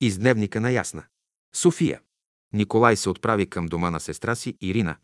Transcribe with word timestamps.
Из 0.00 0.18
дневника 0.18 0.60
на 0.60 0.70
Ясна. 0.70 1.04
София. 1.54 2.00
Николай 2.52 2.96
се 2.96 3.08
отправи 3.10 3.50
към 3.50 3.66
дома 3.66 3.90
на 3.90 4.00
сестра 4.00 4.34
си 4.34 4.56
Ирина, 4.60 4.96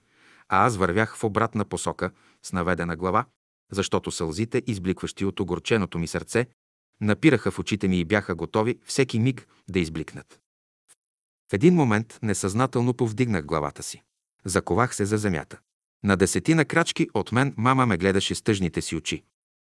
а 0.48 0.66
аз 0.66 0.76
вървях 0.76 1.16
в 1.16 1.24
обратна 1.24 1.64
посока 1.64 2.10
с 2.42 2.52
наведена 2.52 2.96
глава, 2.96 3.24
защото 3.70 4.10
сълзите, 4.10 4.62
избликващи 4.66 5.24
от 5.24 5.40
огорченото 5.40 5.98
ми 5.98 6.06
сърце, 6.06 6.46
напираха 7.00 7.50
в 7.50 7.58
очите 7.58 7.88
ми 7.88 8.00
и 8.00 8.04
бяха 8.04 8.34
готови 8.34 8.78
всеки 8.84 9.18
миг 9.18 9.48
да 9.68 9.80
избликнат. 9.80 10.40
В 11.50 11.54
един 11.54 11.74
момент 11.74 12.18
несъзнателно 12.22 12.94
повдигнах 12.94 13.46
главата 13.46 13.82
си. 13.82 14.02
Заковах 14.44 14.94
се 14.94 15.04
за 15.04 15.18
земята. 15.18 15.58
На 16.04 16.16
десетина 16.16 16.64
крачки 16.64 17.08
от 17.14 17.32
мен 17.32 17.54
мама 17.56 17.86
ме 17.86 17.98
гледаше 17.98 18.34
с 18.34 18.42
тъжните 18.42 18.82
си 18.82 18.96
очи. 18.96 19.24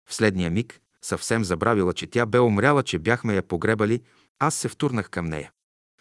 В 0.09 0.14
следния 0.14 0.52
миг, 0.52 0.82
съвсем 1.02 1.44
забравила, 1.44 1.94
че 1.94 2.07
тя 2.07 2.25
бе 2.25 2.39
умряла, 2.39 2.84
че 2.84 3.00
бяхме 3.00 3.36
я 3.36 3.44
погребали, 3.44 4.02
аз 4.40 4.56
се 4.56 4.70
втурнах 4.70 5.10
към 5.10 5.26
нея. 5.26 5.52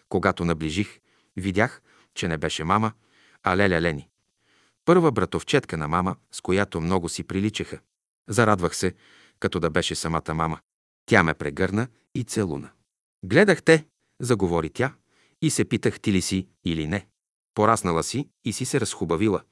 Когато 0.09 0.45
наближих, 0.45 1.01
видях, 1.37 1.83
че 2.15 2.29
не 2.29 2.39
беше 2.39 2.65
мама, 2.65 2.93
а 3.43 3.57
Леля 3.57 3.81
Лени. 3.81 4.09
Първа 4.85 5.13
братовчетка 5.13 5.77
на 5.77 5.89
мама, 5.89 6.17
с 6.33 6.41
която 6.41 6.81
много 6.81 7.09
си 7.09 7.25
приличаха. 7.25 7.79
Зарадвах 8.29 8.77
се, 8.77 8.95
като 9.41 9.61
да 9.61 9.71
беше 9.71 9.95
самата 9.95 10.35
мама. 10.35 10.61
Тя 11.07 11.23
ме 11.23 11.35
прегърна 11.35 11.89
и 12.15 12.25
целуна. 12.25 12.71
Гледах 13.25 13.63
те, 13.63 13.87
заговори 14.21 14.71
тя, 14.71 14.95
и 15.43 15.51
се 15.51 15.65
питах 15.65 16.01
ти 16.01 16.13
ли 16.13 16.23
си 16.23 16.49
или 16.65 16.87
не. 16.87 17.07
Пораснала 17.55 18.03
си 18.03 18.29
и 18.45 18.53
си 18.53 18.65
се 18.65 18.81
разхубавила. 18.81 19.43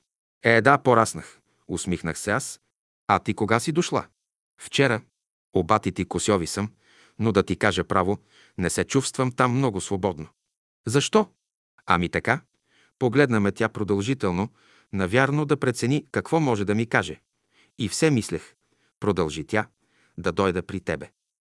Е, 0.43 0.61
да, 0.61 0.79
пораснах, 0.79 1.41
усмихнах 1.69 2.19
се 2.19 2.31
аз. 2.31 2.61
А 3.09 3.19
ти 3.19 3.35
кога 3.35 3.61
си 3.61 3.73
дошла? 3.73 4.07
Вчера. 4.61 5.03
Обати 5.55 5.93
ти 5.93 6.05
косьови 6.05 6.47
съм, 6.47 6.73
но 7.19 7.33
да 7.33 7.43
ти 7.43 7.57
кажа 7.57 7.85
право, 7.85 8.19
не 8.59 8.71
се 8.71 8.85
чувствам 8.85 9.33
там 9.33 9.53
много 9.57 9.81
свободно. 9.81 10.27
Защо? 10.87 11.29
Ами 11.87 12.09
така. 12.09 12.41
Погледна 12.99 13.41
ме 13.41 13.53
тя 13.53 13.69
продължително, 13.69 14.49
навярно 14.93 15.45
да 15.45 15.57
прецени 15.57 16.07
какво 16.13 16.41
може 16.41 16.65
да 16.65 16.75
ми 16.75 16.87
каже. 16.87 17.21
И 17.79 17.89
все 17.89 18.11
мислех, 18.11 18.55
продължи 19.01 19.45
тя, 19.45 19.67
да 20.19 20.33
дойда 20.33 20.63
при 20.63 20.81
тебе. 20.81 21.11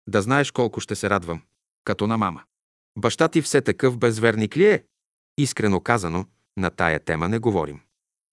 Да 0.08 0.22
знаеш 0.22 0.50
колко 0.50 0.80
ще 0.80 0.94
се 0.94 1.10
радвам, 1.10 1.42
като 1.84 2.06
на 2.06 2.18
мама. 2.18 2.42
Баща 2.98 3.28
ти 3.28 3.42
все 3.42 3.60
такъв 3.60 3.98
безверник 3.98 4.56
ли 4.56 4.66
е? 4.66 4.84
Искрено 5.38 5.80
казано, 5.80 6.26
на 6.56 6.70
тая 6.70 7.00
тема 7.00 7.28
не 7.28 7.38
говорим. 7.38 7.80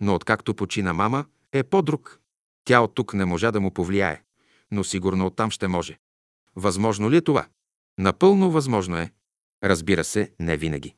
Но 0.01 0.15
откакто 0.15 0.55
почина 0.55 0.93
мама, 0.93 1.25
е 1.51 1.63
по-друг. 1.63 2.19
Тя 2.65 2.79
от 2.81 2.95
тук 2.95 3.13
не 3.13 3.25
можа 3.25 3.51
да 3.51 3.61
му 3.61 3.73
повлияе, 3.73 4.21
но 4.71 4.83
сигурно 4.83 5.25
оттам 5.25 5.51
ще 5.51 5.67
може. 5.67 5.99
Възможно 6.55 7.11
ли 7.11 7.17
е 7.17 7.21
това? 7.21 7.47
Напълно 7.97 8.51
възможно 8.51 8.97
е. 8.97 9.13
Разбира 9.63 10.03
се, 10.03 10.33
не 10.39 10.57
винаги. 10.57 10.95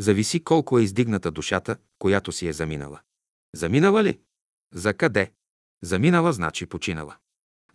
Зависи 0.00 0.44
колко 0.44 0.78
е 0.78 0.82
издигната 0.82 1.30
душата, 1.30 1.76
която 1.98 2.32
си 2.32 2.48
е 2.48 2.52
заминала. 2.52 3.00
Заминала 3.54 4.04
ли? 4.04 4.20
За 4.74 4.94
къде? 4.94 5.32
Заминала 5.82 6.32
значи 6.32 6.66
починала. 6.66 7.16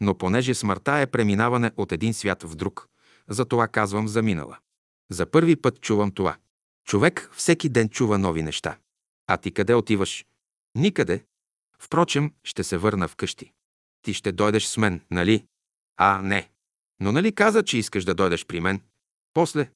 Но 0.01 0.17
понеже 0.17 0.53
смъртта 0.53 0.97
е 0.97 1.07
преминаване 1.07 1.71
от 1.77 1.91
един 1.91 2.13
свят 2.13 2.43
в 2.43 2.55
друг, 2.55 2.89
затова 3.29 3.67
казвам 3.67 4.07
заминала. 4.07 4.57
За 5.11 5.25
първи 5.25 5.55
път 5.55 5.81
чувам 5.81 6.11
това. 6.11 6.37
Човек 6.85 7.29
всеки 7.33 7.69
ден 7.69 7.89
чува 7.89 8.17
нови 8.17 8.43
неща. 8.43 8.77
А 9.27 9.37
ти 9.37 9.51
къде 9.51 9.73
отиваш? 9.73 10.25
Никъде. 10.75 11.25
Впрочем, 11.79 12.33
ще 12.43 12.63
се 12.63 12.77
върна 12.77 13.07
вкъщи. 13.07 13.51
Ти 14.01 14.13
ще 14.13 14.31
дойдеш 14.31 14.65
с 14.65 14.77
мен, 14.77 15.01
нали? 15.11 15.45
А, 15.97 16.21
не. 16.21 16.49
Но 16.99 17.11
нали 17.11 17.35
каза, 17.35 17.63
че 17.63 17.77
искаш 17.77 18.05
да 18.05 18.13
дойдеш 18.15 18.45
при 18.45 18.59
мен? 18.59 18.81
После. 19.33 19.69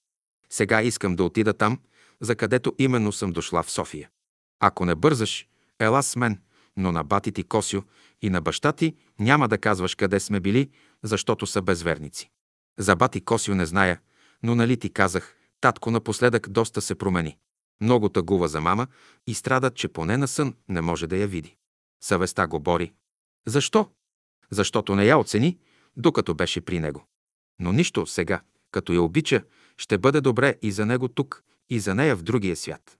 Сега 0.49 0.81
искам 0.81 1.15
да 1.15 1.23
отида 1.23 1.53
там, 1.53 1.79
за 2.21 2.35
където 2.35 2.75
именно 2.79 3.11
съм 3.11 3.31
дошла 3.31 3.63
в 3.63 3.71
София. 3.71 4.09
Ако 4.59 4.85
не 4.85 4.95
бързаш, 4.95 5.47
ела 5.79 6.03
с 6.03 6.15
мен, 6.15 6.41
но 6.77 6.91
на 6.91 7.03
бати 7.03 7.31
ти 7.31 7.43
Косио 7.43 7.81
и 8.21 8.29
на 8.29 8.41
баща 8.41 8.71
ти 8.71 8.95
няма 9.19 9.47
да 9.47 9.57
казваш 9.57 9.95
къде 9.95 10.19
сме 10.19 10.39
били, 10.39 10.69
защото 11.03 11.47
са 11.47 11.61
безверници. 11.61 12.29
За 12.79 12.95
бати 12.95 13.21
Косио 13.21 13.55
не 13.55 13.65
зная, 13.65 13.99
но 14.43 14.55
нали 14.55 14.77
ти 14.77 14.89
казах, 14.89 15.35
татко 15.61 15.91
напоследък 15.91 16.49
доста 16.49 16.81
се 16.81 16.95
промени. 16.95 17.37
Много 17.81 18.09
тъгува 18.09 18.47
за 18.47 18.61
мама 18.61 18.87
и 19.27 19.33
страда, 19.33 19.71
че 19.71 19.87
поне 19.87 20.17
на 20.17 20.27
сън 20.27 20.55
не 20.69 20.81
може 20.81 21.07
да 21.07 21.17
я 21.17 21.27
види. 21.27 21.55
Съвестта 22.03 22.47
го 22.47 22.59
бори. 22.59 22.93
Защо? 23.47 23.89
Защото 24.51 24.95
не 24.95 25.05
я 25.05 25.17
оцени, 25.17 25.57
докато 25.97 26.33
беше 26.33 26.61
при 26.61 26.79
него. 26.79 27.05
Но 27.59 27.71
нищо 27.71 28.05
сега, 28.05 28.41
като 28.71 28.93
я 28.93 29.01
обича, 29.01 29.43
ще 29.77 29.97
бъде 29.97 30.21
добре 30.21 30.55
и 30.61 30.71
за 30.71 30.85
него 30.85 31.07
тук, 31.07 31.43
и 31.69 31.79
за 31.79 31.95
нея 31.95 32.15
в 32.15 32.23
другия 32.23 32.55
свят. 32.55 32.97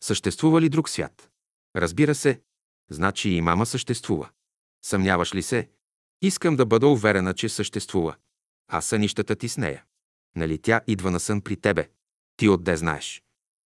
Съществува 0.00 0.60
ли 0.60 0.68
друг 0.68 0.88
свят? 0.88 1.30
Разбира 1.76 2.14
се, 2.14 2.40
значи 2.90 3.30
и 3.30 3.40
мама 3.40 3.66
съществува. 3.66 4.28
Съмняваш 4.84 5.34
ли 5.34 5.42
се? 5.42 5.68
Искам 6.22 6.56
да 6.56 6.66
бъда 6.66 6.86
уверена, 6.88 7.34
че 7.34 7.48
съществува. 7.48 8.16
А 8.68 8.80
сънищата 8.80 9.36
ти 9.36 9.48
с 9.48 9.56
нея. 9.56 9.84
Нали 10.36 10.58
тя 10.58 10.80
идва 10.86 11.10
на 11.10 11.20
сън 11.20 11.40
при 11.40 11.56
тебе? 11.56 11.88
Ти 12.36 12.48
отде 12.48 12.76
знаеш? 12.76 13.22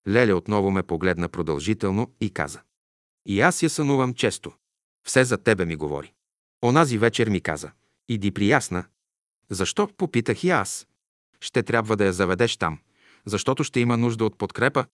Леля 0.08 0.36
отново 0.36 0.70
ме 0.70 0.82
погледна 0.82 1.28
продължително 1.28 2.14
и 2.20 2.30
каза. 2.30 2.60
И 3.26 3.40
аз 3.40 3.62
я 3.62 3.70
сънувам 3.70 4.14
често. 4.14 4.52
Все 5.06 5.24
за 5.24 5.38
тебе 5.38 5.64
ми 5.64 5.76
говори. 5.76 6.12
Онази 6.64 6.98
вечер 6.98 7.28
ми 7.28 7.40
каза. 7.40 7.72
Иди 8.08 8.30
при 8.30 8.48
ясна. 8.48 8.84
Защо? 9.50 9.88
Попитах 9.96 10.44
и 10.44 10.50
аз. 10.50 10.86
Ще 11.40 11.62
трябва 11.62 11.96
да 11.96 12.04
я 12.04 12.12
заведеш 12.12 12.56
там, 12.56 12.78
защото 13.26 13.64
ще 13.64 13.80
има 13.80 13.96
нужда 13.96 14.24
от 14.24 14.38
подкрепа. 14.38 14.86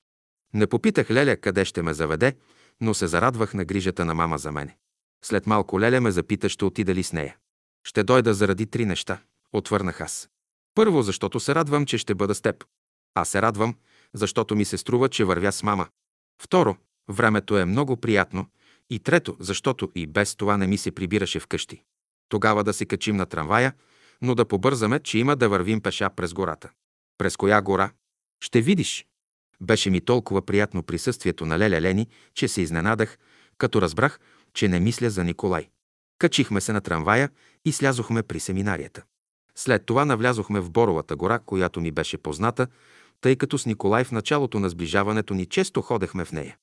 Не 0.54 0.66
попитах 0.66 1.10
Леля 1.10 1.36
къде 1.36 1.64
ще 1.64 1.82
ме 1.82 1.94
заведе, 1.94 2.36
но 2.80 2.94
се 2.94 3.06
зарадвах 3.06 3.54
на 3.54 3.64
грижата 3.64 4.04
на 4.04 4.14
мама 4.14 4.38
за 4.38 4.52
мене. 4.52 4.76
След 5.24 5.46
малко 5.46 5.80
Леля 5.80 6.00
ме 6.00 6.10
запита, 6.10 6.48
ще 6.48 6.64
отида 6.64 6.94
ли 6.94 7.02
с 7.02 7.12
нея. 7.12 7.36
Ще 7.84 8.04
дойда 8.04 8.34
заради 8.34 8.66
три 8.66 8.86
неща, 8.86 9.20
отвърнах 9.52 10.00
аз. 10.00 10.28
Първо, 10.74 11.02
защото 11.02 11.40
се 11.40 11.54
радвам, 11.54 11.86
че 11.86 11.98
ще 11.98 12.14
бъда 12.14 12.34
с 12.34 12.40
теб. 12.40 12.64
Аз 13.14 13.28
се 13.28 13.42
радвам, 13.42 13.74
защото 14.14 14.56
ми 14.56 14.64
се 14.64 14.78
струва, 14.78 15.08
че 15.08 15.24
вървя 15.24 15.52
с 15.52 15.62
мама. 15.62 15.88
Второ, 16.42 16.76
времето 17.08 17.58
е 17.58 17.64
много 17.64 17.96
приятно. 17.96 18.46
И 18.90 18.98
трето, 18.98 19.36
защото 19.40 19.92
и 19.94 20.06
без 20.06 20.36
това 20.36 20.56
не 20.56 20.66
ми 20.66 20.78
се 20.78 20.90
прибираше 20.90 21.40
вкъщи. 21.40 21.82
Тогава 22.28 22.64
да 22.64 22.72
се 22.72 22.86
качим 22.86 23.16
на 23.16 23.26
трамвая, 23.26 23.72
но 24.22 24.34
да 24.34 24.44
побързаме, 24.44 25.00
че 25.00 25.18
има 25.18 25.36
да 25.36 25.48
вървим 25.48 25.80
пеша 25.80 26.10
през 26.10 26.34
гората. 26.34 26.70
През 27.18 27.36
коя 27.36 27.62
гора? 27.62 27.90
Ще 28.40 28.60
видиш. 28.60 29.06
Беше 29.60 29.90
ми 29.90 30.00
толкова 30.00 30.42
приятно 30.42 30.82
присъствието 30.82 31.46
на 31.46 31.58
Леля 31.58 31.80
Лени, 31.80 32.08
че 32.34 32.48
се 32.48 32.60
изненадах, 32.60 33.18
като 33.58 33.82
разбрах, 33.82 34.20
че 34.54 34.68
не 34.68 34.80
мисля 34.80 35.10
за 35.10 35.24
Николай. 35.24 35.68
Качихме 36.18 36.60
се 36.60 36.72
на 36.72 36.80
трамвая 36.80 37.30
и 37.64 37.72
слязохме 37.72 38.22
при 38.22 38.40
семинарията. 38.40 39.02
След 39.54 39.86
това 39.86 40.04
навлязохме 40.04 40.60
в 40.60 40.70
Боровата 40.70 41.16
гора, 41.16 41.38
която 41.38 41.80
ми 41.80 41.90
беше 41.90 42.18
позната, 42.18 42.66
тъй 43.20 43.36
като 43.36 43.58
с 43.58 43.66
Николай 43.66 44.04
в 44.04 44.12
началото 44.12 44.60
на 44.60 44.70
сближаването 44.70 45.34
ни 45.34 45.46
често 45.46 45.82
ходехме 45.82 46.24
в 46.24 46.32
нея. 46.32 46.56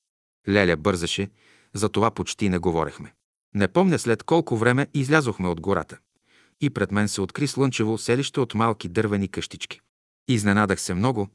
Леля 0.48 0.76
бързаше, 0.76 1.30
за 1.74 1.88
това 1.88 2.10
почти 2.10 2.48
не 2.48 2.58
говорехме. 2.58 3.14
Не 3.54 3.68
помня 3.68 3.98
след 3.98 4.22
колко 4.22 4.56
време 4.56 4.86
излязохме 4.94 5.48
от 5.48 5.60
гората. 5.60 5.98
И 6.60 6.70
пред 6.70 6.92
мен 6.92 7.08
се 7.08 7.20
откри 7.20 7.46
слънчево 7.46 7.98
селище 7.98 8.40
от 8.40 8.54
малки 8.54 8.88
дървени 8.88 9.28
къщички. 9.28 9.80
Изненадах 10.28 10.80
се 10.80 10.94
много, 10.94 11.28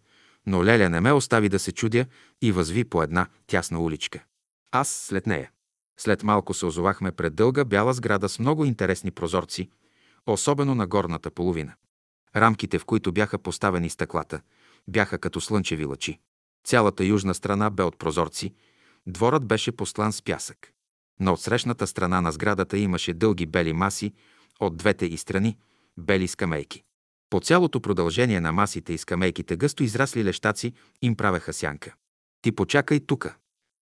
но 0.45 0.65
Леля 0.65 0.89
не 0.89 1.01
ме 1.01 1.11
остави 1.11 1.49
да 1.49 1.59
се 1.59 1.71
чудя 1.71 2.05
и 2.41 2.51
възви 2.51 2.83
по 2.83 3.03
една 3.03 3.27
тясна 3.47 3.79
уличка. 3.79 4.23
Аз 4.71 4.89
след 4.89 5.27
нея. 5.27 5.51
След 5.99 6.23
малко 6.23 6.53
се 6.53 6.65
озовахме 6.65 7.11
пред 7.11 7.35
дълга 7.35 7.63
бяла 7.65 7.93
сграда 7.93 8.29
с 8.29 8.39
много 8.39 8.65
интересни 8.65 9.11
прозорци, 9.11 9.69
особено 10.27 10.75
на 10.75 10.87
горната 10.87 11.31
половина. 11.31 11.73
Рамките, 12.35 12.79
в 12.79 12.85
които 12.85 13.11
бяха 13.11 13.37
поставени 13.37 13.89
стъклата, 13.89 14.41
бяха 14.87 15.17
като 15.17 15.41
слънчеви 15.41 15.85
лъчи. 15.85 16.19
Цялата 16.65 17.05
южна 17.05 17.33
страна 17.33 17.69
бе 17.69 17.83
от 17.83 17.97
прозорци, 17.97 18.53
дворът 19.07 19.45
беше 19.45 19.71
постлан 19.71 20.13
с 20.13 20.21
пясък. 20.21 20.71
На 21.19 21.33
отсрещната 21.33 21.87
страна 21.87 22.21
на 22.21 22.31
сградата 22.31 22.77
имаше 22.77 23.13
дълги 23.13 23.45
бели 23.45 23.73
маси, 23.73 24.13
от 24.59 24.77
двете 24.77 25.05
и 25.05 25.17
страни– 25.17 25.57
бели 25.97 26.27
скамейки. 26.27 26.83
По 27.29 27.39
цялото 27.39 27.81
продължение 27.81 28.41
на 28.41 28.51
масите 28.51 28.93
и 28.93 28.97
скамейките 28.97 29.57
гъсто 29.57 29.83
израсли 29.83 30.23
лещаци 30.25 30.73
им 31.01 31.15
правеха 31.15 31.53
сянка. 31.53 31.93
Ти 32.41 32.51
почакай 32.51 32.99
тука. 32.99 33.35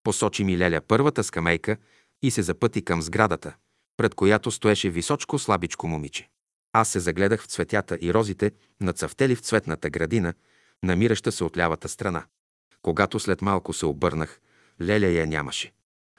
Посочи 0.04 0.44
ми 0.44 0.58
Леля 0.58 0.82
първата 0.88 1.24
скамейка 1.24 1.78
и 2.22 2.32
се 2.32 2.42
запъти 2.42 2.82
към 2.82 3.02
сградата, 3.02 3.56
пред 3.98 4.16
която 4.16 4.52
стоеше 4.52 4.90
височко 4.90 5.40
слабичко 5.40 5.88
момиче. 5.88 6.30
Аз 6.74 6.90
се 6.90 7.00
загледах 7.00 7.44
в 7.44 7.48
цветята 7.48 7.98
и 8.02 8.14
розите, 8.14 8.52
нацъфтели 8.82 9.36
в 9.36 9.40
цветната 9.40 9.90
градина, 9.90 10.34
намираща 10.84 11.32
се 11.32 11.44
от 11.44 11.58
лявата 11.58 11.90
страна. 11.90 12.26
Когато 12.82 13.20
след 13.20 13.42
малко 13.42 13.74
се 13.74 13.86
обърнах, 13.86 14.40
Леля 14.82 15.08
я 15.08 15.28
нямаше. 15.28 15.72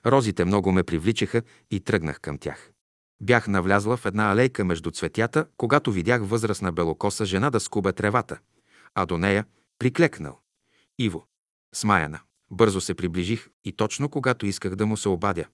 Розите 0.07 0.45
много 0.45 0.73
ме 0.73 0.83
привличаха 0.83 1.43
и 1.71 1.81
тръгнах 1.81 2.21
към 2.21 2.39
тях. 2.39 2.73
Бях 3.21 3.49
навлязла 3.49 3.97
в 3.97 4.07
една 4.07 4.33
алейка 4.33 4.65
между 4.65 4.91
цветята, 4.91 5.47
когато 5.57 5.93
видях 5.93 6.23
възрастна 6.25 6.73
белокоса 6.73 7.25
жена 7.25 7.51
да 7.51 7.61
скубе 7.61 7.93
тревата, 7.93 8.39
а 8.95 9.07
до 9.07 9.19
нея 9.19 9.45
приклекнал. 9.79 10.39
Иво. 10.99 11.27
Смаяна. 11.75 12.21
Бързо 12.51 12.81
се 12.81 12.95
приближих 12.95 13.49
и 13.65 13.73
точно 13.73 14.09
когато 14.09 14.47
исках 14.47 14.75
да 14.75 14.87
му 14.87 14.97
се 14.97 15.09
обадя. 15.09 15.45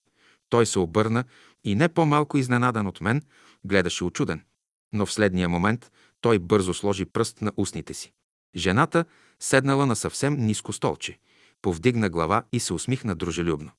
Той 0.48 0.66
се 0.66 0.78
обърна 0.78 1.24
и 1.64 1.74
не 1.74 1.88
по-малко 1.88 2.38
изненадан 2.38 2.86
от 2.86 3.00
мен, 3.00 3.22
гледаше 3.64 4.04
очуден. 4.04 4.44
Но 4.92 5.06
в 5.06 5.12
следния 5.12 5.48
момент 5.48 5.92
той 6.20 6.38
бързо 6.38 6.74
сложи 6.74 7.04
пръст 7.04 7.42
на 7.42 7.52
устните 7.56 7.94
си. 7.94 8.12
Жената 8.56 9.04
седнала 9.40 9.86
на 9.86 9.96
съвсем 9.96 10.36
ниско 10.36 10.72
столче, 10.72 11.18
повдигна 11.62 12.10
глава 12.10 12.42
и 12.52 12.60
се 12.60 12.72
усмихна 12.72 13.14
дружелюбно. 13.14 13.70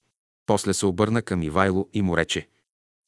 После 0.45 0.73
се 0.73 0.85
обърна 0.85 1.21
към 1.21 1.43
Ивайло 1.43 1.89
и 1.93 2.01
му 2.01 2.17
рече. 2.17 2.47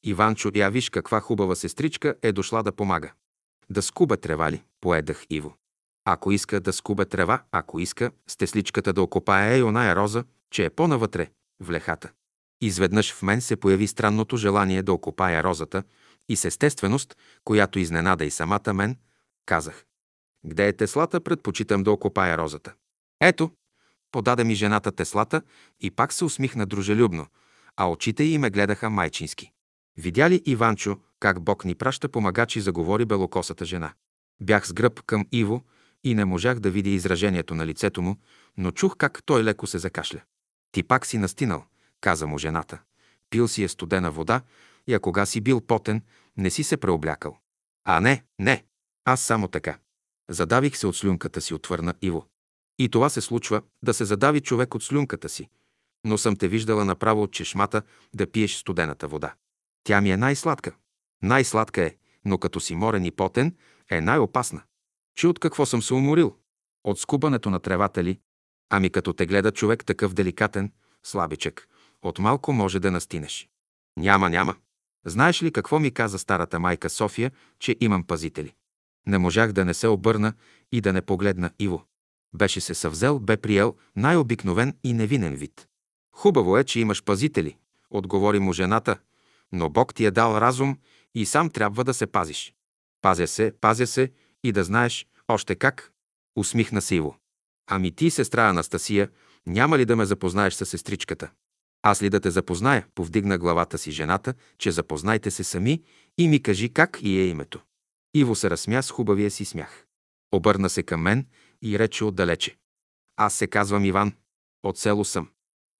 Иванчо, 0.04 0.50
я 0.54 0.70
виж 0.70 0.90
каква 0.90 1.20
хубава 1.20 1.54
сестричка 1.54 2.14
е 2.22 2.32
дошла 2.32 2.62
да 2.62 2.72
помага. 2.72 3.12
Да 3.70 3.82
скуба 3.82 4.16
трева 4.16 4.52
ли? 4.52 4.62
Поедах 4.80 5.24
Иво. 5.30 5.56
Ако 6.04 6.32
иска 6.32 6.60
да 6.60 6.72
скубе 6.72 7.04
трева, 7.04 7.42
ако 7.52 7.80
иска, 7.80 8.10
стесличката 8.26 8.92
да 8.92 9.02
окопае 9.02 9.58
и 9.58 9.62
оная 9.62 9.96
роза, 9.96 10.24
че 10.50 10.64
е 10.64 10.70
по-навътре, 10.70 11.30
в 11.60 11.70
лехата. 11.70 12.10
Изведнъж 12.60 13.14
в 13.14 13.22
мен 13.22 13.40
се 13.40 13.56
появи 13.56 13.86
странното 13.86 14.36
желание 14.36 14.82
да 14.82 14.92
окопая 14.92 15.42
розата 15.42 15.82
и 16.28 16.36
с 16.36 16.44
естественост, 16.44 17.16
която 17.44 17.78
изненада 17.78 18.24
и 18.24 18.30
самата 18.30 18.72
мен, 18.74 18.96
казах. 19.46 19.84
Где 20.46 20.68
е 20.68 20.76
теслата, 20.76 21.20
предпочитам 21.20 21.82
да 21.82 21.92
окопая 21.92 22.38
розата. 22.38 22.74
Ето, 23.20 23.50
подаде 24.12 24.44
ми 24.44 24.54
жената 24.54 24.92
теслата 24.92 25.42
и 25.80 25.90
пак 25.90 26.12
се 26.12 26.24
усмихна 26.24 26.66
дружелюбно, 26.66 27.26
а 27.76 27.90
очите 27.90 28.24
й 28.24 28.38
ме 28.38 28.50
гледаха 28.50 28.90
майчински. 28.90 29.52
Видя 30.00 30.30
ли 30.30 30.42
Иванчо 30.46 30.98
как 31.20 31.40
Бог 31.40 31.64
ни 31.64 31.74
праща 31.74 32.08
помагачи, 32.08 32.60
заговори 32.60 33.04
белокосата 33.04 33.64
жена. 33.64 33.92
Бях 34.42 34.66
с 34.66 34.72
гръб 34.72 35.02
към 35.02 35.26
Иво 35.32 35.64
и 36.04 36.14
не 36.14 36.24
можах 36.24 36.58
да 36.58 36.70
видя 36.70 36.90
изражението 36.90 37.54
на 37.54 37.66
лицето 37.66 38.02
му, 38.02 38.16
но 38.56 38.70
чух 38.70 38.96
как 38.96 39.22
той 39.26 39.44
леко 39.44 39.66
се 39.66 39.78
закашля. 39.78 40.20
Ти 40.72 40.82
пак 40.82 41.06
си 41.06 41.18
настинал, 41.18 41.64
каза 42.00 42.26
му 42.26 42.38
жената. 42.38 42.78
Пил 43.30 43.48
си 43.48 43.62
е 43.62 43.68
студена 43.68 44.10
вода 44.10 44.40
и 44.86 44.94
а 44.94 45.00
кога 45.00 45.26
си 45.26 45.40
бил 45.40 45.60
потен, 45.60 46.02
не 46.36 46.50
си 46.50 46.62
се 46.62 46.76
преоблякал. 46.76 47.38
А 47.84 48.00
не, 48.00 48.24
не, 48.38 48.64
аз 49.04 49.20
само 49.20 49.48
така. 49.48 49.78
Задавих 50.30 50.76
се 50.76 50.86
от 50.86 50.96
слюнката 50.96 51.40
си, 51.40 51.54
отвърна 51.54 51.94
Иво. 52.02 52.26
И 52.78 52.88
това 52.88 53.08
се 53.08 53.20
случва, 53.20 53.62
да 53.82 53.94
се 53.94 54.04
задави 54.04 54.40
човек 54.40 54.74
от 54.74 54.82
слюнката 54.82 55.28
си. 55.28 55.48
Но 56.04 56.18
съм 56.18 56.36
те 56.36 56.48
виждала 56.48 56.84
направо 56.84 57.22
от 57.22 57.32
чешмата 57.32 57.82
да 58.14 58.30
пиеш 58.30 58.56
студената 58.56 59.08
вода. 59.08 59.34
Тя 59.84 60.00
ми 60.00 60.10
е 60.10 60.16
най-сладка. 60.16 60.74
Най-сладка 61.22 61.82
е, 61.82 61.96
но 62.24 62.38
като 62.38 62.60
си 62.60 62.74
морен 62.74 63.04
и 63.04 63.10
потен, 63.10 63.56
е 63.90 64.00
най-опасна. 64.00 64.62
Чи 65.16 65.26
от 65.26 65.38
какво 65.38 65.66
съм 65.66 65.82
се 65.82 65.94
уморил? 65.94 66.36
От 66.84 66.98
скубането 66.98 67.50
на 67.50 67.60
тревата 67.60 68.04
ли? 68.04 68.20
Ами 68.70 68.90
като 68.90 69.12
те 69.12 69.26
гледа 69.26 69.52
човек 69.52 69.84
такъв 69.84 70.14
деликатен, 70.14 70.72
слабичък, 71.02 71.68
от 72.02 72.18
малко 72.18 72.52
може 72.52 72.80
да 72.80 72.90
настинеш. 72.90 73.48
Няма, 73.96 74.30
няма. 74.30 74.54
Знаеш 75.06 75.42
ли 75.42 75.52
какво 75.52 75.78
ми 75.78 75.90
каза 75.90 76.18
старата 76.18 76.60
майка 76.60 76.90
София, 76.90 77.30
че 77.58 77.76
имам 77.80 78.04
пазители? 78.04 78.54
Не 79.06 79.18
можах 79.18 79.52
да 79.52 79.64
не 79.64 79.74
се 79.74 79.88
обърна 79.88 80.32
и 80.72 80.80
да 80.80 80.92
не 80.92 81.02
погледна 81.02 81.50
Иво. 81.58 81.84
Беше 82.34 82.60
се 82.60 82.74
съвзел, 82.74 83.18
бе 83.18 83.36
приел 83.36 83.76
най-обикновен 83.96 84.76
и 84.84 84.92
невинен 84.92 85.34
вид. 85.34 85.66
Хубаво 86.12 86.58
е, 86.58 86.64
че 86.64 86.80
имаш 86.80 87.04
пазители, 87.04 87.56
отговори 87.90 88.38
му 88.38 88.52
жената, 88.52 88.98
но 89.52 89.70
Бог 89.70 89.94
ти 89.94 90.04
е 90.04 90.10
дал 90.10 90.36
разум 90.36 90.78
и 91.14 91.26
сам 91.26 91.50
трябва 91.50 91.84
да 91.84 91.94
се 91.94 92.06
пазиш. 92.06 92.54
Пазя 93.02 93.26
се, 93.26 93.52
пазя 93.60 93.86
се 93.86 94.12
и 94.44 94.52
да 94.52 94.64
знаеш 94.64 95.06
още 95.28 95.54
как. 95.54 95.92
Усмихна 96.36 96.82
се 96.82 96.94
Иво. 96.94 97.16
Ами 97.70 97.92
ти, 97.92 98.10
сестра 98.10 98.48
Анастасия, 98.48 99.10
няма 99.46 99.78
ли 99.78 99.84
да 99.84 99.96
ме 99.96 100.04
запознаеш 100.04 100.54
с 100.54 100.66
сестричката? 100.66 101.30
Аз 101.82 102.02
ли 102.02 102.10
да 102.10 102.20
те 102.20 102.30
запозная? 102.30 102.86
Повдигна 102.94 103.38
главата 103.38 103.78
си 103.78 103.90
жената, 103.90 104.34
че 104.58 104.70
запознайте 104.70 105.30
се 105.30 105.44
сами 105.44 105.82
и 106.18 106.28
ми 106.28 106.42
кажи 106.42 106.72
как 106.72 106.98
и 107.02 107.20
е 107.20 107.26
името. 107.26 107.60
Иво 108.14 108.34
се 108.34 108.50
разсмя 108.50 108.82
с 108.82 108.90
хубавия 108.90 109.30
си 109.30 109.44
смях. 109.44 109.86
Обърна 110.32 110.70
се 110.70 110.82
към 110.82 111.00
мен 111.00 111.26
и 111.62 111.78
рече 111.78 112.04
отдалече. 112.04 112.56
Аз 113.16 113.34
се 113.34 113.46
казвам 113.46 113.84
Иван. 113.84 114.12
От 114.62 114.78
село 114.78 115.04
съм. 115.04 115.30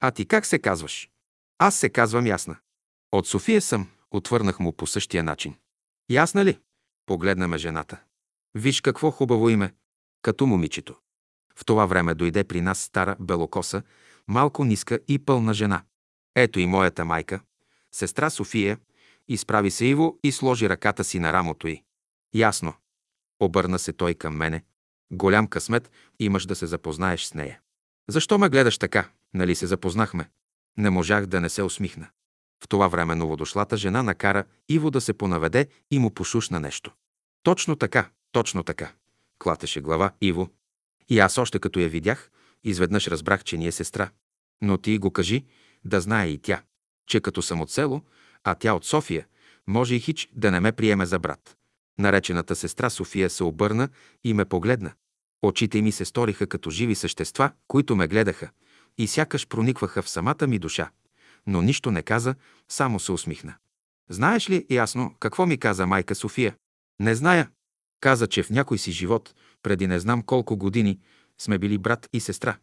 А 0.00 0.10
ти 0.10 0.26
как 0.26 0.46
се 0.46 0.58
казваш? 0.58 1.10
Аз 1.58 1.74
се 1.74 1.88
казвам 1.88 2.26
Ясна. 2.26 2.56
От 3.12 3.26
София 3.26 3.60
съм, 3.60 3.88
отвърнах 4.10 4.60
му 4.60 4.72
по 4.72 4.86
същия 4.86 5.24
начин. 5.24 5.54
Ясна 6.10 6.44
ли? 6.44 6.58
Погледна 7.06 7.48
ме 7.48 7.58
жената. 7.58 8.00
Виж 8.54 8.80
какво 8.80 9.10
хубаво 9.10 9.48
име, 9.48 9.74
като 10.22 10.46
момичето. 10.46 10.96
В 11.56 11.64
това 11.64 11.86
време 11.86 12.14
дойде 12.14 12.44
при 12.44 12.60
нас 12.60 12.78
стара 12.78 13.16
белокоса, 13.20 13.82
малко 14.28 14.64
ниска 14.64 14.98
и 15.08 15.18
пълна 15.18 15.54
жена. 15.54 15.82
Ето 16.34 16.60
и 16.60 16.66
моята 16.66 17.04
майка, 17.04 17.40
сестра 17.92 18.30
София, 18.30 18.78
изправи 19.28 19.70
се 19.70 19.84
Иво 19.84 20.18
и 20.22 20.32
сложи 20.32 20.68
ръката 20.68 21.04
си 21.04 21.18
на 21.18 21.32
рамото 21.32 21.68
й. 21.68 21.82
Ясно. 22.34 22.74
Обърна 23.40 23.78
се 23.78 23.92
той 23.92 24.14
към 24.14 24.36
мене. 24.36 24.64
Голям 25.12 25.46
късмет 25.46 25.90
имаш 26.18 26.46
да 26.46 26.54
се 26.54 26.66
запознаеш 26.66 27.24
с 27.24 27.34
нея. 27.34 27.60
Защо 28.08 28.38
ме 28.38 28.48
гледаш 28.48 28.78
така? 28.78 29.08
Нали 29.34 29.54
се 29.54 29.66
запознахме? 29.66 30.30
Не 30.76 30.90
можах 30.90 31.26
да 31.26 31.40
не 31.40 31.48
се 31.48 31.62
усмихна. 31.62 32.08
В 32.64 32.68
това 32.68 32.88
време 32.88 33.14
новодошлата 33.14 33.76
жена 33.76 34.02
накара 34.02 34.44
Иво 34.68 34.90
да 34.90 35.00
се 35.00 35.12
понаведе 35.12 35.68
и 35.90 35.98
му 35.98 36.10
пошушна 36.14 36.60
нещо. 36.60 36.92
Точно 37.42 37.76
така, 37.76 38.10
точно 38.32 38.62
така. 38.62 38.92
Клатеше 39.38 39.80
глава 39.80 40.10
Иво. 40.20 40.50
И 41.08 41.18
аз 41.18 41.38
още 41.38 41.58
като 41.58 41.80
я 41.80 41.88
видях, 41.88 42.30
изведнъж 42.64 43.08
разбрах, 43.08 43.44
че 43.44 43.56
ни 43.56 43.66
е 43.66 43.72
сестра. 43.72 44.10
Но 44.62 44.78
ти 44.78 44.98
го 44.98 45.10
кажи, 45.10 45.44
да 45.84 46.00
знае 46.00 46.28
и 46.28 46.38
тя, 46.38 46.62
че 47.06 47.20
като 47.20 47.42
съм 47.42 47.60
от 47.60 47.70
село, 47.70 48.02
а 48.44 48.54
тя 48.54 48.74
от 48.74 48.84
София, 48.84 49.26
може 49.66 49.94
и 49.94 50.00
хич 50.00 50.28
да 50.32 50.50
не 50.50 50.60
ме 50.60 50.72
приеме 50.72 51.06
за 51.06 51.18
брат. 51.18 51.56
Наречената 51.98 52.56
сестра 52.56 52.90
София 52.90 53.30
се 53.30 53.44
обърна 53.44 53.88
и 54.24 54.34
ме 54.34 54.44
погледна. 54.44 54.92
Очите 55.42 55.82
ми 55.82 55.92
се 55.92 56.04
сториха 56.04 56.46
като 56.46 56.70
живи 56.70 56.94
същества, 56.94 57.50
които 57.68 57.96
ме 57.96 58.08
гледаха 58.08 58.50
и 58.98 59.06
сякаш 59.06 59.46
проникваха 59.46 60.02
в 60.02 60.08
самата 60.08 60.46
ми 60.48 60.58
душа. 60.58 60.90
Но 61.50 61.62
нищо 61.62 61.90
не 61.90 62.02
каза, 62.02 62.34
само 62.68 63.00
се 63.00 63.12
усмихна. 63.12 63.54
Знаеш 64.10 64.50
ли 64.50 64.66
ясно 64.70 65.14
какво 65.20 65.46
ми 65.46 65.58
каза 65.58 65.86
майка 65.86 66.14
София? 66.14 66.56
Не 67.00 67.14
зная. 67.14 67.50
Каза, 68.00 68.26
че 68.26 68.42
в 68.42 68.50
някой 68.50 68.78
си 68.78 68.92
живот, 68.92 69.34
преди 69.62 69.86
не 69.86 70.00
знам 70.00 70.22
колко 70.22 70.56
години, 70.56 70.98
сме 71.40 71.58
били 71.58 71.78
брат 71.78 72.08
и 72.12 72.20
сестра. 72.20 72.56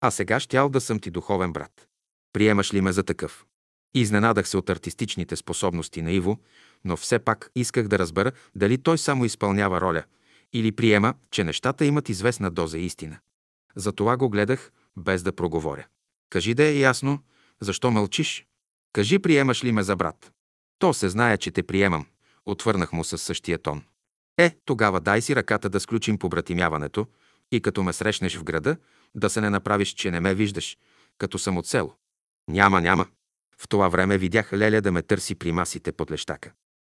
А 0.00 0.10
сега 0.10 0.40
щял 0.40 0.68
да 0.68 0.80
съм 0.80 1.00
ти 1.00 1.10
духовен 1.10 1.52
брат. 1.52 1.88
Приемаш 2.32 2.74
ли 2.74 2.80
ме 2.80 2.92
за 2.92 3.02
такъв? 3.02 3.44
Изненадах 3.94 4.48
се 4.48 4.56
от 4.56 4.70
артистичните 4.70 5.36
способности 5.36 6.02
на 6.02 6.12
Иво, 6.12 6.38
но 6.84 6.96
все 6.96 7.18
пак 7.18 7.50
исках 7.54 7.88
да 7.88 7.98
разбера 7.98 8.32
дали 8.54 8.78
той 8.78 8.98
само 8.98 9.24
изпълнява 9.24 9.80
роля 9.80 10.04
или 10.52 10.72
приема, 10.72 11.14
че 11.30 11.44
нещата 11.44 11.84
имат 11.84 12.08
известна 12.08 12.50
доза 12.50 12.78
истина. 12.78 13.18
Затова 13.76 14.16
го 14.16 14.30
гледах, 14.30 14.72
без 14.96 15.22
да 15.22 15.32
проговоря. 15.32 15.86
Кажи 16.30 16.54
да 16.54 16.64
е 16.64 16.78
ясно, 16.78 17.18
защо 17.60 17.90
мълчиш? 17.90 18.46
Кажи, 18.92 19.18
приемаш 19.18 19.64
ли 19.64 19.72
ме 19.72 19.82
за 19.82 19.96
брат? 19.96 20.32
То 20.78 20.94
се 20.94 21.08
знае, 21.08 21.36
че 21.36 21.50
те 21.50 21.62
приемам. 21.62 22.06
Отвърнах 22.46 22.92
му 22.92 23.04
със 23.04 23.22
същия 23.22 23.58
тон. 23.58 23.82
Е, 24.38 24.56
тогава 24.64 25.00
дай 25.00 25.20
си 25.20 25.36
ръката 25.36 25.68
да 25.68 25.80
сключим 25.80 26.18
побратимяването 26.18 27.06
и 27.52 27.60
като 27.60 27.82
ме 27.82 27.92
срещнеш 27.92 28.36
в 28.36 28.44
града, 28.44 28.76
да 29.14 29.30
се 29.30 29.40
не 29.40 29.50
направиш, 29.50 29.88
че 29.88 30.10
не 30.10 30.20
ме 30.20 30.34
виждаш, 30.34 30.78
като 31.18 31.38
съм 31.38 31.56
от 31.56 31.66
село. 31.66 31.94
Няма, 32.48 32.80
няма. 32.80 33.06
В 33.58 33.68
това 33.68 33.88
време 33.88 34.18
видях 34.18 34.52
Леля 34.52 34.80
да 34.80 34.92
ме 34.92 35.02
търси 35.02 35.34
при 35.34 35.52
масите 35.52 35.92
под 35.92 36.10
лещака. 36.10 36.52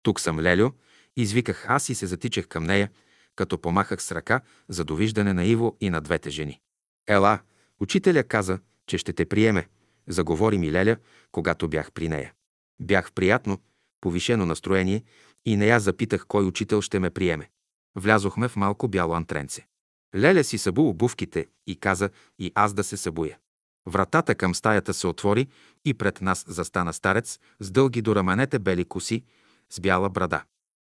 Тук 0.03 0.21
съм, 0.21 0.41
Лелю, 0.41 0.71
извиках 1.17 1.67
аз 1.69 1.89
и 1.89 1.95
се 1.95 2.07
затичах 2.07 2.49
към 2.49 2.65
нея, 2.65 2.91
като 3.37 3.59
помахах 3.59 4.03
с 4.03 4.13
ръка 4.13 4.41
за 4.69 4.85
довиждане 4.85 5.33
на 5.33 5.45
Иво 5.45 5.77
и 5.81 5.91
на 5.91 6.01
двете 6.01 6.31
жени. 6.31 6.61
Ела, 7.07 7.39
учителя 7.81 8.25
каза, 8.25 8.59
че 8.87 8.99
ще 8.99 9.13
те 9.13 9.25
приеме, 9.25 9.69
заговори 10.13 10.59
ми 10.59 10.73
Леля, 10.73 10.97
когато 11.33 11.69
бях 11.69 11.93
при 11.93 12.09
нея. 12.09 12.33
Бях 12.81 13.09
в 13.09 13.13
приятно, 13.13 13.59
повишено 14.01 14.47
настроение 14.47 15.03
и 15.45 15.57
не 15.57 15.67
я 15.67 15.81
запитах 15.81 16.27
кой 16.27 16.45
учител 16.45 16.81
ще 16.81 16.99
ме 16.99 17.11
приеме. 17.11 17.51
Влязохме 17.97 18.49
в 18.49 18.57
малко 18.57 18.89
бяло 18.89 19.15
антренце. 19.15 19.67
Леля 20.17 20.45
си 20.45 20.59
събу 20.59 20.89
обувките 20.89 21.47
и 21.67 21.77
каза 21.77 22.11
и 22.39 22.53
аз 22.55 22.75
да 22.75 22.85
се 22.85 22.97
събуя. 22.97 23.39
Вратата 23.87 24.35
към 24.35 24.55
стаята 24.55 24.95
се 24.95 25.07
отвори 25.07 25.49
и 25.85 25.95
пред 25.95 26.21
нас 26.21 26.45
застана 26.49 26.93
старец 26.93 27.39
с 27.61 27.71
дълги 27.71 28.03
до 28.03 28.15
раменете 28.15 28.59
бели 28.59 28.85
коси, 28.85 29.25
с 29.71 29.81
бяла 29.81 30.11
брада. 30.11 30.43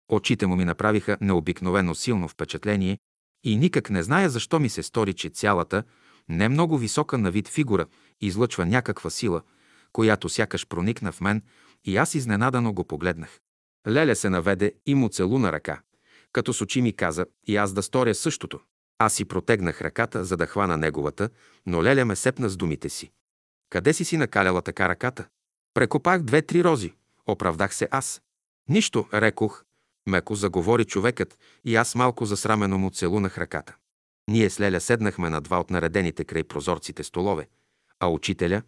Очите 0.09 0.47
му 0.47 0.57
ми 0.57 0.65
направиха 0.65 1.19
необикновено 1.21 1.95
силно 1.95 2.29
впечатление 2.29 2.99
и 3.45 3.57
никак 3.57 3.91
не 3.91 4.03
зная 4.03 4.31
защо 4.31 4.61
ми 4.61 4.69
се 4.69 4.83
стори, 4.83 5.15
че 5.15 5.29
цялата, 5.29 5.83
не 6.29 6.49
много 6.49 6.79
висока 6.79 7.19
на 7.19 7.31
вид 7.31 7.49
фигура, 7.49 7.87
излъчва 8.21 8.67
някаква 8.67 9.11
сила, 9.11 9.43
която 9.93 10.29
сякаш 10.29 10.67
проникна 10.67 11.13
в 11.13 11.21
мен 11.21 11.43
и 11.85 11.97
аз 11.97 12.15
изненадано 12.15 12.73
го 12.73 12.85
погледнах. 12.85 13.41
Леля 13.89 14.17
се 14.17 14.31
наведе 14.31 14.73
и 14.87 14.95
му 14.95 15.09
целуна 15.09 15.53
ръка, 15.53 15.81
като 16.33 16.53
с 16.53 16.61
очи 16.61 16.83
ми 16.83 16.93
каза 16.93 17.27
и 17.47 17.57
аз 17.57 17.73
да 17.73 17.83
сторя 17.83 18.15
същото. 18.15 18.61
Аз 18.99 19.15
си 19.15 19.25
протегнах 19.25 19.83
ръката, 19.83 20.25
за 20.25 20.37
да 20.37 20.47
хвана 20.47 20.77
неговата, 20.77 21.29
но 21.67 21.83
Леля 21.83 22.05
ме 22.05 22.17
сепна 22.17 22.49
с 22.49 22.57
думите 22.57 22.89
си. 22.89 23.11
Къде 23.71 23.93
си 23.93 24.05
си 24.05 24.17
накаляла 24.17 24.63
така 24.63 24.89
ръката? 24.89 25.27
Прекопах 25.75 26.23
две-три 26.23 26.65
рози. 26.65 26.95
Оправдах 27.27 27.75
се 27.75 27.89
аз. 27.91 28.23
Нищо, 28.69 29.09
рекох. 29.15 29.65
Меко 30.07 30.35
заговори 30.35 30.85
човекът 30.85 31.39
и 31.65 31.77
аз 31.77 31.95
малко 31.95 32.25
засрамено 32.25 32.79
му 32.79 32.91
целунах 32.91 33.39
ръката. 33.39 33.77
Ние 34.29 34.51
с 34.51 34.61
Леля 34.61 34.81
седнахме 34.81 35.31
на 35.31 35.41
два 35.41 35.61
от 35.61 35.71
наредените 35.71 36.25
край 36.25 36.45
прозорците 36.45 37.05
столове, 37.05 37.49
а 38.05 38.09
учителя, 38.09 38.63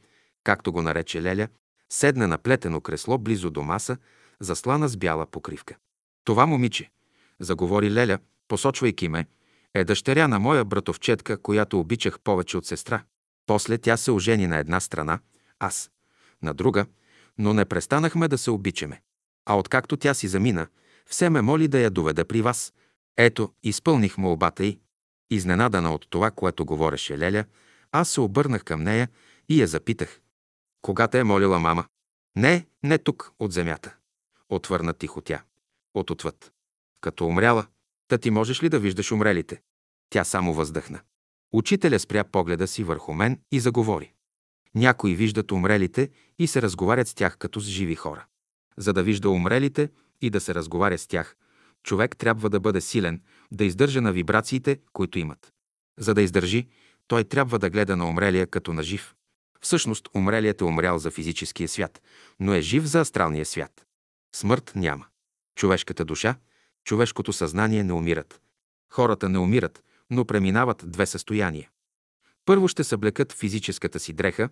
както 0.44 0.72
го 0.72 0.82
нарече 0.82 1.22
Леля, 1.22 1.48
седна 1.92 2.28
на 2.28 2.38
плетено 2.38 2.80
кресло 2.80 3.18
близо 3.18 3.50
до 3.50 3.62
маса, 3.62 3.96
заслана 4.40 4.88
с 4.88 4.96
бяла 4.96 5.26
покривка. 5.26 5.76
Това 6.24 6.46
момиче, 6.46 6.90
заговори 7.40 7.90
Леля, 7.90 8.18
посочвайки 8.48 9.08
ме, 9.08 9.26
е 9.74 9.84
дъщеря 9.84 10.28
на 10.28 10.38
моя 10.38 10.64
братовчетка, 10.64 11.38
която 11.38 11.80
обичах 11.80 12.20
повече 12.20 12.56
от 12.56 12.66
сестра. 12.66 13.02
После 13.46 13.78
тя 13.78 13.96
се 13.96 14.10
ожени 14.10 14.46
на 14.46 14.56
една 14.58 14.80
страна, 14.80 15.18
аз– 15.58 15.90
на 16.42 16.54
друга, 16.54 16.86
но 17.38 17.54
не 17.54 17.64
престанахме 17.64 18.28
да 18.28 18.38
се 18.38 18.50
обичаме. 18.50 19.02
А 19.46 19.58
откакто 19.58 19.96
тя 19.96 20.14
си 20.14 20.28
замина, 20.28 20.66
все 21.06 21.30
ме 21.30 21.42
моли 21.42 21.68
да 21.68 21.78
я 21.78 21.90
доведа 21.90 22.24
при 22.24 22.42
вас. 22.42 22.72
Ето, 23.16 23.52
изпълних 23.62 24.18
молбата 24.18 24.64
й. 24.64 24.78
Изненадана 25.30 25.94
от 25.94 26.06
това, 26.10 26.30
което 26.30 26.64
говореше 26.64 27.18
Леля, 27.18 27.44
аз 27.92 28.08
се 28.08 28.20
обърнах 28.20 28.64
към 28.64 28.82
нея 28.82 29.08
и 29.48 29.60
я 29.60 29.66
запитах. 29.66 30.20
Кога 30.82 31.08
те 31.08 31.18
е 31.18 31.24
молила 31.24 31.58
мама? 31.58 31.84
Не, 32.36 32.66
не 32.82 32.98
тук, 32.98 33.32
от 33.38 33.52
земята. 33.52 33.96
Отвърна 34.48 34.94
тихо 34.94 35.20
тя. 35.20 35.42
От 35.94 36.10
отвъд. 36.10 36.52
Като 37.00 37.26
умряла, 37.26 37.66
та 38.08 38.18
ти 38.18 38.30
можеш 38.30 38.62
ли 38.62 38.68
да 38.68 38.78
виждаш 38.78 39.12
умрелите? 39.12 39.62
Тя 40.10 40.24
само 40.24 40.54
въздъхна. 40.54 41.00
Учителя 41.52 41.98
спря 41.98 42.24
погледа 42.24 42.66
си 42.66 42.84
върху 42.84 43.12
мен 43.12 43.40
и 43.52 43.60
заговори. 43.60 44.12
Някои 44.74 45.14
виждат 45.14 45.52
умрелите 45.52 46.10
и 46.38 46.46
се 46.46 46.62
разговарят 46.62 47.08
с 47.08 47.14
тях 47.14 47.38
като 47.38 47.60
с 47.60 47.64
живи 47.64 47.94
хора. 47.94 48.26
За 48.76 48.92
да 48.92 49.02
вижда 49.02 49.30
умрелите 49.30 49.90
и 50.20 50.30
да 50.30 50.40
се 50.40 50.54
разговаря 50.54 50.98
с 50.98 51.06
тях, 51.06 51.36
човек 51.82 52.16
трябва 52.16 52.50
да 52.50 52.60
бъде 52.60 52.80
силен, 52.80 53.22
да 53.52 53.64
издържа 53.64 54.00
на 54.00 54.12
вибрациите, 54.12 54.80
които 54.92 55.18
имат. 55.18 55.52
За 55.98 56.14
да 56.14 56.22
издържи, 56.22 56.68
той 57.06 57.24
трябва 57.24 57.58
да 57.58 57.70
гледа 57.70 57.96
на 57.96 58.08
умрелия 58.08 58.46
като 58.46 58.72
на 58.72 58.82
жив. 58.82 59.14
Всъщност, 59.60 60.08
умрелият 60.14 60.60
е 60.60 60.64
умрял 60.64 60.98
за 60.98 61.10
физическия 61.10 61.68
свят, 61.68 62.02
но 62.40 62.54
е 62.54 62.60
жив 62.60 62.84
за 62.84 63.00
астралния 63.00 63.46
свят. 63.46 63.86
Смърт 64.34 64.72
няма. 64.74 65.06
Човешката 65.56 66.04
душа, 66.04 66.36
човешкото 66.84 67.32
съзнание 67.32 67.84
не 67.84 67.92
умират. 67.92 68.40
Хората 68.92 69.28
не 69.28 69.38
умират, 69.38 69.84
но 70.10 70.24
преминават 70.24 70.84
две 70.86 71.06
състояния. 71.06 71.70
Първо 72.44 72.68
ще 72.68 72.84
съблекат 72.84 73.32
физическата 73.32 74.00
си 74.00 74.12
дреха, 74.12 74.48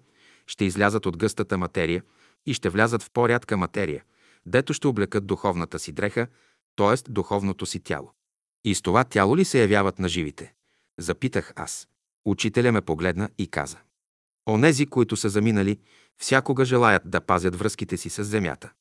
ще 0.46 0.64
излязат 0.64 1.06
от 1.06 1.16
гъстата 1.16 1.58
материя 1.58 2.02
и 2.46 2.54
ще 2.54 2.68
влязат 2.68 3.02
в 3.02 3.10
по-рядка 3.10 3.56
материя, 3.56 4.04
дето 4.46 4.72
ще 4.74 4.86
облекат 4.86 5.26
духовната 5.26 5.78
си 5.78 5.92
дреха, 5.92 6.26
т.е. 6.76 7.10
духовното 7.10 7.66
си 7.66 7.80
тяло. 7.80 8.12
И 8.64 8.74
с 8.74 8.82
това 8.82 9.04
тяло 9.04 9.36
ли 9.36 9.44
се 9.44 9.60
явяват 9.60 9.98
на 9.98 10.08
живите? 10.08 10.54
Запитах 10.98 11.52
аз. 11.56 11.88
Учителя 12.24 12.72
ме 12.72 12.80
погледна 12.80 13.28
и 13.38 13.48
каза. 13.48 13.78
Онези, 14.48 14.86
които 14.86 15.16
са 15.16 15.28
заминали, 15.28 15.78
всякога 16.18 16.64
желаят 16.64 17.02
да 17.06 17.20
пазят 17.20 17.56
връзките 17.56 17.96
си 17.96 18.10
с 18.10 18.24
земята. 18.24 18.72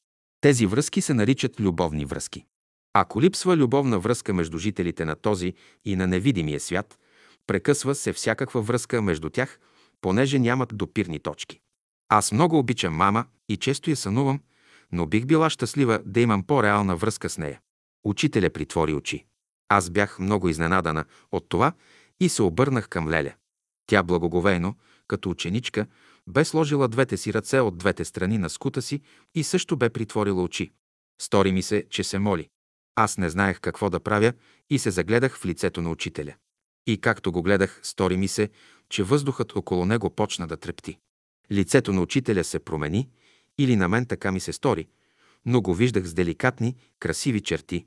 Тези 0.42 0.66
връзки 0.66 1.02
се 1.02 1.14
наричат 1.14 1.60
любовни 1.60 2.06
връзки. 2.06 2.46
Ако 2.94 3.22
липсва 3.22 3.58
любовна 3.58 4.00
връзка 4.00 4.34
между 4.34 4.58
жителите 4.58 5.06
на 5.06 5.16
този 5.16 5.54
и 5.86 5.96
на 5.96 6.08
невидимия 6.08 6.60
свят, 6.60 7.00
прекъсва 7.48 7.96
се 7.96 8.14
всякаква 8.14 8.62
връзка 8.62 9.02
между 9.02 9.30
тях, 9.30 9.60
понеже 10.02 10.40
нямат 10.40 10.78
допирни 10.78 11.20
точки. 11.20 11.60
Аз 12.10 12.32
много 12.32 12.60
обичам 12.60 12.94
мама 12.94 13.26
и 13.50 13.58
често 13.58 13.90
я 13.90 13.96
сънувам, 13.96 14.40
но 14.92 15.06
бих 15.06 15.26
била 15.26 15.50
щастлива 15.50 16.02
да 16.06 16.22
имам 16.22 16.44
по-реална 16.44 16.96
връзка 16.96 17.30
с 17.30 17.38
нея. 17.38 17.60
Учителя 18.04 18.50
притвори 18.50 18.94
очи. 18.94 19.26
Аз 19.70 19.90
бях 19.90 20.20
много 20.20 20.50
изненадана 20.50 21.06
от 21.32 21.50
това 21.50 21.74
и 22.20 22.30
се 22.30 22.44
обърнах 22.44 22.90
към 22.90 23.10
Леля. 23.10 23.34
Тя 23.88 24.04
благоговейно, 24.04 24.76
като 25.14 25.30
ученичка, 25.30 25.86
бе 26.28 26.46
сложила 26.46 26.88
двете 26.88 27.18
си 27.18 27.34
ръце 27.34 27.60
от 27.60 27.78
двете 27.78 28.06
страни 28.06 28.38
на 28.38 28.50
скута 28.50 28.82
си 28.82 29.02
и 29.36 29.44
също 29.44 29.78
бе 29.78 29.90
притворила 29.90 30.44
очи. 30.44 30.72
Стори 31.22 31.52
ми 31.52 31.62
се, 31.62 31.86
че 31.90 32.04
се 32.04 32.20
моли. 32.20 32.50
Аз 32.96 33.18
не 33.18 33.30
знаех 33.30 33.60
какво 33.60 33.90
да 33.90 34.00
правя 34.00 34.34
и 34.70 34.80
се 34.80 34.92
загледах 34.92 35.38
в 35.38 35.46
лицето 35.46 35.82
на 35.82 35.90
учителя. 35.90 36.34
И 36.88 36.98
както 36.98 37.32
го 37.32 37.44
гледах, 37.44 37.80
стори 37.84 38.18
ми 38.18 38.28
се, 38.28 38.50
че 38.90 39.04
въздухът 39.04 39.56
около 39.56 39.86
него 39.86 40.10
почна 40.10 40.48
да 40.48 40.58
трепти. 40.58 40.98
Лицето 41.52 41.94
на 41.94 42.02
учителя 42.02 42.44
се 42.44 42.60
промени, 42.60 43.10
или 43.58 43.76
на 43.76 43.88
мен 43.88 44.06
така 44.06 44.32
ми 44.32 44.40
се 44.40 44.54
стори, 44.54 44.88
но 45.46 45.62
го 45.62 45.74
виждах 45.74 46.06
с 46.06 46.14
деликатни, 46.14 46.76
красиви 47.00 47.42
черти, 47.42 47.86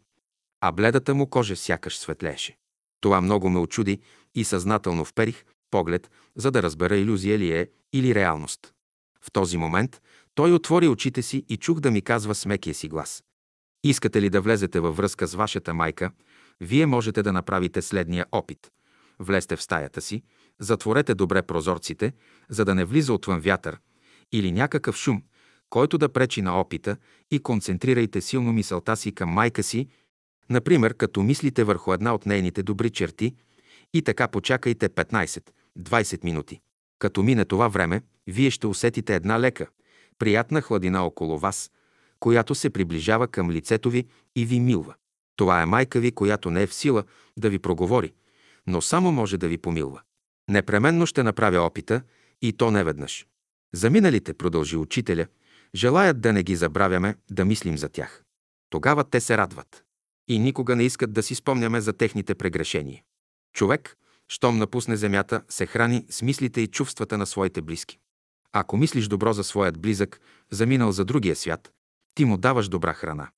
а 0.61 0.73
бледата 0.73 1.15
му 1.15 1.27
кожа 1.27 1.57
сякаш 1.57 1.99
светлееше. 1.99 2.57
Това 3.01 3.21
много 3.21 3.51
ме 3.51 3.59
очуди 3.59 4.01
и 4.35 4.45
съзнателно 4.45 5.05
вперих 5.05 5.45
поглед, 5.71 6.11
за 6.37 6.51
да 6.51 6.63
разбера 6.63 6.97
иллюзия 6.97 7.39
ли 7.39 7.53
е 7.53 7.69
или 7.93 8.15
реалност. 8.15 8.73
В 9.21 9.33
този 9.33 9.57
момент 9.57 10.01
той 10.35 10.53
отвори 10.53 10.89
очите 10.89 11.23
си 11.23 11.45
и 11.49 11.57
чух 11.57 11.81
да 11.81 11.91
ми 11.91 12.03
казва 12.03 12.35
с 12.35 12.47
мекия 12.47 12.75
си 12.75 12.89
глас. 12.89 13.25
Искате 13.85 14.23
ли 14.23 14.31
да 14.31 14.41
влезете 14.41 14.81
във 14.81 14.97
връзка 14.97 15.27
с 15.27 15.35
вашата 15.35 15.75
майка, 15.75 16.11
вие 16.61 16.87
можете 16.87 17.23
да 17.23 17.33
направите 17.33 17.83
следния 17.83 18.27
опит. 18.33 18.71
Влезте 19.19 19.57
в 19.57 19.63
стаята 19.63 20.01
си, 20.01 20.23
затворете 20.61 21.15
добре 21.15 21.43
прозорците, 21.43 22.13
за 22.49 22.65
да 22.65 22.75
не 22.75 22.85
влиза 22.85 23.13
отвън 23.13 23.41
вятър 23.41 23.79
или 24.33 24.53
някакъв 24.53 24.97
шум, 24.97 25.23
който 25.71 25.99
да 25.99 26.09
пречи 26.09 26.43
на 26.43 26.61
опита 26.61 26.97
и 27.31 27.39
концентрирайте 27.39 28.21
силно 28.21 28.53
мисълта 28.53 28.97
си 28.97 29.13
към 29.13 29.29
майка 29.29 29.63
си, 29.63 29.89
например, 30.51 30.95
като 30.95 31.23
мислите 31.23 31.65
върху 31.65 31.93
една 31.93 32.15
от 32.15 32.27
нейните 32.27 32.63
добри 32.63 32.91
черти 32.91 33.35
и 33.97 34.03
така 34.03 34.29
почакайте 34.29 34.89
15-20 34.89 36.25
минути. 36.25 36.61
Като 36.99 37.23
мине 37.23 37.45
това 37.45 37.69
време, 37.69 38.03
вие 38.27 38.51
ще 38.51 38.67
усетите 38.67 39.15
една 39.15 39.41
лека, 39.41 39.67
приятна 40.19 40.61
хладина 40.63 41.07
около 41.07 41.39
вас, 41.39 41.71
която 42.21 42.55
се 42.55 42.71
приближава 42.71 43.29
към 43.29 43.51
лицето 43.51 43.91
ви 43.91 44.07
и 44.37 44.47
ви 44.47 44.61
милва. 44.61 44.95
Това 45.37 45.63
е 45.63 45.67
майка 45.67 46.01
ви, 46.01 46.13
която 46.13 46.51
не 46.51 46.63
е 46.63 46.67
в 46.67 46.75
сила 46.75 47.05
да 47.37 47.51
ви 47.51 47.59
проговори, 47.59 48.13
но 48.67 48.83
само 48.83 49.13
може 49.13 49.39
да 49.39 49.49
ви 49.49 49.59
помилва. 49.59 50.01
Непременно 50.49 51.07
ще 51.07 51.23
направя 51.23 51.61
опита 51.61 52.03
и 52.43 52.53
то 52.53 52.71
не 52.71 52.85
веднъж. 52.85 53.27
Заминалите, 53.75 54.35
продължи 54.35 54.77
учителя, 54.77 55.27
желаят 55.75 56.21
да 56.21 56.33
не 56.33 56.43
ги 56.43 56.57
забравяме, 56.57 57.15
да 57.31 57.45
мислим 57.45 57.79
за 57.79 57.89
тях. 57.89 58.23
Тогава 58.71 59.05
те 59.05 59.21
се 59.21 59.37
радват. 59.37 59.85
И 60.29 60.39
никога 60.39 60.77
не 60.77 60.85
искат 60.85 61.13
да 61.13 61.23
си 61.23 61.35
спомняме 61.35 61.81
за 61.81 61.93
техните 61.93 62.35
прегрешения. 62.35 63.03
Човек, 63.57 63.97
щом 64.29 64.59
напусне 64.59 64.97
земята, 64.97 65.43
се 65.49 65.67
храни 65.67 66.07
с 66.11 66.23
мислите 66.23 66.61
и 66.61 66.67
чувствата 66.67 67.19
на 67.19 67.27
своите 67.27 67.63
близки. 67.63 67.99
Ако 68.53 68.77
мислиш 68.77 69.09
добро 69.09 69.33
за 69.33 69.45
своят 69.45 69.79
близък, 69.79 70.21
заминал 70.51 70.93
за 70.93 71.05
другия 71.05 71.37
свят, 71.37 71.73
ти 72.15 72.25
му 72.25 72.37
даваш 72.37 72.69
добра 72.69 72.93
храна. 72.93 73.29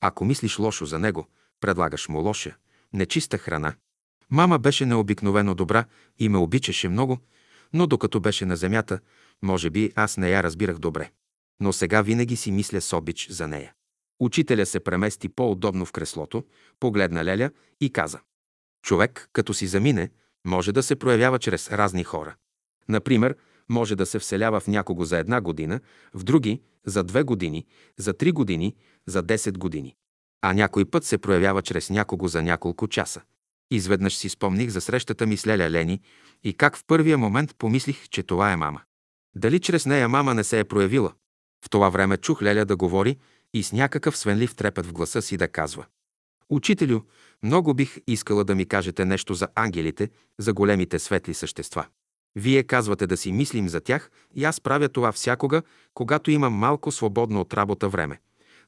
Ако 0.00 0.24
мислиш 0.24 0.58
лошо 0.58 0.86
за 0.86 0.98
него, 0.98 1.28
предлагаш 1.60 2.08
му 2.08 2.20
лоша, 2.20 2.56
нечиста 2.92 3.38
храна. 3.38 3.74
Мама 4.30 4.58
беше 4.58 4.86
необикновено 4.86 5.54
добра 5.54 5.84
и 6.18 6.28
ме 6.28 6.38
обичаше 6.38 6.88
много, 6.88 7.18
но 7.72 7.86
докато 7.86 8.20
беше 8.20 8.46
на 8.46 8.56
земята, 8.56 9.00
може 9.42 9.70
би 9.70 9.92
аз 9.94 10.16
не 10.16 10.30
я 10.30 10.42
разбирах 10.42 10.78
добре. 10.78 11.10
Но 11.60 11.72
сега 11.72 12.02
винаги 12.02 12.36
си 12.36 12.52
мисля 12.52 12.80
с 12.80 12.92
обич 12.92 13.28
за 13.30 13.48
нея. 13.48 13.72
Учителя 14.20 14.66
се 14.66 14.80
премести 14.80 15.28
по-удобно 15.28 15.86
в 15.86 15.92
креслото, 15.92 16.44
погледна 16.80 17.24
Леля 17.24 17.50
и 17.80 17.92
каза. 17.92 18.20
Човек, 18.82 19.28
като 19.32 19.54
си 19.54 19.66
замине, 19.66 20.10
може 20.44 20.72
да 20.72 20.82
се 20.82 20.96
проявява 20.96 21.38
чрез 21.38 21.70
разни 21.70 22.04
хора. 22.04 22.34
Например, 22.88 23.36
може 23.68 23.96
да 23.96 24.06
се 24.06 24.18
вселява 24.18 24.60
в 24.60 24.68
някого 24.68 25.04
за 25.04 25.18
една 25.18 25.40
година, 25.40 25.80
в 26.14 26.24
други 26.24 26.62
за 26.86 27.04
две 27.04 27.22
години, 27.22 27.66
за 27.98 28.12
три 28.12 28.32
години, 28.32 28.76
за 29.06 29.22
10 29.22 29.58
години. 29.58 29.96
А 30.42 30.52
някой 30.52 30.84
път 30.84 31.04
се 31.04 31.18
проявява 31.18 31.62
чрез 31.62 31.90
някого 31.90 32.28
за 32.28 32.42
няколко 32.42 32.88
часа. 32.88 33.20
Изведнъж 33.70 34.16
си 34.16 34.28
спомних 34.28 34.70
за 34.70 34.80
срещата 34.80 35.26
ми 35.26 35.36
с 35.36 35.46
Леля 35.46 35.70
Лени 35.70 36.00
и 36.44 36.54
как 36.54 36.76
в 36.76 36.84
първия 36.86 37.18
момент 37.18 37.56
помислих, 37.58 38.08
че 38.08 38.22
това 38.22 38.52
е 38.52 38.56
мама. 38.56 38.80
Дали 39.34 39.60
чрез 39.60 39.86
нея 39.86 40.08
мама 40.08 40.34
не 40.34 40.44
се 40.44 40.60
е 40.60 40.64
проявила? 40.64 41.12
В 41.64 41.70
това 41.70 41.88
време 41.88 42.16
чух 42.16 42.42
Леля 42.42 42.64
да 42.64 42.76
говори 42.76 43.16
и 43.54 43.62
с 43.62 43.72
някакъв 43.72 44.16
свенлив 44.16 44.54
трепет 44.54 44.86
в 44.86 44.92
гласа 44.92 45.22
си 45.22 45.36
да 45.36 45.48
казва. 45.48 45.86
Учителю, 46.52 47.00
много 47.42 47.74
бих 47.74 47.96
искала 48.06 48.44
да 48.44 48.54
ми 48.54 48.66
кажете 48.66 49.04
нещо 49.04 49.34
за 49.34 49.48
ангелите, 49.54 50.10
за 50.38 50.52
големите 50.52 50.98
светли 50.98 51.34
същества. 51.34 51.86
Вие 52.36 52.62
казвате 52.62 53.06
да 53.06 53.16
си 53.16 53.32
мислим 53.32 53.68
за 53.68 53.80
тях 53.80 54.10
и 54.34 54.44
аз 54.44 54.60
правя 54.60 54.88
това 54.88 55.12
всякога, 55.12 55.62
когато 55.94 56.30
имам 56.30 56.52
малко 56.52 56.92
свободно 56.92 57.40
от 57.40 57.54
работа 57.54 57.88
време. 57.88 58.20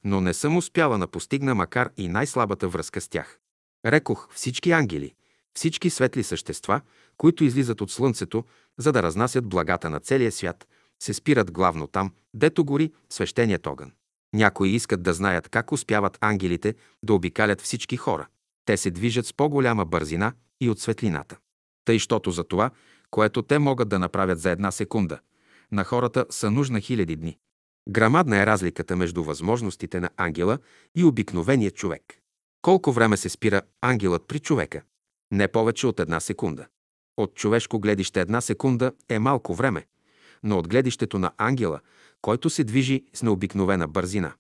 Но 0.04 0.20
не 0.20 0.34
съм 0.34 0.56
успяла 0.56 0.98
да 0.98 1.08
постигна 1.08 1.54
макар 1.54 1.90
и 1.96 2.08
най-слабата 2.08 2.68
връзка 2.68 3.00
с 3.00 3.08
тях. 3.08 3.38
Рекох 3.86 4.28
всички 4.34 4.70
ангели, 4.70 5.14
Всички 5.54 5.90
светли 5.90 6.22
същества, 6.22 6.80
които 7.16 7.44
излизат 7.44 7.80
от 7.80 7.90
Слънцето, 7.90 8.44
за 8.78 8.92
да 8.92 9.02
разнасят 9.02 9.48
благата 9.48 9.90
на 9.90 10.00
целия 10.00 10.32
свят, 10.32 10.68
се 11.02 11.14
спират 11.14 11.52
главно 11.52 11.86
там, 11.86 12.12
дето 12.34 12.64
гори 12.64 12.92
свещеният 13.10 13.66
огън. 13.66 13.92
Някои 14.34 14.68
искат 14.68 15.02
да 15.02 15.12
знаят 15.12 15.48
как 15.48 15.72
успяват 15.72 16.18
ангелите 16.20 16.74
да 17.02 17.14
обикалят 17.14 17.60
всички 17.60 17.96
хора. 17.96 18.26
Те 18.64 18.76
се 18.76 18.90
движат 18.90 19.26
с 19.26 19.32
по-голяма 19.32 19.84
бързина 19.84 20.32
и 20.60 20.70
от 20.70 20.80
светлината. 20.80 21.36
Тъй, 21.84 21.98
щото 21.98 22.30
за 22.30 22.44
това, 22.44 22.70
което 23.10 23.42
те 23.42 23.58
могат 23.58 23.88
да 23.88 23.98
направят 23.98 24.40
за 24.40 24.50
една 24.50 24.70
секунда, 24.70 25.18
на 25.72 25.84
хората 25.84 26.26
са 26.30 26.50
нужна 26.50 26.80
хиляди 26.80 27.16
дни. 27.16 27.38
Грамадна 27.88 28.42
е 28.42 28.46
разликата 28.46 28.96
между 28.96 29.22
възможностите 29.22 30.00
на 30.00 30.10
ангела 30.16 30.58
и 30.94 31.04
обикновения 31.04 31.70
човек. 31.70 32.02
Колко 32.62 32.92
време 32.92 33.16
се 33.16 33.28
спира 33.28 33.62
ангелът 33.80 34.22
при 34.28 34.38
човека? 34.38 34.82
Не 35.32 35.48
повече 35.48 35.86
от 35.86 36.00
една 36.00 36.20
секунда. 36.20 36.66
От 37.16 37.34
човешко 37.34 37.80
гледище 37.80 38.20
една 38.20 38.40
секунда 38.40 38.92
е 39.08 39.18
малко 39.18 39.54
време, 39.54 39.86
но 40.42 40.58
от 40.58 40.68
гледището 40.68 41.18
на 41.18 41.32
ангела, 41.38 41.80
който 42.24 42.50
се 42.50 42.64
движи 42.64 43.04
с 43.14 43.22
необикновена 43.22 43.88
бързина, 43.88 44.32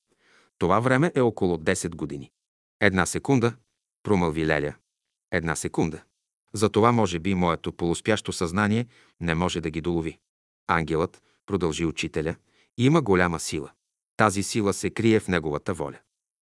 това 0.58 0.80
време 0.80 1.12
е 1.14 1.20
около 1.20 1.56
10 1.56 1.94
години. 1.94 2.30
Една 2.80 3.06
секунда, 3.06 3.52
промълви 4.02 4.46
Леля. 4.46 4.74
Една 5.32 5.56
секунда. 5.56 6.02
Затова, 6.52 6.92
може 6.92 7.18
би, 7.18 7.34
моето 7.34 7.72
полуспящо 7.72 8.32
съзнание 8.32 8.86
не 9.20 9.34
може 9.34 9.60
да 9.60 9.70
ги 9.70 9.80
долови. 9.80 10.18
Ангелът, 10.66 11.22
продължи 11.46 11.84
учителя, 11.86 12.36
има 12.78 13.02
голяма 13.02 13.40
сила. 13.40 13.70
Тази 14.16 14.42
сила 14.42 14.72
се 14.72 14.90
крие 14.90 15.20
в 15.20 15.28
неговата 15.28 15.74
воля. 15.74 15.98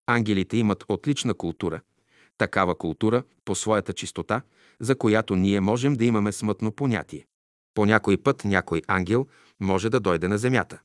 Ангелите 0.07 0.57
имат 0.57 0.85
отлична 0.89 1.35
култура, 1.35 1.81
такава 2.39 2.79
култура 2.79 3.23
по 3.45 3.55
своята 3.55 3.93
чистота, 3.93 4.43
за 4.81 4.99
която 4.99 5.37
ние 5.37 5.61
можем 5.61 5.95
да 5.95 6.05
имаме 6.05 6.33
смътно 6.33 6.73
понятие. 6.73 7.27
По 7.75 7.87
някой 7.87 8.17
път 8.17 8.45
някой 8.45 8.83
ангел 8.87 9.27
може 9.61 9.91
да 9.91 10.01
дойде 10.01 10.29
на 10.29 10.39
земята, 10.39 10.81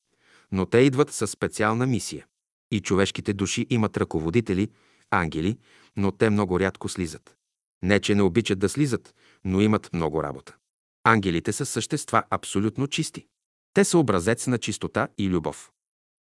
но 0.52 0.66
те 0.66 0.78
идват 0.78 1.12
със 1.12 1.32
специална 1.32 1.86
мисия. 1.86 2.26
И 2.72 2.82
човешките 2.82 3.34
души 3.34 3.68
имат 3.70 3.98
ръководители, 3.98 4.70
ангели, 5.12 5.58
но 5.96 6.12
те 6.12 6.30
много 6.30 6.60
рядко 6.60 6.90
слизат. 6.90 7.36
Не, 7.84 8.00
че 8.00 8.16
не 8.16 8.22
обичат 8.22 8.60
да 8.60 8.70
слизат, 8.70 9.16
но 9.46 9.62
имат 9.62 9.90
много 9.94 10.24
работа. 10.24 10.56
Ангелите 11.04 11.54
са 11.54 11.66
същества 11.66 12.24
абсолютно 12.30 12.88
чисти. 12.88 13.26
Те 13.74 13.84
са 13.84 13.98
образец 13.98 14.48
на 14.48 14.58
чистота 14.58 15.08
и 15.18 15.30
любов. 15.30 15.72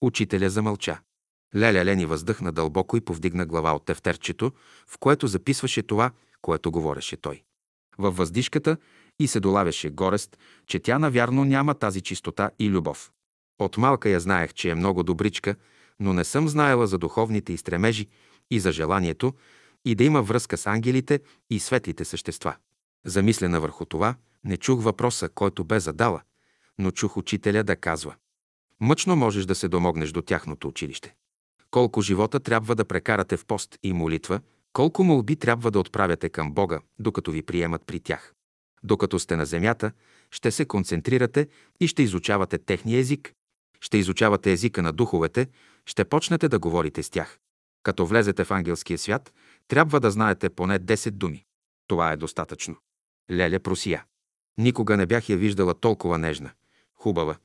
Учителя 0.01 0.50
замълча. 0.50 1.00
Леля 1.55 1.86
Лени 1.86 2.05
въздъхна 2.05 2.51
дълбоко 2.51 2.98
и 2.98 3.01
повдигна 3.01 3.46
глава 3.46 3.75
от 3.75 3.86
тефтерчето, 3.86 4.51
в 4.88 4.98
което 5.00 5.27
записваше 5.27 5.84
това, 5.84 6.12
което 6.41 6.72
говореше 6.72 7.17
той. 7.17 7.43
Във 7.98 8.17
въздишката 8.17 8.77
и 9.19 9.27
се 9.27 9.39
долавяше 9.39 9.89
горест, 9.89 10.38
че 10.67 10.79
тя 10.79 11.00
навярно 11.00 11.46
няма 11.46 11.74
тази 11.74 12.01
чистота 12.01 12.51
и 12.60 12.69
любов. 12.69 13.12
От 13.60 13.78
малка 13.78 14.10
я 14.10 14.20
знаех, 14.20 14.54
че 14.54 14.70
е 14.70 14.76
много 14.76 15.04
добричка, 15.04 15.56
но 16.00 16.14
не 16.14 16.24
съм 16.24 16.48
знаела 16.48 16.88
за 16.88 16.98
духовните 16.98 17.54
и 17.54 17.58
стремежи 17.58 18.08
и 18.52 18.60
за 18.60 18.72
желанието 18.72 19.34
и 19.86 19.96
да 19.96 20.04
има 20.04 20.22
връзка 20.22 20.58
с 20.58 20.68
ангелите 20.68 21.20
и 21.50 21.60
светлите 21.60 22.06
същества. 22.06 22.56
Замислена 23.06 23.60
върху 23.60 23.86
това, 23.86 24.16
не 24.44 24.58
чух 24.58 24.84
въпроса, 24.84 25.30
който 25.30 25.64
бе 25.64 25.80
задала, 25.80 26.22
но 26.80 26.92
чух 26.92 27.18
учителя 27.18 27.64
да 27.64 27.76
казва. 27.76 28.16
Мъчно 28.80 29.16
можеш 29.16 29.46
да 29.46 29.56
се 29.56 29.68
домогнеш 29.68 30.12
до 30.12 30.22
тяхното 30.22 30.68
училище. 30.68 31.16
Колко 31.72 32.02
живота 32.02 32.40
трябва 32.40 32.76
да 32.76 32.86
прекарате 32.86 33.38
в 33.38 33.46
пост 33.46 33.78
и 33.84 33.94
молитва, 33.94 34.40
колко 34.74 35.04
молби 35.04 35.36
трябва 35.36 35.72
да 35.72 35.80
отправяте 35.80 36.30
към 36.30 36.52
Бога, 36.52 36.80
докато 37.00 37.32
ви 37.32 37.42
приемат 37.42 37.82
при 37.86 38.00
тях. 38.00 38.34
Докато 38.84 39.20
сте 39.20 39.36
на 39.36 39.46
земята, 39.46 39.92
ще 40.32 40.52
се 40.52 40.66
концентрирате 40.66 41.48
и 41.80 41.88
ще 41.88 42.04
изучавате 42.04 42.58
техния 42.58 43.00
език. 43.00 43.34
Ще 43.81 43.98
изучавате 43.98 44.51
езика 44.51 44.81
на 44.81 44.93
духовете, 44.93 45.47
ще 45.86 46.06
почнете 46.06 46.49
да 46.49 46.60
говорите 46.60 47.04
с 47.04 47.10
тях. 47.10 47.39
Като 47.84 48.06
влезете 48.06 48.43
в 48.43 48.52
ангелския 48.52 48.97
свят, 48.97 49.34
трябва 49.67 49.99
да 49.99 50.12
знаете 50.12 50.49
поне 50.49 50.80
10 50.80 51.12
думи. 51.12 51.45
Това 51.88 52.12
е 52.12 52.17
достатъчно. 52.17 52.75
Леля 53.32 53.60
просия. 53.60 54.06
Никога 54.58 54.97
не 54.97 55.06
бях 55.06 55.30
я 55.30 55.38
виждала 55.38 55.73
толкова 55.73 56.17
нежна, 56.17 56.52
хубава. 56.95 57.38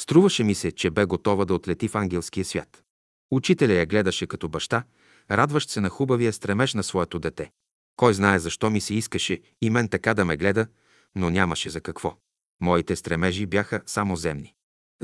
Струваше 0.00 0.44
ми 0.44 0.54
се, 0.54 0.72
че 0.72 0.90
бе 0.90 1.04
готова 1.04 1.44
да 1.44 1.54
отлети 1.54 1.88
в 1.88 1.94
ангелския 1.94 2.44
свят. 2.44 2.82
Учителя 3.30 3.72
я 3.72 3.86
гледаше 3.86 4.26
като 4.26 4.48
баща, 4.48 4.84
радващ 5.30 5.70
се 5.70 5.80
на 5.80 5.88
хубавия 5.88 6.32
стремеж 6.32 6.74
на 6.74 6.82
своето 6.82 7.18
дете. 7.18 7.50
Кой 7.96 8.14
знае 8.14 8.38
защо 8.38 8.70
ми 8.70 8.80
се 8.80 8.94
искаше 8.94 9.40
и 9.62 9.70
мен 9.70 9.88
така 9.88 10.14
да 10.14 10.24
ме 10.24 10.36
гледа, 10.36 10.66
но 11.14 11.30
нямаше 11.30 11.70
за 11.70 11.80
какво. 11.80 12.16
Моите 12.60 12.96
стремежи 12.96 13.46
бяха 13.46 13.82
само 13.86 14.16
земни. 14.16 14.54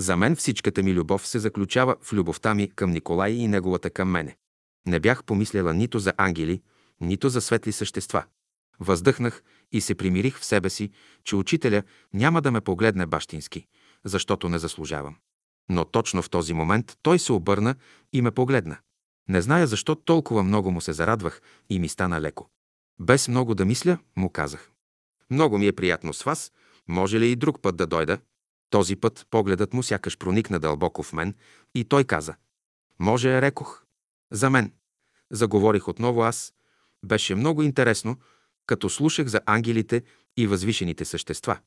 За 0.00 0.16
мен 0.16 0.36
всичката 0.36 0.82
ми 0.82 0.94
любов 0.94 1.26
се 1.26 1.38
заключава 1.38 1.96
в 2.02 2.12
любовта 2.12 2.54
ми 2.54 2.70
към 2.70 2.90
Николай 2.90 3.32
и 3.32 3.48
неговата 3.48 3.90
към 3.90 4.10
мене. 4.10 4.36
Не 4.86 5.00
бях 5.00 5.24
помисляла 5.24 5.74
нито 5.74 5.98
за 5.98 6.12
ангели, 6.16 6.62
нито 7.00 7.28
за 7.28 7.40
светли 7.40 7.72
същества. 7.72 8.24
Въздъхнах 8.78 9.42
и 9.72 9.80
се 9.80 9.94
примирих 9.94 10.38
в 10.38 10.44
себе 10.44 10.70
си, 10.70 10.90
че 11.24 11.36
учителя 11.36 11.82
няма 12.14 12.42
да 12.42 12.50
ме 12.50 12.60
погледне 12.60 13.06
бащински, 13.06 13.66
защото 14.04 14.48
не 14.48 14.58
заслужавам. 14.58 15.16
Но 15.68 15.84
точно 15.84 16.22
в 16.22 16.30
този 16.30 16.54
момент 16.54 16.98
той 17.02 17.18
се 17.18 17.32
обърна 17.32 17.74
и 18.12 18.22
ме 18.22 18.30
погледна. 18.30 18.78
Не 19.28 19.42
зная 19.42 19.66
защо 19.66 19.94
толкова 19.94 20.42
много 20.42 20.70
му 20.70 20.80
се 20.80 20.92
зарадвах 20.92 21.42
и 21.70 21.78
ми 21.78 21.88
стана 21.88 22.20
леко. 22.20 22.50
Без 23.00 23.28
много 23.28 23.54
да 23.54 23.64
мисля, 23.64 23.98
му 24.16 24.30
казах. 24.30 24.70
Много 25.30 25.58
ми 25.58 25.66
е 25.66 25.72
приятно 25.72 26.14
с 26.14 26.22
вас, 26.22 26.52
може 26.88 27.20
ли 27.20 27.30
и 27.30 27.36
друг 27.36 27.62
път 27.62 27.76
да 27.76 27.86
дойда? 27.86 28.18
Този 28.70 28.96
път 28.96 29.26
погледът 29.30 29.72
му 29.74 29.82
сякаш 29.82 30.18
проникна 30.18 30.58
дълбоко 30.58 31.02
в 31.02 31.12
мен 31.12 31.34
и 31.74 31.84
той 31.84 32.04
каза. 32.04 32.34
Може, 32.98 33.42
рекох. 33.42 33.84
За 34.32 34.50
мен. 34.50 34.72
Заговорих 35.30 35.88
отново 35.88 36.22
аз. 36.22 36.52
Беше 37.04 37.34
много 37.34 37.62
интересно, 37.62 38.16
като 38.66 38.90
слушах 38.90 39.26
за 39.26 39.40
ангелите 39.46 40.02
и 40.36 40.46
възвишените 40.46 41.04
същества. 41.04 41.58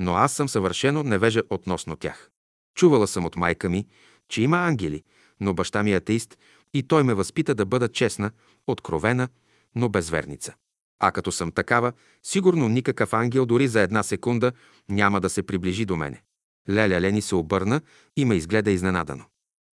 Но 0.00 0.14
аз 0.14 0.32
съм 0.32 0.48
съвършено 0.48 1.02
невежа 1.02 1.42
относно 1.50 1.96
тях. 1.96 2.30
Чувала 2.74 3.06
съм 3.08 3.24
от 3.24 3.36
майка 3.36 3.68
ми, 3.68 3.86
че 4.28 4.42
има 4.42 4.56
ангели, 4.56 5.02
но 5.40 5.54
баща 5.54 5.82
ми 5.82 5.92
е 5.92 5.96
атеист 5.96 6.38
и 6.74 6.82
той 6.82 7.02
ме 7.02 7.14
възпита 7.14 7.54
да 7.54 7.66
бъда 7.66 7.88
честна, 7.88 8.30
откровена, 8.66 9.28
но 9.74 9.88
безверница. 9.88 10.54
А 10.98 11.12
като 11.12 11.32
съм 11.32 11.52
такава, 11.52 11.92
сигурно 12.22 12.68
никакъв 12.68 13.12
ангел 13.12 13.46
дори 13.46 13.68
за 13.68 13.80
една 13.80 14.02
секунда 14.02 14.52
няма 14.88 15.20
да 15.20 15.30
се 15.30 15.42
приближи 15.42 15.84
до 15.84 15.96
мене. 15.96 16.22
Леля 16.70 17.00
Лени 17.00 17.22
се 17.22 17.34
обърна 17.34 17.80
и 18.16 18.24
ме 18.24 18.34
изгледа 18.34 18.70
изненадано. 18.70 19.24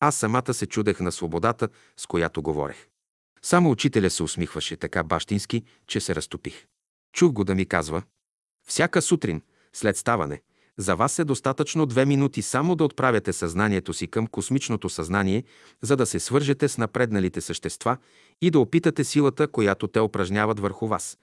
Аз 0.00 0.16
самата 0.16 0.54
се 0.54 0.66
чудех 0.66 1.00
на 1.00 1.12
свободата, 1.12 1.68
с 1.96 2.06
която 2.06 2.42
говорех. 2.42 2.86
Само 3.42 3.70
учителя 3.70 4.10
се 4.10 4.22
усмихваше 4.22 4.76
така 4.76 5.02
бащински, 5.02 5.64
че 5.86 6.00
се 6.00 6.14
разтопих. 6.14 6.66
Чух 7.12 7.32
го 7.32 7.44
да 7.44 7.54
ми 7.54 7.66
казва, 7.66 8.02
всяка 8.68 9.02
сутрин, 9.02 9.42
след 9.72 9.96
ставане, 9.96 10.42
за 10.78 10.96
вас 10.96 11.18
е 11.18 11.24
достатъчно 11.24 11.86
две 11.86 12.06
минути 12.06 12.42
само 12.42 12.76
да 12.76 12.84
отправяте 12.84 13.32
съзнанието 13.32 13.92
си 13.92 14.06
към 14.06 14.26
космичното 14.26 14.88
съзнание, 14.88 15.44
за 15.82 15.96
да 15.96 16.06
се 16.06 16.20
свържете 16.20 16.68
с 16.68 16.78
напредналите 16.78 17.40
същества 17.40 17.96
и 18.42 18.50
да 18.50 18.60
опитате 18.60 19.04
силата, 19.04 19.48
която 19.48 19.88
те 19.88 20.00
упражняват 20.00 20.60
върху 20.60 20.86
вас. 20.86 21.18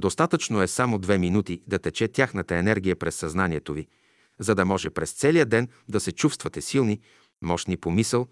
Достатъчно 0.00 0.62
е 0.62 0.68
само 0.68 0.98
две 0.98 1.18
минути 1.18 1.62
да 1.66 1.78
тече 1.78 2.08
тяхната 2.08 2.56
енергия 2.56 2.96
през 2.96 3.14
съзнанието 3.14 3.72
ви, 3.72 3.86
за 4.42 4.54
да 4.54 4.64
може 4.64 4.90
през 4.90 5.12
целия 5.12 5.46
ден 5.46 5.68
да 5.88 6.00
се 6.00 6.12
чувствате 6.12 6.60
силни, 6.60 7.00
мощни 7.42 7.76
по 7.76 7.90
мисъл, 7.90 8.26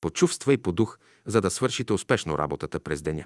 по 0.00 0.10
чувства 0.10 0.52
и 0.52 0.58
по 0.58 0.72
дух, 0.72 0.98
за 1.26 1.40
да 1.40 1.50
свършите 1.50 1.92
успешно 1.92 2.38
работата 2.38 2.80
през 2.80 3.02
деня. 3.02 3.24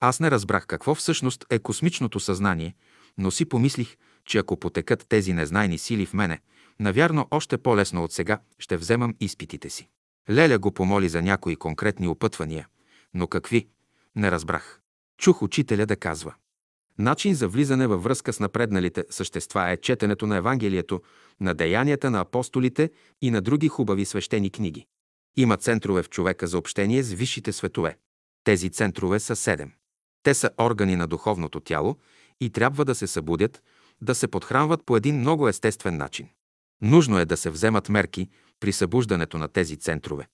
Аз 0.00 0.20
не 0.20 0.30
разбрах 0.30 0.66
какво 0.66 0.94
всъщност 0.94 1.44
е 1.50 1.58
космичното 1.58 2.20
съзнание, 2.20 2.74
но 3.18 3.30
си 3.30 3.44
помислих, 3.44 3.96
че 4.24 4.38
ако 4.38 4.56
потекат 4.56 5.06
тези 5.08 5.32
незнайни 5.32 5.78
сили 5.78 6.06
в 6.06 6.14
мене, 6.14 6.40
навярно 6.80 7.28
още 7.30 7.58
по-лесно 7.58 8.04
от 8.04 8.12
сега 8.12 8.40
ще 8.58 8.76
вземам 8.76 9.14
изпитите 9.20 9.70
си. 9.70 9.88
Леля 10.30 10.58
го 10.58 10.72
помоли 10.72 11.08
за 11.08 11.22
някои 11.22 11.56
конкретни 11.56 12.08
опътвания, 12.08 12.68
но 13.14 13.26
какви? 13.26 13.68
Не 14.16 14.30
разбрах. 14.30 14.80
Чух 15.18 15.42
учителя 15.42 15.86
да 15.86 15.96
казва. 15.96 16.34
Начин 17.00 17.34
за 17.34 17.48
влизане 17.48 17.86
във 17.86 18.02
връзка 18.02 18.32
с 18.32 18.40
напредналите 18.40 19.04
същества 19.10 19.70
е 19.70 19.76
четенето 19.76 20.26
на 20.26 20.36
Евангелието, 20.36 21.02
на 21.40 21.54
деянията 21.54 22.10
на 22.10 22.20
апостолите 22.20 22.90
и 23.22 23.30
на 23.30 23.40
други 23.40 23.68
хубави 23.68 24.04
свещени 24.04 24.50
книги. 24.50 24.86
Има 25.36 25.56
центрове 25.56 26.02
в 26.02 26.10
човека 26.10 26.46
за 26.46 26.58
общение 26.58 27.02
с 27.02 27.12
висшите 27.12 27.52
светове. 27.52 27.96
Тези 28.44 28.70
центрове 28.70 29.20
са 29.20 29.36
седем. 29.36 29.72
Те 30.22 30.34
са 30.34 30.50
органи 30.58 30.96
на 30.96 31.06
духовното 31.06 31.60
тяло 31.60 31.96
и 32.40 32.50
трябва 32.50 32.84
да 32.84 32.94
се 32.94 33.06
събудят, 33.06 33.62
да 34.00 34.14
се 34.14 34.28
подхранват 34.28 34.84
по 34.86 34.96
един 34.96 35.18
много 35.18 35.48
естествен 35.48 35.96
начин. 35.96 36.28
Нужно 36.82 37.18
е 37.18 37.24
да 37.24 37.36
се 37.36 37.50
вземат 37.50 37.88
мерки 37.88 38.28
при 38.60 38.72
събуждането 38.72 39.38
на 39.38 39.48
тези 39.48 39.76
центрове. 39.76 40.28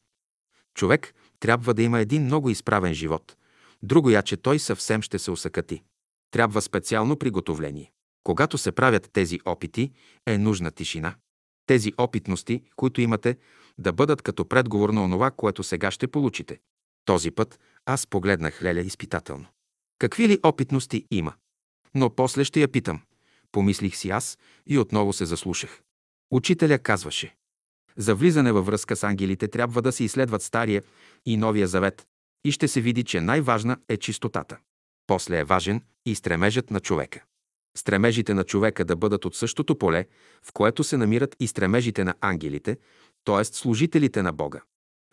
Човек 0.74 1.14
трябва 1.40 1.74
да 1.74 1.83
има 1.83 2.00
един 2.00 2.24
много 2.24 2.50
изправен 2.50 2.94
живот, 2.94 3.37
друго 3.83 4.11
я, 4.11 4.22
че 4.22 4.37
той 4.37 4.59
съвсем 4.59 5.02
ще 5.02 5.18
се 5.18 5.31
усъкати. 5.31 5.83
Трябва 6.31 6.62
специално 6.62 7.17
приготовление. 7.17 7.93
Когато 8.25 8.59
се 8.59 8.73
правят 8.73 9.11
тези 9.12 9.41
опити, 9.45 9.93
е 10.27 10.39
нужна 10.39 10.71
тишина. 10.71 11.15
Тези 11.67 11.93
опитности, 11.99 12.62
които 12.77 13.01
имате, 13.01 13.37
да 13.79 13.93
бъдат 13.93 14.23
като 14.23 14.49
предговор 14.49 14.91
на 14.91 15.05
онова, 15.05 15.31
което 15.31 15.62
сега 15.62 15.91
ще 15.91 16.09
получите. 16.09 16.59
Този 17.05 17.31
път 17.31 17.61
аз 17.87 18.07
погледнах 18.07 18.62
Леля 18.62 18.81
изпитателно. 18.81 19.47
Какви 19.99 20.29
ли 20.29 20.39
опитности 20.43 21.07
има? 21.11 21.35
Но 21.95 22.11
после 22.11 22.45
ще 22.45 22.61
я 22.61 22.69
питам. 22.69 23.03
Помислих 23.53 23.97
си 23.97 24.11
аз 24.11 24.39
и 24.67 24.79
отново 24.79 25.12
се 25.12 25.25
заслушах. 25.25 25.83
Учителя 26.31 26.79
казваше. 26.79 27.37
За 27.97 28.15
влизане 28.15 28.53
във 28.53 28.67
връзка 28.67 28.97
с 28.97 29.05
ангелите 29.05 29.49
трябва 29.49 29.83
да 29.83 29.93
се 29.93 30.05
изследват 30.05 30.43
Стария 30.43 30.83
и 31.27 31.37
Новия 31.37 31.69
Завет 31.69 32.07
и 32.45 32.53
ще 32.53 32.69
се 32.69 32.81
види, 32.81 33.05
че 33.05 33.21
най-важна 33.21 33.77
е 33.89 33.97
чистотата. 33.97 34.59
После 35.07 35.38
е 35.38 35.45
важен 35.45 35.83
и 36.07 36.14
стремежът 36.14 36.71
на 36.71 36.81
човека. 36.81 37.23
Стремежите 37.77 38.35
на 38.35 38.45
човека 38.45 38.85
да 38.85 38.97
бъдат 38.97 39.25
от 39.25 39.37
същото 39.37 39.79
поле, 39.79 40.07
в 40.42 40.53
което 40.53 40.85
се 40.85 40.97
намират 40.97 41.37
и 41.40 41.47
стремежите 41.47 42.05
на 42.05 42.14
ангелите, 42.21 42.79
т.е. 43.25 43.45
служителите 43.45 44.23
на 44.23 44.33
Бога. 44.33 44.61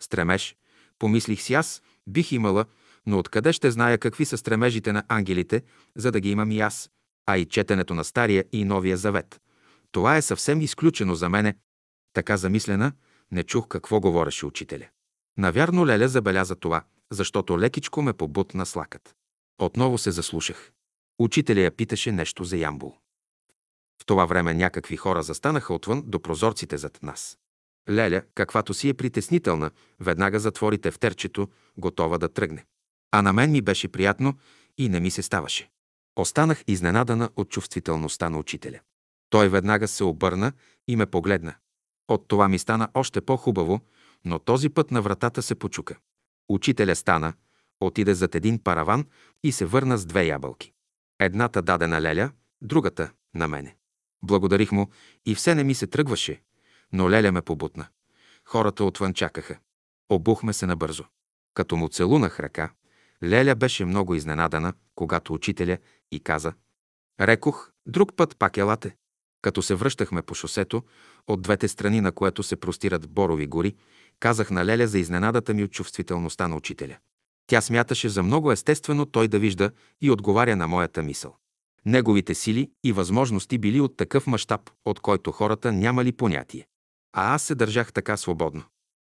Стремеж, 0.02 0.56
помислих 0.98 1.40
си 1.40 1.54
аз, 1.54 1.82
бих 2.06 2.32
имала, 2.32 2.64
но 3.06 3.18
откъде 3.18 3.52
ще 3.52 3.70
зная 3.70 3.98
какви 3.98 4.24
са 4.24 4.38
стремежите 4.38 4.92
на 4.92 5.04
ангелите, 5.08 5.62
за 5.96 6.12
да 6.12 6.20
ги 6.20 6.30
имам 6.30 6.50
и 6.50 6.60
аз, 6.60 6.90
а 7.26 7.38
и 7.38 7.44
четенето 7.44 7.94
на 7.94 8.04
Стария 8.04 8.44
и 8.52 8.64
Новия 8.64 8.96
Завет. 8.96 9.40
Това 9.92 10.16
е 10.16 10.22
съвсем 10.22 10.60
изключено 10.60 11.14
за 11.14 11.28
мене. 11.28 11.56
Така 12.12 12.36
замислена, 12.36 12.92
не 13.30 13.42
чух 13.42 13.68
какво 13.68 14.00
говореше 14.00 14.46
учителя. 14.46 14.86
Навярно 15.38 15.86
Леля 15.86 16.08
забеляза 16.08 16.56
това, 16.56 16.82
защото 17.12 17.58
лекичко 17.58 18.02
ме 18.02 18.12
побутна 18.12 18.66
слакът. 18.66 19.14
Отново 19.58 19.98
се 19.98 20.10
заслушах. 20.10 20.72
Учителя 21.18 21.60
я 21.60 21.70
питаше 21.70 22.12
нещо 22.12 22.44
за 22.44 22.56
Ямбул. 22.56 22.96
В 24.02 24.06
това 24.06 24.26
време 24.26 24.54
някакви 24.54 24.96
хора 24.96 25.22
застанаха 25.22 25.74
отвън 25.74 26.02
до 26.06 26.22
прозорците 26.22 26.78
зад 26.78 27.02
нас. 27.02 27.38
Леля, 27.90 28.22
каквато 28.34 28.74
си 28.74 28.88
е 28.88 28.94
притеснителна, 28.94 29.70
веднага 30.00 30.40
затвори 30.40 30.78
тефтерчето, 30.78 31.48
готова 31.76 32.18
да 32.18 32.28
тръгне. 32.28 32.64
А 33.10 33.22
на 33.22 33.32
мен 33.32 33.50
ми 33.50 33.62
беше 33.62 33.88
приятно 33.88 34.34
и 34.78 34.88
не 34.88 35.00
ми 35.00 35.10
се 35.10 35.22
ставаше. 35.22 35.70
Останах 36.16 36.64
изненадана 36.66 37.30
от 37.36 37.50
чувствителността 37.50 38.30
на 38.30 38.38
учителя. 38.38 38.80
Той 39.30 39.48
веднага 39.48 39.88
се 39.88 40.04
обърна 40.04 40.52
и 40.88 40.96
ме 40.96 41.06
погледна. 41.06 41.54
От 42.08 42.28
това 42.28 42.48
ми 42.48 42.58
стана 42.58 42.88
още 42.94 43.20
по-хубаво, 43.20 43.80
но 44.24 44.38
този 44.38 44.68
път 44.68 44.90
на 44.90 45.02
вратата 45.02 45.42
се 45.42 45.54
почука. 45.54 45.96
Учителя 46.48 46.96
стана, 46.96 47.32
отиде 47.86 48.14
зад 48.14 48.34
един 48.34 48.62
параван 48.62 49.06
и 49.42 49.52
се 49.52 49.64
върна 49.64 49.98
с 49.98 50.06
две 50.06 50.26
ябълки. 50.26 50.72
Едната 51.20 51.62
даде 51.62 51.86
на 51.86 52.02
Леля, 52.02 52.30
другата– 52.62 53.10
на 53.34 53.48
мене. 53.48 53.76
Благодарих 54.22 54.72
му 54.72 54.90
и 55.26 55.34
все 55.34 55.54
не 55.54 55.64
ми 55.64 55.74
се 55.74 55.86
тръгваше, 55.86 56.42
но 56.92 57.10
Леля 57.10 57.32
ме 57.32 57.42
побутна. 57.42 57.86
Хората 58.44 58.84
отвън 58.84 59.14
чакаха. 59.14 59.58
Обухме 60.10 60.52
се 60.52 60.66
набързо. 60.66 61.04
Като 61.54 61.76
му 61.76 61.88
целунах 61.88 62.40
ръка, 62.40 62.72
Леля 63.24 63.54
беше 63.54 63.84
много 63.84 64.14
изненадана, 64.14 64.72
когато 64.94 65.34
учителя 65.34 65.78
и 66.12 66.20
каза 66.20 66.52
«Рекох, 67.20 67.70
друг 67.86 68.16
път 68.16 68.36
пак 68.38 68.56
елате». 68.56 68.96
Като 69.42 69.62
се 69.62 69.74
връщахме 69.74 70.22
по 70.22 70.34
шосето, 70.34 70.82
от 71.26 71.42
двете 71.42 71.68
страни 71.68 72.00
на 72.00 72.12
което 72.12 72.42
се 72.42 72.56
простират 72.56 73.10
Борови 73.10 73.46
гори, 73.46 73.74
казах 74.20 74.50
на 74.50 74.64
Леля 74.64 74.86
за 74.86 74.98
изненадата 74.98 75.54
ми 75.54 75.64
от 75.64 75.70
чувствителността 75.70 76.48
на 76.48 76.56
учителя. 76.56 76.96
Тя 77.46 77.60
смяташе 77.60 78.08
за 78.08 78.22
много 78.22 78.52
естествено 78.52 79.06
той 79.06 79.28
да 79.28 79.38
вижда 79.38 79.70
и 80.00 80.10
отговаря 80.10 80.56
на 80.56 80.66
моята 80.68 81.02
мисъл. 81.02 81.36
Неговите 81.86 82.34
сили 82.34 82.70
и 82.84 82.92
възможности 82.92 83.58
били 83.58 83.80
от 83.80 83.96
такъв 83.96 84.26
мащаб, 84.26 84.70
от 84.84 85.00
който 85.00 85.32
хората 85.32 85.72
нямали 85.72 86.12
понятие. 86.12 86.66
А 87.12 87.34
аз 87.34 87.42
се 87.42 87.54
държах 87.54 87.92
така 87.92 88.16
свободно. 88.16 88.64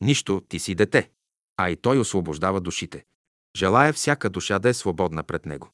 Нищо, 0.01 0.43
ти 0.49 0.59
си 0.59 0.75
дете. 0.75 1.11
А 1.57 1.71
и 1.71 1.77
той 1.77 1.99
освобождава 1.99 2.61
душите. 2.61 3.05
Желая 3.57 3.93
всяка 3.93 4.31
душа 4.31 4.59
да 4.59 4.69
е 4.69 4.75
свободна 4.75 5.23
пред 5.23 5.47
него. 5.47 5.71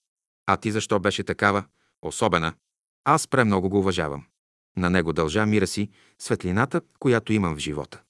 А 0.47 0.57
ти 0.57 0.73
защо 0.73 1.01
беше 1.01 1.25
такава, 1.25 1.65
особена? 2.03 2.55
Аз 3.05 3.29
премного 3.29 3.69
го 3.69 3.79
уважавам. 3.79 4.27
На 4.77 4.91
него 4.91 5.13
дължа 5.13 5.47
мира 5.47 5.67
си, 5.67 5.91
светлината, 6.19 6.81
която 6.99 7.33
имам 7.33 7.57
в 7.57 7.59
живота. 7.59 8.03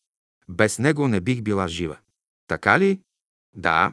Без 0.48 0.78
него 0.78 1.08
не 1.08 1.20
бих 1.20 1.42
била 1.42 1.68
жива. 1.68 1.98
Така 2.46 2.78
ли? 2.78 3.00
Да. 3.56 3.92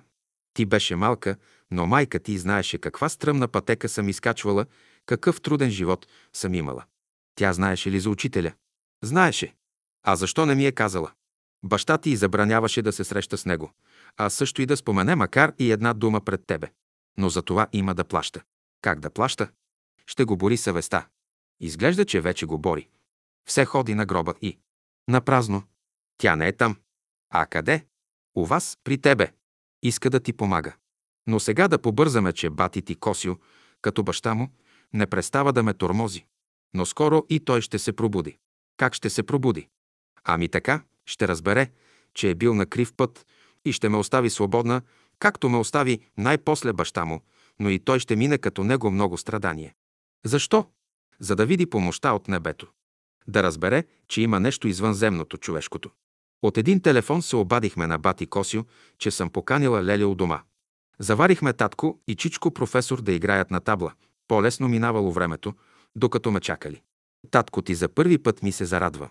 Ти 0.53 0.65
беше 0.65 0.95
малка, 0.95 1.35
но 1.71 1.87
майка 1.87 2.19
ти 2.19 2.37
знаеше 2.37 2.77
каква 2.77 3.09
стръмна 3.09 3.47
пътека 3.47 3.89
съм 3.89 4.09
изкачвала, 4.09 4.65
какъв 5.05 5.41
труден 5.41 5.69
живот 5.69 6.07
съм 6.33 6.53
имала. 6.53 6.83
Тя 7.35 7.53
знаеше 7.53 7.91
ли 7.91 7.99
за 7.99 8.09
учителя? 8.09 8.53
Знаеше. 9.03 9.55
А 10.03 10.15
защо 10.15 10.45
не 10.45 10.55
ми 10.55 10.65
е 10.65 10.71
казала? 10.71 11.11
Баща 11.63 11.97
ти 11.97 12.15
забраняваше 12.15 12.81
да 12.81 12.91
се 12.91 13.03
среща 13.03 13.37
с 13.37 13.45
него, 13.45 13.71
а 14.17 14.29
също 14.29 14.61
и 14.61 14.65
да 14.65 14.77
спомене 14.77 15.15
макар 15.15 15.53
и 15.59 15.71
една 15.71 15.93
дума 15.93 16.21
пред 16.21 16.45
тебе. 16.47 16.71
Но 17.17 17.29
за 17.29 17.41
това 17.41 17.67
има 17.73 17.95
да 17.95 18.03
плаща. 18.03 18.41
Как 18.81 18.99
да 18.99 19.09
плаща? 19.09 19.49
Ще 20.07 20.23
го 20.23 20.37
бори 20.37 20.57
съвестта. 20.57 21.07
Изглежда, 21.59 22.05
че 22.05 22.21
вече 22.21 22.45
го 22.45 22.57
бори. 22.57 22.87
Все 23.45 23.65
ходи 23.65 23.95
на 23.95 24.05
гроба 24.05 24.33
и... 24.41 24.57
На 25.07 25.21
празно. 25.21 25.63
Тя 26.17 26.35
не 26.35 26.47
е 26.47 26.51
там. 26.51 26.77
А 27.29 27.45
къде? 27.45 27.85
У 28.35 28.45
вас, 28.45 28.77
при 28.83 28.97
тебе. 28.97 29.31
Иска 29.83 30.09
да 30.09 30.19
ти 30.19 30.33
помага. 30.33 30.75
Но 31.27 31.39
сега 31.39 31.67
да 31.67 31.81
побързаме, 31.81 32.33
че 32.33 32.49
бати 32.49 32.81
ти 32.81 32.95
Косио, 32.95 33.35
като 33.81 34.03
баща 34.03 34.33
му, 34.33 34.49
не 34.93 35.07
престава 35.07 35.53
да 35.53 35.63
ме 35.63 35.73
тормози. 35.73 36.25
Но 36.73 36.85
скоро 36.85 37.25
и 37.29 37.39
той 37.39 37.61
ще 37.61 37.79
се 37.79 37.93
пробуди. 37.93 38.37
Как 38.77 38.93
ще 38.93 39.09
се 39.09 39.23
пробуди? 39.23 39.67
Ами 40.23 40.49
така, 40.49 40.83
ще 41.05 41.27
разбере, 41.27 41.71
че 42.13 42.29
е 42.29 42.35
бил 42.35 42.53
на 42.53 42.65
крив 42.65 42.93
път 42.93 43.25
и 43.65 43.73
ще 43.73 43.89
ме 43.89 43.97
остави 43.97 44.29
свободна, 44.29 44.81
както 45.19 45.49
ме 45.49 45.57
остави 45.57 45.99
най-после 46.17 46.73
баща 46.73 47.05
му, 47.05 47.21
но 47.59 47.69
и 47.69 47.79
той 47.79 47.99
ще 47.99 48.15
мине 48.15 48.37
като 48.37 48.63
него 48.63 48.91
много 48.91 49.17
страдание. 49.17 49.75
Защо? 50.25 50.65
За 51.19 51.35
да 51.35 51.45
види 51.45 51.65
помощта 51.65 52.13
от 52.13 52.27
небето. 52.27 52.67
Да 53.27 53.43
разбере, 53.43 53.83
че 54.07 54.21
има 54.21 54.39
нещо 54.39 54.67
извънземното 54.67 55.37
човешкото. 55.37 55.91
От 56.41 56.57
един 56.57 56.81
телефон 56.81 57.21
се 57.21 57.35
обадихме 57.35 57.87
на 57.87 57.97
бати 57.97 58.27
Косио, 58.27 58.65
че 58.97 59.11
съм 59.11 59.29
поканила 59.29 59.83
Леля 59.83 60.07
у 60.07 60.15
дома. 60.15 60.41
Заварихме 60.99 61.53
татко 61.53 61.99
и 62.07 62.15
чичко 62.15 62.51
професор 62.51 63.01
да 63.01 63.11
играят 63.11 63.51
на 63.51 63.59
табла. 63.59 63.93
По-лесно 64.27 64.67
минавало 64.67 65.11
времето, 65.11 65.53
докато 65.95 66.31
ме 66.31 66.39
чакали. 66.39 66.81
Татко 67.31 67.61
ти 67.61 67.75
за 67.75 67.89
първи 67.89 68.17
път 68.17 68.43
ми 68.43 68.51
се 68.51 68.65
зарадва. 68.65 69.09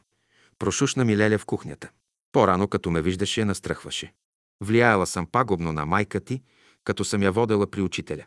Прошушна 0.59 1.05
ми 1.05 1.17
Леля 1.17 1.39
в 1.39 1.47
кухнята. 1.47 1.91
По-рано, 2.33 2.69
като 2.69 2.91
ме 2.91 3.03
виждаше, 3.03 3.45
настръхваше. 3.45 4.13
Влияела 4.61 5.07
съм 5.07 5.27
пагубно 5.27 5.73
на 5.73 5.87
майка 5.87 6.21
ти, 6.21 6.43
като 6.85 7.05
съм 7.05 7.23
я 7.23 7.33
водела 7.33 7.67
при 7.67 7.83
учителя. 7.83 8.25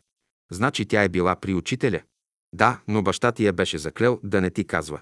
Значи 0.52 0.86
тя 0.86 1.04
е 1.04 1.10
била 1.10 1.36
при 1.36 1.54
учителя? 1.54 2.02
Да, 2.54 2.82
но 2.88 3.02
баща 3.02 3.32
ти 3.32 3.46
я 3.46 3.54
беше 3.54 3.78
заклел 3.78 4.20
да 4.24 4.42
не 4.42 4.50
ти 4.50 4.64
казва. 4.64 5.02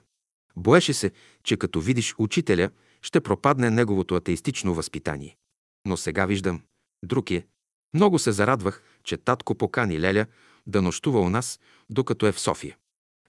Боеше 0.56 0.94
се, 0.94 1.12
че 1.44 1.58
като 1.58 1.82
видиш 1.82 2.16
учителя, 2.18 2.70
ще 3.02 3.22
пропадне 3.22 3.70
неговото 3.70 4.16
атеистично 4.16 4.74
възпитание. 4.74 5.38
Но 5.86 5.98
сега 5.98 6.26
виждам, 6.26 6.62
друг 7.04 7.32
е. 7.32 7.48
Много 7.94 8.20
се 8.20 8.32
зарадвах, 8.32 8.84
че 9.04 9.18
татко 9.18 9.56
покани 9.56 10.00
Леля 10.00 10.26
да 10.68 10.82
нощува 10.82 11.20
у 11.20 11.30
нас, 11.30 11.60
докато 11.90 12.28
е 12.28 12.32
в 12.32 12.40
София. 12.40 12.78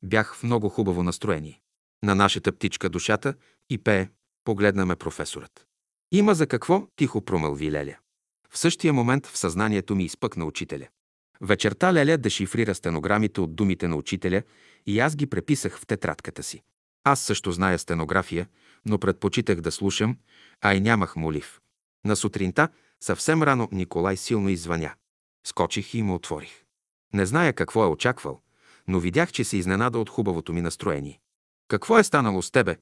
Бях 0.02 0.36
в 0.36 0.42
много 0.42 0.68
хубаво 0.68 1.02
настроение. 1.02 1.60
На 2.04 2.14
нашата 2.14 2.52
птичка 2.52 2.88
душата 2.88 3.34
и 3.70 3.78
пее, 3.78 4.08
погледна 4.44 4.86
ме 4.86 4.96
професорът. 4.96 5.66
Има 6.12 6.34
за 6.34 6.46
какво, 6.46 6.86
тихо 6.96 7.24
промълви 7.24 7.72
Леля. 7.72 7.96
В 8.50 8.58
същия 8.58 8.92
момент 8.92 9.26
в 9.26 9.38
съзнанието 9.38 9.94
ми 9.94 10.04
изпъкна 10.04 10.44
учителя. 10.44 10.88
Вечерта 11.40 11.92
Леля 11.92 12.18
дешифрира 12.18 12.74
стенограмите 12.74 13.40
от 13.40 13.56
думите 13.56 13.88
на 13.88 13.96
учителя 13.96 14.42
и 14.86 15.00
аз 15.00 15.16
ги 15.16 15.26
преписах 15.26 15.78
в 15.78 15.86
тетрадката 15.86 16.42
си. 16.42 16.62
Аз 17.04 17.20
също 17.20 17.52
зная 17.52 17.78
стенография, 17.78 18.48
но 18.86 18.98
предпочитах 18.98 19.60
да 19.60 19.72
слушам, 19.72 20.18
а 20.60 20.74
и 20.74 20.80
нямах 20.80 21.16
молив. 21.16 21.60
На 22.04 22.16
сутринта, 22.16 22.68
съвсем 23.00 23.42
рано, 23.42 23.68
Николай 23.72 24.16
силно 24.16 24.48
извъня. 24.48 24.94
Скочих 25.46 25.94
и 25.94 26.02
му 26.02 26.14
отворих. 26.14 26.62
Не 27.12 27.26
зная 27.26 27.52
какво 27.52 27.84
е 27.84 27.88
очаквал, 27.88 28.40
но 28.88 29.00
видях, 29.00 29.32
че 29.32 29.44
се 29.44 29.56
изненада 29.56 29.98
от 29.98 30.10
хубавото 30.10 30.52
ми 30.52 30.60
настроение. 30.60 31.20
Какво 31.68 31.98
е 31.98 32.04
станало 32.04 32.42
с 32.42 32.50
тебе? 32.50 32.76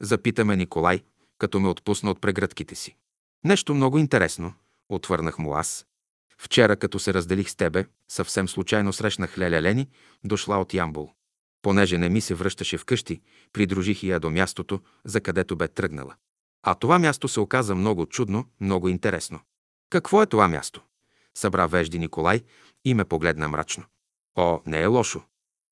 Запитаме 0.00 0.56
Николай, 0.56 1.02
като 1.38 1.60
ме 1.60 1.68
отпусна 1.68 2.10
от 2.10 2.20
прегръдките 2.20 2.74
си. 2.74 2.96
Нещо 3.44 3.74
много 3.74 3.98
интересно, 3.98 4.54
отвърнах 4.88 5.38
му 5.38 5.54
аз. 5.54 5.86
Вчера, 6.38 6.76
като 6.76 6.98
се 6.98 7.14
разделих 7.14 7.50
с 7.50 7.56
тебе, 7.56 7.86
съвсем 8.08 8.48
случайно 8.48 8.92
срещнах 8.92 9.38
Леля 9.38 9.62
Лени, 9.62 9.88
дошла 10.24 10.58
от 10.58 10.74
Ямбул. 10.74 11.13
Понеже 11.64 11.98
не 11.98 12.08
ми 12.08 12.20
се 12.20 12.34
връщаше 12.34 12.78
вкъщи, 12.78 13.20
придружих 13.52 14.02
я 14.02 14.20
до 14.20 14.30
мястото, 14.30 14.80
за 15.04 15.20
където 15.20 15.56
бе 15.56 15.68
тръгнала. 15.68 16.14
А 16.62 16.74
това 16.74 16.98
място 16.98 17.28
се 17.28 17.40
оказа 17.40 17.74
много 17.74 18.06
чудно, 18.06 18.44
много 18.60 18.88
интересно. 18.88 19.40
Какво 19.90 20.22
е 20.22 20.26
това 20.26 20.48
място? 20.48 20.82
Събра 21.34 21.66
вежди 21.66 21.98
Николай 21.98 22.42
и 22.84 22.94
ме 22.94 23.04
погледна 23.04 23.48
мрачно. 23.48 23.84
О, 24.36 24.60
не 24.66 24.80
е 24.80 24.86
лошо. 24.86 25.22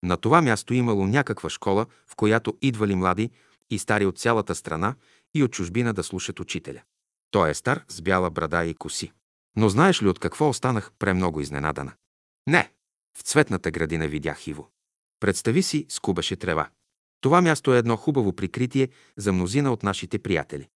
На 0.03 0.17
това 0.17 0.43
място 0.43 0.75
имало 0.75 1.07
някаква 1.07 1.51
школа, 1.51 1.87
в 2.07 2.17
която 2.17 2.59
идвали 2.63 2.95
млади 2.95 3.31
и 3.71 3.79
стари 3.79 4.07
от 4.07 4.19
цялата 4.19 4.55
страна 4.55 4.95
и 5.35 5.43
от 5.43 5.53
чужбина 5.53 5.95
да 5.95 6.03
слушат 6.03 6.41
учителя. 6.41 6.83
Той 7.31 7.51
е 7.51 7.55
стар, 7.55 7.85
с 7.89 8.03
бяла 8.03 8.31
брада 8.31 8.65
и 8.65 8.75
коси. 8.75 9.13
Но 9.57 9.69
знаеш 9.69 10.03
ли 10.03 10.09
от 10.09 10.19
какво 10.19 10.49
останах 10.49 10.91
премного 10.99 11.41
изненадана? 11.41 11.93
Не. 12.47 12.71
В 13.19 13.23
цветната 13.23 13.71
градина 13.71 14.09
видях 14.09 14.47
Иво. 14.47 14.72
Представи 15.23 15.63
си, 15.63 15.87
скубаше 15.89 16.37
трева. 16.37 16.71
Това 17.21 17.41
място 17.41 17.75
е 17.75 17.79
едно 17.79 17.97
хубаво 17.97 18.33
прикритие 18.33 18.89
за 19.17 19.33
мнозина 19.33 19.73
от 19.73 19.83
нашите 19.83 20.19
приятели. 20.19 20.69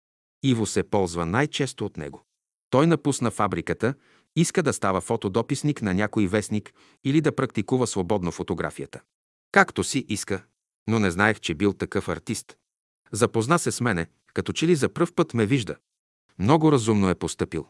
Иво 0.42 0.66
се 0.66 0.82
ползва 0.82 1.26
най-често 1.26 1.86
от 1.86 1.96
него. 1.96 2.24
Той 2.70 2.86
напусна 2.86 3.30
фабриката, 3.30 3.94
иска 4.36 4.62
да 4.62 4.72
става 4.72 5.00
фотодописник 5.00 5.82
на 5.82 5.94
някой 5.94 6.26
вестник 6.26 6.72
или 7.04 7.20
да 7.20 7.36
практикува 7.36 7.86
свободно 7.86 8.32
фотографията. 8.32 9.00
Както 9.52 9.84
си 9.84 10.06
иска, 10.08 10.44
но 10.88 10.98
не 10.98 11.10
знаех, 11.10 11.40
че 11.40 11.54
бил 11.54 11.72
такъв 11.72 12.08
артист. 12.08 12.56
Запозна 13.12 13.58
се 13.58 13.72
с 13.72 13.80
мене, 13.80 14.06
като 14.34 14.52
че 14.52 14.66
ли 14.66 14.74
за 14.74 14.88
пръв 14.88 15.12
път 15.14 15.34
ме 15.34 15.46
вижда. 15.46 15.76
Много 16.38 16.72
разумно 16.72 17.10
е 17.10 17.14
поступил. 17.14 17.66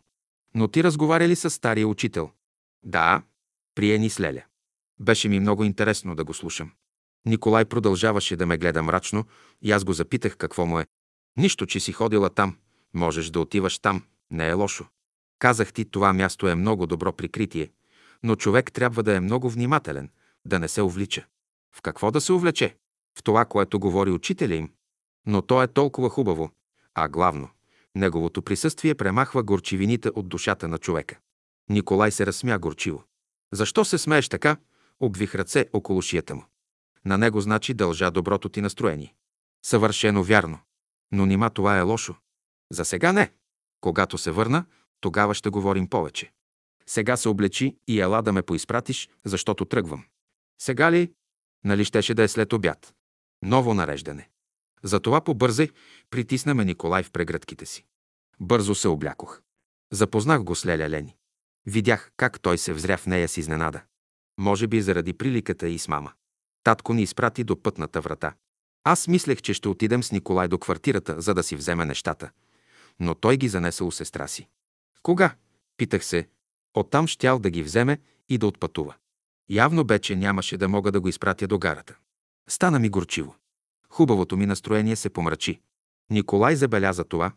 Но 0.54 0.68
ти 0.68 0.84
разговаря 0.84 1.28
ли 1.28 1.36
с 1.36 1.50
стария 1.50 1.88
учител? 1.88 2.30
Да, 2.82 3.22
прие 3.74 3.98
ни 3.98 4.10
с 4.10 4.20
Леля. 4.20 4.42
Беше 5.00 5.28
ми 5.28 5.40
много 5.40 5.64
интересно 5.64 6.14
да 6.14 6.24
го 6.24 6.34
слушам. 6.34 6.72
Николай 7.26 7.64
продължаваше 7.64 8.36
да 8.36 8.46
ме 8.46 8.58
гледа 8.58 8.82
мрачно 8.82 9.24
и 9.62 9.72
аз 9.72 9.84
го 9.84 9.92
запитах 9.92 10.36
какво 10.36 10.66
му 10.66 10.80
е. 10.80 10.86
Нищо, 11.36 11.66
че 11.66 11.80
си 11.80 11.92
ходила 11.92 12.30
там. 12.30 12.56
Можеш 12.94 13.30
да 13.30 13.40
отиваш 13.40 13.78
там. 13.78 14.02
Не 14.30 14.48
е 14.48 14.52
лошо. 14.52 14.86
Казах 15.38 15.72
ти, 15.72 15.84
това 15.84 16.12
място 16.12 16.48
е 16.48 16.54
много 16.54 16.86
добро 16.86 17.12
прикритие, 17.12 17.70
но 18.22 18.36
човек 18.36 18.72
трябва 18.72 19.02
да 19.02 19.16
е 19.16 19.20
много 19.20 19.50
внимателен, 19.50 20.10
да 20.44 20.58
не 20.58 20.68
се 20.68 20.82
увлича. 20.82 21.26
В 21.76 21.82
какво 21.82 22.10
да 22.10 22.20
се 22.20 22.32
увлече? 22.32 22.76
В 23.18 23.22
това, 23.22 23.44
което 23.44 23.80
говори 23.80 24.10
учителя 24.10 24.54
им. 24.54 24.70
Но 25.26 25.42
то 25.42 25.62
е 25.62 25.68
толкова 25.68 26.10
хубаво. 26.10 26.50
А 26.94 27.08
главно, 27.08 27.48
неговото 27.94 28.42
присъствие 28.42 28.94
премахва 28.94 29.42
горчивините 29.42 30.10
от 30.14 30.28
душата 30.28 30.68
на 30.68 30.78
човека. 30.78 31.18
Николай 31.68 32.10
се 32.10 32.26
разсмя 32.26 32.58
горчиво. 32.58 33.04
Защо 33.52 33.84
се 33.84 33.98
смееш 33.98 34.28
така? 34.28 34.56
Обвих 35.00 35.34
ръце 35.34 35.68
около 35.72 36.02
шията 36.02 36.34
му. 36.34 36.44
На 37.04 37.18
него 37.18 37.40
значи 37.40 37.74
дължа 37.74 38.10
доброто 38.10 38.48
ти 38.48 38.60
настроение. 38.60 39.14
Съвършено 39.64 40.22
вярно. 40.24 40.58
Но 41.12 41.26
нима 41.26 41.50
това 41.50 41.78
е 41.78 41.82
лошо. 41.82 42.16
За 42.72 42.84
сега 42.84 43.12
не. 43.12 43.32
Когато 43.80 44.18
се 44.18 44.30
върна, 44.30 44.64
тогава 45.00 45.34
ще 45.34 45.50
говорим 45.50 45.88
повече. 45.88 46.32
Сега 46.86 47.16
се 47.16 47.28
облечи 47.28 47.76
и 47.88 48.00
ела 48.00 48.22
да 48.22 48.32
ме 48.32 48.42
поизпратиш, 48.42 49.08
защото 49.24 49.64
тръгвам. 49.64 50.04
Сега 50.58 50.92
ли? 50.92 51.12
Нали 51.64 51.84
щеше 51.84 52.14
да 52.14 52.22
е 52.22 52.28
след 52.28 52.52
обяд? 52.52 52.94
Ново 53.42 53.74
нареждане. 53.74 54.28
Затова 54.82 55.20
побързай, 55.20 55.70
притисна 56.10 56.54
ме 56.54 56.64
Николай 56.64 57.02
в 57.02 57.10
прегръдките 57.10 57.66
си. 57.66 57.84
Бързо 58.40 58.74
се 58.74 58.88
облякох. 58.88 59.42
Запознах 59.92 60.42
го 60.42 60.54
с 60.54 60.66
Леля 60.66 60.90
Лени. 60.90 61.16
Видях 61.66 62.10
как 62.16 62.40
той 62.40 62.58
се 62.58 62.72
взря 62.72 62.96
в 62.96 63.06
нея 63.06 63.28
с 63.28 63.36
изненада. 63.36 63.82
Може 64.38 64.66
би 64.66 64.80
заради 64.80 65.12
приликата 65.12 65.68
и 65.68 65.78
с 65.78 65.88
мама. 65.88 66.12
Татко 66.64 66.94
ни 66.94 67.02
изпрати 67.02 67.44
до 67.44 67.62
пътната 67.62 68.00
врата. 68.00 68.34
Аз 68.84 69.08
мислех, 69.08 69.42
че 69.42 69.54
ще 69.54 69.68
отидем 69.68 70.02
с 70.02 70.12
Николай 70.12 70.48
до 70.48 70.58
квартирата, 70.58 71.20
за 71.20 71.34
да 71.34 71.42
си 71.42 71.56
вземе 71.56 71.84
нещата. 71.84 72.30
Но 73.00 73.14
той 73.14 73.36
ги 73.36 73.48
занесе 73.48 73.84
у 73.84 73.90
сестра 73.90 74.28
си. 74.28 74.48
Кога? 75.02 75.34
Питах 75.76 76.04
се. 76.04 76.28
Оттам 76.74 77.06
щял 77.06 77.38
да 77.38 77.50
ги 77.50 77.62
вземе 77.62 77.98
и 78.28 78.38
да 78.38 78.46
отпътува. 78.46 78.94
Явно 79.50 79.84
бе, 79.84 79.98
че 79.98 80.16
нямаше 80.16 80.56
да 80.56 80.68
мога 80.68 80.92
да 80.92 81.00
го 81.00 81.08
изпратя 81.08 81.46
до 81.46 81.58
гарата. 81.58 81.96
Стана 82.48 82.78
ми 82.78 82.88
горчиво. 82.88 83.36
Хубавото 83.90 84.36
ми 84.36 84.46
настроение 84.46 84.96
се 84.96 85.10
помрачи. 85.10 85.60
Николай 86.10 86.56
забеляза 86.56 87.04
това, 87.04 87.32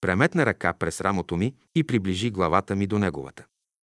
преметна 0.00 0.46
ръка 0.46 0.72
през 0.72 1.00
рамото 1.00 1.36
ми 1.36 1.54
и 1.74 1.84
приближи 1.84 2.30
главата 2.30 2.76
ми 2.76 2.86
до 2.86 2.98
неговата. 2.98 3.44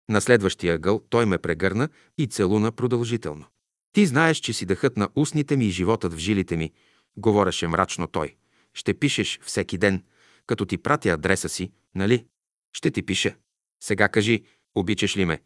На 0.09 0.21
следващия 0.21 0.75
ъгъл 0.75 1.01
той 1.09 1.25
ме 1.25 1.37
прегърна 1.37 1.89
и 2.17 2.27
целуна 2.27 2.71
продължително. 2.71 3.45
Ти 3.93 4.05
знаеш, 4.05 4.37
че 4.37 4.53
си 4.53 4.65
дъхът 4.65 4.97
на 4.97 5.09
устните 5.15 5.57
ми 5.57 5.65
и 5.65 5.71
животът 5.71 6.13
в 6.13 6.17
жилите 6.17 6.57
ми, 6.57 6.71
говореше 7.17 7.67
мрачно 7.67 8.07
той. 8.07 8.35
Ще 8.73 8.93
пишеш 8.93 9.39
всеки 9.43 9.77
ден, 9.77 10.03
като 10.45 10.65
ти 10.65 10.77
пратя 10.77 11.09
адреса 11.09 11.49
си, 11.49 11.71
нали? 11.95 12.25
Ще 12.73 12.91
ти 12.91 13.05
пиша. 13.05 13.35
Сега 13.83 14.09
кажи, 14.09 14.43
обичаш 14.75 15.17
ли 15.17 15.25
ме? 15.25 15.41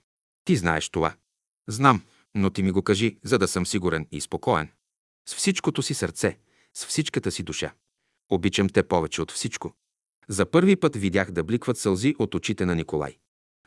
Ти 0.46 0.56
знаеш 0.56 0.90
това. 0.90 1.16
Знам, 1.68 2.02
но 2.36 2.50
ти 2.50 2.64
ми 2.64 2.72
го 2.72 2.82
кажи, 2.82 3.18
за 3.24 3.38
да 3.38 3.48
съм 3.48 3.66
сигурен 3.66 4.08
и 4.12 4.22
спокоен. 4.22 4.72
С 5.30 5.36
всичкото 5.36 5.82
си 5.82 5.94
сърце, 5.94 6.38
с 6.74 6.86
всичката 6.86 7.32
си 7.32 7.44
душа. 7.44 7.74
Обичам 8.30 8.70
те 8.70 8.84
повече 8.84 9.22
от 9.22 9.32
всичко. 9.32 9.74
За 10.28 10.46
първи 10.46 10.76
път 10.76 10.96
видях 10.96 11.32
да 11.32 11.44
бликват 11.44 11.78
сълзи 11.78 12.16
от 12.20 12.36
очите 12.36 12.66
на 12.66 12.76
Николай. 12.76 13.18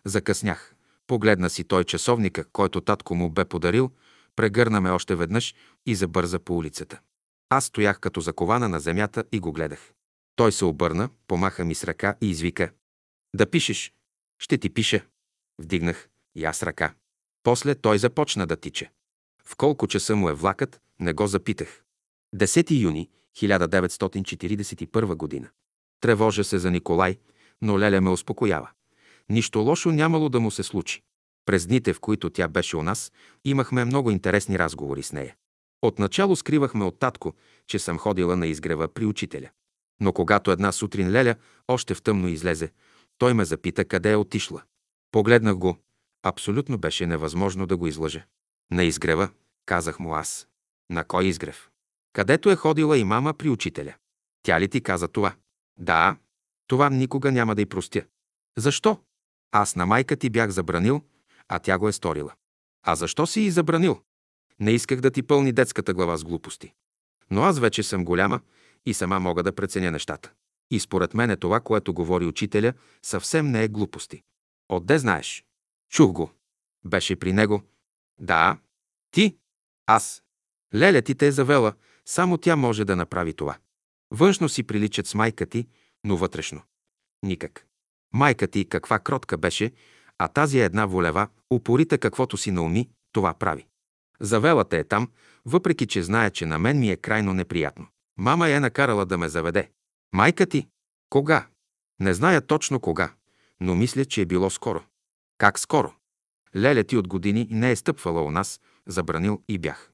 Закъснях. 0.05 0.72
Погледна 1.13 1.51
си 1.51 1.65
той 1.65 1.85
часовника, 1.85 2.45
който 2.45 2.81
татко 2.81 3.15
му 3.15 3.31
бе 3.31 3.45
подарил, 3.45 3.91
прегърна 4.37 4.81
ме 4.81 4.91
още 4.91 5.15
веднъж 5.15 5.55
и 5.87 5.95
забърза 5.95 6.39
по 6.39 6.57
улицата. 6.57 7.01
Аз 7.49 7.65
стоях 7.65 8.01
като 8.01 8.21
закована 8.21 8.69
на 8.69 8.81
земята 8.81 9.25
и 9.33 9.41
го 9.41 9.53
гледах. 9.53 9.93
Той 10.37 10.53
се 10.53 10.65
обърна, 10.65 11.09
помаха 11.27 11.65
ми 11.65 11.75
с 11.75 11.85
ръка 11.85 12.15
и 12.21 12.31
извика. 12.31 12.73
Да 13.35 13.51
пишеш. 13.51 13.93
Ще 14.39 14.59
ти 14.59 14.71
пиша. 14.71 15.05
Вдигнах 15.59 16.09
и 16.35 16.45
аз 16.45 16.63
ръка. 16.63 16.95
После 17.43 17.75
той 17.75 17.99
започна 17.99 18.47
да 18.47 18.57
тича. 18.57 18.89
В 19.45 19.57
колко 19.57 19.87
часа 19.87 20.17
му 20.17 20.29
е 20.29 20.35
влакът, 20.35 20.81
не 21.01 21.13
го 21.13 21.27
запитах. 21.27 21.83
10 22.37 22.81
юни 22.83 23.11
1941 23.37 25.15
година. 25.15 25.49
Тревожа 26.01 26.45
се 26.45 26.59
за 26.59 26.71
Николай, 26.71 27.19
но 27.63 27.79
Леля 27.79 28.01
ме 28.01 28.11
успокоява. 28.11 28.71
Нищо 29.33 29.59
лошо 29.59 29.91
нямало 29.91 30.29
да 30.29 30.41
му 30.41 30.51
се 30.51 30.63
случи. 30.63 31.03
През 31.47 31.67
дните, 31.67 31.93
в 31.93 32.01
които 32.01 32.31
тя 32.31 32.49
беше 32.49 32.77
у 32.77 32.83
нас, 32.83 33.13
имахме 33.45 33.85
много 33.85 34.11
интересни 34.11 34.59
разговори 34.59 35.03
с 35.03 35.13
нея. 35.13 35.37
Отначало 35.83 36.37
скривахме 36.37 36.85
от 36.85 36.99
татко, 36.99 37.35
че 37.67 37.79
съм 37.79 37.99
ходила 37.99 38.37
на 38.37 38.47
изгрева 38.47 38.89
при 38.89 39.07
учителя. 39.07 39.51
Но 40.01 40.13
когато 40.13 40.51
една 40.51 40.73
сутрин 40.73 41.11
Леля 41.11 41.35
още 41.69 41.95
в 41.95 42.03
тъмно 42.03 42.29
излезе, 42.29 42.73
той 43.19 43.35
ме 43.35 43.45
запита 43.45 43.85
къде 43.85 44.13
е 44.13 44.17
отишла. 44.17 44.63
Погледнах 45.13 45.57
го. 45.57 45.77
Абсолютно 46.23 46.79
беше 46.79 47.07
невъзможно 47.07 47.67
да 47.67 47.77
го 47.77 47.87
излъже. 47.87 48.27
На 48.71 48.85
изгрева, 48.85 49.29
казах 49.67 50.01
му 50.01 50.15
аз. 50.15 50.49
На 50.91 51.05
кой 51.05 51.25
изгрев? 51.25 51.71
Където 52.13 52.51
е 52.51 52.57
ходила 52.57 52.99
и 52.99 53.05
мама 53.05 53.35
при 53.35 53.49
учителя. 53.49 53.95
Тя 54.43 54.61
ли 54.61 54.69
ти 54.69 54.81
каза 54.81 55.09
това? 55.09 55.35
Да, 55.79 56.17
това 56.67 56.91
никога 56.91 57.33
няма 57.33 57.55
да 57.55 57.63
й 57.63 57.67
простя. 57.67 58.05
Защо? 58.59 58.99
Аз 59.53 59.77
на 59.77 59.87
майка 59.87 60.17
ти 60.17 60.31
бях 60.31 60.51
забранил, 60.51 61.03
а 61.49 61.59
тя 61.59 61.79
го 61.79 61.89
е 61.89 61.93
сторила. 61.93 62.35
А 62.83 62.95
защо 62.95 63.27
си 63.27 63.41
и 63.41 63.51
забранил? 63.51 64.01
Не 64.61 64.71
исках 64.71 65.01
да 65.01 65.11
ти 65.11 65.23
пълни 65.23 65.53
детската 65.53 65.95
глава 65.95 66.17
с 66.17 66.25
глупости. 66.25 66.75
Но 67.31 67.43
аз 67.43 67.59
вече 67.59 67.83
съм 67.83 68.05
голяма 68.05 68.41
и 68.87 68.95
сама 68.95 69.21
мога 69.21 69.43
да 69.43 69.55
преценя 69.55 69.91
нещата. 69.91 70.33
И 70.71 70.81
според 70.81 71.15
мен 71.15 71.31
е 71.31 71.37
това, 71.37 71.61
което 71.61 71.95
говори 71.95 72.27
учителя, 72.27 72.73
съвсем 73.03 73.51
не 73.51 73.65
е 73.65 73.69
глупости. 73.69 74.23
Отде 74.69 74.99
знаеш? 74.99 75.45
Чух 75.91 76.13
го. 76.13 76.31
Беше 76.85 77.17
при 77.17 77.33
него. 77.33 77.63
Да. 78.21 78.59
Ти? 79.11 79.37
Аз. 79.87 80.23
Леля 80.75 81.03
ти 81.03 81.15
те 81.15 81.27
е 81.27 81.33
завела, 81.33 81.73
само 82.07 82.39
тя 82.39 82.57
може 82.57 82.85
да 82.85 82.97
направи 82.97 83.35
това. 83.35 83.59
Външно 84.11 84.49
си 84.49 84.63
приличат 84.63 85.07
с 85.07 85.15
майка 85.15 85.47
ти, 85.47 85.67
но 86.05 86.17
вътрешно. 86.17 86.63
Никак. 87.23 87.67
Майка 88.13 88.47
ти 88.47 88.69
каква 88.69 88.99
кротка 88.99 89.39
беше, 89.39 89.73
а 90.19 90.29
тази 90.29 90.61
е 90.61 90.65
една 90.65 90.87
волева, 90.87 91.29
упорита 91.51 91.99
каквото 91.99 92.37
си 92.37 92.51
науми, 92.51 92.89
това 93.13 93.35
прави. 93.35 93.67
Завела 94.21 94.65
те 94.65 94.79
е 94.79 94.85
там, 94.85 95.09
въпреки 95.45 95.87
че 95.87 96.03
знае, 96.03 96.31
че 96.31 96.47
на 96.47 96.59
мен 96.59 96.79
ми 96.79 96.91
е 96.91 96.97
крайно 96.97 97.35
неприятно. 97.35 97.87
Мама 98.19 98.49
я 98.49 98.57
е 98.57 98.61
накарала 98.61 99.07
да 99.07 99.19
ме 99.19 99.29
заведе. 99.29 99.71
Майка 100.13 100.47
ти? 100.47 100.67
Кога? 101.11 101.47
Не 102.01 102.15
зная 102.15 102.41
точно 102.41 102.81
кога, 102.81 103.13
но 103.61 103.75
мисля, 103.75 104.05
че 104.05 104.23
е 104.23 104.27
било 104.27 104.51
скоро. 104.51 104.83
Как 105.39 105.59
скоро? 105.59 105.93
Леля 106.57 106.85
ти 106.85 106.97
от 106.97 107.09
години 107.09 107.49
не 107.51 107.71
е 107.71 107.77
стъпвала 107.77 108.23
у 108.23 108.31
нас, 108.31 108.61
забранил 108.87 109.43
и 109.49 109.59
бях. 109.59 109.93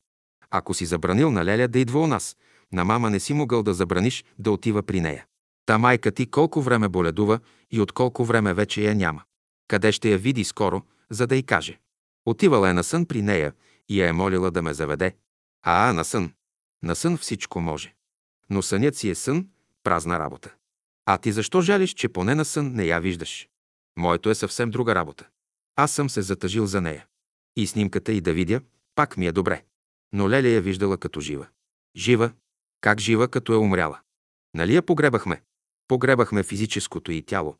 Ако 0.50 0.74
си 0.74 0.86
забранил 0.86 1.30
на 1.30 1.44
Леля 1.44 1.68
да 1.68 1.78
идва 1.78 2.00
у 2.00 2.06
нас, 2.06 2.36
на 2.72 2.84
мама 2.84 3.10
не 3.10 3.20
си 3.20 3.34
могъл 3.34 3.62
да 3.62 3.74
забраниш 3.74 4.24
да 4.38 4.50
отива 4.50 4.82
при 4.82 5.00
нея. 5.00 5.26
Та 5.68 5.78
майка 5.78 6.12
ти 6.12 6.30
колко 6.30 6.62
време 6.62 6.88
боледува 6.88 7.40
и 7.70 7.80
от 7.80 7.92
колко 7.92 8.24
време 8.24 8.54
вече 8.54 8.82
я 8.82 8.94
няма. 8.94 9.22
Къде 9.68 9.92
ще 9.92 10.10
я 10.10 10.18
види 10.18 10.44
скоро, 10.44 10.82
за 11.10 11.26
да 11.26 11.36
й 11.36 11.42
каже. 11.42 11.78
Отивала 12.26 12.70
е 12.70 12.72
на 12.72 12.84
сън 12.84 13.06
при 13.06 13.22
нея 13.22 13.52
и 13.88 14.00
я 14.00 14.08
е 14.08 14.12
молила 14.12 14.50
да 14.50 14.62
ме 14.62 14.74
заведе. 14.74 15.16
А, 15.62 15.92
на 15.92 16.04
сън. 16.04 16.32
На 16.82 16.94
сън 16.94 17.16
всичко 17.16 17.60
може. 17.60 17.94
Но 18.50 18.62
сънят 18.62 18.96
си 18.96 19.10
е 19.10 19.14
сън, 19.14 19.48
празна 19.82 20.18
работа. 20.18 20.54
А 21.06 21.18
ти 21.18 21.32
защо 21.32 21.60
жалиш, 21.60 21.94
че 21.94 22.08
поне 22.08 22.34
на 22.34 22.44
сън 22.44 22.72
не 22.74 22.84
я 22.84 23.00
виждаш? 23.00 23.48
Моето 23.96 24.30
е 24.30 24.34
съвсем 24.34 24.70
друга 24.70 24.94
работа. 24.94 25.28
Аз 25.76 25.92
съм 25.92 26.10
се 26.10 26.22
затъжил 26.22 26.66
за 26.66 26.80
нея. 26.80 27.06
И 27.56 27.66
снимката 27.66 28.12
и 28.12 28.20
да 28.20 28.32
видя, 28.32 28.60
пак 28.94 29.16
ми 29.16 29.26
е 29.26 29.32
добре. 29.32 29.64
но 30.12 30.30
Леля 30.30 30.48
я 30.48 30.60
виждала 30.60 30.98
като 30.98 31.20
жива. 31.20 31.46
Жива? 31.96 32.32
Как 32.80 33.00
жива, 33.00 33.28
като 33.28 33.52
е 33.52 33.56
умряла? 33.56 34.00
Нали 34.54 34.74
я 34.74 34.82
погребахме? 34.82 35.42
Погребахме 35.88 36.42
физическото 36.42 37.12
и 37.12 37.22
тяло, 37.22 37.56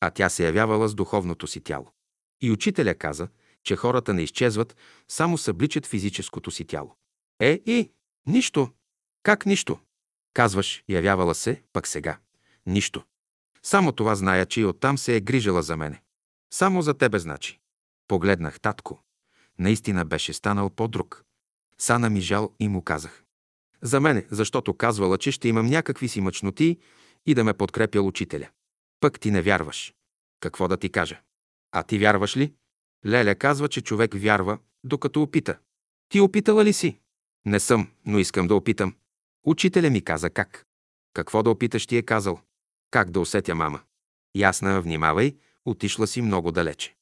а 0.00 0.10
тя 0.10 0.28
се 0.28 0.46
явявала 0.46 0.88
с 0.88 0.94
духовното 0.94 1.46
си 1.46 1.60
тяло. 1.60 1.92
И 2.40 2.50
учителя 2.50 2.94
каза, 2.94 3.28
че 3.64 3.76
хората 3.76 4.14
не 4.14 4.22
изчезват, 4.22 4.76
само 5.08 5.38
събличат 5.38 5.86
физическото 5.86 6.50
си 6.50 6.64
тяло. 6.64 6.94
Е, 7.40 7.60
и, 7.66 7.90
нищо. 8.26 8.70
Как 9.22 9.46
нищо? 9.46 9.78
Казваш, 10.34 10.84
явявала 10.88 11.34
се, 11.34 11.62
пък 11.72 11.86
сега. 11.86 12.18
Нищо. 12.66 13.04
Само 13.62 13.92
това 13.92 14.14
зная, 14.14 14.46
че 14.46 14.60
и 14.60 14.64
оттам 14.64 14.98
се 14.98 15.16
е 15.16 15.20
грижала 15.20 15.62
за 15.62 15.76
мене. 15.76 16.02
Само 16.54 16.82
за 16.82 16.94
тебе 16.94 17.18
значи. 17.18 17.60
Погледнах 18.08 18.60
татко. 18.60 19.02
Наистина 19.58 20.04
беше 20.04 20.32
станал 20.32 20.70
по-друг. 20.70 21.24
Сана 21.78 22.10
ми 22.10 22.20
жал 22.20 22.54
и 22.60 22.68
му 22.68 22.82
казах. 22.82 23.24
За 23.82 24.00
мене, 24.00 24.26
защото 24.30 24.74
казвала, 24.74 25.18
че 25.18 25.32
ще 25.32 25.48
имам 25.48 25.66
някакви 25.66 26.08
си 26.08 26.20
мъчноти 26.20 26.78
и 27.26 27.34
да 27.34 27.44
ме 27.44 27.54
подкрепя 27.54 28.02
учителя. 28.02 28.48
Пък 29.00 29.20
ти 29.20 29.30
не 29.30 29.42
вярваш. 29.42 29.94
Какво 30.40 30.68
да 30.68 30.76
ти 30.76 30.90
кажа? 30.90 31.20
А 31.72 31.82
ти 31.82 31.98
вярваш 31.98 32.36
ли? 32.36 32.54
Леля 33.06 33.34
казва, 33.34 33.68
че 33.68 33.80
човек 33.80 34.14
вярва, 34.14 34.58
докато 34.84 35.22
опита. 35.22 35.58
Ти 36.08 36.20
опитала 36.20 36.64
ли 36.64 36.72
си? 36.72 36.98
Не 37.46 37.60
съм, 37.60 37.88
но 38.06 38.18
искам 38.18 38.48
да 38.48 38.54
опитам. 38.54 38.94
Учителя 39.46 39.90
ми 39.90 40.04
каза 40.04 40.30
как. 40.30 40.66
Какво 41.14 41.42
да 41.42 41.50
опиташ 41.50 41.86
ти 41.86 41.96
е 41.96 42.02
казал? 42.02 42.40
Как 42.90 43.10
да 43.10 43.20
усетя 43.20 43.54
мама? 43.54 43.80
Ясна, 44.34 44.80
внимавай, 44.80 45.36
отишла 45.64 46.06
си 46.06 46.22
много 46.22 46.52
далече. 46.52 46.96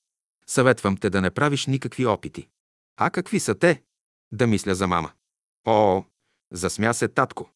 Съветвам 0.47 0.97
те 0.97 1.11
да 1.11 1.21
не 1.21 1.31
правиш 1.31 1.67
никакви 1.67 2.07
опити. 2.07 2.49
А 2.97 3.11
какви 3.11 3.41
са 3.41 3.55
те? 3.55 3.83
Да 4.33 4.47
мисля 4.47 4.75
за 4.75 4.87
мама. 4.87 5.13
О, 5.65 6.05
засмя 6.53 6.95
се 6.95 7.09
татко. 7.09 7.51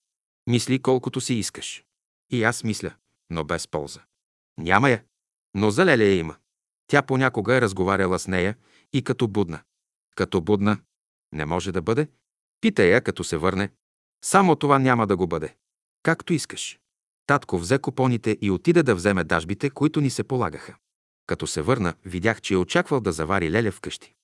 Мисли 0.47 0.83
колкото 0.83 1.21
си 1.21 1.35
искаш. 1.35 1.85
И 2.31 2.45
аз 2.45 2.65
мисля, 2.65 2.95
но 3.31 3.45
без 3.45 3.69
полза. 3.69 4.01
Няма 4.59 4.91
я. 4.91 5.05
Но 5.55 5.71
за 5.71 5.87
Леля 5.87 6.05
я 6.05 6.19
има. 6.19 6.37
Тя 6.87 7.03
понякога 7.03 7.55
е 7.55 7.61
разговаряла 7.61 8.19
с 8.19 8.29
нея 8.29 8.57
и 8.93 9.03
като 9.03 9.29
будна. 9.29 9.61
Като 10.17 10.41
будна 10.41 10.79
не 11.33 11.45
може 11.45 11.73
да 11.73 11.83
бъде. 11.83 12.09
Питай 12.61 12.87
я, 12.87 13.01
като 13.01 13.25
се 13.25 13.37
върне. 13.37 13.71
Само 14.25 14.57
това 14.57 14.79
няма 14.79 15.07
да 15.07 15.17
го 15.17 15.27
бъде. 15.27 15.55
Както 16.03 16.33
искаш. 16.33 16.79
Татко 17.27 17.59
взе 17.59 17.79
купоните 17.79 18.39
и 18.41 18.51
отида 18.51 18.83
да 18.83 18.95
вземе 18.95 19.25
дажбите, 19.25 19.71
които 19.71 20.01
ни 20.01 20.11
се 20.11 20.25
полагаха. 20.25 20.77
Като 21.27 21.47
се 21.47 21.63
върна, 21.63 21.95
видях, 22.05 22.41
че 22.41 22.55
е 22.55 22.57
очаквал 22.57 23.01
да 23.01 23.13
завари 23.13 23.51
Леля 23.51 23.71
вкъщи. 23.71 24.15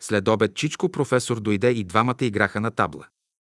След 0.00 0.28
обед 0.28 0.54
Чичко 0.54 0.88
професор 0.88 1.40
дойде 1.40 1.70
и 1.70 1.84
двамата 1.84 2.16
играха 2.20 2.60
на 2.60 2.70
табла. 2.70 3.06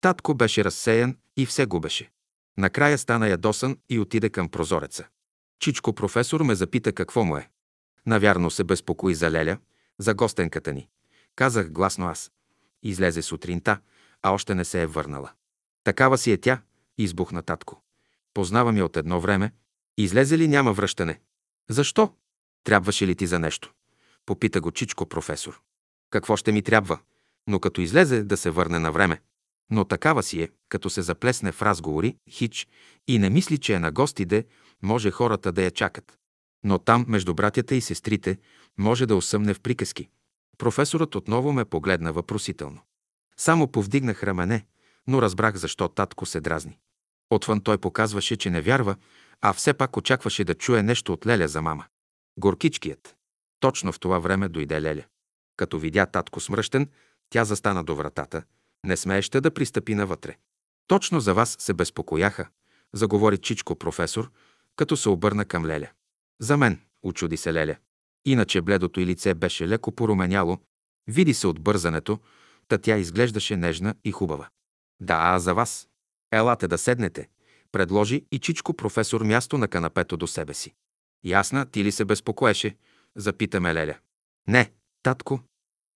Татко 0.02 0.34
беше 0.34 0.64
разсеян 0.64 1.18
и 1.38 1.46
все 1.46 1.66
губеше. 1.66 2.10
Накрая 2.58 2.98
стана 2.98 3.28
ядосан 3.28 3.78
и 3.90 4.00
отиде 4.00 4.30
към 4.30 4.50
прозореца. 4.50 5.08
Чичко 5.60 5.94
професор 5.94 6.42
ме 6.42 6.56
запита 6.56 6.94
какво 6.94 7.24
му 7.24 7.38
е. 7.38 7.50
Навярно 8.06 8.52
се 8.52 8.64
безпокои 8.64 9.16
за 9.16 9.32
Леля, 9.32 9.58
за 10.00 10.14
гостенката 10.14 10.74
ни. 10.74 10.90
Казах 11.36 11.72
гласно 11.72 12.08
аз. 12.08 12.32
Излезе 12.84 13.22
сутринта, 13.22 13.80
а 14.24 14.32
още 14.32 14.56
не 14.56 14.66
се 14.66 14.82
е 14.82 14.88
върнала. 14.88 15.32
Такава 15.84 16.18
си 16.18 16.32
е 16.32 16.38
тя, 16.38 16.62
избухна 16.98 17.42
татко. 17.42 17.82
Познавам 18.34 18.78
я 18.78 18.86
от 18.86 18.98
едно 18.98 19.22
време. 19.22 19.52
Излезе 19.98 20.38
ли 20.38 20.48
няма 20.48 20.74
връщане? 20.74 21.20
Защо? 21.70 22.14
Трябваше 22.64 23.08
ли 23.08 23.16
ти 23.16 23.28
за 23.28 23.40
нещо? 23.40 23.74
Попита 24.26 24.62
го 24.62 24.72
Чичко 24.72 25.06
професор. 25.06 25.62
Какво 26.10 26.38
ще 26.38 26.52
ми 26.52 26.62
трябва? 26.62 27.00
Но 27.48 27.60
като 27.60 27.82
излезе 27.82 28.24
да 28.24 28.38
се 28.38 28.50
върне 28.50 28.80
на 28.80 28.92
време. 28.92 29.22
Но 29.72 29.86
такава 29.86 30.24
си 30.24 30.42
е, 30.42 30.50
като 30.70 30.90
се 30.90 31.02
заплесне 31.02 31.52
в 31.52 31.62
разговори, 31.62 32.18
хич, 32.30 32.68
и 33.08 33.20
не 33.20 33.30
мисли, 33.30 33.58
че 33.58 33.74
е 33.74 33.80
на 33.80 33.92
гостиде, 33.92 34.46
може 34.84 35.12
хората 35.12 35.52
да 35.52 35.64
я 35.64 35.72
чакат. 35.72 36.18
Но 36.64 36.80
там, 36.80 37.06
между 37.08 37.34
братята 37.34 37.76
и 37.76 37.82
сестрите, 37.82 38.38
може 38.78 39.06
да 39.06 39.16
усъмне 39.16 39.54
в 39.54 39.60
приказки. 39.60 40.10
Професорът 40.58 41.16
отново 41.16 41.54
ме 41.54 41.66
погледна 41.66 42.14
въпросително. 42.14 42.82
Само 43.38 43.72
повдигнах 43.72 44.24
рамене, 44.24 44.66
но 45.08 45.22
разбрах 45.22 45.56
защо 45.56 45.88
татко 45.88 46.26
се 46.26 46.42
дразни. 46.42 46.78
Отвън 47.30 47.62
той 47.62 47.78
показваше, 47.78 48.38
че 48.38 48.50
не 48.50 48.62
вярва, 48.62 48.96
а 49.42 49.54
все 49.54 49.74
пак 49.74 49.98
очакваше 49.98 50.44
да 50.44 50.56
чуе 50.56 50.84
нещо 50.84 51.14
от 51.14 51.28
Леля 51.28 51.48
за 51.48 51.62
мама. 51.62 51.86
Горкичкият. 52.38 53.16
Точно 53.60 53.92
в 53.92 54.00
това 54.00 54.20
време 54.20 54.50
дойде 54.50 54.82
Леля. 54.82 55.04
Като 55.58 55.80
видя 55.80 56.06
татко 56.06 56.40
смръщен, 56.40 56.90
тя 57.30 57.46
застана 57.46 57.84
до 57.84 57.96
вратата, 57.96 58.44
не 58.84 58.98
смееща 58.98 59.42
да 59.42 59.52
пристъпи 59.52 59.96
навътре. 59.96 60.38
Точно 60.88 61.20
за 61.20 61.34
вас 61.34 61.56
се 61.60 61.74
безпокояха, 61.74 62.48
заговори 62.94 63.38
Чичко 63.38 63.76
професор, 63.76 64.32
като 64.76 64.98
се 64.98 65.10
обърна 65.10 65.46
към 65.46 65.66
Леля. 65.66 65.90
За 66.40 66.58
мен, 66.58 66.80
очуди 67.04 67.38
се 67.38 67.54
Леля. 67.54 67.76
Иначе 68.26 68.62
бледото 68.62 69.00
й 69.00 69.06
лице 69.06 69.34
беше 69.34 69.68
леко 69.68 69.92
поруменяло, 69.92 70.58
види 71.08 71.34
се 71.34 71.48
от 71.48 71.62
бързането, 71.62 72.20
та 72.68 72.78
тя 72.78 72.98
изглеждаше 72.98 73.58
нежна 73.58 73.96
и 74.04 74.12
хубава. 74.12 74.50
Да, 75.00 75.18
а 75.22 75.40
за 75.40 75.54
вас. 75.54 75.88
Елате 76.32 76.68
да 76.68 76.78
седнете, 76.78 77.30
предложи 77.72 78.26
и 78.32 78.40
Чичко 78.40 78.74
професор 78.74 79.22
място 79.22 79.58
на 79.58 79.68
канапето 79.68 80.18
до 80.18 80.28
себе 80.28 80.54
си. 80.54 80.74
Ясна, 81.24 81.66
ти 81.66 81.84
ли 81.84 81.92
се 81.92 82.06
безпокоеше? 82.06 82.76
Запита 83.16 83.62
ме 83.62 83.74
Леля. 83.74 83.98
Не, 84.48 84.72
татко. 85.04 85.40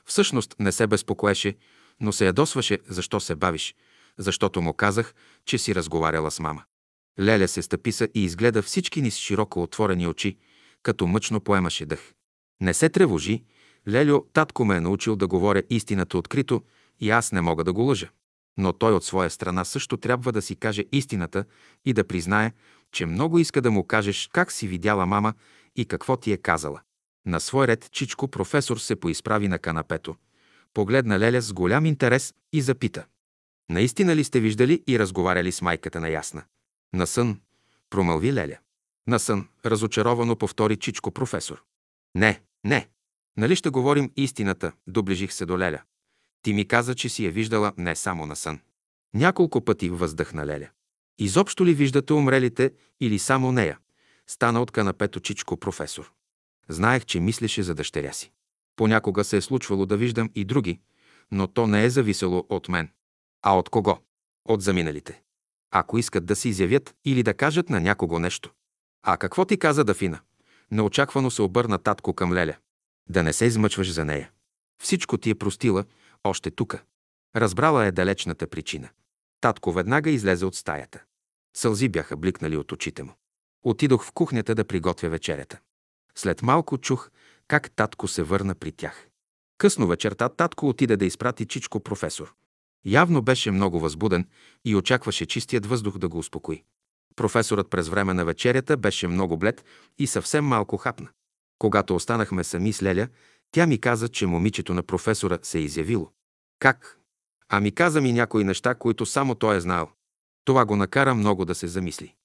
Всъщност 0.05 0.55
не 0.59 0.71
се 0.71 0.87
безпокоеше, 0.87 1.57
но 2.01 2.11
се 2.11 2.25
ядосваше, 2.25 2.79
защо 2.87 3.19
се 3.19 3.35
бавиш, 3.35 3.75
защото 4.17 4.61
му 4.61 4.73
казах, 4.73 5.13
че 5.45 5.57
си 5.57 5.75
разговаряла 5.75 6.31
с 6.31 6.39
мама. 6.39 6.63
Леля 7.19 7.47
се 7.47 7.61
стъписа 7.61 8.07
и 8.13 8.23
изгледа 8.23 8.61
всички 8.61 9.01
ни 9.01 9.11
с 9.11 9.17
широко 9.17 9.63
отворени 9.63 10.07
очи, 10.07 10.37
като 10.83 11.07
мъчно 11.07 11.39
поемаше 11.39 11.85
дъх. 11.85 12.13
Не 12.61 12.73
се 12.73 12.89
тревожи, 12.89 13.43
Лелю, 13.87 14.25
татко 14.33 14.65
ме 14.65 14.75
е 14.75 14.81
научил 14.81 15.15
да 15.15 15.27
говоря 15.27 15.63
истината 15.69 16.17
открито 16.17 16.61
и 16.99 17.09
аз 17.09 17.31
не 17.31 17.41
мога 17.41 17.63
да 17.63 17.73
го 17.73 17.81
лъжа. 17.81 18.09
Но 18.57 18.73
той 18.73 18.93
от 18.93 19.03
своя 19.03 19.29
страна 19.29 19.65
също 19.65 19.97
трябва 19.97 20.31
да 20.31 20.41
си 20.41 20.55
каже 20.55 20.85
истината 20.91 21.45
и 21.85 21.93
да 21.93 22.07
признае, 22.07 22.51
че 22.91 23.05
много 23.05 23.39
иска 23.39 23.61
да 23.61 23.71
му 23.71 23.83
кажеш 23.83 24.29
как 24.33 24.51
си 24.51 24.67
видяла 24.67 25.05
мама 25.05 25.33
и 25.75 25.85
какво 25.85 26.17
ти 26.17 26.31
е 26.31 26.37
казала. 26.37 26.81
На 27.25 27.39
свой 27.39 27.67
ред 27.67 27.89
Чичко 27.91 28.27
професор 28.27 28.77
се 28.77 28.95
поизправи 28.95 29.47
на 29.47 29.59
канапето. 29.59 30.15
Погледна 30.73 31.19
Леля 31.19 31.41
с 31.41 31.53
голям 31.53 31.85
интерес 31.85 32.33
и 32.53 32.61
запита. 32.61 33.05
Наистина 33.69 34.15
ли 34.15 34.23
сте 34.23 34.39
виждали 34.39 34.83
и 34.87 34.99
разговаряли 34.99 35.51
с 35.51 35.61
майката 35.61 35.99
на 35.99 36.09
Ясна? 36.09 36.43
На 36.93 37.07
сън, 37.07 37.39
промълви 37.89 38.33
Леля. 38.33 38.57
На 39.07 39.19
сън, 39.19 39.47
разочаровано 39.65 40.35
повтори 40.35 40.77
Чичко 40.77 41.11
професор. 41.11 41.63
Не, 42.15 42.41
не. 42.63 42.87
Нали 43.37 43.55
ще 43.55 43.69
говорим 43.69 44.11
истината, 44.15 44.71
доближих 44.87 45.33
се 45.33 45.45
до 45.45 45.59
Леля. 45.59 45.81
Ти 46.41 46.53
ми 46.53 46.67
каза, 46.67 46.95
че 46.95 47.09
си 47.09 47.25
я 47.25 47.31
виждала 47.31 47.73
не 47.77 47.95
само 47.95 48.25
на 48.25 48.35
сън. 48.35 48.59
Няколко 49.13 49.65
пъти 49.65 49.89
въздъхна 49.89 50.45
Леля. 50.45 50.69
Изобщо 51.19 51.65
ли 51.65 51.73
виждате 51.73 52.13
умрелите 52.13 52.73
или 52.99 53.19
само 53.19 53.51
нея? 53.51 53.79
Стана 54.27 54.61
от 54.61 54.71
канапето 54.71 55.19
Чичко 55.19 55.57
професор. 55.57 56.11
Знаех, 56.69 57.05
че 57.05 57.19
мислеше 57.19 57.63
за 57.63 57.75
дъщеря 57.75 58.13
си. 58.13 58.31
Понякога 58.81 59.23
се 59.23 59.37
е 59.37 59.41
случвало 59.41 59.85
да 59.85 59.97
виждам 59.97 60.29
и 60.35 60.45
други, 60.45 60.79
но 61.31 61.47
то 61.47 61.67
не 61.67 61.85
е 61.85 61.89
зависело 61.89 62.45
от 62.49 62.69
мен. 62.69 62.89
А 63.41 63.57
от 63.57 63.69
кого? 63.69 63.99
От 64.45 64.61
заминалите. 64.61 65.21
Ако 65.71 65.97
искат 65.97 66.25
да 66.25 66.35
се 66.35 66.49
изявят 66.49 66.95
или 67.05 67.23
да 67.23 67.33
кажат 67.33 67.69
на 67.69 67.79
някого 67.79 68.19
нещо. 68.19 68.51
А 69.03 69.17
какво 69.17 69.45
ти 69.45 69.57
каза 69.57 69.83
Дафина? 69.83 70.19
Неочаквано 70.71 71.31
се 71.31 71.41
обърна 71.41 71.77
татко 71.77 72.13
към 72.13 72.33
Леля. 72.33 72.55
Да 73.09 73.23
не 73.23 73.33
се 73.33 73.45
измъчваш 73.45 73.93
за 73.93 74.05
нея. 74.05 74.31
Всичко 74.83 75.17
ти 75.17 75.29
е 75.29 75.35
простила, 75.35 75.85
още 76.23 76.51
тука. 76.51 76.83
Разбрала 77.35 77.85
е 77.85 77.91
далечната 77.91 78.47
причина. 78.47 78.89
Татко 79.41 79.71
веднага 79.71 80.09
излезе 80.09 80.45
от 80.45 80.55
стаята. 80.55 81.03
Сълзи 81.57 81.89
бяха 81.89 82.17
бликнали 82.17 82.57
от 82.57 82.71
очите 82.71 83.03
му. 83.03 83.13
Отидох 83.63 84.05
в 84.05 84.11
кухнята 84.11 84.55
да 84.55 84.65
приготвя 84.65 85.09
вечерята. 85.09 85.59
След 86.15 86.41
малко 86.41 86.77
чух 86.77 87.09
как 87.51 87.71
татко 87.71 88.07
се 88.07 88.23
върна 88.23 88.55
при 88.55 88.71
тях. 88.71 89.07
Късно 89.57 89.87
вечерта 89.87 90.29
татко 90.29 90.69
отиде 90.69 90.97
да 90.97 91.05
изпрати 91.05 91.45
Чичко 91.45 91.79
професор. 91.79 92.33
Явно 92.85 93.21
беше 93.21 93.51
много 93.51 93.79
възбуден 93.79 94.27
и 94.65 94.75
очакваше 94.75 95.25
чистият 95.25 95.65
въздух 95.65 95.97
да 95.97 96.09
го 96.09 96.17
успокои. 96.17 96.63
Професорът 97.15 97.69
през 97.69 97.89
време 97.89 98.13
на 98.13 98.25
вечерята 98.25 98.77
беше 98.77 99.07
много 99.07 99.37
блед 99.37 99.65
и 99.99 100.07
съвсем 100.07 100.45
малко 100.45 100.77
хапна. 100.77 101.09
Когато 101.59 101.95
останахме 101.95 102.43
сами 102.43 102.73
с 102.73 102.83
Леля, 102.83 103.07
тя 103.51 103.67
ми 103.67 103.81
каза, 103.81 104.09
че 104.09 104.27
момичето 104.27 104.73
на 104.73 104.83
професора 104.83 105.39
се 105.43 105.57
е 105.57 105.61
изявило. 105.61 106.11
Как? 106.59 106.99
Ами 107.49 107.71
каза 107.71 108.01
ми 108.01 108.13
някои 108.13 108.43
неща, 108.43 108.75
които 108.75 109.05
само 109.05 109.35
той 109.35 109.57
е 109.57 109.61
знал. 109.61 109.91
Това 110.45 110.65
го 110.65 110.75
накара 110.75 111.15
много 111.15 111.45
да 111.45 111.55
се 111.55 111.67
замисли. 111.67 112.15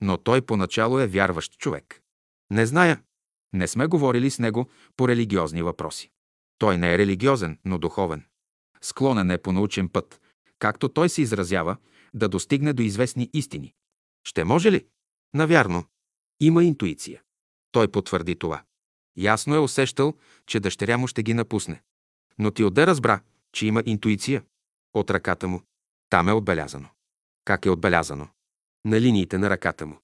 Но 0.00 0.16
той 0.16 0.42
поначало 0.42 1.00
е 1.00 1.06
вярващ 1.06 1.58
човек. 1.58 2.02
Не 2.50 2.66
зная. 2.66 3.00
Не 3.52 3.68
сме 3.68 3.86
говорили 3.86 4.30
с 4.30 4.38
него 4.38 4.68
по 4.96 5.08
религиозни 5.08 5.62
въпроси. 5.62 6.10
Той 6.58 6.78
не 6.78 6.94
е 6.94 6.98
религиозен, 6.98 7.58
но 7.64 7.78
духовен. 7.78 8.24
Склонен 8.82 9.30
е 9.30 9.38
по 9.38 9.52
научен 9.52 9.88
път, 9.88 10.20
както 10.58 10.88
той 10.88 11.08
се 11.08 11.22
изразява, 11.22 11.76
да 12.14 12.28
достигне 12.28 12.72
до 12.72 12.82
известни 12.82 13.30
истини. 13.32 13.74
Ще 14.24 14.44
може 14.44 14.72
ли? 14.72 14.86
Навярно. 15.34 15.84
Има 16.40 16.64
интуиция. 16.64 17.22
Той 17.72 17.88
потвърди 17.88 18.38
това. 18.38 18.62
Ясно 19.16 19.54
е 19.54 19.58
усещал, 19.58 20.14
че 20.46 20.60
дъщеря 20.60 20.98
му 20.98 21.06
ще 21.06 21.22
ги 21.22 21.34
напусне. 21.34 21.82
Но 22.38 22.50
ти 22.50 22.64
отде 22.64 22.86
разбра, 22.86 23.20
че 23.52 23.66
има 23.66 23.82
интуиция? 23.86 24.44
От 24.94 25.10
ръката 25.10 25.48
му. 25.48 25.62
Там 26.10 26.28
е 26.28 26.32
отбелязано. 26.32 26.88
Как 27.44 27.66
е 27.66 27.70
отбелязано? 27.70 28.28
На 28.84 29.00
линиите 29.00 29.38
на 29.38 29.50
ръката 29.50 29.86
му. 29.86 29.98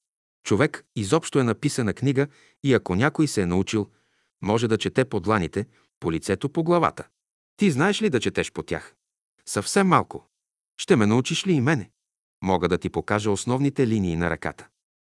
Човек 0.45 0.85
изобщо 0.97 1.39
е 1.39 1.45
написана 1.45 1.95
книга 1.95 2.27
и 2.63 2.75
ако 2.75 2.95
някой 2.95 3.29
се 3.29 3.43
е 3.43 3.47
научил, 3.47 3.91
може 4.43 4.69
да 4.69 4.79
чете 4.79 5.05
по 5.05 5.21
дланите, 5.21 5.67
по 6.01 6.13
лицето, 6.13 6.49
по 6.49 6.65
главата. 6.65 7.09
Ти 7.57 7.71
знаеш 7.71 8.03
ли 8.03 8.11
да 8.11 8.21
четеш 8.21 8.53
по 8.53 8.63
тях? 8.63 8.95
Съвсем 9.47 9.87
малко. 9.87 10.29
Ще 10.81 10.97
ме 10.97 11.07
научиш 11.07 11.47
ли 11.47 11.53
и 11.53 11.61
мене? 11.61 11.91
Мога 12.43 12.69
да 12.69 12.79
ти 12.79 12.91
покажа 12.91 13.31
основните 13.31 13.87
линии 13.87 14.17
на 14.17 14.31
ръката. 14.31 14.69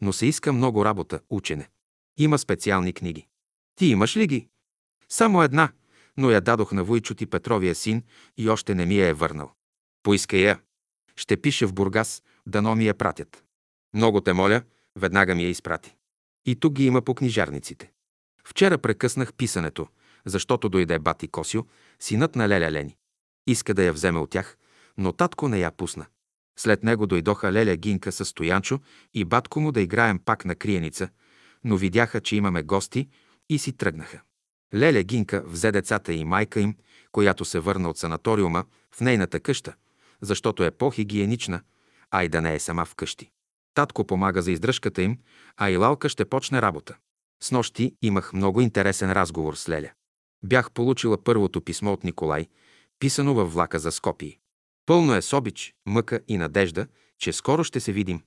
Но 0.02 0.14
се 0.14 0.26
иска 0.26 0.54
много 0.54 0.86
работа, 0.86 1.20
учене. 1.30 1.70
Има 2.18 2.40
специални 2.40 2.94
книги. 2.94 3.28
Ти 3.76 3.86
имаш 3.86 4.18
ли 4.18 4.28
ги? 4.28 4.48
Само 5.10 5.44
една, 5.44 5.72
но 6.18 6.32
я 6.32 6.42
дадох 6.42 6.72
на 6.72 6.84
Войчо 6.84 7.16
ти 7.16 7.26
Петровия 7.26 7.76
син 7.76 8.04
и 8.38 8.50
още 8.50 8.76
не 8.76 8.86
ми 8.86 8.98
я 8.98 9.08
е 9.08 9.14
върнал. 9.14 9.52
Поискай 10.04 10.40
я. 10.40 10.60
Ще 11.16 11.42
пише 11.42 11.66
в 11.66 11.74
Бургас, 11.74 12.24
дано 12.46 12.76
ми 12.76 12.86
я 12.86 12.94
пратят. 12.94 13.44
Много 13.94 14.22
те 14.22 14.34
моля, 14.34 14.62
веднага 15.00 15.36
ми 15.36 15.44
я 15.44 15.50
изпрати. 15.50 15.96
И 16.46 16.56
тук 16.56 16.74
ги 16.74 16.86
има 16.86 17.02
по 17.02 17.16
книжарниците. 17.16 17.92
Вчера 18.44 18.78
прекъснах 18.78 19.34
писането, 19.34 19.88
защото 20.26 20.70
дойде 20.70 21.00
бати 21.00 21.28
Косио, 21.28 21.66
синът 22.00 22.36
на 22.36 22.50
Леля 22.50 22.72
Лени. 22.72 22.98
Иска 23.48 23.74
да 23.74 23.84
я 23.84 23.94
вземе 23.94 24.20
от 24.20 24.30
тях, 24.30 24.58
но 24.98 25.14
татко 25.14 25.48
не 25.48 25.60
я 25.60 25.72
пусна. 25.72 26.06
След 26.60 26.84
него 26.84 27.08
дойдоха 27.08 27.52
Леля 27.52 27.76
Гинка 27.76 28.12
с 28.12 28.26
Стоянчо 28.26 28.80
и 29.14 29.26
батко 29.26 29.60
му 29.60 29.72
да 29.72 29.82
играем 29.82 30.20
пак 30.20 30.46
на 30.46 30.56
криеница, 30.56 31.10
но 31.64 31.78
видяха, 31.78 32.22
че 32.22 32.36
имаме 32.36 32.64
гости 32.64 33.10
и 33.50 33.60
си 33.60 33.74
тръгнаха. 33.74 34.22
Леля 34.76 35.04
Гинка 35.04 35.44
взе 35.46 35.72
децата 35.72 36.14
и 36.14 36.26
майка 36.26 36.60
им, 36.60 36.76
която 37.12 37.46
се 37.46 37.60
върна 37.60 37.90
от 37.90 37.98
санаториума, 37.98 38.66
в 38.96 39.02
нейната 39.02 39.40
къща, 39.40 39.74
защото 40.22 40.64
е 40.64 40.72
по-хигиенична, 40.72 41.62
а 42.12 42.24
и 42.24 42.30
да 42.30 42.42
не 42.42 42.56
е 42.56 42.60
сама 42.60 42.86
вкъщи. 42.86 43.32
Татко 43.74 44.08
помага 44.08 44.42
за 44.42 44.52
издръжката 44.52 45.02
им, 45.02 45.18
а 45.58 45.70
и 45.70 45.78
Лалка 45.78 46.10
ще 46.10 46.26
почне 46.26 46.62
работа. 46.62 46.98
С 47.44 47.52
нощи 47.52 47.96
имах 48.02 48.34
много 48.34 48.62
интересен 48.62 49.12
разговор 49.12 49.56
с 49.56 49.70
Леля. 49.70 49.92
Бях 50.44 50.72
получила 50.72 51.24
първото 51.24 51.62
писмо 51.62 51.94
от 51.94 52.04
Николай, 52.04 52.48
писано 53.00 53.34
във 53.34 53.54
влака 53.54 53.80
за 53.80 53.92
Скопии. 53.92 54.38
Пълно 54.86 55.16
е 55.16 55.22
с 55.22 55.38
обич, 55.38 55.74
мъка 55.86 56.20
и 56.28 56.38
надежда, 56.38 56.88
че 57.20 57.34
скоро 57.34 57.64
ще 57.64 57.80
се 57.80 57.92
видим. 57.92 58.22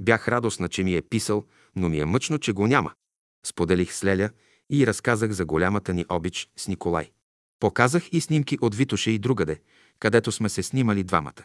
Бях 0.00 0.28
радостна, 0.28 0.68
че 0.68 0.84
ми 0.84 0.96
е 0.96 1.02
писал, 1.02 1.44
но 1.76 1.88
ми 1.88 2.00
е 2.00 2.04
мъчно, 2.04 2.38
че 2.38 2.52
го 2.52 2.66
няма. 2.66 2.92
Споделих 3.46 3.92
с 3.92 4.04
Леля 4.04 4.30
и 4.70 4.86
разказах 4.86 5.30
за 5.30 5.44
голямата 5.44 5.94
ни 5.94 6.04
обич 6.08 6.48
с 6.56 6.68
Николай. 6.68 7.10
Показах 7.60 8.08
и 8.12 8.20
снимки 8.20 8.58
от 8.60 8.74
Витоше 8.74 9.10
и 9.10 9.18
другаде, 9.18 9.60
където 9.98 10.32
сме 10.32 10.48
се 10.48 10.62
снимали 10.62 11.04
двамата. 11.04 11.44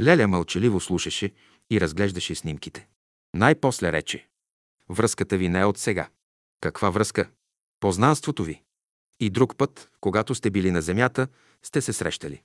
Леля 0.00 0.28
мълчаливо 0.28 0.80
слушаше 0.80 1.32
и 1.70 1.80
разглеждаше 1.80 2.34
снимките. 2.34 2.88
Най-после 3.34 3.92
рече. 3.92 4.28
Връзката 4.88 5.36
ви 5.36 5.48
не 5.48 5.60
е 5.60 5.64
от 5.64 5.78
сега. 5.78 6.08
Каква 6.60 6.90
връзка? 6.90 7.30
Познанството 7.80 8.44
ви. 8.44 8.62
И 9.20 9.30
друг 9.30 9.56
път, 9.56 9.90
когато 10.00 10.34
сте 10.34 10.50
били 10.50 10.70
на 10.70 10.82
земята, 10.82 11.28
сте 11.62 11.80
се 11.80 11.92
срещали. 11.92 12.42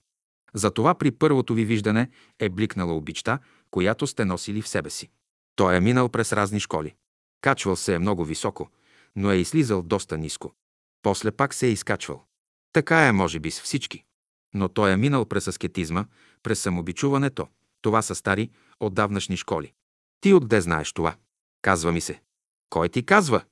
Затова 0.53 0.95
при 0.95 1.11
първото 1.11 1.53
ви 1.53 1.65
виждане 1.65 2.09
е 2.39 2.49
бликнала 2.49 2.93
обичта, 2.93 3.39
която 3.71 4.07
сте 4.07 4.25
носили 4.25 4.61
в 4.61 4.67
себе 4.67 4.89
си. 4.89 5.09
Той 5.55 5.75
е 5.75 5.79
минал 5.79 6.09
през 6.09 6.33
разни 6.33 6.59
школи. 6.59 6.95
Качвал 7.41 7.75
се 7.75 7.93
е 7.93 7.99
много 7.99 8.25
високо, 8.25 8.69
но 9.15 9.31
е 9.31 9.35
излизал 9.35 9.81
доста 9.81 10.17
ниско. 10.17 10.53
После 11.01 11.31
пак 11.31 11.53
се 11.53 11.67
е 11.67 11.71
изкачвал. 11.71 12.23
Така 12.73 13.07
е, 13.07 13.11
може 13.11 13.39
би, 13.39 13.51
с 13.51 13.61
всички. 13.61 14.03
Но 14.53 14.69
той 14.69 14.91
е 14.91 14.97
минал 14.97 15.25
през 15.25 15.47
аскетизма, 15.47 16.05
през 16.43 16.59
самобичуването. 16.59 17.47
Това 17.81 18.01
са 18.01 18.15
стари, 18.15 18.49
отдавнашни 18.79 19.37
школи. 19.37 19.73
Ти 20.21 20.33
отде 20.33 20.61
знаеш 20.61 20.93
това? 20.93 21.15
Казва 21.61 21.91
ми 21.91 22.01
се. 22.01 22.21
Кой 22.69 22.89
ти 22.89 23.05
казва? 23.05 23.43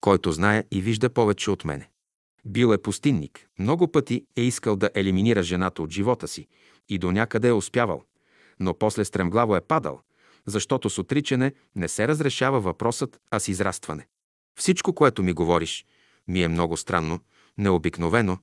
Който 0.00 0.32
знае 0.32 0.64
и 0.70 0.80
вижда 0.80 1.10
повече 1.10 1.50
от 1.50 1.64
мене. 1.64 1.90
Бил 2.44 2.72
е 2.72 2.82
пустинник. 2.82 3.48
Много 3.58 3.92
пъти 3.92 4.26
е 4.36 4.42
искал 4.42 4.76
да 4.76 4.90
елиминира 4.94 5.42
жената 5.42 5.82
от 5.82 5.90
живота 5.90 6.28
си 6.28 6.46
и 6.88 6.98
до 6.98 7.12
някъде 7.12 7.48
е 7.48 7.52
успявал. 7.52 8.04
Но 8.60 8.74
после 8.74 9.04
стремглаво 9.04 9.56
е 9.56 9.60
падал, 9.60 10.00
защото 10.46 10.90
с 10.90 10.98
отричане 10.98 11.52
не 11.76 11.88
се 11.88 12.08
разрешава 12.08 12.60
въпросът, 12.60 13.20
а 13.30 13.40
с 13.40 13.48
израстване. 13.48 14.06
Всичко, 14.58 14.92
което 14.92 15.22
ми 15.22 15.32
говориш, 15.32 15.86
ми 16.28 16.42
е 16.42 16.48
много 16.48 16.76
странно, 16.76 17.20
необикновено, 17.58 18.38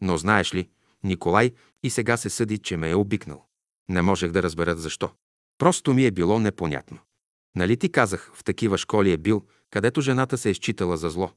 но 0.00 0.16
знаеш 0.16 0.54
ли, 0.54 0.68
Николай 1.04 1.52
и 1.82 1.90
сега 1.90 2.16
се 2.16 2.30
съди, 2.30 2.58
че 2.58 2.76
ме 2.76 2.90
е 2.90 2.94
обикнал. 2.94 3.44
Не 3.88 4.02
можех 4.02 4.30
да 4.30 4.42
разбера 4.42 4.76
защо. 4.76 5.10
Просто 5.60 5.94
ми 5.94 6.04
е 6.04 6.10
било 6.10 6.38
непонятно. 6.38 6.98
Нали 7.56 7.76
ти 7.76 7.92
казах, 7.92 8.30
в 8.34 8.44
такива 8.44 8.78
школи 8.78 9.12
е 9.12 9.16
бил, 9.16 9.42
където 9.70 10.00
жената 10.00 10.38
се 10.38 10.50
е 10.50 10.54
считала 10.54 10.96
за 10.96 11.10
зло. 11.10 11.30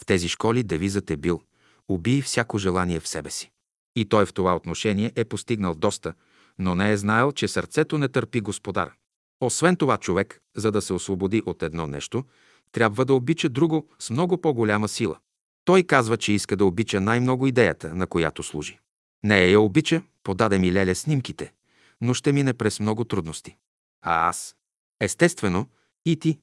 В 0.00 0.06
тези 0.06 0.28
школи 0.28 0.62
девизът 0.62 1.10
е 1.10 1.16
бил 1.16 1.40
«Убий 1.88 2.22
всяко 2.22 2.58
желание 2.58 3.00
в 3.00 3.08
себе 3.08 3.30
си». 3.30 3.50
И 3.96 4.04
той 4.04 4.26
в 4.26 4.32
това 4.32 4.56
отношение 4.56 5.12
е 5.16 5.24
постигнал 5.24 5.74
доста, 5.74 6.14
но 6.58 6.74
не 6.74 6.92
е 6.92 6.96
знаел, 6.96 7.32
че 7.32 7.48
сърцето 7.48 7.98
не 7.98 8.08
търпи 8.08 8.40
господар. 8.40 8.92
Освен 9.40 9.76
това, 9.76 9.96
човек, 9.96 10.40
за 10.56 10.72
да 10.72 10.82
се 10.82 10.92
освободи 10.92 11.42
от 11.46 11.62
едно 11.62 11.86
нещо, 11.86 12.24
трябва 12.72 13.04
да 13.04 13.14
обича 13.14 13.48
друго 13.48 13.88
с 13.98 14.10
много 14.10 14.40
по-голяма 14.40 14.88
сила. 14.88 15.16
Той 15.64 15.82
казва, 15.82 16.16
че 16.16 16.32
иска 16.32 16.56
да 16.56 16.64
обича 16.64 17.00
най-много 17.00 17.46
идеята, 17.46 17.94
на 17.94 18.06
която 18.06 18.42
служи. 18.42 18.78
Не 19.24 19.46
я 19.46 19.60
обича, 19.60 20.02
подаде 20.22 20.58
ми 20.58 20.72
Леля 20.72 20.94
снимките, 20.94 21.52
но 22.00 22.14
ще 22.14 22.32
мине 22.32 22.54
през 22.54 22.80
много 22.80 23.04
трудности. 23.04 23.56
А 24.02 24.28
аз? 24.28 24.56
Естествено, 25.00 25.66
и 26.06 26.16
ти. 26.16 26.40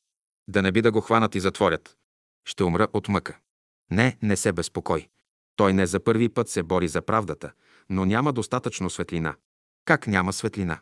Да 0.47 0.62
не 0.62 0.72
би 0.72 0.82
да 0.82 0.91
го 0.91 1.01
хванат 1.01 1.36
и 1.36 1.39
затворят. 1.39 1.97
Ще 2.45 2.64
умра 2.64 2.88
от 2.93 3.08
мъка. 3.08 3.38
Не, 3.91 4.18
не 4.22 4.38
се 4.38 4.51
безпокой. 4.51 5.10
Той 5.56 5.74
не 5.74 5.86
за 5.86 5.99
първи 5.99 6.30
път 6.30 6.49
се 6.49 6.64
бори 6.64 6.88
за 6.88 7.01
правдата, 7.01 7.51
но 7.89 8.06
няма 8.06 8.34
достатъчно 8.34 8.89
светлина. 8.89 9.36
Как 9.86 10.08
няма 10.08 10.34
светлина? 10.34 10.80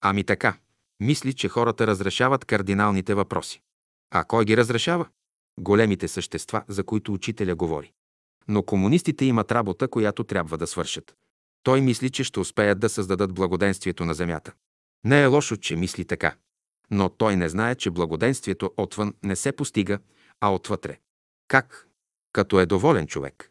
Ами 0.00 0.24
така. 0.24 0.58
Мисли, 1.00 1.34
че 1.34 1.48
хората 1.48 1.86
разрешават 1.86 2.44
кардиналните 2.44 3.14
въпроси. 3.14 3.62
А 4.10 4.24
кой 4.24 4.44
ги 4.44 4.56
разрешава? 4.56 5.08
Големите 5.60 6.08
същества, 6.08 6.64
за 6.68 6.84
които 6.84 7.12
учителя 7.12 7.54
говори. 7.54 7.92
Но 8.48 8.62
комунистите 8.62 9.24
имат 9.24 9.52
работа, 9.52 9.88
която 9.88 10.24
трябва 10.24 10.58
да 10.58 10.66
свършат. 10.66 11.16
Той 11.66 11.80
мисли, 11.80 12.10
че 12.10 12.24
ще 12.24 12.40
успеят 12.40 12.80
да 12.80 12.88
създадат 12.88 13.34
благоденствието 13.34 14.04
на 14.04 14.14
земята. 14.14 14.52
Не 15.04 15.22
е 15.22 15.26
лошо, 15.26 15.56
че 15.56 15.76
мисли 15.76 16.04
така. 16.04 16.36
Но 16.90 17.08
той 17.08 17.36
не 17.36 17.48
знае, 17.48 17.74
че 17.74 17.90
благоденствието 17.90 18.70
отвън 18.76 19.14
не 19.22 19.36
се 19.36 19.52
постига, 19.52 19.98
а 20.40 20.54
отвътре. 20.54 20.98
Как? 21.48 21.88
Като 22.32 22.60
е 22.60 22.66
доволен 22.66 23.06
човек. 23.06 23.50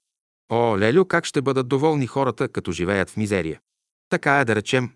О, 0.50 0.78
Лелю, 0.80 1.06
как 1.06 1.26
ще 1.26 1.42
бъдат 1.42 1.68
доволни 1.68 2.08
хората, 2.08 2.50
като 2.50 2.72
живеят 2.72 3.10
в 3.10 3.18
мизерия? 3.18 3.62
Така 4.10 4.40
е 4.40 4.46
да 4.46 4.56
речем. 4.56 4.92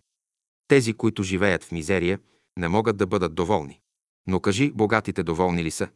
Тези, 0.67 0.93
които 0.93 1.23
живеят 1.23 1.63
в 1.63 1.71
мизерия, 1.71 2.19
не 2.57 2.67
могат 2.67 2.97
да 2.97 3.07
бъдат 3.07 3.35
доволни. 3.35 3.81
Но 4.27 4.39
кажи, 4.39 4.71
богатите 4.71 5.23
доволни 5.23 5.63
ли 5.63 5.71
са? 5.71 5.89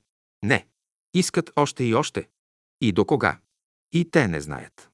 Не. 0.43 0.67
Искат 1.13 1.51
още 1.55 1.83
и 1.83 1.95
още. 1.95 2.29
И 2.81 2.91
до 2.91 3.05
кога? 3.05 3.39
И 3.91 4.11
те 4.11 4.27
не 4.27 4.41
знаят. 4.41 4.92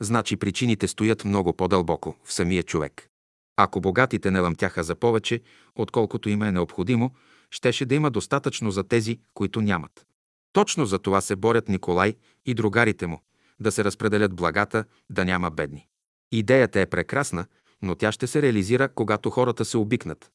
Значи 0.00 0.36
причините 0.36 0.88
стоят 0.88 1.24
много 1.24 1.52
по-дълбоко 1.52 2.16
в 2.24 2.32
самия 2.32 2.62
човек. 2.62 3.08
Ако 3.56 3.80
богатите 3.80 4.30
не 4.30 4.40
лъмтяха 4.40 4.84
за 4.84 4.94
повече, 4.94 5.40
отколкото 5.74 6.28
им 6.28 6.42
е 6.42 6.52
необходимо, 6.52 7.10
щеше 7.50 7.86
да 7.86 7.94
има 7.94 8.10
достатъчно 8.10 8.70
за 8.70 8.84
тези, 8.84 9.20
които 9.34 9.60
нямат. 9.60 10.06
Точно 10.52 10.86
за 10.86 10.98
това 10.98 11.20
се 11.20 11.36
борят 11.36 11.68
Николай 11.68 12.14
и 12.46 12.54
другарите 12.54 13.06
му– 13.06 13.20
да 13.60 13.72
се 13.72 13.84
разпределят 13.84 14.34
благата, 14.34 14.84
да 15.10 15.24
няма 15.24 15.50
бедни. 15.50 15.86
Идеята 16.32 16.80
е 16.80 16.86
прекрасна, 16.86 17.46
но 17.82 17.94
тя 17.94 18.12
ще 18.12 18.26
се 18.26 18.42
реализира, 18.42 18.88
когато 18.88 19.30
хората 19.30 19.64
се 19.64 19.78
обикнат. 19.78 20.30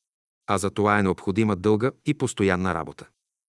А 0.48 0.58
за 0.58 0.70
това 0.70 1.00
е 1.00 1.04
необходима 1.04 1.56
дълга 1.56 1.92
и 2.06 2.14
постоянна 2.14 2.74
работа. 2.74 3.08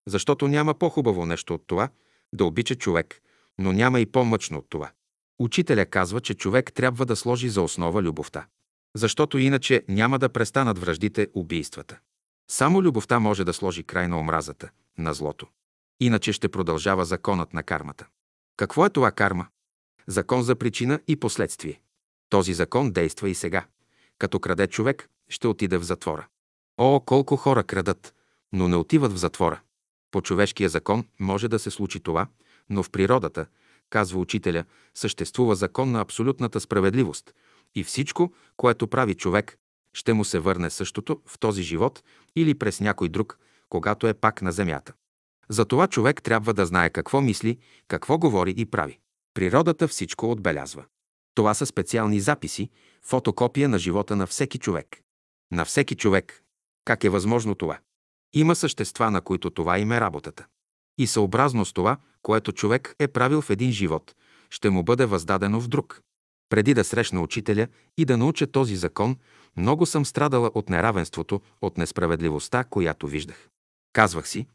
Защото 0.08 0.48
няма 0.48 0.74
по-хубаво 0.74 1.26
нещо 1.26 1.54
от 1.54 1.62
това 1.66 1.88
да 2.32 2.44
обича 2.44 2.74
човек, 2.74 3.22
но 3.58 3.72
няма 3.72 4.00
и 4.00 4.06
по-мъчно 4.06 4.58
от 4.58 4.66
това. 4.68 4.90
Учителя 5.38 5.86
казва, 5.86 6.20
че 6.20 6.34
човек 6.34 6.72
трябва 6.72 7.06
да 7.06 7.16
сложи 7.16 7.48
за 7.48 7.62
основа 7.62 8.02
любовта. 8.02 8.46
Защото 8.96 9.38
иначе 9.38 9.84
няма 9.88 10.18
да 10.18 10.28
престанат 10.28 10.78
връждите, 10.78 11.28
убийствата. 11.34 11.98
Само 12.50 12.82
любовта 12.82 13.18
може 13.18 13.44
да 13.44 13.52
сложи 13.52 13.82
край 13.82 14.08
на 14.08 14.18
омразата, 14.18 14.70
на 14.98 15.14
злото. 15.14 15.46
Иначе 16.00 16.32
ще 16.32 16.48
продължава 16.48 17.04
законът 17.04 17.54
на 17.54 17.62
кармата. 17.62 18.06
Какво 18.56 18.86
е 18.86 18.90
това 18.90 19.10
карма? 19.10 19.46
Закон 20.06 20.42
за 20.42 20.56
причина 20.56 21.00
и 21.08 21.16
последствие. 21.16 21.80
Този 22.28 22.54
закон 22.54 22.90
действа 22.90 23.28
и 23.28 23.34
сега. 23.34 23.66
Като 24.18 24.40
краде 24.40 24.66
човек, 24.66 25.08
ще 25.28 25.48
отида 25.48 25.78
в 25.78 25.84
затвора. 25.84 26.26
О, 26.78 27.00
колко 27.00 27.36
хора 27.36 27.64
крадат, 27.64 28.14
но 28.52 28.68
не 28.68 28.76
отиват 28.76 29.12
в 29.12 29.16
затвора. 29.16 29.60
По 30.10 30.22
човешкия 30.22 30.68
закон 30.68 31.04
може 31.20 31.48
да 31.48 31.58
се 31.58 31.70
случи 31.70 32.00
това, 32.00 32.26
но 32.70 32.82
в 32.82 32.90
природата, 32.90 33.46
казва 33.90 34.20
учителя, 34.20 34.64
съществува 34.94 35.54
закон 35.54 35.90
на 35.90 36.00
абсолютната 36.00 36.60
справедливост 36.60 37.34
и 37.74 37.84
всичко, 37.84 38.32
което 38.56 38.86
прави 38.86 39.14
човек, 39.14 39.58
ще 39.92 40.12
му 40.12 40.24
се 40.24 40.38
върне 40.38 40.70
същото 40.70 41.20
в 41.26 41.38
този 41.38 41.62
живот 41.62 42.02
или 42.36 42.54
през 42.54 42.80
някой 42.80 43.08
друг, 43.08 43.38
когато 43.68 44.06
е 44.06 44.14
пак 44.14 44.42
на 44.42 44.52
земята. 44.52 44.92
Затова 45.48 45.86
човек 45.86 46.22
трябва 46.22 46.54
да 46.54 46.66
знае 46.66 46.90
какво 46.90 47.20
мисли, 47.20 47.58
какво 47.88 48.18
говори 48.18 48.54
и 48.56 48.66
прави. 48.66 48.98
Природата 49.34 49.88
всичко 49.88 50.30
отбелязва. 50.30 50.84
Това 51.34 51.54
са 51.54 51.66
специални 51.66 52.20
записи, 52.20 52.70
фотокопия 53.02 53.68
на 53.68 53.78
живота 53.78 54.16
на 54.16 54.26
всеки 54.26 54.58
човек. 54.58 55.00
На 55.52 55.64
всеки 55.64 55.94
човек. 55.94 56.42
Как 56.84 57.04
е 57.04 57.08
възможно 57.08 57.54
това? 57.54 57.78
Има 58.34 58.54
същества, 58.54 59.10
на 59.10 59.20
които 59.20 59.50
това 59.50 59.78
им 59.78 59.92
е 59.92 60.00
работата. 60.00 60.46
И 60.98 61.06
съобразно 61.06 61.64
с 61.64 61.72
това, 61.72 61.96
което 62.26 62.52
човек 62.52 62.94
е 62.98 63.08
правил 63.08 63.42
в 63.42 63.50
един 63.50 63.72
живот, 63.72 64.14
ще 64.50 64.70
му 64.70 64.82
бъде 64.82 65.06
въздадено 65.06 65.60
в 65.60 65.68
друг. 65.68 66.00
Преди 66.48 66.74
да 66.74 66.84
срещна 66.84 67.20
учителя 67.20 67.68
и 67.96 68.04
да 68.04 68.16
науча 68.16 68.46
този 68.46 68.76
закон, 68.76 69.16
много 69.56 69.86
съм 69.86 70.04
страдала 70.04 70.50
от 70.54 70.68
неравенството, 70.68 71.40
от 71.62 71.78
несправедливостта, 71.78 72.64
която 72.64 73.06
виждах. 73.06 73.48
Казвах 73.92 74.28
си, 74.28 74.46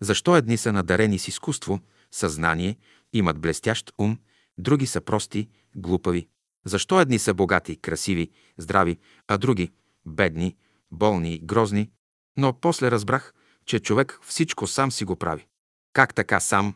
защо 0.00 0.36
едни 0.36 0.56
са 0.56 0.72
надарени 0.72 1.18
с 1.18 1.28
изкуство, 1.28 1.80
съзнание, 2.10 2.76
имат 3.12 3.38
блестящ 3.38 3.92
ум, 3.98 4.18
други 4.58 4.86
са 4.86 5.00
прости, 5.00 5.48
глупави. 5.76 6.28
Защо 6.64 7.00
едни 7.00 7.18
са 7.18 7.34
богати, 7.34 7.76
красиви, 7.76 8.30
здрави, 8.58 8.98
а 9.28 9.38
други– 9.38 9.70
бедни, 10.06 10.56
болни, 10.90 11.38
грозни? 11.38 11.90
Но 12.36 12.52
после 12.52 12.90
разбрах, 12.90 13.34
че 13.66 13.80
човек 13.80 14.18
всичко 14.22 14.66
сам 14.66 14.92
си 14.92 15.04
го 15.04 15.16
прави. 15.16 15.46
Как 15.92 16.14
така 16.14 16.40
сам? 16.40 16.74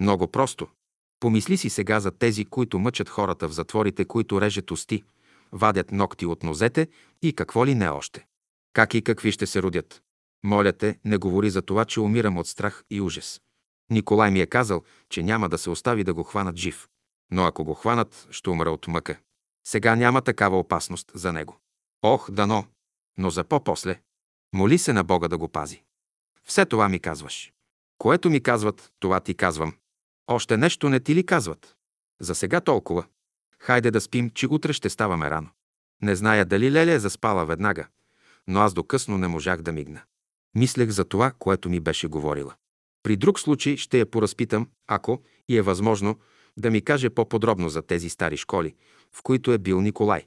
Много 0.00 0.26
просто. 0.26 0.68
Помисли 1.20 1.56
си 1.56 1.70
сега 1.70 2.00
за 2.00 2.10
тези, 2.10 2.44
които 2.44 2.78
мъчат 2.78 3.08
хората 3.08 3.48
в 3.48 3.52
затворите, 3.52 4.04
които 4.04 4.40
режат 4.40 4.70
усти, 4.70 5.02
вадят 5.52 5.92
ногти 5.92 6.26
от 6.26 6.42
нозете 6.42 6.88
и 7.22 7.32
какво 7.32 7.66
ли 7.66 7.74
не 7.74 7.88
още. 7.88 8.26
Как 8.72 8.94
и 8.94 9.02
какви 9.02 9.32
ще 9.32 9.46
се 9.46 9.62
родят? 9.62 10.02
Моля 10.44 10.72
те, 10.72 10.98
не 11.04 11.16
говори 11.16 11.50
за 11.50 11.62
това, 11.62 11.84
че 11.84 12.00
умирам 12.00 12.38
от 12.38 12.46
страх 12.46 12.84
и 12.90 13.00
ужас. 13.00 13.40
Николай 13.90 14.30
ми 14.30 14.40
е 14.40 14.46
казал, 14.46 14.82
че 15.08 15.22
няма 15.22 15.48
да 15.48 15.58
се 15.58 15.70
остави 15.70 16.04
да 16.04 16.14
го 16.14 16.22
хванат 16.22 16.56
жив. 16.56 16.88
Но 17.30 17.44
ако 17.44 17.64
го 17.64 17.74
хванат, 17.74 18.28
ще 18.30 18.50
умра 18.50 18.70
от 18.70 18.88
мъка. 18.88 19.18
Сега 19.66 19.96
няма 19.96 20.22
такава 20.22 20.58
опасност 20.58 21.12
за 21.14 21.32
него. 21.32 21.56
Ох, 22.02 22.30
дано! 22.30 22.64
Но 23.18 23.30
за 23.30 23.44
по-после. 23.44 24.00
Моли 24.54 24.78
се 24.78 24.92
на 24.92 25.04
Бога 25.04 25.28
да 25.28 25.38
го 25.38 25.48
пази. 25.48 25.82
Все 26.44 26.66
това 26.66 26.88
ми 26.88 26.98
казваш. 26.98 27.52
Което 27.98 28.30
ми 28.30 28.42
казват, 28.42 28.92
това 29.00 29.20
ти 29.20 29.34
казвам. 29.34 29.74
Още 30.26 30.56
нещо 30.56 30.88
не 30.88 31.00
ти 31.00 31.14
ли 31.14 31.26
казват? 31.26 31.76
За 32.20 32.34
сега 32.34 32.60
толкова. 32.60 33.04
Хайде 33.58 33.90
да 33.90 34.00
спим, 34.00 34.30
че 34.30 34.46
утре 34.46 34.72
ще 34.72 34.90
ставаме 34.90 35.30
рано. 35.30 35.48
Не 36.02 36.16
зная 36.16 36.44
дали 36.44 36.72
Леля 36.72 36.92
е 36.92 36.98
заспала 36.98 37.46
веднага, 37.46 37.88
но 38.46 38.60
аз 38.60 38.74
докъсно 38.74 39.18
не 39.18 39.28
можах 39.28 39.62
да 39.62 39.72
мигна. 39.72 40.02
Мислех 40.54 40.90
за 40.90 41.04
това, 41.04 41.32
което 41.38 41.68
ми 41.68 41.80
беше 41.80 42.06
говорила. 42.06 42.54
При 43.02 43.16
друг 43.16 43.40
случай 43.40 43.76
ще 43.76 43.98
я 43.98 44.10
поразпитам, 44.10 44.68
ако 44.86 45.22
и 45.48 45.56
е 45.56 45.62
възможно, 45.62 46.18
да 46.56 46.70
ми 46.70 46.82
каже 46.82 47.10
по-подробно 47.10 47.68
за 47.68 47.82
тези 47.82 48.08
стари 48.08 48.36
школи, 48.36 48.74
в 49.12 49.22
които 49.22 49.52
е 49.52 49.58
бил 49.58 49.80
Николай. 49.80 50.26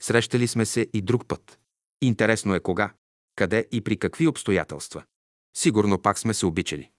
Срещали 0.00 0.48
сме 0.48 0.66
се 0.66 0.88
и 0.92 1.02
друг 1.02 1.26
път. 1.26 1.58
Интересно 2.02 2.54
е 2.54 2.60
кога, 2.60 2.92
къде 3.36 3.68
и 3.72 3.80
при 3.80 3.96
какви 3.96 4.26
обстоятелства. 4.26 5.04
Сигурно 5.56 6.02
пак 6.02 6.18
сме 6.18 6.34
се 6.34 6.46
обичали. 6.46 6.90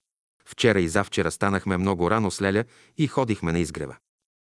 Вчера 0.46 0.80
и 0.80 0.88
завчера 0.88 1.30
станахме 1.30 1.76
много 1.76 2.10
рано 2.10 2.30
с 2.30 2.42
Леля 2.42 2.64
и 2.96 3.06
ходихме 3.06 3.52
на 3.52 3.58
изгрева. 3.58 3.96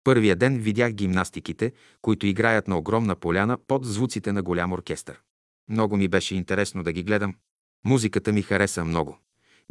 Първия 0.03 0.35
ден 0.35 0.59
видях 0.59 0.93
гимнастиките, 0.93 1.71
които 2.01 2.27
играят 2.27 2.67
на 2.67 2.77
огромна 2.77 3.15
поляна 3.15 3.57
под 3.67 3.85
звуците 3.85 4.31
на 4.31 4.43
голям 4.43 4.73
оркестър. 4.73 5.21
Много 5.69 5.97
ми 5.97 6.07
беше 6.07 6.35
интересно 6.35 6.83
да 6.83 6.91
ги 6.91 7.03
гледам. 7.03 7.35
Музиката 7.85 8.31
ми 8.31 8.41
хареса 8.41 8.85
много. 8.85 9.17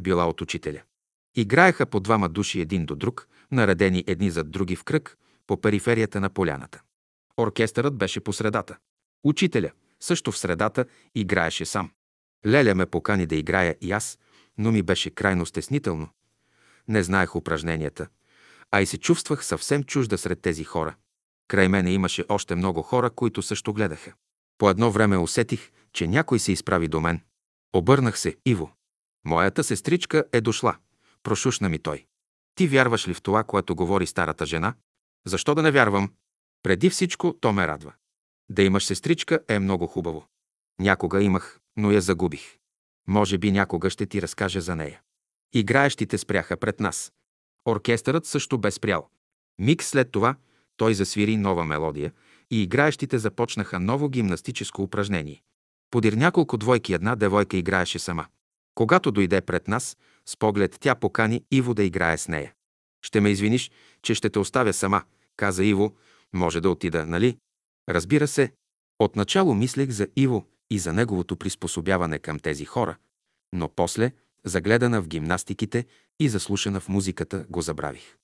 Била 0.00 0.28
от 0.28 0.40
учителя. 0.40 0.82
Играеха 1.34 1.86
по 1.86 2.00
двама 2.00 2.28
души 2.28 2.60
един 2.60 2.86
до 2.86 2.96
друг, 2.96 3.28
наредени 3.50 4.04
едни 4.06 4.30
зад 4.30 4.50
други 4.50 4.76
в 4.76 4.84
кръг, 4.84 5.18
по 5.46 5.60
периферията 5.60 6.20
на 6.20 6.30
поляната. 6.30 6.82
Оркестърът 7.38 7.96
беше 7.96 8.20
по 8.20 8.32
средата. 8.32 8.76
Учителя, 9.24 9.70
също 10.00 10.32
в 10.32 10.38
средата, 10.38 10.84
играеше 11.14 11.64
сам. 11.64 11.90
Леля 12.46 12.74
ме 12.74 12.86
покани 12.86 13.26
да 13.26 13.36
играя 13.36 13.76
и 13.80 13.92
аз, 13.92 14.18
но 14.58 14.72
ми 14.72 14.82
беше 14.82 15.10
крайно 15.10 15.46
стеснително. 15.46 16.08
Не 16.88 17.02
знаех 17.02 17.36
упражненията, 17.36 18.08
а 18.70 18.80
и 18.80 18.86
се 18.86 18.98
чувствах 18.98 19.44
съвсем 19.44 19.84
чужда 19.84 20.18
сред 20.18 20.42
тези 20.42 20.64
хора. 20.64 20.94
Край 21.48 21.68
мене 21.68 21.92
имаше 21.92 22.24
още 22.28 22.54
много 22.54 22.82
хора, 22.82 23.10
които 23.10 23.42
също 23.42 23.72
гледаха. 23.72 24.12
По 24.58 24.70
едно 24.70 24.90
време 24.90 25.16
усетих, 25.16 25.70
че 25.92 26.06
някой 26.06 26.38
се 26.38 26.52
изправи 26.52 26.88
до 26.88 27.00
мен. 27.00 27.20
Обърнах 27.72 28.18
се, 28.18 28.36
Иво. 28.46 28.72
Моята 29.24 29.64
сестричка 29.64 30.24
е 30.32 30.40
дошла. 30.40 30.76
Прошушна 31.22 31.68
ми 31.68 31.78
той. 31.78 32.06
Ти 32.54 32.68
вярваш 32.68 33.08
ли 33.08 33.14
в 33.14 33.22
това, 33.22 33.44
което 33.44 33.76
говори 33.76 34.06
старата 34.06 34.46
жена? 34.46 34.74
Защо 35.26 35.54
да 35.54 35.62
не 35.62 35.70
вярвам? 35.70 36.12
Преди 36.62 36.90
всичко, 36.90 37.36
то 37.40 37.52
ме 37.52 37.66
радва. 37.66 37.92
Да 38.48 38.62
имаш 38.62 38.84
сестричка 38.84 39.40
е 39.48 39.58
много 39.58 39.86
хубаво. 39.86 40.26
Някога 40.80 41.22
имах, 41.22 41.60
но 41.76 41.90
я 41.90 42.00
загубих. 42.00 42.58
Може 43.08 43.38
би 43.38 43.52
някога 43.52 43.90
ще 43.90 44.06
ти 44.06 44.22
разкажа 44.22 44.60
за 44.60 44.76
нея. 44.76 45.00
Играещите 45.54 46.18
спряха 46.18 46.56
пред 46.56 46.80
нас. 46.80 47.12
Оркестърът 47.68 48.26
също 48.26 48.58
бе 48.58 48.70
спрял. 48.70 49.08
Миг 49.58 49.82
след 49.82 50.12
това 50.12 50.36
той 50.76 50.94
засвири 50.94 51.36
нова 51.36 51.64
мелодия 51.64 52.12
и 52.50 52.62
играещите 52.62 53.18
започнаха 53.18 53.80
ново 53.80 54.08
гимнастическо 54.08 54.82
упражнение. 54.82 55.42
Подир 55.90 56.12
няколко 56.12 56.56
двойки 56.56 56.94
една 56.94 57.16
девойка 57.16 57.56
играеше 57.56 57.98
сама. 57.98 58.26
Когато 58.74 59.12
дойде 59.12 59.40
пред 59.40 59.68
нас, 59.68 59.96
с 60.26 60.36
поглед 60.36 60.76
тя 60.80 60.94
покани 60.94 61.44
Иво 61.50 61.74
да 61.74 61.84
играе 61.84 62.18
с 62.18 62.28
нея. 62.28 62.52
Ще 63.02 63.20
ме 63.20 63.30
извиниш, 63.30 63.70
че 64.02 64.14
ще 64.14 64.30
те 64.30 64.38
оставя 64.38 64.72
сама, 64.72 65.02
каза 65.36 65.64
Иво. 65.64 65.96
Може 66.32 66.60
да 66.60 66.70
отида, 66.70 67.06
нали? 67.06 67.38
Разбира 67.88 68.28
се. 68.28 68.52
Отначало 68.98 69.54
мислех 69.54 69.90
за 69.90 70.08
Иво 70.16 70.46
и 70.70 70.78
за 70.78 70.92
неговото 70.92 71.36
приспособяване 71.36 72.18
към 72.18 72.38
тези 72.38 72.64
хора, 72.64 72.96
но 73.52 73.68
после, 73.68 74.12
загледана 74.44 75.02
в 75.02 75.08
гимнастиките 75.08 75.86
и 76.20 76.28
заслушана 76.28 76.80
в 76.80 76.88
музиката, 76.88 77.46
го 77.48 77.62
забравих. 77.62 78.16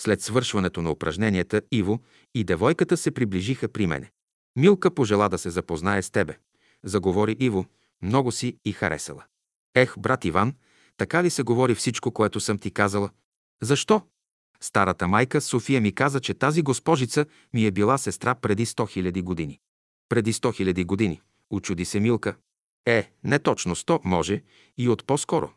След 0.00 0.22
свършването 0.22 0.82
на 0.82 0.90
упражненията, 0.90 1.62
Иво 1.72 2.00
и 2.34 2.44
девойката 2.44 2.96
се 2.96 3.10
приближиха 3.10 3.68
при 3.68 3.86
мене. 3.86 4.10
Милка 4.56 4.94
пожела 4.94 5.28
да 5.28 5.38
се 5.38 5.50
запознае 5.50 6.02
с 6.02 6.10
тебе. 6.10 6.38
Заговори 6.84 7.36
Иво, 7.40 7.66
много 8.02 8.32
си 8.32 8.56
и 8.64 8.72
харесала. 8.72 9.24
Ех, 9.74 9.94
брат 9.98 10.24
Иван, 10.24 10.54
така 10.96 11.22
ли 11.22 11.30
се 11.30 11.42
говори 11.42 11.74
всичко, 11.74 12.12
което 12.12 12.40
съм 12.40 12.58
ти 12.58 12.70
казала? 12.70 13.10
Защо? 13.62 14.02
Старата 14.60 15.08
майка 15.08 15.40
София 15.40 15.80
ми 15.80 15.94
каза, 15.94 16.20
че 16.20 16.34
тази 16.34 16.62
госпожица 16.62 17.26
ми 17.54 17.66
е 17.66 17.70
била 17.70 17.98
сестра 17.98 18.34
преди 18.34 18.66
100 18.66 19.12
000 19.12 19.22
години. 19.22 19.60
Преди 20.08 20.32
100 20.32 20.72
000 20.72 20.86
години, 20.86 21.20
очуди 21.50 21.84
се 21.84 22.00
Милка. 22.00 22.36
Е, 22.86 23.10
не 23.24 23.38
точно 23.38 23.76
100, 23.76 24.00
може 24.04 24.42
и 24.78 24.88
от 24.88 25.04
по-скоро. 25.06 25.50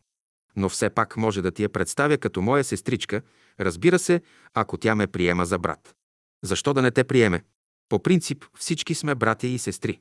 Но 0.55 0.69
все 0.69 0.89
пак 0.89 1.17
може 1.17 1.41
да 1.41 1.51
ти 1.51 1.63
я 1.63 1.69
представя 1.69 2.17
като 2.17 2.41
моя 2.41 2.63
сестричка, 2.63 3.21
разбира 3.59 3.99
се, 3.99 4.21
ако 4.53 4.77
тя 4.77 4.95
ме 4.95 5.07
приема 5.07 5.45
за 5.45 5.59
брат. 5.59 5.95
Защо 6.43 6.73
да 6.73 6.81
не 6.81 6.91
те 6.91 7.03
приеме? 7.03 7.43
По 7.89 8.03
принцип 8.03 8.45
всички 8.57 8.95
сме 8.95 9.15
братя 9.15 9.47
и 9.47 9.59
сестри. 9.59 9.99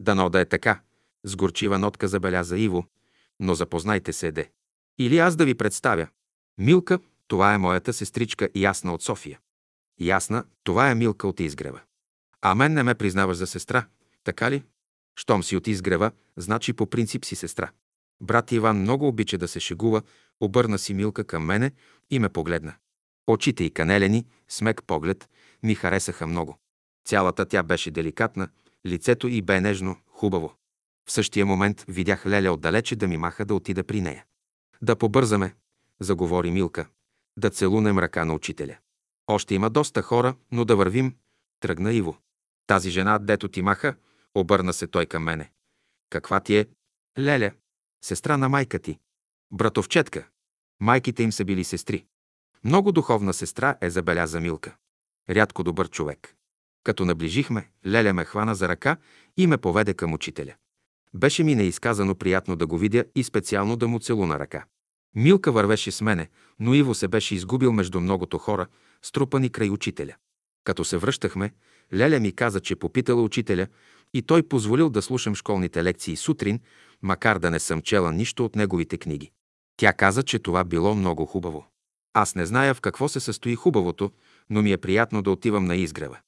Дано 0.00 0.30
да 0.30 0.40
е 0.40 0.44
така, 0.44 0.80
с 1.24 1.36
горчива 1.36 1.78
нотка 1.78 2.08
забеляза 2.08 2.58
Иво, 2.58 2.84
но 3.40 3.54
запознайте 3.54 4.12
се, 4.12 4.32
де. 4.32 4.50
Или 4.98 5.18
аз 5.18 5.36
да 5.36 5.44
ви 5.44 5.54
представя. 5.54 6.08
Милка, 6.58 6.98
това 7.28 7.54
е 7.54 7.58
моята 7.58 7.92
сестричка 7.92 8.48
Ясна 8.54 8.94
от 8.94 9.02
София. 9.02 9.40
Ясна, 10.00 10.44
това 10.64 10.90
е 10.90 10.94
Милка 10.94 11.28
от 11.28 11.40
Изгрева. 11.40 11.80
А 12.42 12.54
мен 12.54 12.72
не 12.72 12.82
ме 12.82 12.94
признаваш 12.94 13.36
за 13.36 13.46
сестра, 13.46 13.86
така 14.24 14.50
ли? 14.50 14.64
Щом 15.16 15.42
си 15.42 15.56
от 15.56 15.66
Изгрева, 15.66 16.10
значи 16.36 16.72
по 16.72 16.86
принцип 16.86 17.24
си 17.24 17.36
сестра. 17.36 17.70
Брат 18.20 18.52
Иван 18.52 18.80
много 18.80 19.08
обича 19.08 19.38
да 19.38 19.48
се 19.48 19.60
шегува, 19.60 20.02
обърна 20.40 20.78
си 20.78 20.94
Милка 20.94 21.24
към 21.24 21.44
мене 21.44 21.72
и 22.10 22.18
ме 22.18 22.28
погледна. 22.28 22.74
Очите 23.26 23.64
и 23.64 23.70
канелени, 23.70 24.26
смек 24.48 24.82
поглед, 24.86 25.28
ми 25.62 25.74
харесаха 25.74 26.26
много. 26.26 26.58
Цялата 27.04 27.46
тя 27.46 27.62
беше 27.62 27.90
деликатна, 27.90 28.48
лицето 28.86 29.28
й 29.28 29.42
бе 29.42 29.60
нежно, 29.60 29.96
хубаво. 30.06 30.54
В 31.06 31.12
същия 31.12 31.46
момент 31.46 31.84
видях 31.88 32.26
Леля 32.26 32.52
отдалече 32.52 32.96
да 32.96 33.08
ми 33.08 33.16
маха 33.16 33.44
да 33.44 33.54
отида 33.54 33.84
при 33.84 34.00
нея. 34.00 34.24
Да 34.82 34.96
побързаме, 34.96 35.54
заговори 36.00 36.50
Милка, 36.50 36.86
да 37.36 37.50
целунем 37.50 37.98
ръка 37.98 38.24
на 38.24 38.34
учителя. 38.34 38.76
Още 39.26 39.54
има 39.54 39.70
доста 39.70 40.02
хора, 40.02 40.34
но 40.52 40.64
да 40.64 40.76
вървим, 40.76 41.14
тръгна 41.60 41.92
Иво. 41.92 42.18
Тази 42.66 42.90
жена, 42.90 43.18
дето 43.18 43.48
ти 43.48 43.62
маха, 43.62 43.94
обърна 44.34 44.72
се 44.72 44.86
той 44.86 45.06
към 45.06 45.22
мене. 45.22 45.50
Каква 46.10 46.40
ти 46.40 46.56
е? 46.56 46.66
Леля. 47.18 47.50
Сестра 48.04 48.36
на 48.36 48.48
майка 48.48 48.78
ти. 48.78 48.98
Братовчетка. 49.52 50.28
Майките 50.80 51.22
им 51.22 51.32
са 51.32 51.44
били 51.44 51.64
сестри. 51.64 52.04
Много 52.64 52.92
духовна 52.92 53.34
сестра 53.34 53.76
е 53.80 53.90
забеляза 53.90 54.40
Милка. 54.40 54.76
Рядко 55.30 55.64
добър 55.64 55.88
човек. 55.88 56.34
Като 56.82 57.04
наближихме, 57.04 57.70
Леля 57.86 58.12
ме 58.12 58.24
хвана 58.24 58.54
за 58.54 58.68
ръка 58.68 58.96
и 59.36 59.46
ме 59.46 59.58
поведе 59.58 59.94
към 59.94 60.12
учителя. 60.12 60.54
Беше 61.14 61.44
ми 61.44 61.54
неизказано 61.54 62.14
приятно 62.14 62.56
да 62.56 62.66
го 62.66 62.78
видя 62.78 63.04
и 63.14 63.24
специално 63.24 63.76
да 63.76 63.88
му 63.88 63.98
целуна 63.98 64.38
ръка. 64.38 64.64
Милка 65.14 65.52
вървеше 65.52 65.90
с 65.90 66.00
мене, 66.00 66.28
но 66.60 66.74
Иво 66.74 66.94
се 66.94 67.08
беше 67.08 67.34
изгубил 67.34 67.72
между 67.72 68.00
многото 68.00 68.38
хора, 68.38 68.66
струпани 69.02 69.50
край 69.50 69.70
учителя. 69.70 70.14
Като 70.64 70.84
се 70.84 70.96
връщахме, 70.96 71.52
Леля 71.94 72.20
ми 72.20 72.32
каза, 72.32 72.60
че 72.60 72.76
попитала 72.76 73.22
учителя 73.22 73.66
и 74.14 74.22
той 74.22 74.42
позволил 74.42 74.90
да 74.90 75.02
слушам 75.02 75.34
школните 75.34 75.84
лекции 75.84 76.16
сутрин, 76.16 76.60
макар 77.04 77.38
да 77.38 77.50
не 77.50 77.58
съм 77.58 77.82
чела 77.82 78.12
нищо 78.12 78.44
от 78.44 78.56
неговите 78.56 78.98
книги. 78.98 79.30
Тя 79.76 79.92
каза, 79.92 80.22
че 80.22 80.38
това 80.38 80.64
било 80.64 80.94
много 80.94 81.26
хубаво. 81.26 81.66
Аз 82.12 82.34
не 82.34 82.46
зная 82.46 82.74
в 82.74 82.80
какво 82.80 83.08
се 83.08 83.20
състои 83.20 83.54
хубавото, 83.54 84.12
но 84.50 84.62
ми 84.62 84.72
е 84.72 84.78
приятно 84.78 85.22
да 85.22 85.30
отивам 85.30 85.64
на 85.64 85.76
изгрева. 85.76 86.18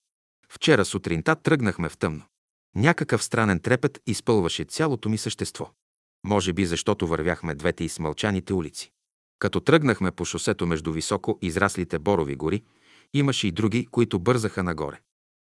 Вчера 0.49 0.85
сутринта 0.85 1.37
тръгнахме 1.37 1.89
в 1.89 1.97
тъмно. 1.97 2.23
Някакъв 2.75 3.25
странен 3.25 3.61
трепет 3.61 4.01
изпълваше 4.07 4.65
цялото 4.65 5.09
ми 5.09 5.19
същество. 5.19 5.71
Може 6.25 6.53
би 6.53 6.67
защото 6.67 7.07
вървяхме 7.07 7.55
двете 7.55 7.85
измълчаните 7.85 8.55
улици. 8.55 8.93
Като 9.39 9.61
тръгнахме 9.61 10.11
по 10.11 10.25
шосето 10.25 10.67
между 10.67 10.93
високо 10.93 11.39
израслите 11.43 11.99
борови 11.99 12.37
гори, 12.37 12.63
имаше 13.15 13.49
и 13.49 13.53
други, 13.53 13.87
които 13.87 14.19
бързаха 14.19 14.63
нагоре. 14.63 15.01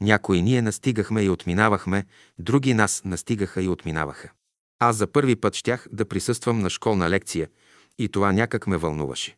Някои 0.02 0.42
ние 0.42 0.62
настигахме 0.62 1.24
и 1.24 1.30
отминавахме, 1.30 2.06
други 2.40 2.74
нас 2.74 3.02
настигаха 3.06 3.64
и 3.64 3.68
отминаваха. 3.68 4.32
Аз 4.80 4.96
за 4.96 5.08
първи 5.08 5.36
път 5.36 5.56
щях 5.56 5.88
да 5.92 6.06
присъствам 6.06 6.60
на 6.60 6.70
школна 6.70 7.10
лекция 7.10 7.50
и 7.98 8.10
това 8.10 8.32
някак 8.32 8.68
ме 8.68 8.78
вълнуваше. 8.78 9.38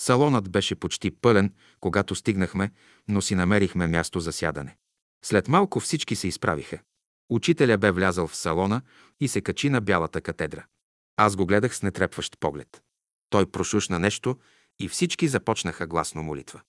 Салонът 0.00 0.50
беше 0.50 0.74
почти 0.74 1.10
пълен, 1.10 1.52
когато 1.80 2.14
стигнахме, 2.14 2.70
но 3.08 3.22
си 3.22 3.34
намерихме 3.34 3.86
място 3.86 4.20
за 4.20 4.32
сядане. 4.32 4.76
След 5.24 5.48
малко 5.48 5.80
всички 5.80 6.16
се 6.16 6.28
изправиха. 6.28 6.78
Учителя 7.30 7.78
бе 7.78 7.90
влязъл 7.90 8.26
в 8.26 8.36
салона 8.36 8.82
и 9.20 9.28
се 9.28 9.40
качи 9.40 9.70
на 9.70 9.80
бялата 9.80 10.20
катедра. 10.20 10.64
Аз 11.16 11.36
го 11.36 11.46
гледах 11.46 11.76
с 11.76 11.82
нетрепващ 11.82 12.40
поглед. 12.40 12.82
Той 13.30 13.46
прошушна 13.46 13.98
нещо 13.98 14.36
и 14.78 14.88
всички 14.88 15.28
започнаха 15.28 15.86
гласно 15.86 16.22
молитва. 16.22 16.60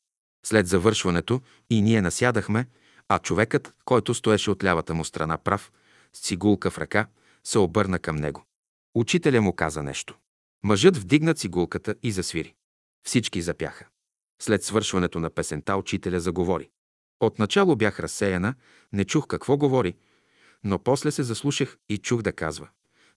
След 0.45 0.67
завършването 0.67 1.41
и 1.69 1.81
ние 1.81 2.01
насядахме, 2.01 2.67
а 3.07 3.19
човекът, 3.19 3.73
който 3.85 4.13
стоеше 4.13 4.51
от 4.51 4.63
лявата 4.63 4.93
му 4.93 5.05
страна 5.05 5.37
прав, 5.37 5.71
с 6.13 6.21
цигулка 6.21 6.71
в 6.71 6.77
ръка, 6.77 7.07
се 7.43 7.59
обърна 7.59 7.99
към 7.99 8.15
него. 8.15 8.45
Учителя 8.95 9.41
му 9.41 9.53
каза 9.53 9.83
нещо. 9.83 10.17
Мъжът 10.63 10.97
вдигна 10.97 11.33
цигулката 11.33 11.95
и 12.03 12.11
засвири. 12.11 12.53
Всички 13.03 13.41
запяха. 13.41 13.85
След 14.41 14.63
свършването 14.63 15.19
на 15.19 15.29
песента 15.29 15.75
учителя 15.75 16.19
заговори. 16.19 16.69
Отначало 17.19 17.75
бях 17.75 17.99
разсеяна, 17.99 18.53
не 18.93 19.05
чух 19.05 19.27
какво 19.27 19.57
говори, 19.57 19.95
но 20.63 20.79
после 20.79 21.11
се 21.11 21.23
заслушах 21.23 21.77
и 21.89 21.97
чух 21.97 22.21
да 22.21 22.33
казва. 22.33 22.67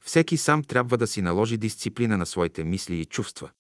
Всеки 0.01 0.37
сам 0.37 0.64
трябва 0.64 0.99
да 0.99 1.07
си 1.07 1.23
наложи 1.23 1.57
дисциплина 1.57 2.16
на 2.16 2.27
своите 2.27 2.64
мисли 2.64 3.01
и 3.01 3.05
чувства. 3.05 3.51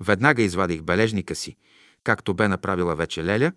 Веднага 0.00 0.42
извадих 0.42 0.82
бележника 0.82 1.34
си, 1.34 1.56
както 2.04 2.34
бе 2.34 2.48
направила 2.48 2.96
вече 2.96 3.24
Леля, 3.24 3.52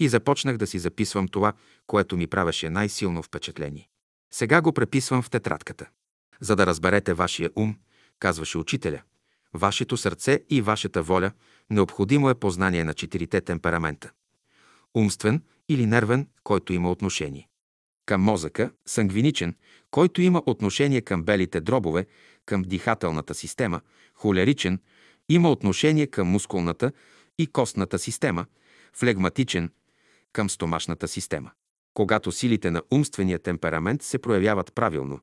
и 0.00 0.08
започнах 0.08 0.56
да 0.56 0.66
си 0.66 0.78
записвам 0.78 1.28
това, 1.28 1.52
което 1.86 2.16
ми 2.16 2.26
правеше 2.26 2.70
най-силно 2.70 3.22
впечатление. 3.22 3.88
Сега 4.32 4.60
го 4.60 4.72
преписвам 4.72 5.22
в 5.22 5.30
тетрадката. 5.30 5.88
За 6.40 6.56
да 6.56 6.66
разберете 6.66 7.14
вашия 7.14 7.50
ум, 7.56 7.76
казваше 8.18 8.58
учителя, 8.58 9.02
вашето 9.54 9.96
сърце 9.96 10.44
и 10.50 10.62
вашата 10.62 11.02
воля, 11.02 11.32
необходимо 11.70 12.30
е 12.30 12.34
познание 12.34 12.84
на 12.84 12.94
четирите 12.94 13.40
темперамента. 13.40 14.10
Умствен 14.94 15.42
или 15.68 15.86
нервен, 15.86 16.28
който 16.44 16.72
има 16.72 16.90
отношение. 16.90 17.48
Към 18.06 18.22
мозъка, 18.22 18.70
сангвиничен, 18.86 19.56
който 19.90 20.22
има 20.22 20.42
отношение 20.46 21.00
към 21.00 21.22
белите 21.22 21.60
дробове, 21.60 22.06
към 22.46 22.62
дихателната 22.62 23.34
система, 23.34 23.80
холеричен, 24.14 24.80
има 25.28 25.50
отношение 25.50 26.06
към 26.06 26.28
мускулната 26.28 26.92
и 27.38 27.46
костната 27.46 27.98
система, 27.98 28.46
флегматичен, 28.92 29.70
към 30.32 30.50
стомашната 30.50 31.08
система. 31.08 31.50
Когато 31.94 32.32
силите 32.32 32.70
на 32.70 32.82
умствения 32.90 33.38
темперамент 33.38 34.02
се 34.02 34.18
проявяват 34.18 34.74
правилно, 34.74 35.20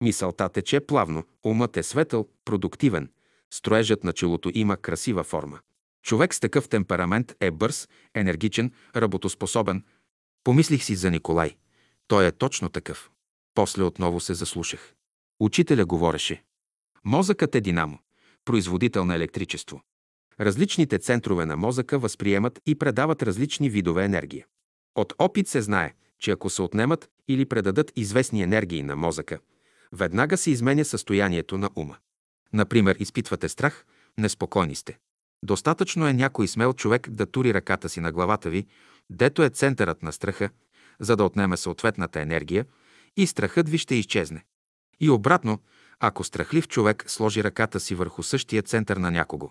мисълта 0.00 0.48
тече 0.48 0.80
плавно, 0.80 1.24
умът 1.44 1.76
е 1.76 1.82
светъл, 1.82 2.28
продуктивен, 2.44 3.10
строежът 3.52 4.04
на 4.04 4.12
челото 4.12 4.50
има 4.54 4.76
красива 4.76 5.24
форма. 5.24 5.60
Човек 6.02 6.34
с 6.34 6.40
такъв 6.40 6.68
темперамент 6.68 7.34
е 7.40 7.50
бърз, 7.50 7.88
енергичен, 8.14 8.72
работоспособен. 8.96 9.84
Помислих 10.44 10.84
си 10.84 10.94
за 10.94 11.10
Николай. 11.10 11.56
Той 12.08 12.26
е 12.26 12.32
точно 12.32 12.68
такъв. 12.68 13.10
После 13.54 13.82
отново 13.82 14.20
се 14.20 14.34
заслушах. 14.34 14.94
Учителя 15.40 15.84
говореше. 15.84 16.42
Мозъкът 17.04 17.54
е 17.54 17.60
динамо, 17.60 17.98
производител 18.44 19.04
на 19.04 19.14
електричество. 19.14 19.80
Различните 20.40 20.98
центрове 20.98 21.46
на 21.46 21.56
мозъка 21.56 21.98
възприемат 21.98 22.60
и 22.66 22.74
предават 22.74 23.22
различни 23.22 23.70
видове 23.70 24.04
енергия. 24.04 24.46
От 24.94 25.12
опит 25.18 25.48
се 25.48 25.62
знае, 25.62 25.94
че 26.18 26.30
ако 26.30 26.50
се 26.50 26.62
отнемат 26.62 27.08
или 27.28 27.46
предадат 27.46 27.92
известни 27.96 28.42
енергии 28.42 28.82
на 28.82 28.96
мозъка, 28.96 29.38
веднага 29.92 30.36
се 30.36 30.50
изменя 30.50 30.84
състоянието 30.84 31.58
на 31.58 31.70
ума. 31.76 31.96
Например, 32.52 32.96
изпитвате 32.98 33.48
страх, 33.48 33.84
неспокойни 34.18 34.74
сте. 34.74 34.98
Достатъчно 35.42 36.06
е 36.06 36.12
някой 36.12 36.48
смел 36.48 36.72
човек 36.72 37.10
да 37.10 37.26
тури 37.26 37.54
ръката 37.54 37.88
си 37.88 38.00
на 38.00 38.12
главата 38.12 38.50
ви, 38.50 38.66
дето 39.10 39.42
е 39.42 39.50
центърът 39.50 40.02
на 40.02 40.12
страха, 40.12 40.50
за 41.00 41.16
да 41.16 41.24
отнеме 41.24 41.56
съответната 41.56 42.20
енергия 42.20 42.66
и 43.16 43.26
страхът 43.26 43.68
ви 43.68 43.78
ще 43.78 43.94
изчезне. 43.94 44.44
И 45.00 45.10
обратно, 45.10 45.58
ако 46.00 46.24
страхлив 46.24 46.68
човек 46.68 47.04
сложи 47.06 47.44
ръката 47.44 47.80
си 47.80 47.94
върху 47.94 48.22
същия 48.22 48.62
център 48.62 48.96
на 48.96 49.10
някого, 49.10 49.50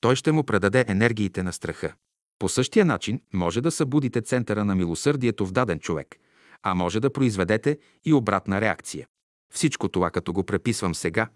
той 0.00 0.16
ще 0.16 0.32
му 0.32 0.44
предаде 0.44 0.84
енергиите 0.88 1.42
на 1.42 1.52
страха. 1.52 1.94
По 2.38 2.48
същия 2.48 2.84
начин 2.84 3.20
може 3.32 3.60
да 3.60 3.70
събудите 3.70 4.22
центъра 4.22 4.64
на 4.64 4.74
милосърдието 4.74 5.46
в 5.46 5.52
даден 5.52 5.80
човек, 5.80 6.16
а 6.62 6.74
може 6.74 7.00
да 7.00 7.12
произведете 7.12 7.78
и 8.04 8.12
обратна 8.12 8.60
реакция. 8.60 9.06
Всичко 9.50 9.88
това, 9.88 10.10
като 10.10 10.32
го 10.32 10.44
преписвам 10.44 10.94
сега, 10.94 11.28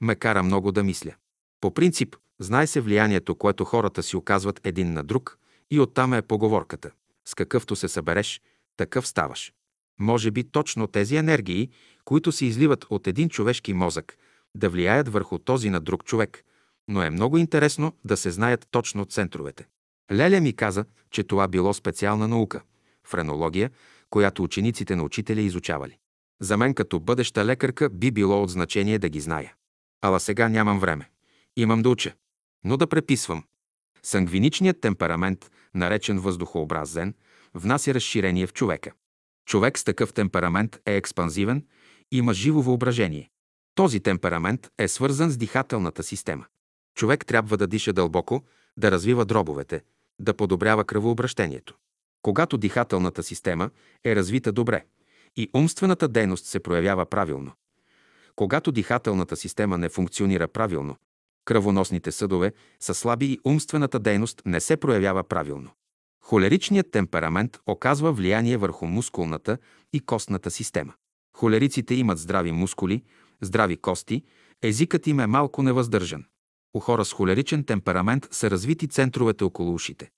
ме 0.00 0.14
кара 0.14 0.42
много 0.42 0.72
да 0.72 0.84
мисля. 0.84 1.14
По 1.60 1.74
принцип, 1.74 2.16
знае 2.40 2.66
се 2.66 2.80
влиянието, 2.80 3.34
което 3.34 3.64
хората 3.64 4.02
си 4.02 4.16
оказват 4.16 4.60
един 4.64 4.92
на 4.92 5.04
друг 5.04 5.38
и 5.70 5.80
оттам 5.80 6.14
е 6.14 6.22
поговорката. 6.22 6.90
С 7.28 7.34
какъвто 7.34 7.76
се 7.76 7.88
събереш, 7.88 8.40
такъв 8.76 9.06
ставаш. 9.06 9.52
Може 10.00 10.30
би 10.30 10.44
точно 10.44 10.86
тези 10.86 11.16
енергии, 11.16 11.70
които 12.04 12.32
се 12.32 12.46
изливат 12.46 12.86
от 12.90 13.06
един 13.06 13.28
човешки 13.28 13.72
мозък, 13.72 14.16
да 14.54 14.68
влияят 14.68 15.08
върху 15.08 15.38
този 15.38 15.70
на 15.70 15.80
друг 15.80 16.04
човек, 16.04 16.44
но 16.88 17.02
е 17.02 17.10
много 17.10 17.38
интересно 17.38 17.96
да 18.04 18.16
се 18.16 18.30
знаят 18.30 18.66
точно 18.70 19.04
центровете. 19.04 19.66
Леля 20.12 20.40
ми 20.40 20.52
каза, 20.52 20.84
че 21.10 21.24
това 21.24 21.48
било 21.48 21.74
специална 21.74 22.28
наука– 22.28 22.62
френология, 23.06 23.70
която 24.10 24.42
учениците 24.42 24.96
на 24.96 25.02
учителя 25.02 25.40
изучавали. 25.40 25.98
За 26.40 26.56
мен 26.56 26.74
като 26.74 27.00
бъдеща 27.00 27.44
лекарка 27.44 27.90
би 27.90 28.10
било 28.10 28.42
от 28.42 28.50
значение 28.50 28.98
да 28.98 29.08
ги 29.08 29.20
зная. 29.20 29.54
Ала 30.00 30.20
сега 30.20 30.48
нямам 30.48 30.78
време. 30.78 31.10
Имам 31.56 31.82
да 31.82 31.88
уча. 31.88 32.14
Но 32.64 32.76
да 32.76 32.86
преписвам. 32.86 33.44
Сангвиничният 34.02 34.80
темперамент, 34.80 35.50
наречен 35.74 36.18
въздухообразен, 36.18 37.14
внася 37.54 37.94
разширение 37.94 38.46
в 38.46 38.52
човека. 38.52 38.92
Човек 39.46 39.78
с 39.78 39.84
такъв 39.84 40.12
темперамент 40.12 40.80
е 40.86 40.96
експанзивен, 40.96 41.66
има 42.10 42.34
живо 42.34 42.62
въображение. 42.62 43.30
Този 43.74 44.00
темперамент 44.00 44.70
е 44.78 44.88
свързан 44.88 45.30
с 45.30 45.36
дихателната 45.36 46.02
система. 46.02 46.46
Човек 46.94 47.26
трябва 47.26 47.56
да 47.56 47.66
диша 47.66 47.92
дълбоко, 47.92 48.42
да 48.76 48.90
развива 48.90 49.24
дробовете, 49.24 49.82
да 50.18 50.34
подобрява 50.34 50.84
кръвообращението. 50.84 51.74
Когато 52.22 52.58
дихателната 52.58 53.22
система 53.22 53.70
е 54.04 54.16
развита 54.16 54.52
добре 54.52 54.84
и 55.36 55.50
умствената 55.54 56.08
дейност 56.08 56.46
се 56.46 56.60
проявява 56.60 57.06
правилно, 57.06 57.52
когато 58.36 58.72
дихателната 58.72 59.36
система 59.36 59.78
не 59.78 59.88
функционира 59.88 60.48
правилно, 60.48 60.96
кръвоносните 61.44 62.12
съдове 62.12 62.52
са 62.80 62.94
слаби 62.94 63.26
и 63.26 63.38
умствената 63.44 63.98
дейност 63.98 64.42
не 64.46 64.60
се 64.60 64.76
проявява 64.76 65.24
правилно. 65.24 65.70
Холеричният 66.24 66.90
темперамент 66.90 67.58
оказва 67.66 68.12
влияние 68.12 68.56
върху 68.56 68.86
мускулната 68.86 69.58
и 69.92 70.00
костната 70.00 70.50
система. 70.50 70.92
Холериците 71.36 71.94
имат 71.94 72.18
здрави 72.18 72.52
мускули, 72.52 73.02
здрави 73.40 73.76
кости, 73.76 74.22
езикът 74.62 75.06
им 75.06 75.20
е 75.20 75.26
малко 75.26 75.62
невъздържан. 75.62 76.24
У 76.74 76.80
хора 76.80 77.04
с 77.04 77.12
холеричен 77.12 77.64
темперамент 77.64 78.28
са 78.30 78.50
развити 78.50 78.88
центровете 78.88 79.44
около 79.44 79.74
ушите. 79.74 80.10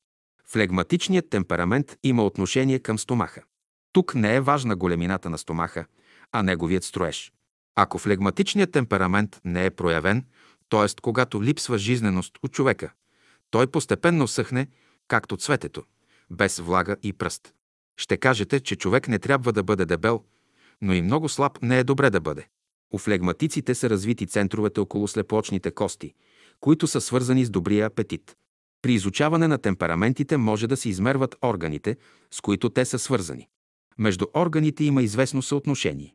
Флегматичният 0.47 1.31
темперамент 1.31 1.97
има 2.03 2.25
отношение 2.25 2.79
към 2.79 2.99
стомаха. 2.99 3.43
Тук 3.95 4.15
не 4.15 4.37
е 4.37 4.41
важна 4.41 4.77
големината 4.77 5.31
на 5.31 5.39
стомаха, 5.39 5.87
а 6.33 6.43
неговият 6.43 6.85
строеж. 6.85 7.33
Ако 7.75 7.99
флегматичният 7.99 8.73
темперамент 8.73 9.41
не 9.45 9.67
е 9.67 9.71
проявен, 9.71 10.25
т.е. 10.69 10.87
когато 11.03 11.43
липсва 11.43 11.79
жизненост 11.79 12.39
от 12.43 12.53
човека, 12.53 12.93
той 13.51 13.67
постепенно 13.67 14.29
съхне, 14.29 14.67
както 15.09 15.37
цветето, 15.37 15.83
без 16.31 16.59
влага 16.59 16.97
и 17.03 17.13
пръст. 17.13 17.55
Ще 17.97 18.17
кажете, 18.17 18.61
че 18.61 18.77
човек 18.77 19.09
не 19.09 19.19
трябва 19.19 19.53
да 19.53 19.63
бъде 19.63 19.85
дебел, 19.85 20.23
но 20.83 20.95
и 20.95 21.03
много 21.03 21.29
слаб 21.29 21.59
не 21.63 21.79
е 21.79 21.85
добре 21.85 22.11
да 22.11 22.21
бъде. 22.21 22.49
У 22.95 22.99
флегматиците 22.99 23.75
са 23.75 23.91
развити 23.91 24.27
центровете 24.27 24.81
около 24.81 25.09
слепоочните 25.09 25.71
кости, 25.71 26.15
които 26.61 26.87
са 26.87 27.01
свързани 27.01 27.45
с 27.45 27.51
добрия 27.51 27.87
апетит. 27.87 28.37
При 28.83 28.93
изучаване 28.93 29.49
на 29.49 29.59
темпераментите 29.59 30.37
може 30.37 30.67
да 30.67 30.77
се 30.77 30.89
измерват 30.89 31.37
органите, 31.43 31.97
с 32.31 32.41
които 32.41 32.71
те 32.71 32.85
са 32.85 32.99
свързани. 32.99 33.49
Между 33.99 34.27
органите 34.35 34.85
има 34.85 35.03
известно 35.03 35.43
съотношение. 35.43 36.15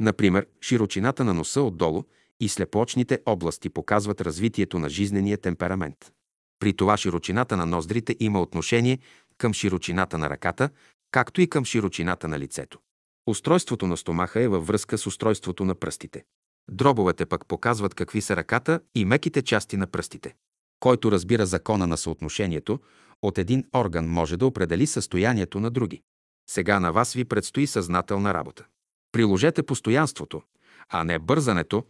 Например, 0.00 0.46
широчината 0.60 1.24
на 1.24 1.34
носа 1.34 1.62
отдолу 1.62 2.04
и 2.40 2.48
слепоочните 2.48 3.18
области 3.26 3.68
показват 3.68 4.20
развитието 4.20 4.78
на 4.78 4.88
жизнения 4.88 5.38
темперамент. 5.38 6.12
При 6.58 6.72
това 6.72 6.96
широчината 6.96 7.56
на 7.56 7.66
ноздрите 7.66 8.16
има 8.20 8.40
отношение 8.40 8.98
към 9.38 9.52
широчината 9.52 10.18
на 10.18 10.30
ръката, 10.30 10.70
както 11.10 11.40
и 11.40 11.46
към 11.46 11.64
широчината 11.64 12.28
на 12.28 12.38
лицето. 12.38 12.78
Устройството 13.26 13.86
на 13.86 13.96
стомаха 13.96 14.40
е 14.40 14.48
във 14.48 14.66
връзка 14.66 14.98
с 14.98 15.06
устройството 15.06 15.64
на 15.64 15.74
пръстите. 15.74 16.24
Дробовете 16.70 17.26
пък 17.26 17.46
показват 17.46 17.94
какви 17.94 18.20
са 18.20 18.36
ръката 18.36 18.80
и 18.94 19.04
меките 19.04 19.42
части 19.42 19.76
на 19.76 19.86
пръстите. 19.86 20.34
Който 20.80 21.12
разбира 21.12 21.46
закона 21.46 21.86
на 21.86 21.96
съотношението, 21.96 22.80
от 23.22 23.38
един 23.38 23.64
орган 23.74 24.08
може 24.08 24.36
да 24.36 24.46
определи 24.46 24.86
състоянието 24.86 25.60
на 25.60 25.70
други. 25.70 26.02
Сега 26.46 26.80
на 26.80 26.92
вас 26.92 27.12
ви 27.12 27.24
предстои 27.24 27.66
съзнателна 27.66 28.34
работа. 28.34 28.64
Приложете 29.12 29.62
постоянството, 29.62 30.42
а 30.88 31.04
не 31.04 31.18
бързането. 31.18 31.84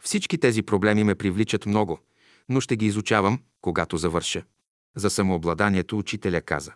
Всички 0.00 0.38
тези 0.38 0.62
проблеми 0.62 1.04
ме 1.04 1.14
привличат 1.14 1.66
много, 1.66 1.98
но 2.48 2.60
ще 2.60 2.76
ги 2.76 2.86
изучавам, 2.86 3.40
когато 3.60 3.96
завърша. 3.96 4.42
За 4.96 5.10
самообладанието 5.10 5.98
учителя 5.98 6.40
каза. 6.40 6.72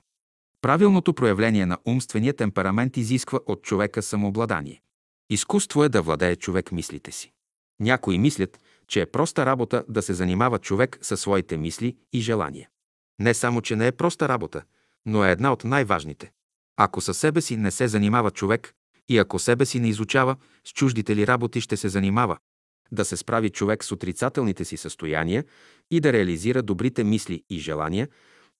Правилното 0.60 1.14
проявление 1.14 1.66
на 1.66 1.78
умствения 1.84 2.36
темперамент 2.36 2.96
изисква 2.96 3.40
от 3.46 3.62
човека 3.62 4.02
самообладание. 4.02 4.82
Изкуство 5.30 5.84
е 5.84 5.88
да 5.88 6.02
владее 6.02 6.36
човек 6.36 6.72
мислите 6.72 7.12
си. 7.12 7.32
Някои 7.80 8.18
мислят, 8.18 8.60
че 8.88 9.00
е 9.00 9.06
проста 9.06 9.46
работа 9.46 9.84
да 9.88 10.02
се 10.02 10.14
занимава 10.14 10.58
човек 10.58 10.98
със 11.02 11.20
своите 11.20 11.56
мисли 11.56 11.96
и 12.12 12.20
желания. 12.20 12.68
Не 13.18 13.34
само, 13.34 13.60
че 13.60 13.76
не 13.76 13.86
е 13.86 13.92
проста 13.92 14.28
работа, 14.28 14.62
но 15.06 15.24
е 15.24 15.30
една 15.30 15.52
от 15.52 15.64
най-важните. 15.64 16.32
Ако 16.80 17.00
със 17.00 17.18
себе 17.18 17.40
си 17.40 17.56
не 17.56 17.70
се 17.70 17.88
занимава 17.88 18.30
човек 18.30 18.74
и 19.08 19.18
ако 19.18 19.38
себе 19.38 19.66
си 19.66 19.80
не 19.80 19.88
изучава, 19.88 20.36
с 20.64 20.72
чуждите 20.72 21.16
ли 21.16 21.26
работи 21.26 21.60
ще 21.60 21.76
се 21.76 21.88
занимава, 21.88 22.38
да 22.92 23.04
се 23.04 23.16
справи 23.16 23.50
човек 23.50 23.84
с 23.84 23.92
отрицателните 23.92 24.64
си 24.64 24.76
състояния 24.76 25.44
и 25.90 26.00
да 26.00 26.12
реализира 26.12 26.62
добрите 26.62 27.04
мисли 27.04 27.44
и 27.50 27.58
желания, 27.58 28.08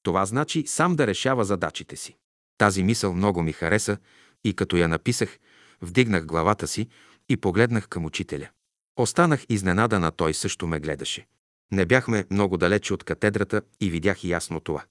това 0.02 0.24
значи 0.24 0.66
сам 0.66 0.96
да 0.96 1.06
решава 1.06 1.44
задачите 1.44 1.96
си. 1.96 2.16
Тази 2.58 2.82
мисъл 2.82 3.14
много 3.14 3.42
ми 3.42 3.52
хареса 3.52 3.96
и 4.44 4.54
като 4.54 4.76
я 4.76 4.88
написах, 4.88 5.38
вдигнах 5.82 6.26
главата 6.26 6.66
си 6.66 6.88
и 7.28 7.36
погледнах 7.36 7.88
към 7.88 8.04
учителя. 8.04 8.48
Останах 8.96 9.46
изненадан, 9.48 10.04
а 10.04 10.10
той 10.10 10.34
също 10.34 10.66
ме 10.66 10.80
гледаше. 10.80 11.26
Не 11.72 11.86
бяхме 11.86 12.24
много 12.30 12.56
далече 12.56 12.94
от 12.94 13.04
катедрата 13.04 13.62
и 13.80 13.90
видях 13.90 14.24
ясно 14.24 14.60
това. 14.60 14.84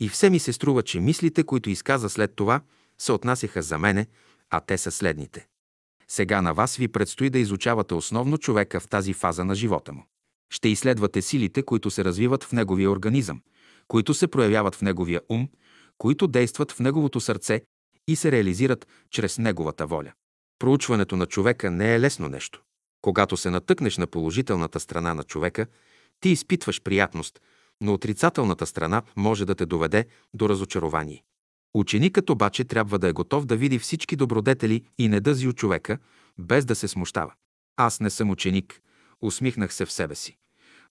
И 0.00 0.08
все 0.08 0.30
ми 0.30 0.38
се 0.38 0.52
струва, 0.52 0.82
че 0.82 1.00
мислите, 1.00 1.44
които 1.44 1.70
изказа 1.70 2.08
след 2.10 2.36
това, 2.36 2.60
се 2.98 3.12
отнасяха 3.12 3.62
за 3.62 3.78
мене, 3.78 4.06
а 4.50 4.60
те 4.60 4.78
са 4.78 4.90
следните. 4.90 5.46
Сега 6.08 6.42
на 6.42 6.54
вас 6.54 6.76
ви 6.76 6.88
предстои 6.88 7.30
да 7.30 7.38
изучавате 7.38 7.94
основно 7.94 8.38
човека 8.38 8.80
в 8.80 8.88
тази 8.88 9.12
фаза 9.12 9.44
на 9.44 9.54
живота 9.54 9.92
му. 9.92 10.04
Ще 10.52 10.68
изследвате 10.68 11.22
силите, 11.22 11.62
които 11.62 11.90
се 11.90 12.04
развиват 12.04 12.44
в 12.44 12.52
неговия 12.52 12.90
организъм, 12.90 13.42
които 13.88 14.14
се 14.14 14.28
проявяват 14.28 14.74
в 14.74 14.82
неговия 14.82 15.20
ум, 15.28 15.48
които 15.98 16.26
действат 16.26 16.72
в 16.72 16.80
неговото 16.80 17.20
сърце 17.20 17.62
и 18.08 18.16
се 18.16 18.32
реализират 18.32 18.86
чрез 19.10 19.38
неговата 19.38 19.86
воля. 19.86 20.12
Проучването 20.58 21.16
на 21.16 21.26
човека 21.26 21.70
не 21.70 21.94
е 21.94 22.00
лесно 22.00 22.28
нещо. 22.28 22.62
Когато 23.02 23.36
се 23.36 23.50
натъкнеш 23.50 23.98
на 23.98 24.06
положителната 24.06 24.80
страна 24.80 25.14
на 25.14 25.22
човека, 25.22 25.66
ти 26.20 26.28
изпитваш 26.28 26.82
приятност, 26.82 27.40
но 27.80 27.94
отрицателната 27.94 28.66
страна 28.66 29.02
може 29.16 29.44
да 29.44 29.54
те 29.54 29.66
доведе 29.66 30.06
до 30.34 30.48
разочарование. 30.48 31.22
Ученикът 31.74 32.30
обаче 32.30 32.64
трябва 32.64 32.98
да 32.98 33.08
е 33.08 33.12
готов 33.12 33.46
да 33.46 33.56
види 33.56 33.78
всички 33.78 34.16
добродетели 34.16 34.84
и 34.98 35.08
недъзи 35.08 35.48
от 35.48 35.56
човека, 35.56 35.98
без 36.38 36.64
да 36.64 36.74
се 36.74 36.88
смущава. 36.88 37.32
Аз 37.76 38.00
не 38.00 38.10
съм 38.10 38.30
ученик, 38.30 38.80
усмихнах 39.22 39.74
се 39.74 39.86
в 39.86 39.92
себе 39.92 40.14
си. 40.14 40.36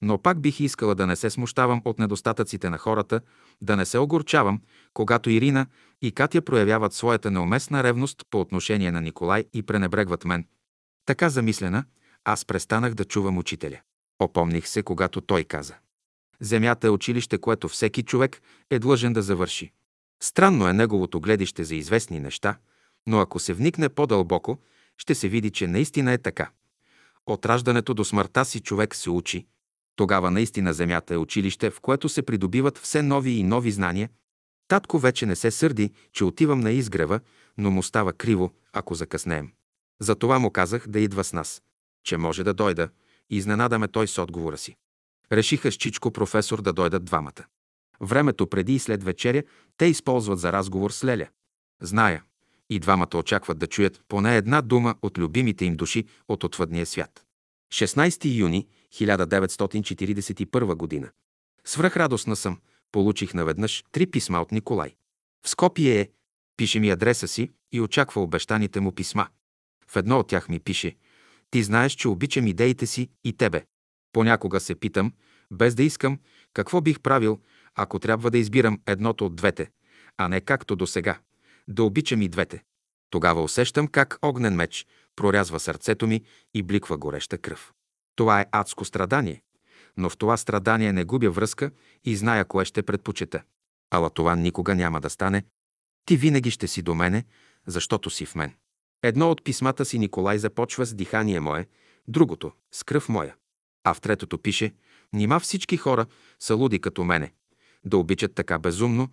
Но 0.01 0.17
пак 0.17 0.41
бих 0.41 0.59
искала 0.59 0.95
да 0.95 1.07
не 1.07 1.15
се 1.15 1.29
смущавам 1.29 1.81
от 1.85 1.99
недостатъците 1.99 2.69
на 2.69 2.77
хората, 2.77 3.21
да 3.61 3.75
не 3.75 3.85
се 3.85 3.97
огорчавам, 3.97 4.61
когато 4.93 5.29
Ирина 5.29 5.65
и 6.01 6.11
Катя 6.11 6.41
проявяват 6.41 6.93
своята 6.93 7.31
неуместна 7.31 7.83
ревност 7.83 8.23
по 8.29 8.41
отношение 8.41 8.91
на 8.91 9.01
Николай 9.01 9.45
и 9.53 9.63
пренебрегват 9.63 10.25
мен. 10.25 10.47
Така 11.05 11.29
замислена, 11.29 11.83
аз 12.25 12.45
престанах 12.45 12.93
да 12.93 13.05
чувам 13.05 13.37
учителя. 13.37 13.79
Опомних 14.19 14.67
се, 14.67 14.83
когато 14.83 15.21
той 15.21 15.43
каза. 15.43 15.75
Земята 16.41 16.87
е 16.87 16.89
училище, 16.89 17.37
което 17.37 17.69
всеки 17.69 18.03
човек 18.03 18.41
е 18.69 18.79
длъжен 18.79 19.13
да 19.13 19.21
завърши. 19.21 19.71
Странно 20.23 20.67
е 20.67 20.73
неговото 20.73 21.19
гледище 21.19 21.63
за 21.63 21.75
известни 21.75 22.19
неща, 22.19 22.57
но 23.07 23.19
ако 23.19 23.39
се 23.39 23.53
вникне 23.53 23.89
по-дълбоко, 23.89 24.57
ще 24.97 25.15
се 25.15 25.27
види, 25.27 25.51
че 25.51 25.67
наистина 25.67 26.11
е 26.11 26.17
така. 26.17 26.49
От 27.25 27.45
раждането 27.45 27.93
до 27.93 28.05
смъртта 28.05 28.45
си 28.45 28.59
човек 28.59 28.95
се 28.95 29.09
учи. 29.09 29.45
Тогава 29.95 30.31
наистина 30.31 30.73
земята 30.73 31.13
е 31.13 31.17
училище, 31.17 31.69
в 31.69 31.79
което 31.81 32.09
се 32.09 32.21
придобиват 32.21 32.77
все 32.77 33.01
нови 33.01 33.31
и 33.31 33.43
нови 33.43 33.71
знания. 33.71 34.09
Татко 34.67 34.99
вече 34.99 35.25
не 35.25 35.35
се 35.35 35.51
сърди, 35.51 35.91
че 36.13 36.23
отивам 36.23 36.59
на 36.59 36.71
изгрева, 36.71 37.19
но 37.57 37.71
му 37.71 37.83
става 37.83 38.13
криво, 38.13 38.53
ако 38.73 38.95
закъснеем. 38.95 39.51
Затова 39.99 40.39
му 40.39 40.51
казах 40.51 40.87
да 40.87 40.99
идва 40.99 41.23
с 41.23 41.33
нас, 41.33 41.61
че 42.03 42.17
може 42.17 42.43
да 42.43 42.53
дойда, 42.53 42.89
изненадаме 43.29 43.87
той 43.87 44.07
с 44.07 44.17
отговора 44.17 44.57
си. 44.57 44.75
Решиха 45.31 45.71
с 45.71 45.75
Чичко 45.75 46.11
професор 46.11 46.61
да 46.61 46.73
дойдат 46.73 47.05
двамата. 47.05 47.45
Времето 48.01 48.47
преди 48.47 48.75
и 48.75 48.79
след 48.79 49.03
вечеря 49.03 49.43
те 49.77 49.85
използват 49.85 50.39
за 50.39 50.53
разговор 50.53 50.91
с 50.91 51.03
Леля. 51.03 51.27
Зная, 51.81 52.23
и 52.69 52.79
двамата 52.79 53.17
очакват 53.17 53.59
да 53.59 53.67
чуят 53.67 54.01
поне 54.07 54.37
една 54.37 54.61
дума 54.61 54.95
от 55.01 55.17
любимите 55.17 55.65
им 55.65 55.75
души 55.75 56.05
от 56.27 56.43
отвъдния 56.43 56.85
свят. 56.85 57.25
16 57.73 58.35
юни 58.35 58.67
1941 58.93 60.75
година. 60.75 61.09
Свръхрадостна 61.65 62.35
съм. 62.35 62.59
Получих 62.91 63.33
наведнъж 63.33 63.83
три 63.91 64.05
писма 64.05 64.41
от 64.41 64.51
Николай. 64.51 64.95
В 65.45 65.49
Скопие 65.49 65.99
е, 65.99 66.09
пише 66.57 66.79
ми 66.79 66.89
адреса 66.89 67.27
си 67.27 67.51
и 67.71 67.81
очаква 67.81 68.21
обещаните 68.21 68.79
му 68.79 68.91
писма. 68.91 69.27
В 69.87 69.95
едно 69.95 70.19
от 70.19 70.27
тях 70.27 70.49
ми 70.49 70.59
пише 70.59 70.95
«Ти 71.51 71.63
знаеш, 71.63 71.93
че 71.93 72.07
обичам 72.07 72.47
идеите 72.47 72.87
си 72.87 73.09
и 73.23 73.33
тебе. 73.33 73.65
Понякога 74.13 74.59
се 74.59 74.75
питам, 74.75 75.13
без 75.51 75.75
да 75.75 75.83
искам, 75.83 76.19
какво 76.53 76.81
бих 76.81 76.99
правил, 76.99 77.39
ако 77.75 77.99
трябва 77.99 78.31
да 78.31 78.37
избирам 78.37 78.79
едното 78.87 79.25
от 79.25 79.35
двете, 79.35 79.71
а 80.17 80.27
не 80.27 80.41
както 80.41 80.75
до 80.75 80.87
сега, 80.87 81.19
да 81.67 81.83
обичам 81.83 82.21
и 82.21 82.29
двете. 82.29 82.63
Тогава 83.09 83.43
усещам 83.43 83.87
как 83.87 84.19
огнен 84.21 84.55
меч 84.55 84.87
прорязва 85.15 85.59
сърцето 85.59 86.07
ми 86.07 86.23
и 86.53 86.63
бликва 86.63 86.97
гореща 86.97 87.37
кръв. 87.37 87.73
Това 88.15 88.41
е 88.41 88.45
адско 88.51 88.85
страдание, 88.85 89.41
но 89.97 90.09
в 90.09 90.17
това 90.17 90.37
страдание 90.37 90.93
не 90.93 91.03
губя 91.03 91.29
връзка 91.31 91.71
и 92.03 92.15
зная 92.15 92.45
кое 92.45 92.65
ще 92.65 92.83
предпочета. 92.83 93.43
Ала 93.91 94.09
това 94.09 94.35
никога 94.35 94.75
няма 94.75 95.01
да 95.01 95.09
стане. 95.09 95.43
Ти 96.05 96.17
винаги 96.17 96.51
ще 96.51 96.67
си 96.67 96.81
до 96.81 96.95
мене, 96.95 97.25
защото 97.67 98.09
си 98.09 98.25
в 98.25 98.35
мен. 98.35 98.53
Едно 99.03 99.31
от 99.31 99.43
писмата 99.43 99.85
си 99.85 99.99
Николай 99.99 100.37
започва 100.37 100.85
с 100.85 100.93
дихание 100.93 101.39
мое, 101.39 101.67
другото– 102.07 102.51
с 102.71 102.83
кръв 102.83 103.09
моя. 103.09 103.35
А 103.83 103.93
в 103.93 104.01
третото 104.01 104.37
пише– 104.37 104.73
нима 105.13 105.39
всички 105.39 105.77
хора 105.77 106.05
са 106.39 106.55
луди 106.55 106.81
като 106.81 107.03
мене, 107.03 107.33
да 107.85 107.97
обичат 107.97 108.35
така 108.35 108.59
безумно, 108.59 109.09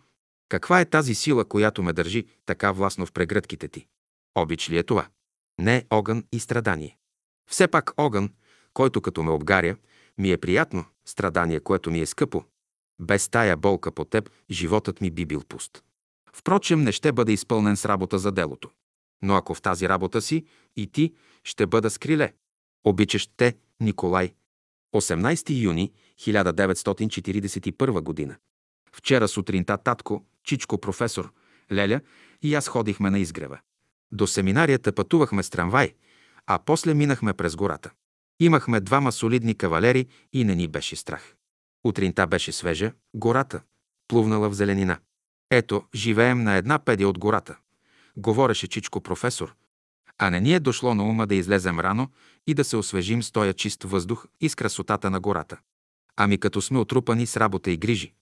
каква 0.48 0.80
е 0.80 0.90
тази 0.90 1.14
сила, 1.14 1.44
която 1.44 1.82
ме 1.82 1.92
държи 1.92 2.26
така 2.46 2.72
властно 2.72 3.06
в 3.06 3.12
прегръдките 3.12 3.68
ти? 3.68 3.86
Обич 4.34 4.70
ли 4.70 4.78
е 4.78 4.82
това? 4.82 5.08
Не 5.58 5.84
огън 5.90 6.24
и 6.32 6.40
страдание. 6.40 6.96
Все 7.50 7.68
пак 7.68 7.92
огън, 7.96 8.32
който 8.74 9.00
като 9.02 9.22
ме 9.22 9.30
обгаря, 9.30 9.76
ми 10.18 10.30
е 10.32 10.38
приятно, 10.38 10.84
страдание, 11.04 11.60
което 11.60 11.90
ми 11.90 12.00
е 12.00 12.06
скъпо. 12.06 12.44
Без 13.00 13.28
тая 13.28 13.56
болка 13.56 13.92
по 13.92 14.04
теб, 14.04 14.30
животът 14.50 15.00
ми 15.00 15.10
би 15.10 15.26
бил 15.26 15.42
пуст. 15.48 15.82
Впрочем, 16.32 16.82
не 16.82 16.92
ще 16.92 17.12
бъде 17.12 17.32
изпълнен 17.32 17.76
с 17.76 17.84
работа 17.84 18.18
за 18.18 18.32
делото. 18.32 18.70
Но 19.22 19.34
ако 19.36 19.54
в 19.54 19.62
тази 19.62 19.88
работа 19.88 20.22
си, 20.22 20.44
и 20.76 20.86
ти 20.86 21.14
ще 21.44 21.66
бъда 21.66 21.90
с 21.90 21.98
криле. 21.98 22.32
Обичаш 22.84 23.28
те, 23.36 23.56
Николай. 23.80 24.34
18 25.00 25.62
юни 25.62 25.92
1941 26.18 28.00
година. 28.00 28.36
Вчера 28.92 29.28
сутринта 29.28 29.78
татко, 29.78 30.24
чичко 30.44 30.78
професор, 30.78 31.32
Леля 31.72 32.00
и 32.42 32.54
аз 32.54 32.68
ходихме 32.68 33.10
на 33.10 33.18
изгрева. 33.18 33.58
До 34.12 34.26
семинарията 34.26 34.92
пътувахме 34.92 35.42
с 35.42 35.50
трамвай, 35.50 35.94
а 36.46 36.58
после 36.66 36.94
минахме 36.94 37.34
през 37.34 37.56
гората. 37.56 37.90
Имахме 38.40 38.80
двама 38.80 39.12
солидни 39.12 39.54
кавалери 39.54 40.06
и 40.32 40.44
не 40.44 40.54
ни 40.54 40.68
беше 40.68 40.96
страх. 40.96 41.34
Утринта 41.84 42.26
беше 42.26 42.52
свежа, 42.52 42.92
гората, 43.14 43.60
плувнала 44.08 44.48
в 44.48 44.54
зеленина. 44.54 44.98
Ето, 45.50 45.84
живеем 45.94 46.42
на 46.42 46.54
една 46.54 46.78
педия 46.78 47.08
от 47.08 47.18
гората. 47.18 47.56
Говореше 48.16 48.66
Чичко 48.66 49.00
професор. 49.00 49.54
А 50.18 50.30
не 50.30 50.40
ни 50.40 50.54
е 50.54 50.60
дошло 50.60 50.94
на 50.94 51.04
ума 51.04 51.26
да 51.26 51.34
излезем 51.34 51.80
рано 51.80 52.10
и 52.46 52.54
да 52.54 52.64
се 52.64 52.76
освежим 52.76 53.22
с 53.22 53.32
тоя 53.32 53.54
чист 53.54 53.82
въздух 53.82 54.26
и 54.40 54.48
с 54.48 54.54
красотата 54.54 55.10
на 55.10 55.20
гората. 55.20 55.58
Ами 56.16 56.38
като 56.38 56.62
сме 56.62 56.78
отрупани 56.78 57.26
с 57.26 57.36
работа 57.36 57.70
и 57.70 57.76
грижи. 57.76 58.12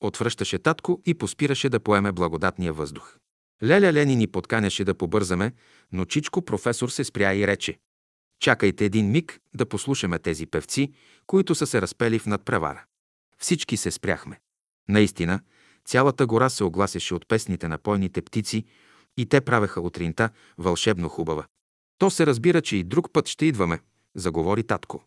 Отвръщаше 0.00 0.58
татко 0.58 1.02
и 1.06 1.14
поспираше 1.14 1.68
да 1.68 1.80
поеме 1.80 2.12
благодатния 2.12 2.72
въздух. 2.72 3.18
Леля 3.62 3.92
Лени 3.92 4.16
ни 4.16 4.26
подканяше 4.26 4.84
да 4.84 4.94
побързаме, 4.94 5.52
но 5.92 6.04
Чичко 6.04 6.42
професор 6.42 6.88
се 6.88 7.04
спря 7.04 7.34
и 7.34 7.46
рече. 7.46 7.78
Чакайте 8.40 8.84
един 8.84 9.10
миг 9.10 9.40
да 9.54 9.66
послушаме 9.66 10.18
тези 10.18 10.46
певци, 10.46 10.92
които 11.26 11.54
са 11.54 11.66
се 11.66 11.82
разпели 11.82 12.18
в 12.18 12.26
надпревара. 12.26 12.84
Всички 13.38 13.76
се 13.76 13.90
спряхме. 13.90 14.40
Наистина, 14.88 15.40
цялата 15.84 16.26
гора 16.26 16.48
се 16.48 16.64
огласяше 16.64 17.14
от 17.14 17.28
песните 17.28 17.68
на 17.68 17.78
пойните 17.78 18.22
птици 18.22 18.64
и 19.16 19.26
те 19.26 19.40
правеха 19.40 19.80
утринта 19.80 20.30
вълшебно 20.58 21.08
хубава. 21.08 21.46
То 21.98 22.10
се 22.10 22.26
разбира, 22.26 22.62
че 22.62 22.76
и 22.76 22.84
друг 22.84 23.12
път 23.12 23.28
ще 23.28 23.46
идваме, 23.46 23.80
заговори 24.14 24.62
татко. 24.62 25.04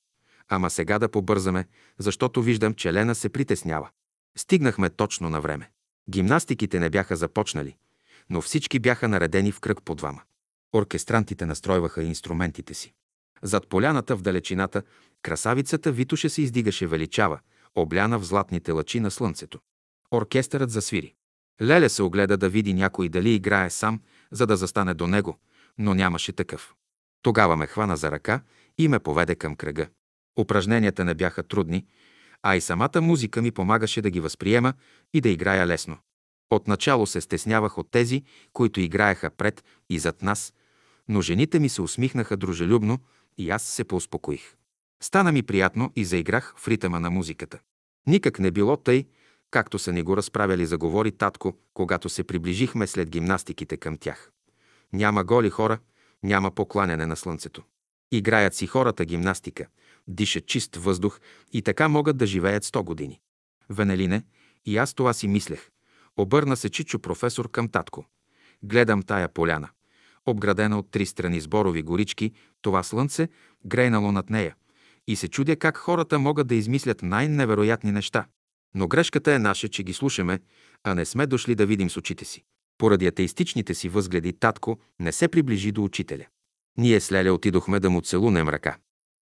Ама 0.50 0.70
сега 0.70 1.00
да 1.00 1.10
побързаме, 1.10 1.68
защото 2.00 2.42
виждам, 2.42 2.74
че 2.74 2.94
Лена 2.94 3.16
се 3.16 3.30
притеснява. 3.30 3.90
Стигнахме 4.38 4.90
точно 4.90 5.30
на 5.30 5.42
време. 5.42 5.72
Гимнастиките 6.10 6.80
не 6.80 6.90
бяха 6.90 7.16
започнали, 7.16 7.76
но 8.30 8.42
всички 8.42 8.80
бяха 8.80 9.08
наредени 9.08 9.52
в 9.52 9.60
кръг 9.60 9.84
по 9.84 9.96
двама. 9.96 10.22
Оркестрантите 10.76 11.46
настройваха 11.46 12.04
инструментите 12.04 12.74
си. 12.74 12.94
Зад 13.42 13.68
поляната 13.68 14.16
в 14.16 14.22
далечината 14.22 14.84
красавицата 15.22 15.92
Витоше 15.92 16.30
се 16.30 16.42
издигаше 16.42 16.88
величава, 16.88 17.40
обляна 17.76 18.20
в 18.20 18.24
златните 18.24 18.72
лъчи 18.72 19.00
на 19.00 19.12
слънцето. 19.12 19.60
Оркестърът 20.12 20.70
засвири. 20.70 21.14
Леля 21.62 21.90
се 21.90 22.04
огледа 22.04 22.38
да 22.38 22.50
види 22.50 22.74
някой 22.74 23.10
дали 23.10 23.34
играе 23.34 23.70
сам, 23.70 24.02
за 24.32 24.48
да 24.48 24.58
застане 24.58 24.94
до 24.94 25.08
него, 25.08 25.38
но 25.78 25.94
нямаше 25.94 26.32
такъв. 26.32 26.74
Тогава 27.22 27.56
ме 27.56 27.68
хвана 27.68 27.98
за 27.98 28.12
ръка 28.12 28.42
и 28.78 28.88
ме 28.88 29.00
поведе 29.00 29.36
към 29.36 29.56
кръга. 29.56 29.88
Упражненията 30.40 31.06
не 31.06 31.14
бяха 31.14 31.44
трудни, 31.44 31.86
а 32.44 32.56
и 32.56 32.62
самата 32.62 33.02
музика 33.02 33.42
ми 33.42 33.52
помагаше 33.52 34.02
да 34.02 34.10
ги 34.10 34.20
възприема 34.20 34.74
и 35.14 35.22
да 35.22 35.30
играя 35.30 35.68
лесно. 35.68 35.98
Отначало 36.50 37.08
се 37.08 37.22
стеснявах 37.22 37.78
от 37.78 37.92
тези, 37.92 38.24
които 38.54 38.80
играеха 38.80 39.30
пред 39.30 39.64
и 39.90 40.00
зад 40.00 40.22
нас, 40.22 40.54
но 41.08 41.22
жените 41.22 41.60
ми 41.60 41.70
се 41.70 41.82
усмихнаха 41.82 42.38
дружелюбно 42.38 43.00
и 43.38 43.50
аз 43.50 43.64
се 43.64 43.84
поуспокоих. 43.84 44.56
Стана 45.04 45.32
ми 45.32 45.44
приятно 45.44 45.92
и 45.96 46.06
заиграх 46.06 46.54
в 46.58 46.68
ритъма 46.68 47.00
на 47.00 47.10
музиката. 47.10 47.60
Никак 48.08 48.40
не 48.40 48.52
било 48.52 48.78
тъй, 48.78 49.06
както 49.52 49.80
са 49.80 49.94
ни 49.94 50.02
го 50.02 50.18
разправяли 50.18 50.66
заговори 50.66 51.12
татко, 51.12 51.58
когато 51.74 52.10
се 52.10 52.24
приближихме 52.24 52.88
след 52.88 53.10
гимнастиките 53.10 53.78
към 53.78 53.98
тях. 53.98 54.32
Няма 54.94 55.24
голи 55.24 55.50
хора, 55.50 55.80
няма 56.24 56.52
покланяне 56.52 57.06
на 57.06 57.16
слънцето. 57.16 57.64
Играят 58.12 58.54
си 58.54 58.68
хората 58.68 59.06
гимнастика, 59.06 59.68
дишат 60.08 60.46
чист 60.46 60.76
въздух 60.76 61.20
и 61.54 61.62
така 61.62 61.88
могат 61.88 62.18
да 62.18 62.26
живеят 62.26 62.64
100 62.64 62.84
години. 62.84 63.20
Венелине, 63.70 64.24
и 64.66 64.78
аз 64.78 64.94
това 64.94 65.14
си 65.14 65.28
мислех. 65.28 65.70
Обърна 66.18 66.58
се 66.58 66.70
Чичо 66.70 67.00
професор 67.00 67.52
към 67.52 67.70
татко. 67.70 68.06
Гледам 68.64 69.04
тая 69.04 69.34
поляна. 69.34 69.70
Обградена 70.26 70.80
от 70.80 70.92
три 70.92 71.06
страни 71.06 71.42
сборови 71.42 71.82
горички, 71.82 72.32
това 72.62 72.84
слънце 72.84 73.28
грейнало 73.66 74.12
над 74.12 74.30
нея. 74.30 74.56
И 75.08 75.16
се 75.16 75.28
чудя 75.28 75.56
как 75.56 75.78
хората 75.78 76.20
могат 76.20 76.48
да 76.48 76.56
измислят 76.56 77.02
най-невероятни 77.02 77.92
неща. 77.92 78.26
Но 78.78 78.88
грешката 78.88 79.34
е 79.34 79.40
наша, 79.40 79.70
че 79.70 79.84
ги 79.84 79.94
слушаме, 79.94 80.40
а 80.84 80.96
не 80.96 81.06
сме 81.06 81.28
дошли 81.28 81.56
да 81.56 81.66
видим 81.66 81.90
с 81.90 81.98
очите 81.98 82.26
си. 82.26 82.44
Поради 82.78 83.08
атеистичните 83.08 83.74
си 83.74 83.90
възгледи 83.90 84.34
татко 84.34 84.80
не 85.00 85.12
се 85.12 85.28
приближи 85.28 85.72
до 85.72 85.84
учителя. 85.84 86.26
Ние 86.78 87.00
с 87.00 87.12
Леля 87.12 87.34
отидохме 87.34 87.80
да 87.80 87.90
му 87.90 88.02
целунем 88.02 88.50
ръка. 88.50 88.78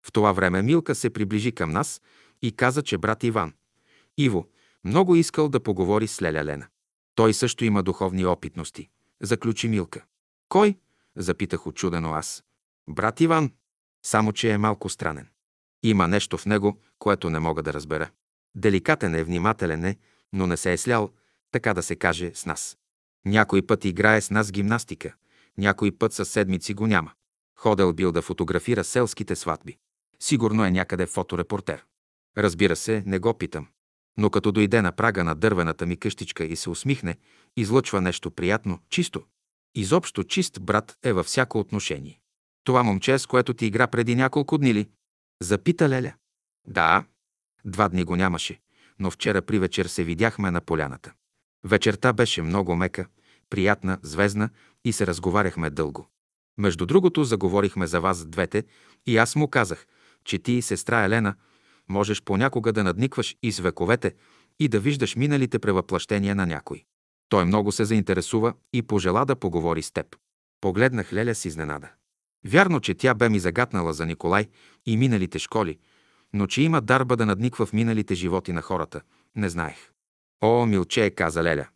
В 0.07 0.12
това 0.12 0.32
време 0.32 0.62
Милка 0.62 0.94
се 0.94 1.11
приближи 1.11 1.52
към 1.52 1.70
нас 1.70 2.02
и 2.42 2.52
каза, 2.52 2.82
че 2.82 2.98
брат 2.98 3.24
Иван. 3.24 3.52
Иво, 4.18 4.48
много 4.84 5.16
искал 5.16 5.48
да 5.48 5.61
поговори 5.61 6.07
с 6.07 6.22
Леля 6.22 6.44
Лена. 6.44 6.66
Той 7.14 7.34
също 7.34 7.64
има 7.64 7.82
духовни 7.82 8.26
опитности, 8.26 8.88
заключи 9.22 9.68
Милка. 9.68 10.05
Кой? 10.48 10.78
запитах 11.16 11.66
очудено 11.66 12.12
аз. 12.12 12.44
Брат 12.88 13.20
Иван. 13.20 13.52
Само, 14.05 14.32
че 14.32 14.50
е 14.50 14.59
малко 14.59 14.88
странен. 14.88 15.28
Има 15.82 16.09
нещо 16.09 16.38
в 16.38 16.46
него, 16.46 16.80
което 16.98 17.30
не 17.30 17.38
мога 17.38 17.62
да 17.62 17.72
разбера. 17.72 18.11
Деликатен 18.57 19.14
е, 19.14 19.24
внимателен 19.24 19.84
е, 19.84 19.96
но 20.32 20.46
не 20.46 20.57
се 20.57 20.72
е 20.72 20.76
слял, 20.76 21.11
така 21.50 21.74
да 21.74 21.82
се 21.82 21.96
каже, 21.96 22.30
с 22.34 22.46
нас. 22.46 22.78
Някой 23.24 23.62
път 23.62 23.84
играе 23.84 24.20
с 24.20 24.30
нас 24.30 24.52
гимнастика, 24.52 25.14
някой 25.59 25.92
път 25.92 26.12
със 26.12 26.28
седмици 26.28 26.74
го 26.74 26.86
няма. 26.86 27.12
Ходел 27.59 27.92
бил 27.92 28.12
да 28.12 28.22
фотографира 28.22 28.84
селските 28.84 29.36
сватби. 29.36 29.76
Сигурно 30.20 30.64
е 30.64 30.70
някъде 30.70 31.07
фоторепортер. 31.07 31.84
Разбира 32.38 32.76
се, 32.76 33.02
не 33.07 33.18
го 33.18 33.34
питам. 33.34 33.66
Но 34.16 34.30
като 34.30 34.52
дойде 34.52 34.82
на 34.82 34.92
прага 34.92 35.24
на 35.24 35.34
дървената 35.34 35.86
ми 35.86 35.96
къщичка 35.96 36.44
и 36.44 36.57
се 36.57 36.70
усмихне, 36.70 37.16
излъчва 37.57 38.00
нещо 38.00 38.30
приятно, 38.30 38.78
чисто. 38.90 39.22
Изобщо 39.74 40.24
чист 40.24 40.61
брат 40.61 40.96
е 41.02 41.12
във 41.12 41.26
всяко 41.26 41.59
отношение. 41.59 42.20
Това 42.64 42.82
момче, 42.82 43.18
с 43.18 43.26
което 43.26 43.55
ти 43.55 43.66
игра 43.66 43.86
преди 43.86 44.14
няколко 44.14 44.59
дни 44.59 44.74
ли? 44.74 44.88
Запита 45.42 45.88
Леля. 45.88 46.12
Да. 46.66 47.05
Два 47.65 47.89
дни 47.89 48.05
го 48.05 48.17
нямаше, 48.17 48.61
но 48.99 49.11
вчера 49.11 49.43
при 49.43 49.59
вечер 49.59 49.87
се 49.87 50.05
видяхме 50.05 50.51
на 50.51 50.61
поляната. 50.61 51.12
Вечерта 51.65 52.12
беше 52.12 52.43
много 52.43 52.77
мека, 52.77 53.07
приятна, 53.51 53.99
звездна 54.03 54.51
и 54.85 54.93
се 54.93 55.07
разговаряхме 55.07 55.71
дълго. 55.71 56.09
Между 56.59 56.87
другото, 56.87 57.25
заговорихме 57.25 57.87
за 57.87 58.01
вас 58.01 58.27
двете 58.27 58.65
и 59.07 59.17
аз 59.17 59.37
му 59.37 59.49
казах, 59.49 59.87
че 60.25 60.39
ти 60.39 60.53
и 60.53 60.62
сестра 60.62 61.05
Елена 61.05 61.35
можеш 61.89 62.23
понякога 62.23 62.73
да 62.73 62.85
надникваш 62.85 63.37
из 63.43 63.59
вековете 63.59 64.15
и 64.61 64.69
да 64.69 64.81
виждаш 64.81 65.17
миналите 65.17 65.59
превъплъщения 65.59 66.35
на 66.35 66.47
някой. 66.47 66.85
Той 67.29 67.45
много 67.45 67.73
се 67.73 67.85
заинтересува 67.85 68.55
и 68.73 68.83
пожела 68.83 69.25
да 69.25 69.37
поговори 69.37 69.83
с 69.83 69.91
теб. 69.91 70.17
Погледнах 70.61 71.12
Леля 71.12 71.35
с 71.35 71.45
изненада. 71.45 71.89
Вярно, 72.47 72.81
че 72.81 72.95
тя 72.95 73.15
бе 73.15 73.29
ми 73.29 73.39
загатнала 73.39 73.93
за 73.93 74.07
Николай 74.07 74.49
и 74.87 74.97
миналите 74.97 75.39
школи, 75.39 75.79
но 76.35 76.47
че 76.47 76.62
има 76.62 76.80
дарба 76.80 77.16
да 77.16 77.26
надниква 77.26 77.66
в 77.66 77.72
миналите 77.72 78.14
животи 78.14 78.53
на 78.53 78.62
хората, 78.62 79.01
не 79.37 79.49
знаех. 79.49 79.91
О, 80.41 80.66
милче, 80.66 81.11
каза 81.11 81.43
Леля. 81.43 81.66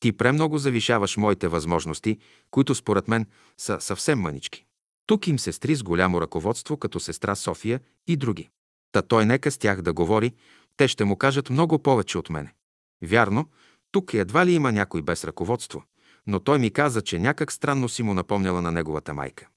Ти 0.00 0.12
премного 0.12 0.58
завишаваш 0.58 1.16
моите 1.16 1.48
възможности, 1.48 2.18
които 2.50 2.74
според 2.74 3.08
мен 3.08 3.26
са 3.58 3.80
съвсем 3.80 4.18
мънички. 4.18 4.64
Тук 5.06 5.26
им 5.26 5.38
сестри 5.38 5.74
с 5.74 5.82
голямо 5.82 6.20
ръководство, 6.20 6.76
като 6.76 7.00
сестра 7.00 7.34
София 7.34 7.80
и 8.06 8.16
други. 8.16 8.48
Та 8.92 9.02
той 9.02 9.26
нека 9.26 9.50
с 9.50 9.58
тях 9.58 9.82
да 9.82 9.92
говори, 9.92 10.34
те 10.76 10.88
ще 10.88 11.04
му 11.04 11.16
кажат 11.16 11.50
много 11.50 11.78
повече 11.78 12.18
от 12.18 12.30
мене. 12.30 12.54
Вярно, 13.02 13.48
тук 13.90 14.14
едва 14.14 14.46
ли 14.46 14.52
има 14.52 14.72
някой 14.72 15.02
без 15.02 15.24
ръководство, 15.24 15.84
но 16.26 16.40
той 16.40 16.58
ми 16.58 16.70
каза, 16.70 17.02
че 17.02 17.18
някак 17.18 17.52
странно 17.52 17.88
си 17.88 18.02
му 18.02 18.14
напомняла 18.14 18.62
на 18.62 18.72
неговата 18.72 19.14
майка. 19.14 19.48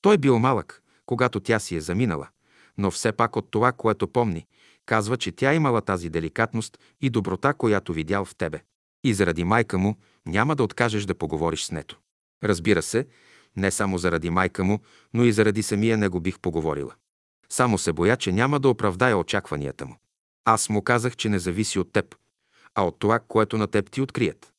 Той 0.00 0.18
бил 0.18 0.38
малък, 0.38 0.82
когато 1.06 1.40
тя 1.40 1.58
си 1.58 1.76
е 1.76 1.80
заминала, 1.80 2.28
но 2.78 2.90
все 2.90 3.12
пак 3.12 3.36
от 3.36 3.50
това, 3.50 3.72
което 3.72 4.08
помни, 4.08 4.46
казва, 4.86 5.16
че 5.16 5.32
тя 5.32 5.54
имала 5.54 5.80
тази 5.80 6.10
деликатност 6.10 6.78
и 7.00 7.10
доброта, 7.10 7.54
която 7.54 7.92
видял 7.92 8.24
в 8.24 8.34
тебе. 8.34 8.60
И 9.04 9.14
заради 9.14 9.44
майка 9.44 9.78
му 9.78 9.96
няма 10.26 10.56
да 10.56 10.62
откажеш 10.62 11.04
да 11.04 11.14
поговориш 11.14 11.64
с 11.64 11.70
нето. 11.70 11.98
Разбира 12.44 12.82
се, 12.82 13.06
не 13.56 13.70
само 13.70 13.98
заради 13.98 14.30
майка 14.30 14.64
му, 14.64 14.80
но 15.14 15.24
и 15.24 15.32
заради 15.32 15.62
самия 15.62 15.98
него 15.98 16.20
бих 16.20 16.38
поговорила. 16.38 16.94
Само 17.48 17.78
се 17.78 17.92
боя, 17.92 18.16
че 18.16 18.32
няма 18.32 18.60
да 18.60 18.68
оправдая 18.68 19.18
очакванията 19.18 19.86
му. 19.86 19.96
Аз 20.44 20.68
му 20.68 20.82
казах, 20.82 21.16
че 21.16 21.28
не 21.28 21.38
зависи 21.38 21.78
от 21.78 21.92
теб, 21.92 22.16
а 22.74 22.82
от 22.86 22.98
това, 22.98 23.18
което 23.18 23.58
на 23.58 23.66
теб 23.66 23.90
ти 23.90 24.00
открият. 24.00 24.52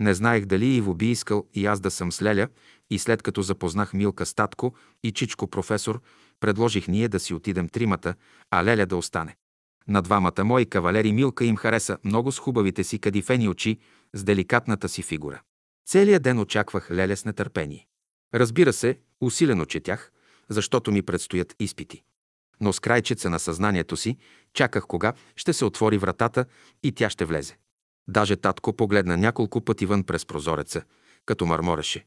Не 0.00 0.14
знаех 0.14 0.44
дали 0.44 0.66
Иво 0.66 0.94
би 0.94 1.10
искал 1.10 1.46
и 1.54 1.66
аз 1.66 1.80
да 1.80 1.90
съм 1.90 2.12
с 2.12 2.22
Леля 2.22 2.48
и 2.90 2.98
след 2.98 3.22
като 3.22 3.42
запознах 3.42 3.92
Милка 3.92 4.26
Статко 4.26 4.74
и 5.02 5.12
Чичко 5.12 5.46
професор, 5.46 6.00
предложих 6.40 6.88
ние 6.88 7.08
да 7.08 7.20
си 7.20 7.34
отидем 7.34 7.68
тримата, 7.68 8.14
а 8.50 8.64
Леля 8.64 8.86
да 8.86 8.96
остане. 8.96 9.36
На 9.88 10.02
двамата 10.02 10.44
мои 10.44 10.66
кавалери 10.66 11.12
Милка 11.12 11.44
им 11.44 11.56
хареса 11.56 11.98
много 12.04 12.32
с 12.32 12.38
хубавите 12.38 12.84
си 12.84 12.98
кадифени 12.98 13.48
очи, 13.48 13.78
с 14.12 14.24
деликатната 14.24 14.88
си 14.88 15.02
фигура. 15.02 15.40
Целият 15.86 16.22
ден 16.22 16.38
очаквах 16.38 16.90
Леля 16.90 17.16
с 17.16 17.24
нетърпение. 17.24 17.86
Разбира 18.34 18.72
се, 18.72 18.98
усилено 19.20 19.64
четях, 19.64 20.12
защото 20.48 20.92
ми 20.92 21.02
предстоят 21.02 21.54
изпити. 21.60 22.02
Но 22.60 22.72
с 22.72 22.80
крайчеца 22.80 23.30
на 23.30 23.38
съзнанието 23.38 23.96
си 23.96 24.16
чаках 24.54 24.86
кога 24.86 25.12
ще 25.36 25.52
се 25.52 25.64
отвори 25.64 25.98
вратата 25.98 26.44
и 26.82 26.92
тя 26.92 27.10
ще 27.10 27.24
влезе. 27.24 27.56
Даже 28.08 28.36
татко 28.36 28.72
погледна 28.72 29.16
няколко 29.16 29.60
пъти 29.60 29.86
вън 29.86 30.04
през 30.04 30.26
прозореца, 30.26 30.82
като 31.26 31.46
мърмореше. 31.46 32.06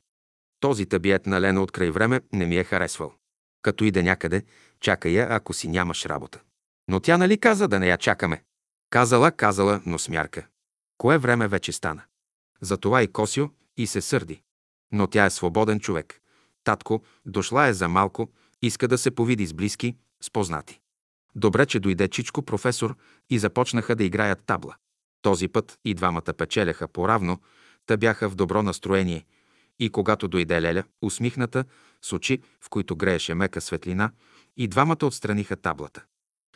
Този 0.60 0.86
табиет 0.86 1.26
на 1.26 1.42
Лена 1.42 1.62
от 1.62 1.72
край 1.72 1.92
време 1.92 2.22
не 2.34 2.46
ми 2.46 2.58
е 2.58 2.64
харесвал. 2.64 3.14
Като 3.62 3.84
иде 3.84 4.03
някъде, 4.03 4.43
чакай 4.80 5.12
я, 5.12 5.28
ако 5.30 5.53
си 5.53 5.68
нямаш 5.68 6.05
работа. 6.05 6.39
Но 6.88 6.99
тя 6.99 7.18
нали 7.18 7.38
каза 7.38 7.68
да 7.68 7.80
не 7.80 7.88
я 7.88 7.97
чакаме? 7.97 8.43
Казала, 8.89 9.32
казала, 9.32 9.82
но 9.86 9.99
смярка. 9.99 10.47
Кое 10.97 11.18
време 11.18 11.47
вече 11.47 11.72
стана? 11.72 12.01
Затова 12.62 13.01
и 13.01 13.07
Косио 13.07 13.49
и 13.78 13.88
се 13.88 14.01
сърди. 14.01 14.41
Но 14.91 15.07
тя 15.07 15.26
е 15.26 15.30
свободен 15.30 15.80
човек. 15.80 16.22
Татко, 16.64 17.03
дошла 17.26 17.68
е 17.68 17.74
за 17.74 17.88
малко, 17.88 18.30
иска 18.62 18.88
да 18.88 18.97
се 18.97 19.12
повиди 19.12 19.45
с 19.45 19.53
близки, 19.53 19.95
с 20.22 20.32
познати. 20.32 20.80
Добре, 21.36 21.66
че 21.66 21.80
дойде 21.80 22.07
Чичко 22.07 22.41
професор 22.41 22.95
и 23.30 23.39
започнаха 23.39 23.95
да 23.95 24.03
играят 24.03 24.45
табла. 24.45 24.76
Този 25.22 25.47
път 25.47 25.80
и 25.86 25.93
двамата 25.93 26.34
печеляха 26.38 26.88
поравно, 26.88 27.39
та 27.86 27.97
бяха 27.97 28.30
в 28.30 28.36
добро 28.36 28.64
настроение. 28.64 29.26
И 29.80 29.90
когато 29.90 30.28
дойде 30.28 30.62
Леля, 30.62 30.84
усмихната, 31.02 31.66
с 32.02 32.14
очи, 32.14 32.40
в 32.62 32.70
които 32.70 32.96
грееше 32.96 33.34
мека 33.34 33.62
светлина, 33.62 34.12
и 34.58 34.68
двамата 34.68 35.04
отстраниха 35.04 35.56
таблата. 35.56 36.04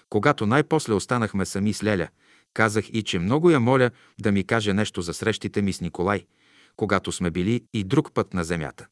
Когато 0.10 0.46
най-после 0.46 0.94
останахме 0.94 1.46
сами 1.46 1.74
с 1.74 1.84
Леля, 1.84 2.08
казах 2.54 2.90
и, 2.90 3.04
че 3.04 3.20
много 3.20 3.50
я 3.50 3.60
моля 3.60 3.92
да 4.20 4.32
ми 4.32 4.44
каже 4.44 4.74
нещо 4.74 5.02
за 5.02 5.14
срещите 5.14 5.62
ми 5.62 5.74
с 5.74 5.82
Николай, 5.82 6.26
когато 6.76 7.12
сме 7.12 7.32
били 7.32 7.66
и 7.74 7.84
друг 7.84 8.14
път 8.14 8.34
на 8.34 8.44
земята. 8.44 8.88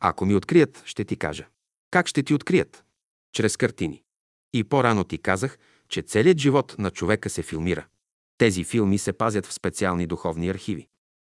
Ако 0.00 0.26
ми 0.26 0.34
открият, 0.34 0.82
ще 0.84 1.04
ти 1.04 1.16
кажа. 1.16 1.46
Как 1.90 2.06
ще 2.06 2.22
ти 2.22 2.34
открият? 2.34 2.84
Чрез 3.32 3.56
картини. 3.56 4.02
И 4.52 4.64
по-рано 4.64 5.04
ти 5.04 5.18
казах, 5.18 5.58
че 5.88 6.02
целият 6.02 6.38
живот 6.38 6.74
на 6.78 6.90
човека 6.90 7.30
се 7.30 7.42
филмира. 7.42 7.86
Тези 8.38 8.64
филми 8.64 8.98
се 8.98 9.12
пазят 9.12 9.46
в 9.46 9.52
специални 9.52 10.06
духовни 10.06 10.48
архиви. 10.48 10.88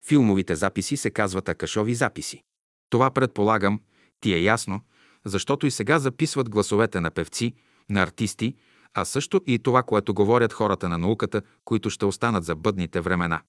Филмовите 0.06 0.56
записи 0.56 0.98
се 0.98 1.10
казват 1.10 1.50
акашови 1.50 1.96
записи. 1.96 2.44
Това 2.90 3.12
предполагам, 3.12 3.82
ти 4.20 4.34
е 4.34 4.42
ясно, 4.42 4.82
защото 5.26 5.68
и 5.68 5.72
сега 5.72 6.00
записват 6.00 6.50
гласовете 6.50 7.00
на 7.00 7.12
певци, 7.12 7.54
на 7.90 8.02
артисти, 8.02 8.56
а 8.94 9.06
също 9.06 9.42
и 9.48 9.60
това, 9.60 9.84
което 9.84 10.14
говорят 10.14 10.54
хората 10.54 10.90
на 10.90 10.98
науката, 10.98 11.42
които 11.66 11.90
ще 11.90 12.06
останат 12.06 12.44
за 12.44 12.56
бъдните 12.56 13.02
времена. 13.02 13.42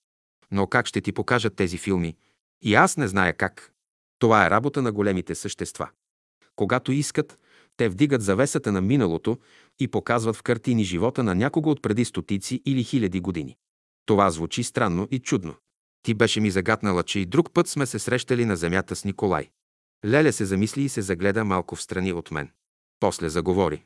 Но 0.51 0.67
как 0.67 0.87
ще 0.87 1.01
ти 1.01 1.13
покажат 1.13 1.57
тези 1.57 1.79
филми? 1.79 2.17
И 2.63 2.75
аз 2.75 2.97
не 2.97 3.09
зная 3.09 3.37
как. 3.37 3.73
Това 4.19 4.47
е 4.47 4.51
работа 4.51 4.83
на 4.83 4.93
големите 4.93 5.35
същества. 5.35 5.89
Когато 6.57 6.93
искат, 6.93 7.39
те 7.77 7.89
вдигат 7.89 8.23
завесата 8.23 8.73
на 8.73 8.81
миналото 8.81 9.39
и 9.81 9.89
показват 9.89 10.37
в 10.37 10.43
картини 10.43 10.85
живота 10.85 11.23
на 11.23 11.35
някого 11.35 11.71
от 11.71 11.83
преди 11.83 12.05
стотици 12.05 12.63
или 12.67 12.85
хиляди 12.85 13.21
години. 13.21 13.57
Това 14.07 14.31
звучи 14.31 14.63
странно 14.63 15.09
и 15.11 15.19
чудно. 15.19 15.55
Ти 16.03 16.15
беше 16.15 16.41
ми 16.41 16.51
загатнала, 16.51 17.03
че 17.03 17.19
и 17.21 17.27
друг 17.27 17.53
път 17.53 17.69
сме 17.69 17.87
се 17.87 17.99
срещали 17.99 18.45
на 18.45 18.57
земята 18.57 18.97
с 18.97 19.05
Николай. 19.05 19.51
Леля 20.05 20.33
се 20.33 20.45
замисли 20.45 20.83
и 20.83 20.89
се 20.89 21.03
загледа 21.03 21.45
малко 21.45 21.77
в 21.77 21.83
страни 21.83 22.13
от 22.13 22.31
мен. 22.31 22.51
После 23.01 23.29
заговори. 23.29 23.85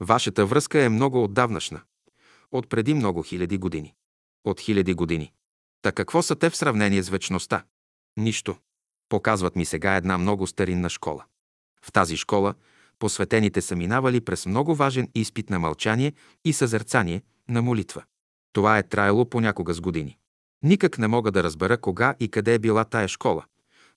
Вашата 0.00 0.46
връзка 0.46 0.82
е 0.82 0.88
много 0.88 1.24
отдавнашна. 1.24 1.80
От 2.52 2.68
преди 2.68 2.94
много 2.94 3.22
хиляди 3.22 3.58
години. 3.58 3.94
От 4.44 4.60
хиляди 4.60 4.94
години. 4.94 5.32
Та 5.82 5.92
какво 5.92 6.22
са 6.22 6.36
те 6.36 6.50
в 6.50 6.56
сравнение 6.56 7.02
с 7.02 7.08
вечността? 7.08 7.64
Нищо. 8.16 8.56
Показват 9.08 9.56
ми 9.56 9.64
сега 9.64 9.96
една 9.96 10.18
много 10.18 10.46
старинна 10.46 10.90
школа. 10.90 11.24
В 11.82 11.92
тази 11.92 12.16
школа 12.16 12.54
посветените 12.98 13.60
са 13.60 13.76
минавали 13.76 14.20
през 14.20 14.46
много 14.46 14.74
важен 14.74 15.08
изпит 15.14 15.50
на 15.50 15.58
мълчание 15.58 16.12
и 16.44 16.52
съзерцание, 16.52 17.22
на 17.48 17.62
молитва. 17.62 18.04
Това 18.52 18.78
е 18.78 18.82
траяло 18.82 19.24
понякога 19.24 19.74
с 19.74 19.80
години. 19.80 20.18
Никак 20.62 20.98
не 20.98 21.08
мога 21.08 21.30
да 21.30 21.42
разбера 21.42 21.78
кога 21.78 22.14
и 22.20 22.28
къде 22.28 22.54
е 22.54 22.58
била 22.58 22.84
тая 22.84 23.08
школа, 23.08 23.44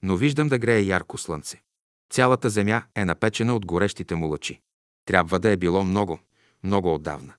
но 0.03 0.18
виждам 0.18 0.47
да 0.47 0.57
грее 0.57 0.82
ярко 0.82 1.18
слънце. 1.18 1.61
Цялата 2.09 2.49
земя 2.49 2.84
е 2.95 3.05
напечена 3.05 3.55
от 3.55 3.66
горещите 3.66 4.16
му 4.16 4.28
лъчи. 4.28 4.61
Трябва 5.05 5.39
да 5.39 5.49
е 5.49 5.57
било 5.57 5.84
много, 5.84 6.20
много 6.63 6.93
отдавна. 6.93 7.34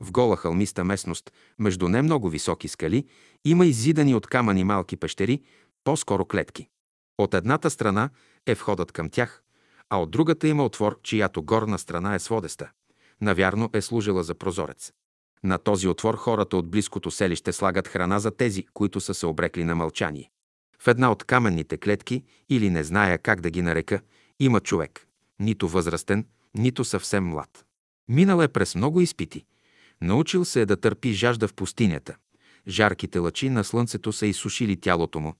В 0.00 0.12
гола 0.12 0.36
хълмиста 0.36 0.84
местност, 0.84 1.32
между 1.58 1.88
не 1.88 2.02
много 2.02 2.28
високи 2.28 2.68
скали, 2.68 3.06
има 3.44 3.66
изидани 3.66 4.14
от 4.14 4.26
камъни 4.26 4.64
малки 4.64 4.96
пещери, 4.96 5.42
по-скоро 5.84 6.24
клетки. 6.24 6.68
От 7.18 7.34
едната 7.34 7.70
страна 7.70 8.10
е 8.46 8.54
входът 8.54 8.92
към 8.92 9.10
тях, 9.10 9.42
а 9.90 9.96
от 9.96 10.10
другата 10.10 10.48
има 10.48 10.64
отвор, 10.64 11.00
чиято 11.02 11.42
горна 11.42 11.78
страна 11.78 12.14
е 12.14 12.18
сводеста. 12.18 12.70
Навярно 13.20 13.70
е 13.72 13.80
служила 13.80 14.22
за 14.22 14.34
прозорец. 14.34 14.92
На 15.44 15.58
този 15.58 15.88
отвор 15.88 16.16
хората 16.16 16.56
от 16.56 16.70
близкото 16.70 17.10
селище 17.10 17.52
слагат 17.52 17.88
храна 17.88 18.18
за 18.18 18.30
тези, 18.30 18.66
които 18.74 19.00
са 19.00 19.14
се 19.14 19.26
обрекли 19.26 19.64
на 19.64 19.74
мълчание. 19.74 20.30
В 20.78 20.88
една 20.88 21.12
от 21.12 21.24
каменните 21.24 21.76
клетки, 21.76 22.22
или 22.48 22.70
не 22.70 22.84
зная 22.84 23.18
как 23.18 23.40
да 23.40 23.50
ги 23.50 23.62
нарека, 23.62 24.00
има 24.40 24.60
човек. 24.60 25.06
Нито 25.40 25.68
възрастен, 25.68 26.26
нито 26.54 26.84
съвсем 26.84 27.24
млад. 27.24 27.64
Минал 28.08 28.42
е 28.42 28.48
през 28.48 28.74
много 28.74 29.00
изпити. 29.00 29.44
Научил 30.00 30.44
се 30.44 30.60
е 30.60 30.66
да 30.66 30.76
търпи 30.76 31.12
жажда 31.12 31.48
в 31.48 31.54
пустинята. 31.54 32.16
Жарките 32.68 33.18
лъчи 33.18 33.48
на 33.48 33.64
слънцето 33.64 34.12
са 34.12 34.26
изсушили 34.26 34.76
тялото 34.76 35.20
му, 35.20 35.34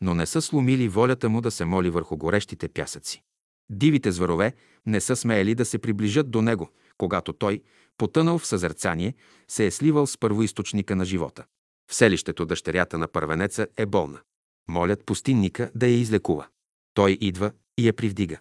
но 0.00 0.14
не 0.14 0.26
са 0.26 0.42
сломили 0.42 0.88
волята 0.88 1.28
му 1.28 1.40
да 1.40 1.50
се 1.50 1.64
моли 1.64 1.90
върху 1.90 2.16
горещите 2.16 2.68
пясъци. 2.68 3.22
Дивите 3.70 4.12
зверове 4.12 4.52
не 4.86 5.00
са 5.00 5.16
смеели 5.16 5.54
да 5.54 5.64
се 5.64 5.78
приближат 5.78 6.30
до 6.30 6.42
него, 6.42 6.70
когато 6.98 7.32
той, 7.32 7.62
потънал 7.98 8.38
в 8.38 8.46
съзерцание, 8.46 9.14
се 9.48 9.66
е 9.66 9.70
сливал 9.70 10.06
с 10.06 10.18
първоисточника 10.18 10.96
на 10.96 11.04
живота. 11.04 11.44
В 11.90 11.94
селището 11.94 12.46
дъщерята 12.46 12.98
на 12.98 13.08
първенеца 13.08 13.66
е 13.76 13.86
болна. 13.86 14.20
Молят 14.68 15.04
пустинника 15.06 15.70
да 15.74 15.86
я 15.86 15.98
излекува. 15.98 16.46
Той 16.94 17.18
идва 17.20 17.52
и 17.78 17.86
я 17.86 17.92
привдига. 17.92 18.38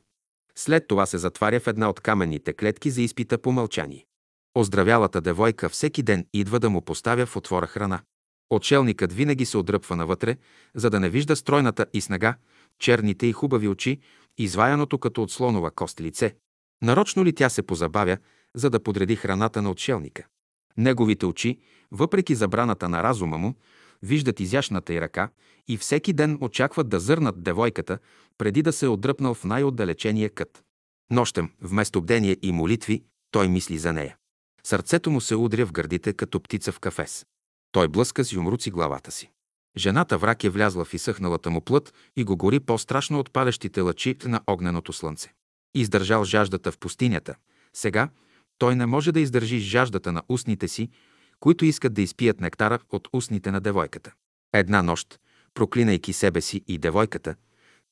След 0.56 0.88
това 0.88 1.06
се 1.06 1.18
затваря 1.18 1.60
в 1.60 1.68
една 1.68 1.90
от 1.90 2.00
каменните 2.00 2.54
клетки 2.54 2.92
за 2.92 3.02
изпита 3.02 3.38
по 3.38 3.52
мълчание. 3.52 4.06
Оздравялата 4.56 5.22
девойка 5.22 5.70
всеки 5.70 6.04
ден 6.04 6.26
идва 6.34 6.60
да 6.60 6.70
му 6.70 6.82
поставя 6.82 7.26
в 7.26 7.36
отвора 7.36 7.68
храна. 7.68 8.02
Отшелникът 8.50 9.14
винаги 9.14 9.46
се 9.46 9.58
отдръпва 9.58 9.96
навътре, 9.96 10.38
за 10.76 10.90
да 10.90 11.00
не 11.00 11.10
вижда 11.10 11.36
стройната 11.36 11.86
и 11.94 12.02
снага, 12.02 12.36
черните 12.80 13.28
и 13.28 13.32
хубави 13.32 13.68
очи, 13.68 14.00
изваяното 14.38 14.98
като 14.98 15.24
от 15.24 15.32
слонова 15.32 15.72
кост 15.72 16.02
лице. 16.02 16.36
Нарочно 16.82 17.26
ли 17.26 17.34
тя 17.34 17.50
се 17.50 17.62
позабавя, 17.62 18.18
за 18.56 18.70
да 18.70 18.80
подреди 18.80 19.16
храната 19.16 19.62
на 19.62 19.72
отшелника? 19.72 20.28
Неговите 20.78 21.26
очи, 21.26 21.60
въпреки 21.92 22.36
забраната 22.36 22.90
на 22.90 23.04
разума 23.04 23.38
му, 23.38 23.56
виждат 24.04 24.40
изящната 24.40 24.94
й 24.94 25.02
ръка 25.02 25.30
и 25.68 25.78
всеки 25.78 26.14
ден 26.14 26.38
очакват 26.42 26.90
да 26.90 27.00
зърнат 27.00 27.44
девойката, 27.44 28.00
преди 28.38 28.62
да 28.62 28.74
се 28.74 28.86
е 28.86 28.90
отдръпнал 28.90 29.34
в 29.34 29.44
най-отдалечения 29.44 30.30
кът. 30.30 30.64
Нощем, 31.12 31.50
вместо 31.62 32.02
бдение 32.02 32.38
и 32.42 32.52
молитви, 32.52 33.04
той 33.32 33.48
мисли 33.48 33.78
за 33.78 33.94
нея. 33.94 34.18
Сърцето 34.64 35.12
му 35.12 35.22
се 35.22 35.36
удря 35.36 35.66
в 35.66 35.72
гърдите, 35.72 36.14
като 36.14 36.40
птица 36.40 36.72
в 36.72 36.80
кафес. 36.80 37.26
Той 37.72 37.88
блъска 37.88 38.24
с 38.24 38.34
юмруци 38.34 38.72
главата 38.72 39.12
си. 39.12 39.32
Жената 39.78 40.18
враг 40.18 40.44
е 40.44 40.50
влязла 40.50 40.86
в 40.86 40.94
изсъхналата 40.94 41.50
му 41.50 41.62
плът 41.62 41.94
и 42.16 42.24
го 42.24 42.38
гори 42.38 42.60
по-страшно 42.60 43.20
от 43.20 43.32
палещите 43.32 43.82
лъчи 43.82 44.16
на 44.26 44.42
огненото 44.48 44.94
слънце. 44.94 45.34
Издържал 45.76 46.24
жаждата 46.24 46.72
в 46.72 46.78
пустинята. 46.78 47.36
Сега 47.74 48.10
той 48.58 48.76
не 48.76 48.86
може 48.86 49.12
да 49.12 49.20
издържи 49.20 49.60
жаждата 49.60 50.12
на 50.12 50.24
устните 50.30 50.68
си, 50.68 50.90
които 51.40 51.66
искат 51.66 51.94
да 51.94 52.02
изпият 52.02 52.42
нектара 52.42 52.80
от 52.90 53.08
устните 53.14 53.52
на 53.52 53.62
девойката. 53.62 54.14
Една 54.54 54.82
нощ, 54.82 55.20
проклинайки 55.54 56.14
себе 56.14 56.42
си 56.42 56.64
и 56.68 56.78
девойката, 56.78 57.36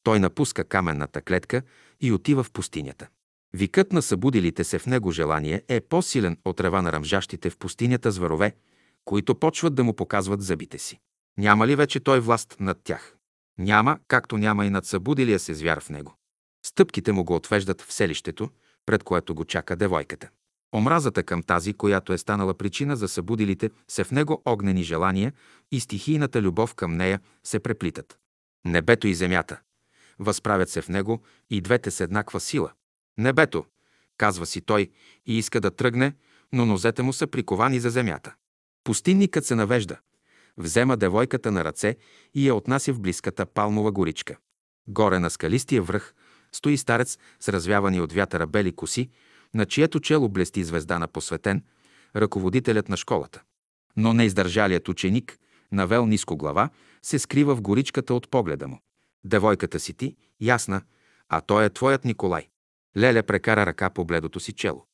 той 0.03 0.19
напуска 0.19 0.63
каменната 0.63 1.21
клетка 1.21 1.61
и 2.01 2.11
отива 2.11 2.43
в 2.43 2.51
пустинята. 2.51 3.07
Викът 3.53 3.93
на 3.93 4.01
събудилите 4.01 4.63
се 4.63 4.79
в 4.79 4.85
него 4.85 5.11
желание 5.11 5.63
е 5.67 5.81
по-силен 5.81 6.37
от 6.45 6.61
рева 6.61 6.81
на 6.81 6.91
ръмжащите 6.91 7.49
в 7.49 7.57
пустинята 7.57 8.11
зверове, 8.11 8.55
които 9.05 9.35
почват 9.35 9.75
да 9.75 9.83
му 9.83 9.93
показват 9.93 10.41
зъбите 10.41 10.77
си. 10.77 10.99
Няма 11.37 11.67
ли 11.67 11.75
вече 11.75 11.99
той 11.99 12.19
власт 12.19 12.55
над 12.59 12.77
тях? 12.83 13.15
Няма, 13.57 13.99
както 14.07 14.37
няма 14.37 14.65
и 14.65 14.69
над 14.69 14.85
събудилия 14.85 15.39
се 15.39 15.53
звяр 15.53 15.79
в 15.79 15.89
него. 15.89 16.15
Стъпките 16.65 17.11
му 17.11 17.23
го 17.23 17.35
отвеждат 17.35 17.81
в 17.81 17.93
селището, 17.93 18.49
пред 18.85 19.03
което 19.03 19.35
го 19.35 19.45
чака 19.45 19.75
девойката. 19.75 20.29
Омразата 20.73 21.23
към 21.23 21.43
тази, 21.43 21.73
която 21.73 22.13
е 22.13 22.17
станала 22.17 22.53
причина 22.53 22.95
за 22.95 23.07
събудилите 23.07 23.69
се 23.87 24.03
в 24.03 24.11
него 24.11 24.41
огнени 24.45 24.83
желания 24.83 25.33
и 25.71 25.79
стихийната 25.79 26.41
любов 26.41 26.75
към 26.75 26.97
нея 26.97 27.19
се 27.43 27.59
преплитат. 27.59 28.17
Небето 28.65 29.07
и 29.07 29.15
земята. 29.15 29.59
Възправят 30.19 30.69
се 30.69 30.81
в 30.81 30.89
него 30.89 31.23
и 31.49 31.61
двете 31.61 31.91
с 31.91 31.99
еднаква 31.99 32.39
сила. 32.39 32.71
Небето, 33.17 33.65
казва 34.17 34.45
си 34.45 34.61
той 34.61 34.91
и 35.25 35.37
иска 35.37 35.61
да 35.61 35.71
тръгне, 35.71 36.13
но 36.53 36.65
нозете 36.65 37.01
му 37.01 37.13
са 37.13 37.27
приковани 37.27 37.79
за 37.79 37.89
земята. 37.89 38.35
Пустинникът 38.83 39.45
се 39.45 39.55
навежда, 39.55 39.97
взема 40.57 40.97
девойката 40.97 41.51
на 41.51 41.63
ръце 41.63 41.97
и 42.33 42.47
я 42.47 42.55
отнася 42.55 42.93
в 42.93 42.99
близката 42.99 43.45
палмова 43.45 43.91
горичка. 43.91 44.37
Горе 44.87 45.19
на 45.19 45.29
скалистия 45.29 45.81
връх 45.81 46.13
стои 46.51 46.77
старец 46.77 47.17
с 47.39 47.49
развявани 47.49 48.01
от 48.01 48.13
вятъра 48.13 48.47
бели 48.47 48.75
коси, 48.75 49.09
на 49.53 49.65
чието 49.65 49.99
чело 49.99 50.29
блести 50.29 50.63
звезда 50.63 50.99
на 50.99 51.07
посветен, 51.07 51.63
ръководителят 52.15 52.89
на 52.89 52.97
школата. 52.97 53.43
Но 53.97 54.13
неиздържалият 54.13 54.89
ученик, 54.89 55.37
навел 55.71 56.05
ниско 56.05 56.37
глава, 56.37 56.69
се 57.01 57.19
скрива 57.19 57.55
в 57.55 57.61
горичката 57.61 58.13
от 58.13 58.29
погледа 58.29 58.67
му. 58.67 58.79
Девойката 59.23 59.79
си 59.79 59.93
ти, 59.93 60.15
ясна, 60.41 60.81
а 61.29 61.41
той 61.41 61.65
е 61.65 61.69
твоят 61.69 62.05
Николай. 62.05 62.47
Леля 62.97 63.23
прекара 63.23 63.65
ръка 63.65 63.89
по 63.89 64.05
бледото 64.05 64.39
си 64.39 64.53
чело. 64.53 64.85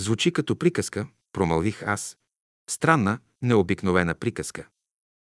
Звучи 0.00 0.32
като 0.32 0.56
приказка, 0.56 1.06
промълвих 1.32 1.82
аз. 1.82 2.16
Странна, 2.70 3.18
необикновена 3.42 4.14
приказка. 4.14 4.68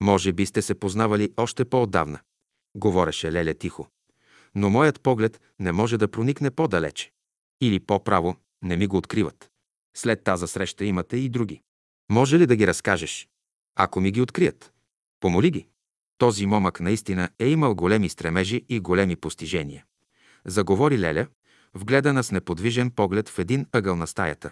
Може 0.02 0.34
би 0.34 0.46
сте 0.46 0.62
се 0.62 0.80
познавали 0.80 1.34
още 1.38 1.66
по-отдавна, 1.66 2.20
говореше 2.76 3.32
Леля 3.32 3.54
тихо. 3.54 3.88
Но 4.56 4.70
моят 4.70 5.02
поглед 5.02 5.42
не 5.60 5.72
може 5.72 5.98
да 5.98 6.08
проникне 6.08 6.52
по-далече. 6.52 7.12
Или 7.62 7.80
по-право, 7.80 8.36
не 8.64 8.78
ми 8.78 8.88
го 8.88 8.97
откриват. 8.97 9.49
След 9.95 10.24
тази 10.24 10.47
среща 10.47 10.86
имате 10.86 11.18
и 11.18 11.30
други. 11.30 11.62
Може 12.12 12.39
ли 12.39 12.45
да 12.45 12.55
ги 12.55 12.68
разкажеш? 12.68 13.28
Ако 13.76 14.01
ми 14.01 14.12
ги 14.12 14.22
открият. 14.22 14.74
Помоли 15.20 15.51
ги. 15.51 15.68
Този 16.18 16.45
момък 16.45 16.80
наистина 16.80 17.30
е 17.39 17.47
имал 17.47 17.76
големи 17.76 18.10
стремежи 18.10 18.66
и 18.70 18.80
големи 18.80 19.16
постижения. 19.16 19.86
Заговори 20.45 20.99
Леля, 20.99 21.28
вгледана 21.74 22.24
с 22.24 22.32
неподвижен 22.32 22.91
поглед 22.91 23.30
в 23.30 23.39
един 23.39 23.66
ъгъл 23.74 23.95
на 23.95 24.08
стаята. 24.08 24.51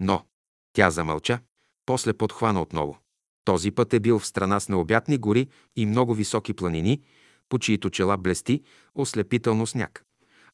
Но 0.00 0.24
тя 0.72 0.90
замълча, 0.90 1.40
после 1.86 2.12
подхвана 2.12 2.62
отново. 2.62 2.98
Този 3.44 3.70
път 3.70 3.94
е 3.94 4.00
бил 4.00 4.18
в 4.18 4.26
страна 4.26 4.60
с 4.60 4.68
необятни 4.68 5.18
гори 5.18 5.48
и 5.76 5.86
много 5.86 6.14
високи 6.14 6.54
планини, 6.54 7.02
по 7.48 7.58
чието 7.58 7.90
чела 7.90 8.16
блести 8.18 8.62
ослепително 8.94 9.66
сняг, 9.66 10.04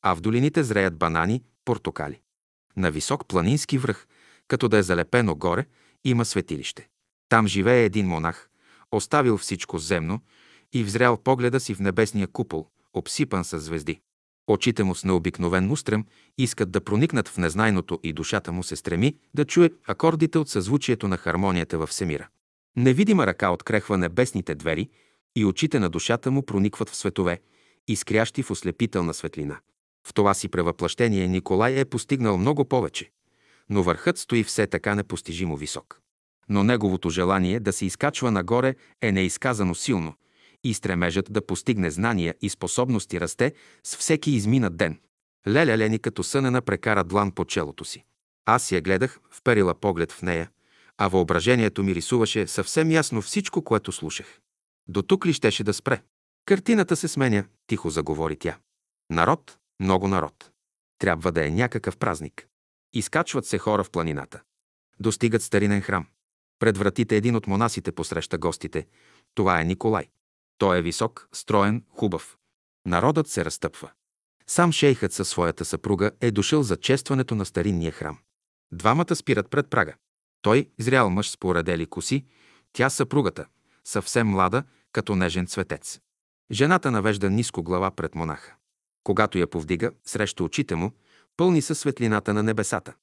а 0.02 0.14
в 0.14 0.20
долините 0.20 0.64
зреят 0.64 0.98
банани, 0.98 1.42
портокали. 1.64 2.20
На 2.76 2.90
висок 2.90 3.26
планински 3.28 3.78
връх, 3.78 4.06
като 4.48 4.68
да 4.68 4.78
е 4.78 4.82
залепено 4.82 5.34
горе, 5.34 5.66
има 6.04 6.24
светилище. 6.24 6.88
Там 7.28 7.46
живее 7.46 7.84
един 7.84 8.06
монах, 8.06 8.48
оставил 8.92 9.38
всичко 9.38 9.78
земно 9.78 10.20
и 10.72 10.84
взрял 10.84 11.16
погледа 11.16 11.60
си 11.60 11.74
в 11.74 11.80
небесния 11.80 12.26
купол, 12.26 12.66
обсипан 12.92 13.44
с 13.44 13.58
звезди. 13.58 14.00
Очите 14.46 14.82
му 14.82 14.94
с 14.94 15.04
необикновен 15.04 15.70
устрем 15.70 16.04
искат 16.38 16.70
да 16.70 16.80
проникнат 16.80 17.28
в 17.28 17.38
незнайното 17.38 18.00
и 18.02 18.12
душата 18.12 18.52
му 18.52 18.62
се 18.62 18.76
стреми 18.76 19.16
да 19.34 19.44
чуе 19.44 19.70
акордите 19.86 20.38
от 20.38 20.48
съзвучието 20.48 21.08
на 21.08 21.16
хармонията 21.16 21.78
във 21.78 21.88
всемира. 21.88 22.28
Невидима 22.76 23.26
ръка 23.26 23.50
открехва 23.50 23.98
небесните 23.98 24.54
двери 24.54 24.88
и 25.36 25.44
очите 25.44 25.78
на 25.78 25.90
душата 25.90 26.30
му 26.30 26.42
проникват 26.42 26.90
в 26.90 26.96
светове, 26.96 27.40
изкрящи 27.88 28.42
в 28.42 28.50
ослепителна 28.50 29.14
светлина. 29.14 29.58
В 30.06 30.14
това 30.14 30.34
си 30.34 30.48
превъплъщение 30.48 31.28
Николай 31.28 31.80
е 31.80 31.84
постигнал 31.84 32.38
много 32.38 32.64
повече, 32.64 33.10
но 33.68 33.82
върхът 33.82 34.18
стои 34.18 34.44
все 34.44 34.66
така 34.66 34.94
непостижимо 34.94 35.56
висок. 35.56 36.00
Но 36.48 36.64
неговото 36.64 37.10
желание 37.10 37.60
да 37.60 37.72
се 37.72 37.86
изкачва 37.86 38.30
нагоре 38.30 38.74
е 39.02 39.12
неизказано 39.12 39.74
силно 39.74 40.14
и 40.64 40.74
стремежът 40.74 41.32
да 41.32 41.46
постигне 41.46 41.90
знания 41.90 42.34
и 42.40 42.48
способности 42.48 43.20
расте 43.20 43.52
с 43.84 43.96
всеки 43.96 44.30
изминат 44.30 44.76
ден. 44.76 45.00
Леля 45.48 45.78
Лени 45.78 45.98
като 45.98 46.22
сънена 46.22 46.62
прекара 46.62 47.04
длан 47.04 47.32
по 47.32 47.44
челото 47.44 47.84
си. 47.84 48.04
Аз 48.46 48.72
я 48.72 48.80
гледах, 48.80 49.20
вперила 49.30 49.74
поглед 49.74 50.12
в 50.12 50.22
нея, 50.22 50.50
а 50.98 51.08
въображението 51.08 51.82
ми 51.82 51.94
рисуваше 51.94 52.46
съвсем 52.46 52.90
ясно 52.90 53.22
всичко, 53.22 53.64
което 53.64 53.92
слушах. 53.92 54.40
До 54.88 55.02
тук 55.02 55.26
ли 55.26 55.32
щеше 55.32 55.64
да 55.64 55.74
спре? 55.74 56.02
Картината 56.44 56.96
се 56.96 57.08
сменя, 57.08 57.44
тихо 57.66 57.90
заговори 57.90 58.36
тя. 58.36 58.58
Народ, 59.10 59.58
много 59.80 60.08
народ. 60.08 60.50
Трябва 60.98 61.32
да 61.32 61.46
е 61.46 61.50
някакъв 61.50 61.96
празник. 61.96 62.46
Изкачват 62.92 63.46
се 63.46 63.58
хора 63.58 63.84
в 63.84 63.90
планината. 63.90 64.40
Достигат 65.00 65.42
старинен 65.42 65.80
храм. 65.80 66.06
Пред 66.58 66.78
вратите 66.78 67.16
един 67.16 67.36
от 67.36 67.46
монасите 67.46 67.92
посреща 67.92 68.38
гостите. 68.38 68.86
Това 69.34 69.60
е 69.60 69.64
Николай. 69.64 70.08
Той 70.58 70.78
е 70.78 70.82
висок, 70.82 71.28
строен, 71.32 71.84
хубав. 71.88 72.38
Народът 72.86 73.28
се 73.28 73.44
разтъпва. 73.44 73.90
Сам 74.46 74.72
шейхът 74.72 75.12
със 75.12 75.28
своята 75.28 75.64
съпруга 75.64 76.10
е 76.20 76.30
дошъл 76.30 76.62
за 76.62 76.76
честването 76.76 77.34
на 77.34 77.44
старинния 77.44 77.92
храм. 77.92 78.18
Двамата 78.72 79.16
спират 79.16 79.50
пред 79.50 79.70
прага. 79.70 79.94
Той, 80.42 80.70
зрял 80.78 81.10
мъж 81.10 81.30
с 81.30 81.36
поредели 81.36 81.86
коси, 81.86 82.24
тя 82.72 82.90
съпругата, 82.90 83.46
съвсем 83.84 84.28
млада, 84.28 84.64
като 84.92 85.16
нежен 85.16 85.46
цветец. 85.46 86.00
Жената 86.50 86.90
навежда 86.90 87.30
ниско 87.30 87.62
глава 87.62 87.90
пред 87.90 88.14
монаха. 88.14 88.54
Когато 89.04 89.38
я 89.38 89.46
повдига, 89.46 89.90
срещу 90.04 90.44
очите 90.44 90.74
му, 90.74 90.92
пълни 91.36 91.62
със 91.62 91.78
светлината 91.78 92.34
на 92.34 92.42
небесата. 92.42 92.94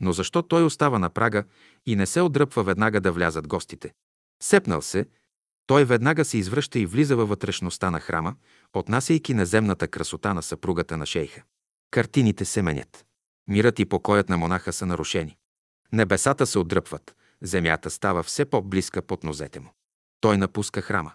Но 0.00 0.12
защо 0.12 0.42
той 0.42 0.64
остава 0.64 0.98
на 0.98 1.10
прага 1.10 1.44
и 1.86 1.96
не 1.96 2.06
се 2.06 2.20
отдръпва 2.20 2.62
веднага 2.62 3.00
да 3.00 3.12
влязат 3.12 3.48
гостите? 3.48 3.92
Сепнал 4.42 4.82
се, 4.82 5.06
той 5.66 5.84
веднага 5.84 6.24
се 6.24 6.38
извръща 6.38 6.78
и 6.78 6.86
влиза 6.86 7.16
във 7.16 7.28
вътрешността 7.28 7.90
на 7.90 8.00
храма, 8.00 8.34
отнасяйки 8.72 9.34
наземната 9.34 9.88
красота 9.88 10.34
на 10.34 10.42
съпругата 10.42 10.96
на 10.96 11.06
шейха. 11.06 11.42
Картините 11.90 12.44
се 12.44 12.62
менят. 12.62 13.04
Мирът 13.48 13.78
и 13.78 13.84
покоят 13.84 14.28
на 14.28 14.36
монаха 14.36 14.72
са 14.72 14.86
нарушени. 14.86 15.36
Небесата 15.92 16.46
се 16.46 16.58
отдръпват, 16.58 17.16
земята 17.42 17.90
става 17.90 18.22
все 18.22 18.44
по-близка 18.44 19.02
под 19.02 19.24
нозете 19.24 19.60
му. 19.60 19.70
Той 20.20 20.38
напуска 20.38 20.82
храма. 20.82 21.12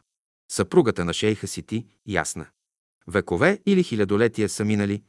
Съпругата 0.51 1.05
на 1.05 1.13
шейха 1.13 1.47
си 1.47 1.63
ти 1.63 1.87
ясна. 2.05 2.45
Векове 3.07 3.59
или 3.65 3.83
хилядолетия 3.83 4.49
са 4.49 4.65
минали. 4.65 5.03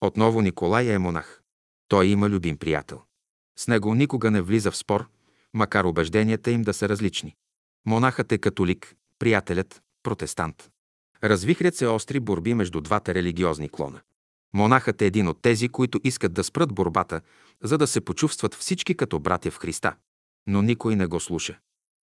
Отново 0.00 0.40
Николай 0.40 0.92
е 0.92 0.98
монах. 0.98 1.42
Той 1.88 2.06
има 2.06 2.28
любим 2.28 2.56
приятел. 2.56 3.02
С 3.58 3.68
него 3.68 3.94
никога 3.94 4.30
не 4.30 4.40
влиза 4.40 4.70
в 4.70 4.76
спор, 4.76 5.08
макар 5.54 5.84
убежденията 5.84 6.50
им 6.50 6.62
да 6.62 6.74
са 6.74 6.88
различни. 6.88 7.34
Монахът 7.86 8.32
е 8.32 8.38
католик, 8.38 8.94
приятелят– 9.18 9.82
протестант. 10.02 10.70
Развихрят 11.24 11.76
се 11.76 11.86
остри 11.86 12.20
борби 12.20 12.54
между 12.54 12.80
двата 12.80 13.14
религиозни 13.14 13.68
клона. 13.68 14.00
Монахът 14.54 15.02
е 15.02 15.06
един 15.06 15.28
от 15.28 15.42
тези, 15.42 15.68
които 15.68 16.00
искат 16.04 16.32
да 16.32 16.44
спрат 16.44 16.74
борбата, 16.74 17.20
за 17.62 17.78
да 17.78 17.86
се 17.86 18.00
почувстват 18.00 18.54
всички 18.54 18.94
като 18.94 19.18
братя 19.18 19.50
в 19.50 19.58
Христа. 19.58 19.96
Но 20.46 20.62
никой 20.62 20.96
не 20.96 21.06
го 21.06 21.20
слуша. 21.20 21.58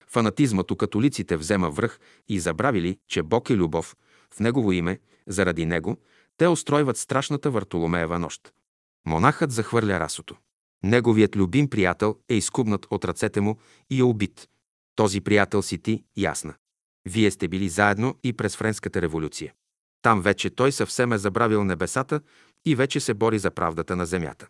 Фанатизмът 0.07 0.71
у 0.71 0.75
католиците 0.75 1.37
взема 1.37 1.69
връх 1.69 1.99
и 2.29 2.39
забравили, 2.39 2.97
че 3.07 3.23
Бог 3.23 3.49
е 3.49 3.55
любов, 3.55 3.95
в 4.33 4.39
Негово 4.39 4.71
име, 4.71 4.99
заради 5.28 5.65
Него, 5.65 5.97
те 6.38 6.47
устройват 6.47 6.97
страшната 6.97 7.51
Вартоломеева 7.51 8.19
нощ. 8.19 8.53
Монахът 9.05 9.51
захвърля 9.51 9.99
расото. 9.99 10.36
Неговият 10.84 11.36
любим 11.36 11.69
приятел 11.69 12.17
е 12.30 12.36
изкубнат 12.36 12.88
от 12.89 13.05
ръцете 13.05 13.41
му 13.41 13.57
и 13.89 13.99
е 13.99 14.03
убит. 14.03 14.49
Този 14.95 15.22
приятел 15.22 15.61
си 15.61 15.78
ти, 15.78 16.03
ясна. 16.17 16.53
Вие 17.05 17.32
сте 17.32 17.47
били 17.47 17.69
заедно 17.69 18.15
и 18.24 18.34
през 18.34 18.57
Френската 18.57 19.01
революция. 19.01 19.53
Там 20.01 20.22
вече 20.22 20.49
той 20.49 20.72
съвсем 20.72 21.13
е 21.13 21.17
забравил 21.17 21.64
небесата 21.64 22.22
и 22.65 22.76
вече 22.76 22.99
се 22.99 23.14
бори 23.14 23.39
за 23.39 23.52
правдата 23.52 23.95
на 23.95 24.06
земята. 24.06 24.48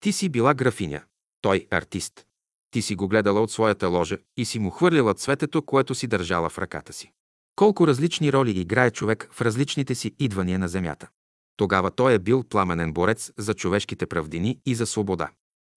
Ти 0.00 0.12
си 0.12 0.28
била 0.28 0.54
графиня, 0.54 1.02
той 1.40 1.66
артист. 1.70 2.26
Ти 2.70 2.82
си 2.82 2.94
го 2.94 3.08
гледала 3.08 3.40
от 3.40 3.50
своята 3.50 3.88
ложа 3.88 4.18
и 4.36 4.44
си 4.44 4.58
му 4.58 4.70
хвърлила 4.70 5.14
цветето, 5.14 5.62
което 5.62 5.94
си 5.94 6.06
държала 6.06 6.48
в 6.48 6.58
ръката 6.58 6.92
си. 6.92 7.12
Колко 7.56 7.86
различни 7.86 8.32
роли 8.32 8.60
играе 8.60 8.90
човек 8.90 9.28
в 9.32 9.40
различните 9.40 9.94
си 9.94 10.14
идвания 10.18 10.58
на 10.58 10.68
земята. 10.68 11.08
Тогава 11.56 11.90
той 11.90 12.14
е 12.14 12.18
бил 12.18 12.42
пламенен 12.42 12.92
борец 12.92 13.32
за 13.38 13.54
човешките 13.54 14.06
правдини 14.06 14.58
и 14.66 14.74
за 14.74 14.86
свобода. 14.86 15.30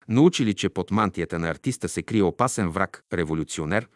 Научили, 0.08 0.54
че 0.54 0.70
под 0.70 0.92
мантията 0.92 1.40
на 1.40 1.50
артиста 1.50 1.90
се 1.90 2.04
крие 2.04 2.24
опасен 2.24 2.70
враг, 2.70 3.04
революционер, 3.14 3.88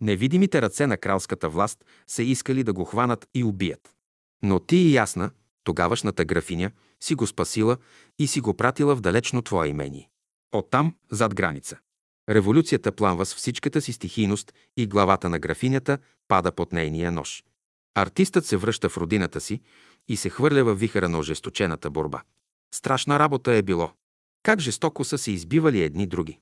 невидимите 0.00 0.62
ръце 0.62 0.86
на 0.86 0.96
кралската 0.96 1.48
власт 1.48 1.84
са 2.06 2.22
искали 2.22 2.64
да 2.64 2.72
го 2.72 2.84
хванат 2.84 3.28
и 3.34 3.44
убият. 3.44 3.94
Но 4.42 4.60
ти 4.60 4.76
и 4.76 4.94
ясна, 4.94 5.30
тогавашната 5.64 6.24
графиня, 6.24 6.70
си 7.00 7.14
го 7.14 7.26
спасила 7.26 7.76
и 8.18 8.26
си 8.26 8.40
го 8.40 8.54
пратила 8.54 8.96
в 8.96 9.00
далечно 9.00 9.42
твое 9.42 9.68
имение. 9.68 10.08
Оттам, 10.52 10.94
зад 11.10 11.34
граница. 11.34 11.78
Революцията 12.28 12.92
пламва 12.92 13.26
с 13.26 13.34
всичката 13.34 13.80
си 13.80 13.92
стихийност 13.92 14.54
и 14.76 14.86
главата 14.86 15.28
на 15.28 15.38
графинята 15.38 15.98
пада 16.28 16.52
под 16.52 16.72
нейния 16.72 17.12
нож. 17.12 17.44
Артистът 17.94 18.46
се 18.46 18.56
връща 18.56 18.88
в 18.88 18.96
родината 18.96 19.40
си 19.40 19.60
и 20.08 20.16
се 20.16 20.30
хвърля 20.30 20.64
във 20.64 20.80
вихъра 20.80 21.08
на 21.08 21.18
ожесточената 21.18 21.90
борба. 21.90 22.22
Страшна 22.74 23.18
работа 23.18 23.52
е 23.52 23.62
било. 23.62 23.92
Как 24.42 24.60
жестоко 24.60 25.04
са 25.04 25.18
се 25.18 25.30
избивали 25.30 25.82
едни 25.82 26.06
други. 26.06 26.38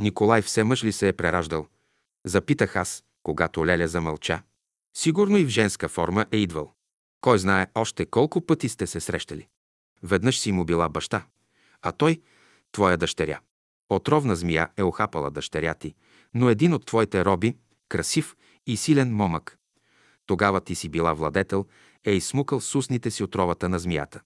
Николай 0.00 0.42
все 0.42 0.64
мъж 0.64 0.84
ли 0.84 0.92
се 0.92 1.08
е 1.08 1.12
прераждал? 1.12 1.66
Запитах 2.24 2.76
аз, 2.76 3.04
когато 3.22 3.66
Леля 3.66 3.88
замълча. 3.88 4.42
Сигурно 4.96 5.36
и 5.36 5.44
в 5.44 5.48
женска 5.48 5.88
форма 5.88 6.26
е 6.30 6.36
идвал. 6.36 6.72
Кой 7.20 7.38
знае 7.38 7.66
още 7.74 8.06
колко 8.06 8.40
пъти 8.40 8.68
сте 8.68 8.86
се 8.86 9.00
срещали. 9.00 9.46
Веднъж 10.02 10.38
си 10.38 10.52
му 10.52 10.64
била 10.64 10.88
баща, 10.88 11.26
а 11.82 11.92
той– 11.92 12.22
твоя 12.72 12.96
дъщеря. 12.96 13.40
Отровна 13.90 14.36
змия 14.36 14.68
е 14.76 14.82
охапала 14.82 15.30
дъщеря 15.30 15.74
ти, 15.74 15.94
но 16.34 16.48
един 16.48 16.74
от 16.74 16.86
твоите 16.86 17.24
роби, 17.24 17.56
красив 17.88 18.36
и 18.66 18.76
силен 18.76 19.14
момък, 19.14 19.58
тогава 20.26 20.60
ти 20.60 20.74
си 20.74 20.88
била 20.88 21.14
владетел, 21.14 21.66
е 22.04 22.12
изсмукал 22.12 22.60
с 22.60 22.74
устните 22.74 23.10
си 23.10 23.22
отровата 23.22 23.68
на 23.68 23.78
змията. 23.78 24.20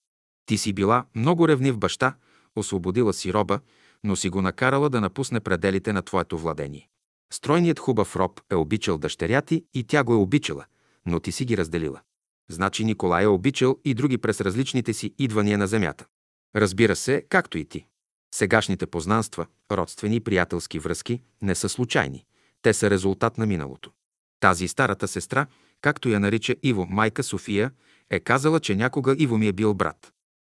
Ти 0.46 0.58
си 0.58 0.72
била 0.72 1.04
много 1.14 1.48
ревнив 1.48 1.78
баща, 1.78 2.14
освободила 2.56 3.12
си 3.12 3.32
роба, 3.32 3.60
но 4.04 4.16
си 4.16 4.28
го 4.28 4.42
накарала 4.42 4.90
да 4.90 5.00
напусне 5.00 5.40
пределите 5.40 5.92
на 5.92 6.02
твоето 6.02 6.38
владение. 6.38 6.88
Стройният 7.32 7.78
хубав 7.78 8.16
роб 8.16 8.40
е 8.50 8.54
обичал 8.54 8.98
дъщеря 8.98 9.42
ти 9.42 9.64
и 9.74 9.84
тя 9.84 10.04
го 10.04 10.12
е 10.12 10.16
обичала, 10.16 10.64
но 11.06 11.20
ти 11.20 11.32
си 11.32 11.44
ги 11.44 11.56
разделила. 11.56 12.00
Значи 12.50 12.84
Николай 12.84 13.24
е 13.24 13.26
обичал 13.26 13.78
и 13.84 13.94
други 13.94 14.18
през 14.18 14.40
различните 14.40 14.92
си 14.92 15.14
идвания 15.18 15.58
на 15.58 15.66
земята. 15.66 16.06
Разбира 16.56 16.96
се, 16.96 17.26
както 17.28 17.58
и 17.58 17.64
ти. 17.64 17.86
Сегашните 18.34 18.86
познанства, 18.86 19.46
родствени 19.72 20.16
и 20.16 20.20
приятелски 20.20 20.78
връзки 20.78 21.22
не 21.42 21.54
са 21.54 21.68
случайни. 21.68 22.24
Те 22.62 22.74
са 22.74 22.90
резултат 22.90 23.38
на 23.38 23.46
миналото. 23.46 23.92
Тази 24.40 24.68
старата 24.68 25.08
сестра, 25.08 25.46
както 25.80 26.08
я 26.08 26.20
нарича 26.20 26.56
Иво, 26.62 26.86
майка 26.90 27.22
София, 27.22 27.72
е 28.10 28.20
казала, 28.20 28.60
че 28.60 28.74
някога 28.74 29.16
Иво 29.18 29.38
ми 29.38 29.46
е 29.46 29.52
бил 29.52 29.74
брат. 29.74 30.12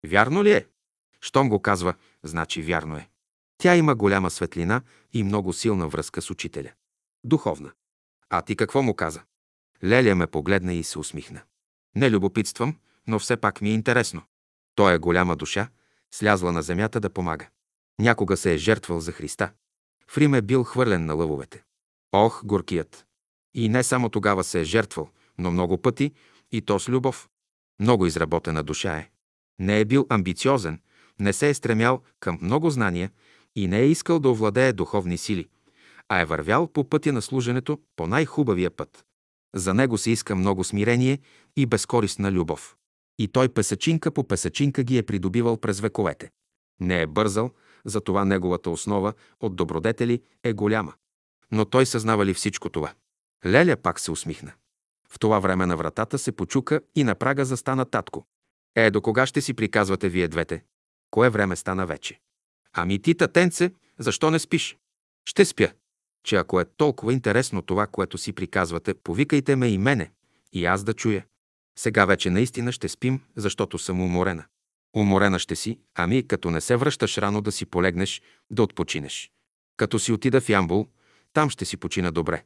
Вярно 0.08 0.44
ли 0.44 0.52
е? 0.52 0.68
Щом 1.22 1.50
го 1.50 1.62
казва, 1.62 1.94
значи 2.24 2.62
вярно 2.62 2.98
е. 2.98 3.10
Тя 3.58 3.76
има 3.76 3.96
голяма 3.96 4.30
светлина 4.30 4.82
и 5.14 5.24
много 5.24 5.54
силна 5.54 5.88
връзка 5.88 6.22
с 6.22 6.30
учителя. 6.30 6.72
Духовна. 7.24 7.72
А 8.30 8.42
ти 8.42 8.56
какво 8.56 8.82
му 8.82 8.96
каза? 8.96 9.22
Лелия 9.84 10.16
ме 10.16 10.28
погледна 10.28 10.74
и 10.74 10.84
се 10.84 11.00
усмихна. 11.00 11.42
Не 11.96 12.12
любопитствам, 12.12 12.78
но 13.08 13.20
все 13.20 13.38
пак 13.38 13.62
ми 13.62 13.70
е 13.70 13.74
интересно. 13.74 14.22
Той 14.76 14.94
е 14.94 14.98
голяма 14.98 15.36
душа, 15.36 15.70
слязла 16.12 16.52
на 16.52 16.62
земята 16.62 17.00
да 17.00 17.10
помага. 17.10 17.48
Някога 18.00 18.38
се 18.38 18.54
е 18.54 18.58
жертвал 18.58 19.00
за 19.00 19.12
Христа. 19.12 19.52
В 20.08 20.18
Рим 20.18 20.34
е 20.34 20.42
бил 20.42 20.64
хвърлен 20.64 21.06
на 21.06 21.14
лъвовете. 21.14 21.64
Ох, 22.12 22.46
горкият! 22.46 23.06
И 23.54 23.70
не 23.70 23.84
само 23.84 24.10
тогава 24.10 24.44
се 24.44 24.62
е 24.62 24.64
жертвал, 24.64 25.10
но 25.38 25.52
много 25.52 25.78
пъти 25.78 26.12
и 26.52 26.62
то 26.62 26.80
с 26.80 26.90
любов. 26.90 27.30
Много 27.80 28.06
изработена 28.06 28.64
душа 28.64 28.98
е. 28.98 29.10
Не 29.60 29.80
е 29.80 29.86
бил 29.86 30.06
амбициозен, 30.10 30.80
не 31.20 31.34
се 31.34 31.50
е 31.50 31.54
стремял 31.54 32.02
към 32.20 32.38
много 32.42 32.70
знания 32.70 33.12
и 33.56 33.68
не 33.68 33.80
е 33.80 33.88
искал 33.88 34.20
да 34.20 34.30
овладее 34.30 34.74
духовни 34.74 35.18
сили, 35.18 35.48
а 36.10 36.20
е 36.20 36.26
вървял 36.26 36.68
по 36.68 36.90
пътя 36.90 37.14
на 37.14 37.22
служенето 37.22 37.80
по 37.96 38.08
най-хубавия 38.08 38.72
път. 38.72 39.06
За 39.56 39.74
него 39.74 39.98
се 39.98 40.12
иска 40.12 40.36
много 40.36 40.64
смирение 40.64 41.20
и 41.56 41.66
безкористна 41.66 42.32
любов. 42.32 42.76
И 43.20 43.28
той 43.28 43.50
песачинка 43.50 44.12
по 44.12 44.28
песачинка 44.28 44.84
ги 44.84 44.98
е 44.98 45.04
придобивал 45.04 45.58
през 45.58 45.80
вековете. 45.80 46.30
Не 46.80 47.02
е 47.02 47.08
бързал, 47.08 47.52
затова 47.86 48.26
неговата 48.26 48.70
основа 48.70 49.14
от 49.40 49.56
добродетели 49.56 50.22
е 50.44 50.54
голяма. 50.54 50.94
Но 51.52 51.66
той 51.66 51.86
съзнава 51.86 52.26
ли 52.26 52.34
всичко 52.34 52.70
това? 52.70 52.94
Леля 53.46 53.76
пак 53.76 54.00
се 54.00 54.12
усмихна. 54.12 54.52
В 55.10 55.20
това 55.20 55.40
време 55.40 55.66
на 55.66 55.78
вратата 55.78 56.18
се 56.18 56.32
почука 56.32 56.82
и 56.96 57.04
на 57.04 57.16
прага 57.16 57.46
застана 57.46 57.86
татко. 57.86 58.26
Е, 58.76 58.92
до 58.92 59.02
кога 59.02 59.26
ще 59.26 59.42
си 59.42 59.54
приказвате 59.54 60.10
вие 60.10 60.28
двете? 60.28 60.64
Кое 61.12 61.30
време 61.30 61.56
стана 61.56 61.86
вече? 61.86 62.20
Ами 62.74 63.02
ти, 63.02 63.16
татенце, 63.16 63.72
защо 64.00 64.32
не 64.32 64.40
спиш? 64.40 64.78
Ще 65.26 65.46
спя. 65.46 65.72
Че 66.24 66.36
ако 66.36 66.60
е 66.60 66.66
толкова 66.66 67.14
интересно 67.14 67.62
това, 67.62 67.88
което 67.88 68.18
си 68.18 68.34
приказвате, 68.34 68.94
повикайте 68.94 69.56
ме 69.56 69.68
и 69.68 69.78
мене, 69.78 70.12
и 70.54 70.66
аз 70.66 70.84
да 70.84 70.94
чуя. 70.94 71.26
Сега 71.80 72.06
вече 72.06 72.30
наистина 72.30 72.72
ще 72.72 72.90
спим, 72.90 73.22
защото 73.36 73.78
съм 73.78 74.02
уморена. 74.02 74.46
Уморена 74.96 75.40
ще 75.40 75.56
си, 75.56 75.80
ами 75.96 76.28
като 76.28 76.52
не 76.52 76.62
се 76.62 76.76
връщаш 76.76 77.18
рано 77.18 77.42
да 77.42 77.52
си 77.52 77.66
полегнеш, 77.66 78.22
да 78.50 78.64
отпочинеш. 78.64 79.32
Като 79.78 80.00
си 80.00 80.12
отида 80.12 80.42
в 80.42 80.50
Ямбул, 80.50 80.88
там 81.34 81.50
ще 81.50 81.66
си 81.66 81.78
почина 81.78 82.12
добре. 82.12 82.44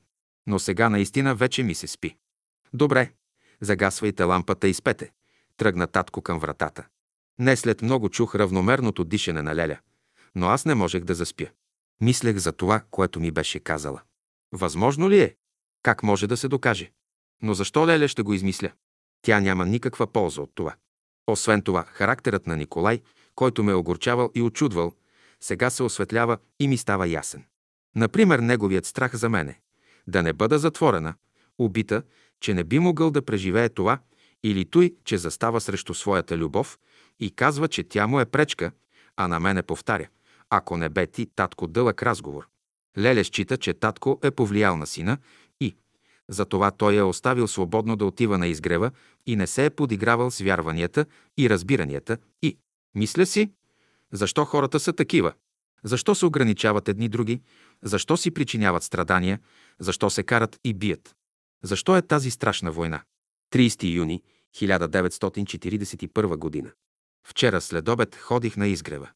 Но 0.47 0.59
сега 0.59 0.89
наистина 0.89 1.35
вече 1.35 1.63
ми 1.63 1.75
се 1.75 1.87
спи. 1.87 2.15
Добре, 2.73 3.11
загасвайте 3.61 4.23
лампата 4.23 4.67
и 4.67 4.73
спете. 4.73 5.11
Тръгна 5.57 5.87
татко 5.87 6.21
към 6.21 6.39
вратата. 6.39 6.87
Не 7.39 7.55
след 7.55 7.81
много 7.81 8.09
чух 8.09 8.35
равномерното 8.35 9.03
дишане 9.03 9.41
на 9.41 9.55
Леля, 9.55 9.77
но 10.35 10.47
аз 10.47 10.65
не 10.65 10.75
можех 10.75 11.03
да 11.03 11.15
заспя. 11.15 11.47
Мислех 12.01 12.37
за 12.37 12.51
това, 12.51 12.83
което 12.91 13.19
ми 13.19 13.31
беше 13.31 13.59
казала. 13.59 14.01
Възможно 14.51 15.09
ли 15.09 15.19
е? 15.19 15.35
Как 15.83 16.03
може 16.03 16.27
да 16.27 16.37
се 16.37 16.47
докаже? 16.47 16.91
Но 17.41 17.53
защо 17.53 17.87
Леля 17.87 18.07
ще 18.07 18.21
го 18.21 18.33
измисля? 18.33 18.71
Тя 19.21 19.39
няма 19.39 19.65
никаква 19.65 20.07
полза 20.07 20.41
от 20.41 20.51
това. 20.55 20.75
Освен 21.27 21.61
това, 21.61 21.83
характерът 21.83 22.47
на 22.47 22.57
Николай, 22.57 23.01
който 23.35 23.63
ме 23.63 23.71
е 23.71 23.75
огорчавал 23.75 24.31
и 24.35 24.41
очудвал, 24.41 24.93
сега 25.41 25.69
се 25.69 25.83
осветлява 25.83 26.37
и 26.59 26.67
ми 26.67 26.77
става 26.77 27.07
ясен. 27.07 27.43
Например, 27.95 28.39
неговият 28.39 28.85
страх 28.85 29.15
за 29.15 29.29
мене. 29.29 29.59
Да 30.07 30.23
не 30.23 30.33
бъда 30.33 30.59
затворена, 30.59 31.13
убита, 31.57 32.03
че 32.39 32.53
не 32.53 32.63
би 32.63 32.79
могъл 32.79 33.11
да 33.11 33.25
преживее 33.25 33.69
това, 33.69 33.99
или 34.43 34.65
той, 34.65 34.95
че 35.05 35.17
застава 35.17 35.61
срещу 35.61 35.93
своята 35.93 36.37
любов 36.37 36.79
и 37.19 37.31
казва, 37.31 37.67
че 37.67 37.83
тя 37.83 38.07
му 38.07 38.19
е 38.19 38.25
пречка, 38.25 38.71
а 39.15 39.27
на 39.27 39.39
мене 39.39 39.63
повтаря. 39.63 40.07
Ако 40.49 40.77
не 40.77 40.89
бе 40.89 41.07
ти, 41.07 41.27
татко, 41.35 41.67
дълъг 41.67 42.03
разговор. 42.03 42.47
Леле 42.97 43.23
счита, 43.23 43.57
че 43.57 43.73
татко 43.73 44.19
е 44.23 44.31
повлиял 44.31 44.77
на 44.77 44.87
сина 44.87 45.17
затова 46.29 46.71
той 46.71 46.95
е 46.95 47.01
оставил 47.01 47.47
свободно 47.47 47.95
да 47.95 48.05
отива 48.05 48.37
на 48.37 48.47
изгрева 48.47 48.91
и 49.25 49.35
не 49.35 49.47
се 49.47 49.65
е 49.65 49.69
подигравал 49.69 50.31
с 50.31 50.39
вярванията 50.39 51.05
и 51.37 51.49
разбиранията 51.49 52.17
и, 52.41 52.57
мисля 52.95 53.25
си, 53.25 53.51
защо 54.11 54.45
хората 54.45 54.79
са 54.79 54.93
такива? 54.93 55.33
Защо 55.83 56.15
се 56.15 56.25
ограничават 56.25 56.89
едни 56.89 57.09
други? 57.09 57.41
Защо 57.83 58.17
си 58.17 58.31
причиняват 58.31 58.83
страдания? 58.83 59.39
Защо 59.79 60.09
се 60.09 60.23
карат 60.23 60.59
и 60.63 60.73
бият? 60.73 61.15
Защо 61.63 61.97
е 61.97 62.01
тази 62.01 62.31
страшна 62.31 62.71
война? 62.71 63.03
30 63.53 63.93
юни 63.93 64.23
1941 64.55 66.37
година. 66.37 66.71
Вчера 67.27 67.61
след 67.61 67.87
обед 67.87 68.15
ходих 68.15 68.57
на 68.57 68.67
изгрева. 68.67 69.09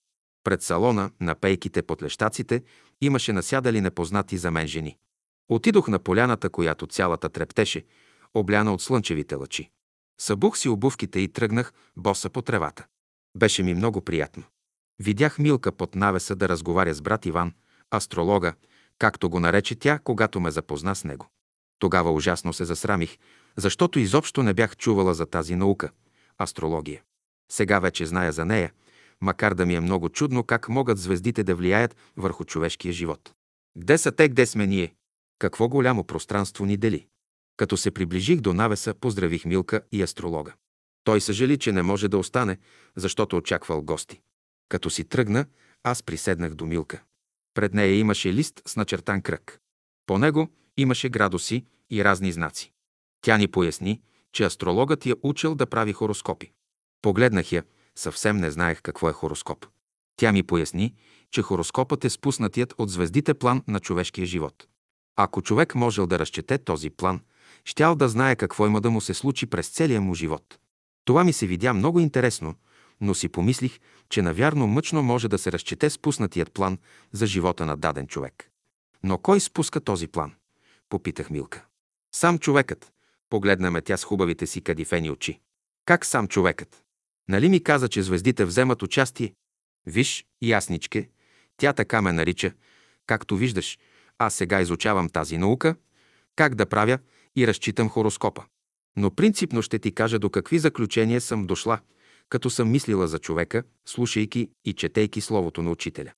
Пред 0.43 0.61
салона, 0.61 1.11
на 1.19 1.35
пейките 1.35 1.81
под 1.81 2.03
лещаците, 2.03 2.63
имаше 3.01 3.33
насядали 3.33 3.81
непознати 3.81 4.38
за 4.38 4.51
мен 4.51 4.67
жени. 4.67 4.97
Отидох 5.52 5.88
на 5.88 5.99
поляната, 5.99 6.49
която 6.49 6.88
цялата 6.88 7.30
трептеше, 7.30 7.86
обляна 8.34 8.73
от 8.73 8.82
слънчевите 8.82 9.36
лъчи. 9.36 9.69
Събух 10.22 10.57
си 10.57 10.69
обувките 10.69 11.19
и 11.19 11.28
тръгнах 11.28 11.73
боса 11.98 12.30
по 12.30 12.41
тревата. 12.41 12.86
Беше 13.38 13.64
ми 13.64 13.73
много 13.73 14.02
приятно. 14.02 14.44
Видях 14.99 15.40
Милка 15.40 15.72
под 15.72 15.95
навеса 15.95 16.36
да 16.36 16.49
разговаря 16.49 16.94
с 16.94 17.02
брат 17.02 17.26
Иван, 17.26 17.53
астролога, 17.95 18.53
както 18.99 19.30
го 19.30 19.40
нарече 19.40 19.76
тя, 19.76 19.99
когато 19.99 20.40
ме 20.40 20.52
запозна 20.52 20.95
с 20.95 21.03
него. 21.03 21.28
Тогава 21.80 22.11
ужасно 22.11 22.53
се 22.53 22.65
засрамих, 22.65 23.18
защото 23.56 23.99
изобщо 23.99 24.44
не 24.44 24.53
бях 24.53 24.78
чувала 24.78 25.14
за 25.14 25.26
тази 25.26 25.56
наука– 25.56 25.90
астрология. 26.41 27.02
Сега 27.52 27.80
вече 27.80 28.06
зная 28.06 28.32
за 28.32 28.45
нея, 28.45 28.72
макар 29.22 29.53
да 29.53 29.65
ми 29.65 29.76
е 29.76 29.80
много 29.80 30.10
чудно 30.10 30.44
как 30.44 30.69
могат 30.69 30.98
звездите 30.98 31.44
да 31.44 31.56
влияят 31.56 31.95
върху 32.18 32.45
човешкия 32.45 32.94
живот. 32.94 33.34
Где 33.78 33.98
са 33.98 34.11
те, 34.11 34.30
где 34.30 34.45
сме 34.45 34.68
ние? 34.68 34.94
Какво 35.41 35.68
голямо 35.68 36.03
пространство 36.03 36.65
ни 36.65 36.77
дели? 36.77 37.07
Като 37.57 37.77
се 37.77 37.91
приближих 37.91 38.39
до 38.39 38.53
навеса, 38.53 38.93
поздравих 38.93 39.45
Милка 39.45 39.81
и 39.91 40.01
астролога. 40.01 40.53
Той 41.03 41.22
съжали, 41.22 41.57
че 41.57 41.72
не 41.72 41.81
може 41.81 42.07
да 42.07 42.18
остане, 42.18 42.57
защото 42.95 43.38
очаквал 43.38 43.81
гости. 43.81 44.22
Като 44.69 44.89
си 44.89 45.03
тръгна, 45.03 45.45
аз 45.84 46.03
приседнах 46.03 46.55
до 46.55 46.65
Милка. 46.65 47.03
Пред 47.53 47.73
нея 47.73 47.99
имаше 47.99 48.34
лист 48.34 48.61
с 48.68 48.76
начертан 48.76 49.22
кръг. 49.22 49.59
По 50.05 50.18
него 50.18 50.49
имаше 50.77 51.09
градуси 51.09 51.65
и 51.89 52.03
разни 52.03 52.31
знаци. 52.31 52.72
Тя 53.22 53.38
ни 53.38 53.47
поясни, 53.47 54.01
че 54.34 54.43
астрологът 54.43 55.05
я 55.05 55.15
учил 55.23 55.55
да 55.55 55.65
прави 55.65 55.93
хороскопи. 55.93 56.51
Погледнах 57.01 57.51
я, 57.51 57.63
съвсем 57.95 58.38
не 58.38 58.51
знаех 58.51 58.81
какво 58.81 59.09
е 59.09 59.13
хороскоп. 59.13 59.65
Тя 60.15 60.31
ми 60.31 60.43
поясни, 60.43 60.95
че 61.31 61.41
хороскопът 61.41 62.05
е 62.05 62.09
спуснатият 62.09 62.73
от 62.77 62.89
звездите 62.89 63.34
план 63.34 63.63
на 63.68 63.80
човешкия 63.80 64.26
живот. 64.26 64.68
Ако 65.15 65.41
човек 65.41 65.75
можел 65.75 66.07
да 66.07 66.19
разчете 66.19 66.57
този 66.57 66.89
план, 66.89 67.19
щял 67.65 67.95
да 67.95 68.09
знае 68.09 68.35
какво 68.35 68.67
има 68.67 68.81
да 68.81 68.89
му 68.89 69.01
се 69.01 69.13
случи 69.13 69.45
през 69.45 69.69
целия 69.69 70.01
му 70.01 70.13
живот. 70.13 70.59
Това 71.05 71.23
ми 71.23 71.33
се 71.33 71.47
видя 71.47 71.73
много 71.73 71.99
интересно, 71.99 72.55
но 73.01 73.13
си 73.13 73.29
помислих, 73.29 73.79
че 74.09 74.21
навярно 74.21 74.67
мъчно 74.67 75.03
може 75.03 75.27
да 75.27 75.38
се 75.38 75.51
разчете 75.51 75.89
спуснатият 75.89 76.51
план 76.51 76.77
за 77.11 77.25
живота 77.25 77.65
на 77.65 77.77
даден 77.77 78.07
човек. 78.07 78.49
Но 79.03 79.17
кой 79.17 79.39
спуска 79.39 79.81
този 79.81 80.07
план? 80.07 80.33
Попитах 80.89 81.29
Милка. 81.29 81.65
Сам 82.15 82.39
човекът. 82.39 82.91
Погледна 83.29 83.71
ме 83.71 83.81
тя 83.81 83.97
с 83.97 84.03
хубавите 84.03 84.47
си 84.47 84.61
кадифени 84.61 85.11
очи. 85.11 85.39
Как 85.85 86.05
сам 86.05 86.27
човекът? 86.27 86.83
Нали 87.29 87.49
ми 87.49 87.63
каза, 87.63 87.88
че 87.88 88.03
звездите 88.03 88.45
вземат 88.45 88.83
участие? 88.83 89.33
Виж, 89.85 90.25
ясничке, 90.41 91.09
тя 91.57 91.73
така 91.73 92.01
ме 92.01 92.13
нарича. 92.13 92.53
Както 93.05 93.38
виждаш, 93.38 93.79
аз 94.26 94.34
сега 94.34 94.61
изучавам 94.61 95.10
тази 95.10 95.38
наука, 95.38 95.76
как 96.35 96.56
да 96.56 96.65
правя 96.65 96.99
и 97.35 97.48
разчитам 97.48 97.89
хороскопа. 97.89 98.43
Но 98.98 99.11
принципно 99.11 99.61
ще 99.61 99.80
ти 99.80 99.91
кажа 99.91 100.19
до 100.19 100.30
какви 100.30 100.60
заключения 100.60 101.22
съм 101.22 101.48
дошла, 101.48 101.80
като 102.30 102.49
съм 102.49 102.72
мислила 102.72 103.07
за 103.07 103.19
човека, 103.19 103.64
слушайки 103.85 104.49
и 104.65 104.73
четейки 104.73 105.22
словото 105.22 105.61
на 105.61 105.72
учителя. 105.72 106.11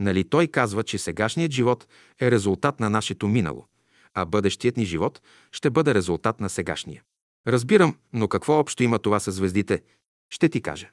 Нали 0.00 0.24
той 0.24 0.46
казва, 0.46 0.82
че 0.82 0.98
сегашният 0.98 1.52
живот 1.52 1.86
е 2.20 2.30
резултат 2.30 2.80
на 2.80 2.90
нашето 2.90 3.28
минало, 3.28 3.66
а 4.14 4.24
бъдещият 4.24 4.76
ни 4.76 4.84
живот 4.84 5.22
ще 5.52 5.70
бъде 5.70 5.94
резултат 5.94 6.40
на 6.40 6.48
сегашния. 6.48 7.02
Разбирам, 7.46 7.96
но 8.12 8.28
какво 8.28 8.58
общо 8.58 8.82
има 8.82 8.98
това 8.98 9.20
с 9.20 9.32
звездите, 9.32 9.82
ще 10.30 10.48
ти 10.48 10.60
кажа. 10.62 10.88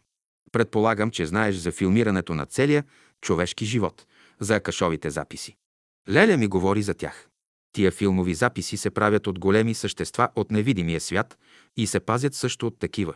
Предполагам, 0.51 1.11
че 1.11 1.25
знаеш 1.25 1.55
за 1.55 1.71
филмирането 1.71 2.33
на 2.33 2.45
целия 2.45 2.83
човешки 3.21 3.65
живот, 3.65 4.05
за 4.39 4.55
акашовите 4.55 5.09
записи. 5.09 5.55
Леля 6.09 6.37
ми 6.37 6.47
говори 6.47 6.81
за 6.81 6.93
тях. 6.93 7.29
Тия 7.71 7.91
филмови 7.91 8.33
записи 8.33 8.77
се 8.77 8.89
правят 8.89 9.27
от 9.27 9.39
големи 9.39 9.73
същества 9.73 10.29
от 10.35 10.51
невидимия 10.51 11.01
свят 11.01 11.37
и 11.77 11.87
се 11.87 11.99
пазят 11.99 12.35
също 12.35 12.67
от 12.67 12.79
такива. 12.79 13.15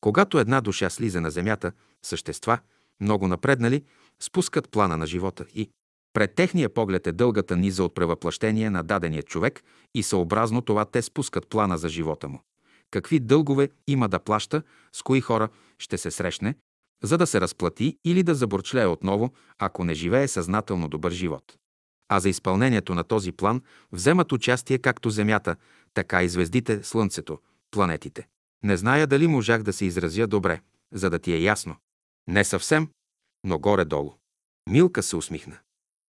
Когато 0.00 0.38
една 0.38 0.60
душа 0.60 0.90
слиза 0.90 1.20
на 1.20 1.30
земята, 1.30 1.72
същества, 2.02 2.58
много 3.00 3.28
напреднали, 3.28 3.84
спускат 4.20 4.70
плана 4.70 4.96
на 4.96 5.06
живота 5.06 5.44
и 5.54 5.70
пред 6.12 6.34
техния 6.34 6.74
поглед 6.74 7.06
е 7.06 7.12
дългата 7.12 7.56
низа 7.56 7.84
от 7.84 7.94
превъплъщение 7.94 8.70
на 8.70 8.82
дадения 8.82 9.22
човек 9.22 9.62
и 9.94 10.02
съобразно 10.02 10.62
това 10.62 10.84
те 10.84 11.02
спускат 11.02 11.48
плана 11.48 11.78
за 11.78 11.88
живота 11.88 12.28
му. 12.28 12.40
Какви 12.90 13.20
дългове 13.20 13.68
има 13.86 14.08
да 14.08 14.18
плаща, 14.18 14.62
с 14.92 15.02
кои 15.02 15.20
хора 15.20 15.48
ще 15.78 15.98
се 15.98 16.10
срещне, 16.10 16.54
за 17.02 17.18
да 17.18 17.26
се 17.26 17.40
разплати 17.40 17.98
или 18.04 18.22
да 18.22 18.34
заборчлее 18.34 18.86
отново, 18.86 19.32
ако 19.58 19.84
не 19.84 19.94
живее 19.94 20.28
съзнателно 20.28 20.88
добър 20.88 21.12
живот. 21.12 21.56
А 22.14 22.20
за 22.20 22.28
изпълнението 22.28 22.94
на 22.94 23.04
този 23.04 23.32
план 23.32 23.62
вземат 23.92 24.32
участие 24.32 24.78
както 24.78 25.10
Земята, 25.10 25.56
така 25.94 26.22
и 26.22 26.28
звездите, 26.28 26.82
Слънцето, 26.82 27.38
планетите. 27.70 28.26
Не 28.64 28.76
зная 28.76 29.06
дали 29.06 29.26
можах 29.26 29.62
да 29.62 29.72
се 29.72 29.84
изразя 29.84 30.26
добре, 30.26 30.60
за 30.92 31.10
да 31.10 31.18
ти 31.18 31.32
е 31.32 31.38
ясно. 31.38 31.76
Не 32.28 32.44
съвсем, 32.44 32.88
но 33.44 33.58
горе-долу. 33.58 34.12
Милка 34.70 35.02
се 35.02 35.16
усмихна. 35.16 35.58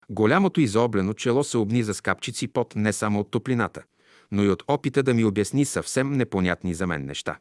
Голямото 0.10 0.62
изоблено 0.62 1.14
чело 1.14 1.44
се 1.44 1.58
обниза 1.58 1.94
с 1.94 2.02
капчици 2.02 2.48
пот 2.48 2.76
не 2.76 2.94
само 2.94 3.20
от 3.20 3.32
топлината, 3.32 3.84
но 4.32 4.44
и 4.44 4.50
от 4.50 4.64
опита 4.68 5.04
да 5.04 5.14
ми 5.14 5.26
обясни 5.26 5.66
съвсем 5.66 6.14
непонятни 6.14 6.74
за 6.74 6.88
мен 6.88 7.06
неща. 7.06 7.40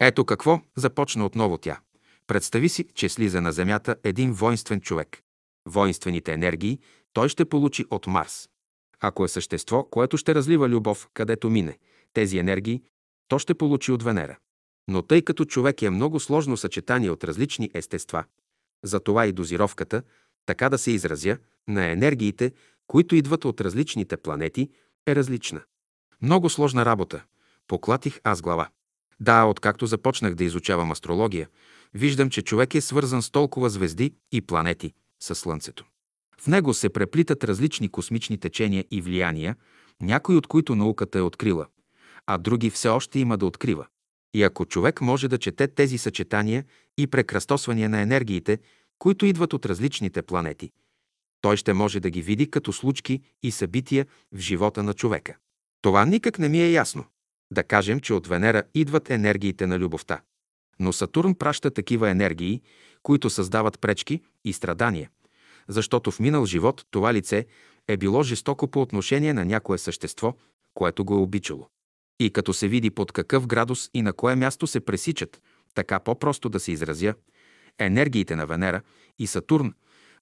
Ето 0.00 0.24
какво 0.24 0.60
започна 0.76 1.26
отново 1.26 1.58
тя. 1.58 1.80
Представи 2.26 2.68
си, 2.68 2.86
че 2.94 3.08
слиза 3.08 3.40
на 3.40 3.52
Земята 3.52 3.96
един 4.04 4.32
воинствен 4.32 4.80
човек. 4.80 5.22
Воинствените 5.66 6.32
енергии 6.32 6.78
той 7.14 7.28
ще 7.28 7.44
получи 7.44 7.84
от 7.90 8.06
Марс. 8.06 8.48
Ако 9.00 9.24
е 9.24 9.28
същество, 9.28 9.84
което 9.84 10.16
ще 10.16 10.34
разлива 10.34 10.68
любов, 10.68 11.08
където 11.14 11.50
мине, 11.50 11.78
тези 12.12 12.38
енергии, 12.38 12.82
то 13.28 13.38
ще 13.38 13.54
получи 13.54 13.92
от 13.92 14.02
Венера. 14.02 14.36
Но 14.88 15.02
тъй 15.02 15.22
като 15.22 15.44
човек 15.44 15.82
е 15.82 15.90
много 15.90 16.20
сложно 16.20 16.56
съчетание 16.56 17.10
от 17.10 17.24
различни 17.24 17.70
естества, 17.74 18.24
затова 18.84 19.26
и 19.26 19.32
дозировката, 19.32 20.02
така 20.46 20.68
да 20.68 20.78
се 20.78 20.90
изразя, 20.90 21.38
на 21.68 21.90
енергиите, 21.90 22.52
които 22.86 23.16
идват 23.16 23.44
от 23.44 23.60
различните 23.60 24.16
планети, 24.16 24.70
е 25.06 25.16
различна. 25.16 25.60
Много 26.22 26.50
сложна 26.50 26.84
работа. 26.84 27.24
Поклатих 27.68 28.20
аз 28.24 28.42
глава. 28.42 28.68
Да, 29.20 29.44
откакто 29.44 29.86
започнах 29.86 30.34
да 30.34 30.44
изучавам 30.44 30.90
астрология, 30.90 31.48
виждам, 31.94 32.30
че 32.30 32.42
човек 32.42 32.74
е 32.74 32.80
свързан 32.80 33.22
с 33.22 33.30
толкова 33.30 33.70
звезди 33.70 34.14
и 34.32 34.40
планети, 34.40 34.92
със 35.20 35.38
Слънцето. 35.38 35.84
В 36.44 36.46
него 36.46 36.74
се 36.74 36.88
преплитат 36.88 37.44
различни 37.44 37.88
космични 37.88 38.38
течения 38.38 38.84
и 38.90 39.00
влияния, 39.00 39.56
някои 40.02 40.36
от 40.36 40.46
които 40.46 40.74
науката 40.74 41.18
е 41.18 41.22
открила, 41.22 41.66
а 42.26 42.38
други 42.38 42.70
все 42.70 42.88
още 42.88 43.18
има 43.18 43.38
да 43.38 43.46
открива. 43.46 43.86
И 44.34 44.42
ако 44.42 44.64
човек 44.64 45.00
може 45.00 45.28
да 45.28 45.38
чете 45.38 45.68
тези 45.68 45.98
съчетания 45.98 46.64
и 46.98 47.06
прекръстосвания 47.06 47.88
на 47.88 48.00
енергиите, 48.00 48.58
които 48.98 49.26
идват 49.26 49.52
от 49.52 49.66
различните 49.66 50.22
планети, 50.22 50.70
той 51.40 51.56
ще 51.56 51.72
може 51.72 52.00
да 52.00 52.10
ги 52.10 52.22
види 52.22 52.50
като 52.50 52.72
случки 52.72 53.20
и 53.42 53.50
събития 53.50 54.06
в 54.32 54.38
живота 54.38 54.82
на 54.82 54.94
човека. 54.94 55.36
Това 55.82 56.04
никак 56.04 56.38
не 56.38 56.48
ми 56.48 56.60
е 56.60 56.70
ясно. 56.70 57.04
Да 57.52 57.64
кажем, 57.64 58.00
че 58.00 58.14
от 58.14 58.26
Венера 58.26 58.62
идват 58.74 59.10
енергиите 59.10 59.66
на 59.66 59.78
любовта. 59.78 60.20
Но 60.80 60.92
Сатурн 60.92 61.34
праща 61.34 61.70
такива 61.70 62.10
енергии, 62.10 62.62
които 63.02 63.30
създават 63.30 63.80
пречки 63.80 64.20
и 64.44 64.52
страдания, 64.52 65.10
защото 65.68 66.10
в 66.10 66.20
минал 66.20 66.46
живот 66.46 66.86
това 66.90 67.14
лице 67.14 67.46
е 67.88 67.96
било 67.96 68.22
жестоко 68.22 68.68
по 68.68 68.82
отношение 68.82 69.34
на 69.34 69.44
някое 69.44 69.78
същество, 69.78 70.34
което 70.74 71.04
го 71.04 71.14
е 71.14 71.20
обичало. 71.20 71.68
И 72.20 72.30
като 72.30 72.52
се 72.52 72.68
види 72.68 72.90
под 72.90 73.12
какъв 73.12 73.46
градус 73.46 73.90
и 73.94 74.02
на 74.02 74.12
кое 74.12 74.36
място 74.36 74.66
се 74.66 74.80
пресичат, 74.80 75.42
така 75.74 76.00
по-просто 76.00 76.48
да 76.48 76.60
се 76.60 76.72
изразя, 76.72 77.14
енергиите 77.78 78.36
на 78.36 78.46
Венера 78.46 78.82
и 79.18 79.26
Сатурн, 79.26 79.74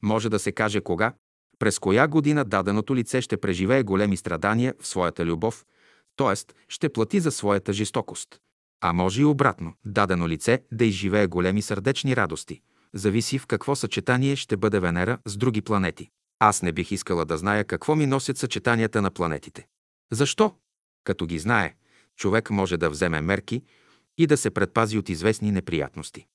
може 0.02 0.28
да 0.28 0.38
се 0.38 0.52
каже 0.52 0.80
кога, 0.80 1.14
през 1.58 1.78
коя 1.78 2.08
година 2.08 2.44
даденото 2.44 2.96
лице 2.96 3.22
ще 3.22 3.36
преживее 3.36 3.82
големи 3.82 4.16
страдания 4.16 4.74
в 4.80 4.86
своята 4.86 5.26
любов, 5.26 5.64
т.е. 6.16 6.54
ще 6.68 6.88
плати 6.88 7.20
за 7.20 7.30
своята 7.30 7.72
жестокост. 7.72 8.40
А 8.80 8.92
може 8.92 9.22
и 9.22 9.24
обратно, 9.24 9.74
дадено 9.84 10.28
лице 10.28 10.62
да 10.72 10.84
изживее 10.84 11.26
големи 11.26 11.62
сърдечни 11.62 12.16
радости. 12.16 12.60
Зависи 12.94 13.38
в 13.38 13.46
какво 13.46 13.76
съчетание 13.76 14.36
ще 14.36 14.56
бъде 14.56 14.80
Венера 14.80 15.18
с 15.26 15.36
други 15.36 15.62
планети. 15.62 16.10
Аз 16.38 16.62
не 16.62 16.72
бих 16.72 16.90
искала 16.90 17.24
да 17.24 17.38
зная 17.38 17.64
какво 17.64 17.96
ми 17.96 18.06
носят 18.06 18.38
съчетанията 18.38 19.02
на 19.02 19.10
планетите. 19.10 19.66
Защо? 20.12 20.54
Като 21.04 21.26
ги 21.26 21.38
знае, 21.38 21.74
човек 22.16 22.50
може 22.50 22.76
да 22.76 22.90
вземе 22.90 23.20
мерки 23.20 23.62
и 24.18 24.26
да 24.26 24.36
се 24.36 24.50
предпази 24.50 24.98
от 24.98 25.08
известни 25.08 25.52
неприятности. 25.52 26.26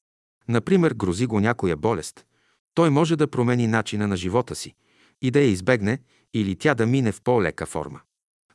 Например, 0.47 0.93
грози 0.93 1.25
го 1.25 1.39
някоя 1.39 1.77
болест. 1.77 2.25
Той 2.73 2.89
може 2.89 3.15
да 3.15 3.27
промени 3.27 3.67
начина 3.67 4.07
на 4.07 4.17
живота 4.17 4.55
си 4.55 4.75
и 5.21 5.31
да 5.31 5.39
я 5.39 5.47
избегне 5.47 5.99
или 6.33 6.55
тя 6.55 6.75
да 6.75 6.85
мине 6.85 7.11
в 7.11 7.21
по-лека 7.21 7.65
форма. 7.65 7.99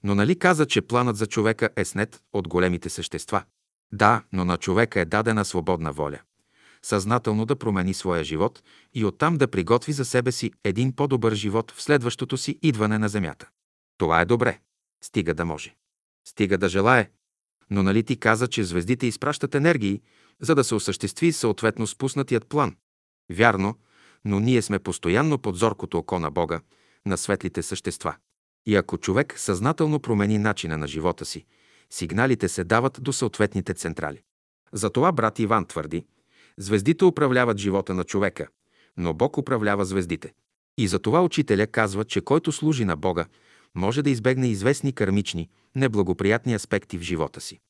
Но 0.05 0.15
нали 0.15 0.39
каза, 0.39 0.67
че 0.67 0.83
планът 0.83 1.17
за 1.17 1.27
човека 1.27 1.69
е 1.77 1.85
снет 1.85 2.23
от 2.33 2.49
големите 2.49 2.89
същества? 2.89 3.45
Да, 3.93 4.23
но 4.33 4.45
на 4.45 4.57
човека 4.57 5.01
е 5.01 5.05
дадена 5.05 5.45
свободна 5.45 5.93
воля. 5.93 6.19
Съзнателно 6.85 7.47
да 7.47 7.57
промени 7.57 7.95
своя 7.95 8.25
живот 8.25 8.63
и 8.95 9.05
оттам 9.05 9.39
да 9.39 9.49
приготви 9.49 9.93
за 9.93 10.05
себе 10.05 10.33
си 10.33 10.53
един 10.65 10.93
по-добър 10.93 11.35
живот 11.35 11.71
в 11.71 11.83
следващото 11.83 12.37
си 12.37 12.59
идване 12.63 12.99
на 12.99 13.09
земята. 13.09 13.49
Това 13.99 14.21
е 14.21 14.25
добре. 14.25 14.59
Стига 15.05 15.35
да 15.35 15.45
може. 15.45 15.75
Стига 16.29 16.59
да 16.59 16.69
желае. 16.69 17.11
Но 17.71 17.83
нали 17.83 18.03
ти 18.03 18.17
каза, 18.17 18.49
че 18.49 18.65
звездите 18.65 19.07
изпращат 19.07 19.55
енергии, 19.55 20.03
за 20.41 20.55
да 20.55 20.65
се 20.65 20.75
осъществи 20.75 21.33
съответно 21.33 21.87
спуснатият 21.87 22.47
план? 22.47 22.77
Вярно, 23.33 23.79
но 24.25 24.41
ние 24.41 24.63
сме 24.63 24.79
постоянно 24.79 25.39
под 25.39 25.57
зоркото 25.57 25.99
око 25.99 26.19
на 26.19 26.31
Бога, 26.31 26.61
на 27.07 27.19
светлите 27.19 27.63
същества. 27.63 28.17
И 28.67 28.77
ако 28.77 28.99
човек 28.99 29.35
съзнателно 29.39 30.01
промени 30.01 30.39
начина 30.39 30.79
на 30.79 30.87
живота 30.87 31.25
си, 31.25 31.45
сигналите 31.91 32.49
се 32.49 32.65
дават 32.65 32.99
до 33.01 33.13
съответните 33.13 33.75
централи. 33.75 34.23
Затова 34.73 35.13
брат 35.13 35.39
Иван 35.39 35.67
твърди, 35.67 36.05
звездите 36.63 37.05
управляват 37.05 37.59
живота 37.59 37.95
на 37.95 38.05
човека, 38.05 38.49
но 38.97 39.15
Бог 39.15 39.39
управлява 39.39 39.85
звездите. 39.85 40.33
И 40.79 40.89
затова 40.89 41.23
учителя 41.23 41.67
казва, 41.67 42.05
че 42.05 42.21
който 42.21 42.53
служи 42.53 42.85
на 42.85 42.97
Бога, 42.97 43.27
може 43.75 44.03
да 44.03 44.11
избегне 44.11 44.49
известни 44.49 44.93
кармични, 44.93 45.49
неблагоприятни 45.77 46.55
аспекти 46.55 46.99
в 46.99 47.03
живота 47.03 47.41
си. 47.41 47.61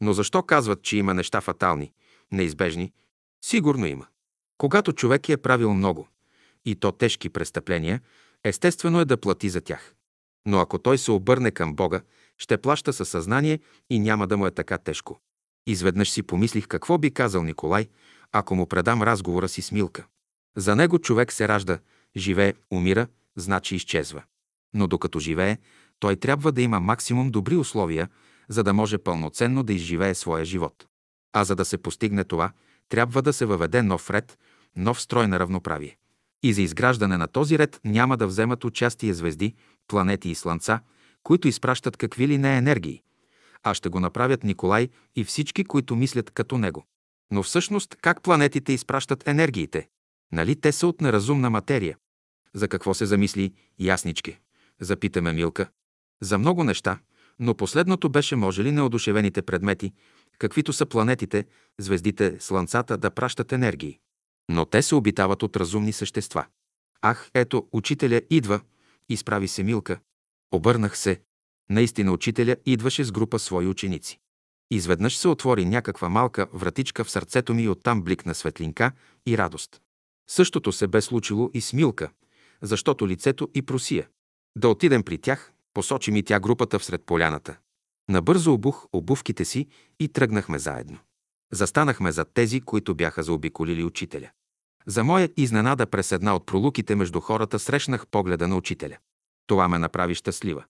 Но 0.00 0.12
защо 0.12 0.42
казват, 0.42 0.82
че 0.82 0.96
има 0.96 1.14
неща 1.14 1.40
фатални, 1.40 1.92
неизбежни? 2.32 2.92
Сигурно 3.44 3.86
има. 3.86 4.06
Когато 4.58 4.92
човек 4.92 5.28
е 5.28 5.36
правил 5.36 5.74
много, 5.74 6.08
и 6.64 6.74
то 6.74 6.92
тежки 6.92 7.28
престъпления, 7.28 8.00
естествено 8.44 9.00
е 9.00 9.04
да 9.04 9.16
плати 9.16 9.48
за 9.48 9.60
тях. 9.60 9.94
Но 10.46 10.58
ако 10.58 10.78
той 10.78 10.98
се 10.98 11.10
обърне 11.10 11.50
към 11.50 11.74
Бога, 11.74 12.00
ще 12.38 12.58
плаща 12.58 12.92
със 12.92 13.08
съзнание 13.08 13.60
и 13.90 13.98
няма 13.98 14.26
да 14.26 14.36
му 14.36 14.46
е 14.46 14.50
така 14.50 14.78
тежко. 14.78 15.20
Изведнъж 15.66 16.10
си 16.10 16.22
помислих 16.22 16.66
какво 16.66 16.98
би 16.98 17.10
казал 17.10 17.42
Николай, 17.42 17.88
ако 18.32 18.54
му 18.54 18.66
предам 18.66 19.02
разговора 19.02 19.48
си 19.48 19.62
с 19.62 19.72
Милка. 19.72 20.06
За 20.56 20.76
него 20.76 20.98
човек 20.98 21.32
се 21.32 21.48
ражда, 21.48 21.78
живее, 22.16 22.54
умира, 22.70 23.06
значи 23.36 23.76
изчезва. 23.76 24.22
Но 24.74 24.86
докато 24.86 25.18
живее, 25.18 25.58
той 25.98 26.16
трябва 26.16 26.52
да 26.52 26.62
има 26.62 26.80
максимум 26.80 27.30
добри 27.30 27.56
условия, 27.56 28.08
за 28.48 28.62
да 28.62 28.72
може 28.72 28.98
пълноценно 28.98 29.62
да 29.62 29.72
изживее 29.72 30.14
своя 30.14 30.44
живот. 30.44 30.86
А 31.32 31.44
за 31.44 31.56
да 31.56 31.64
се 31.64 31.78
постигне 31.78 32.24
това, 32.24 32.52
трябва 32.88 33.22
да 33.22 33.32
се 33.32 33.46
въведе 33.46 33.82
нов 33.82 34.10
ред, 34.10 34.38
нов 34.76 35.00
строй 35.00 35.28
на 35.28 35.40
равноправие. 35.40 35.96
И 36.42 36.52
за 36.52 36.62
изграждане 36.62 37.16
на 37.16 37.28
този 37.28 37.58
ред 37.58 37.80
няма 37.84 38.16
да 38.16 38.26
вземат 38.26 38.64
участие 38.64 39.14
звезди, 39.14 39.54
планети 39.88 40.28
и 40.28 40.34
слънца, 40.34 40.80
които 41.22 41.48
изпращат 41.48 41.96
какви 41.96 42.28
ли 42.28 42.38
не 42.38 42.56
енергии, 42.56 43.02
а 43.62 43.74
ще 43.74 43.88
го 43.88 44.00
направят 44.00 44.44
Николай 44.44 44.88
и 45.16 45.24
всички, 45.24 45.64
които 45.64 45.96
мислят 45.96 46.30
като 46.30 46.58
него. 46.58 46.86
Но 47.32 47.42
всъщност 47.42 47.96
как 48.02 48.22
планетите 48.22 48.72
изпращат 48.72 49.28
енергиите? 49.28 49.88
Нали 50.32 50.56
те 50.56 50.72
са 50.72 50.86
от 50.86 51.00
неразумна 51.00 51.50
материя? 51.50 51.96
За 52.54 52.68
какво 52.68 52.94
се 52.94 53.06
замисли 53.06 53.52
яснички? 53.78 54.38
Запитаме 54.80 55.32
Милка. 55.32 55.70
За 56.22 56.38
много 56.38 56.64
неща, 56.64 56.98
но 57.38 57.54
последното 57.54 58.08
беше 58.08 58.36
може 58.36 58.64
ли 58.64 58.72
неодушевените 58.72 59.42
предмети, 59.42 59.92
каквито 60.38 60.72
са 60.72 60.86
планетите, 60.86 61.44
звездите, 61.78 62.36
слънцата, 62.40 62.96
да 62.96 63.10
пращат 63.10 63.52
енергии. 63.52 63.98
Но 64.48 64.64
те 64.64 64.82
се 64.82 64.94
обитават 64.94 65.42
от 65.42 65.56
разумни 65.56 65.92
същества. 65.92 66.46
Ах, 67.02 67.30
ето, 67.34 67.68
учителя 67.72 68.20
идва, 68.30 68.60
изправи 69.08 69.48
се 69.48 69.62
Милка. 69.62 70.00
Обърнах 70.52 70.98
се. 70.98 71.20
Наистина 71.70 72.12
учителя 72.12 72.56
идваше 72.66 73.04
с 73.04 73.12
група 73.12 73.38
свои 73.38 73.66
ученици. 73.66 74.19
Изведнъж 74.70 75.16
се 75.16 75.28
отвори 75.28 75.64
някаква 75.64 76.08
малка 76.08 76.46
вратичка 76.52 77.04
в 77.04 77.10
сърцето 77.10 77.54
ми 77.54 77.62
и 77.62 77.68
оттам 77.68 78.02
бликна 78.02 78.34
светлинка 78.34 78.92
и 79.26 79.38
радост. 79.38 79.80
Същото 80.30 80.72
се 80.72 80.86
бе 80.86 81.00
случило 81.00 81.50
и 81.54 81.60
с 81.60 81.72
Милка, 81.72 82.10
защото 82.62 83.08
лицето 83.08 83.48
и 83.54 83.62
просия. 83.62 84.08
Да 84.58 84.68
отидем 84.68 85.02
при 85.02 85.18
тях, 85.18 85.52
посочи 85.74 86.10
ми 86.10 86.22
тя 86.22 86.40
групата 86.40 86.78
всред 86.78 87.02
поляната. 87.06 87.56
Набързо 88.08 88.52
обух 88.52 88.86
обувките 88.92 89.44
си 89.44 89.68
и 90.00 90.08
тръгнахме 90.08 90.58
заедно. 90.58 90.98
Застанахме 91.52 92.12
зад 92.12 92.30
тези, 92.34 92.60
които 92.60 92.94
бяха 92.94 93.22
заобиколили 93.22 93.84
учителя. 93.84 94.30
За 94.86 95.04
моя 95.04 95.28
изненада 95.36 95.86
през 95.86 96.12
една 96.12 96.34
от 96.34 96.46
пролуките 96.46 96.94
между 96.94 97.20
хората 97.20 97.58
срещнах 97.58 98.06
погледа 98.06 98.48
на 98.48 98.56
учителя. 98.56 98.96
Това 99.46 99.68
ме 99.68 99.78
направи 99.78 100.14
щастлива. 100.14 100.64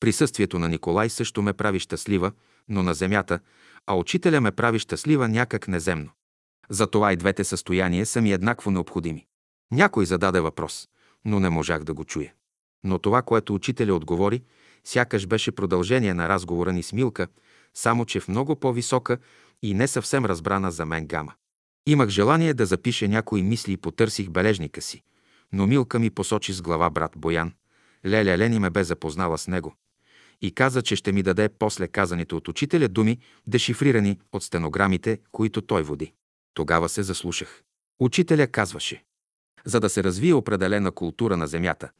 Присъствието 0.00 0.58
на 0.58 0.68
Николай 0.68 1.10
също 1.10 1.42
ме 1.42 1.52
прави 1.52 1.78
щастлива, 1.78 2.32
но 2.68 2.82
на 2.82 2.94
земята, 2.94 3.40
а 3.86 3.94
учителя 3.94 4.40
ме 4.40 4.52
прави 4.52 4.78
щастлива 4.78 5.28
някак 5.28 5.68
неземно. 5.68 6.10
Затова 6.70 7.12
и 7.12 7.16
двете 7.16 7.44
състояния 7.44 8.06
са 8.06 8.20
ми 8.20 8.32
еднакво 8.32 8.70
необходими. 8.70 9.26
Някой 9.72 10.06
зададе 10.06 10.40
въпрос, 10.40 10.88
но 11.24 11.40
не 11.40 11.50
можах 11.50 11.84
да 11.84 11.94
го 11.94 12.04
чуя. 12.04 12.32
Но 12.84 12.98
това, 12.98 13.22
което 13.22 13.54
учителя 13.54 13.94
отговори, 13.94 14.42
сякаш 14.84 15.26
беше 15.26 15.52
продължение 15.52 16.14
на 16.14 16.28
разговора 16.28 16.72
ни 16.72 16.82
с 16.82 16.92
Милка, 16.92 17.28
само 17.74 18.04
че 18.04 18.20
в 18.20 18.28
много 18.28 18.56
по-висока 18.56 19.18
и 19.62 19.74
не 19.74 19.88
съвсем 19.88 20.24
разбрана 20.24 20.70
за 20.70 20.86
мен 20.86 21.06
гама. 21.06 21.32
Имах 21.86 22.08
желание 22.08 22.54
да 22.54 22.66
запиша 22.66 23.08
някои 23.08 23.42
мисли 23.42 23.72
и 23.72 23.76
потърсих 23.76 24.30
бележника 24.30 24.82
си, 24.82 25.02
но 25.52 25.66
Милка 25.66 25.98
ми 25.98 26.10
посочи 26.10 26.52
с 26.52 26.62
глава 26.62 26.90
брат 26.90 27.12
Боян. 27.16 27.52
Леля 28.06 28.38
Лени 28.38 28.58
ме 28.58 28.70
бе 28.70 28.84
запознала 28.84 29.38
с 29.38 29.48
него 29.48 29.74
и 30.40 30.50
каза, 30.50 30.82
че 30.82 30.96
ще 30.96 31.12
ми 31.12 31.22
даде 31.22 31.48
после 31.48 31.88
казаните 31.88 32.34
от 32.34 32.48
учителя 32.48 32.88
думи, 32.88 33.18
дешифрирани 33.46 34.18
от 34.32 34.42
стенограмите, 34.42 35.18
които 35.32 35.62
той 35.62 35.82
води. 35.82 36.12
Тогава 36.54 36.88
се 36.88 37.02
заслушах. 37.02 37.62
Учителя 38.00 38.46
казваше, 38.46 39.04
за 39.64 39.80
да 39.80 39.88
се 39.88 40.04
развие 40.04 40.34
определена 40.34 40.92
култура 40.92 41.36
на 41.36 41.46
Земята, 41.46 41.90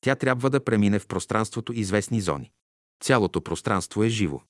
тя 0.00 0.14
трябва 0.14 0.50
да 0.50 0.64
премине 0.64 0.98
в 0.98 1.06
пространството 1.06 1.72
известни 1.72 2.20
зони. 2.20 2.50
Цялото 3.02 3.40
пространство 3.40 4.04
е 4.04 4.08
живо. 4.08 4.40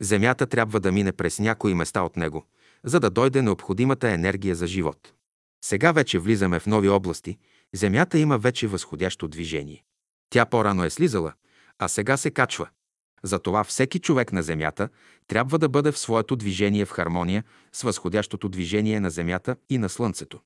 Земята 0.00 0.46
трябва 0.46 0.80
да 0.80 0.92
мине 0.92 1.12
през 1.12 1.38
някои 1.38 1.74
места 1.74 2.02
от 2.02 2.16
него, 2.16 2.46
за 2.84 3.00
да 3.00 3.10
дойде 3.10 3.42
необходимата 3.42 4.10
енергия 4.10 4.54
за 4.54 4.66
живот. 4.66 5.12
Сега 5.64 5.92
вече 5.92 6.18
влизаме 6.18 6.60
в 6.60 6.66
нови 6.66 6.88
области, 6.88 7.38
Земята 7.74 8.18
има 8.18 8.38
вече 8.38 8.66
възходящо 8.66 9.28
движение. 9.28 9.84
Тя 10.30 10.46
по-рано 10.46 10.84
е 10.84 10.90
слизала, 10.90 11.32
а 11.78 11.88
сега 11.88 12.16
се 12.16 12.30
качва. 12.30 12.68
Затова 13.22 13.64
всеки 13.64 13.98
човек 13.98 14.32
на 14.32 14.42
Земята 14.42 14.88
трябва 15.26 15.58
да 15.58 15.68
бъде 15.68 15.92
в 15.92 15.98
своето 15.98 16.36
движение 16.36 16.84
в 16.84 16.90
хармония 16.90 17.44
с 17.72 17.82
възходящото 17.82 18.48
движение 18.48 19.00
на 19.00 19.10
Земята 19.10 19.56
и 19.70 19.78
на 19.78 19.88
Слънцето. 19.88 20.40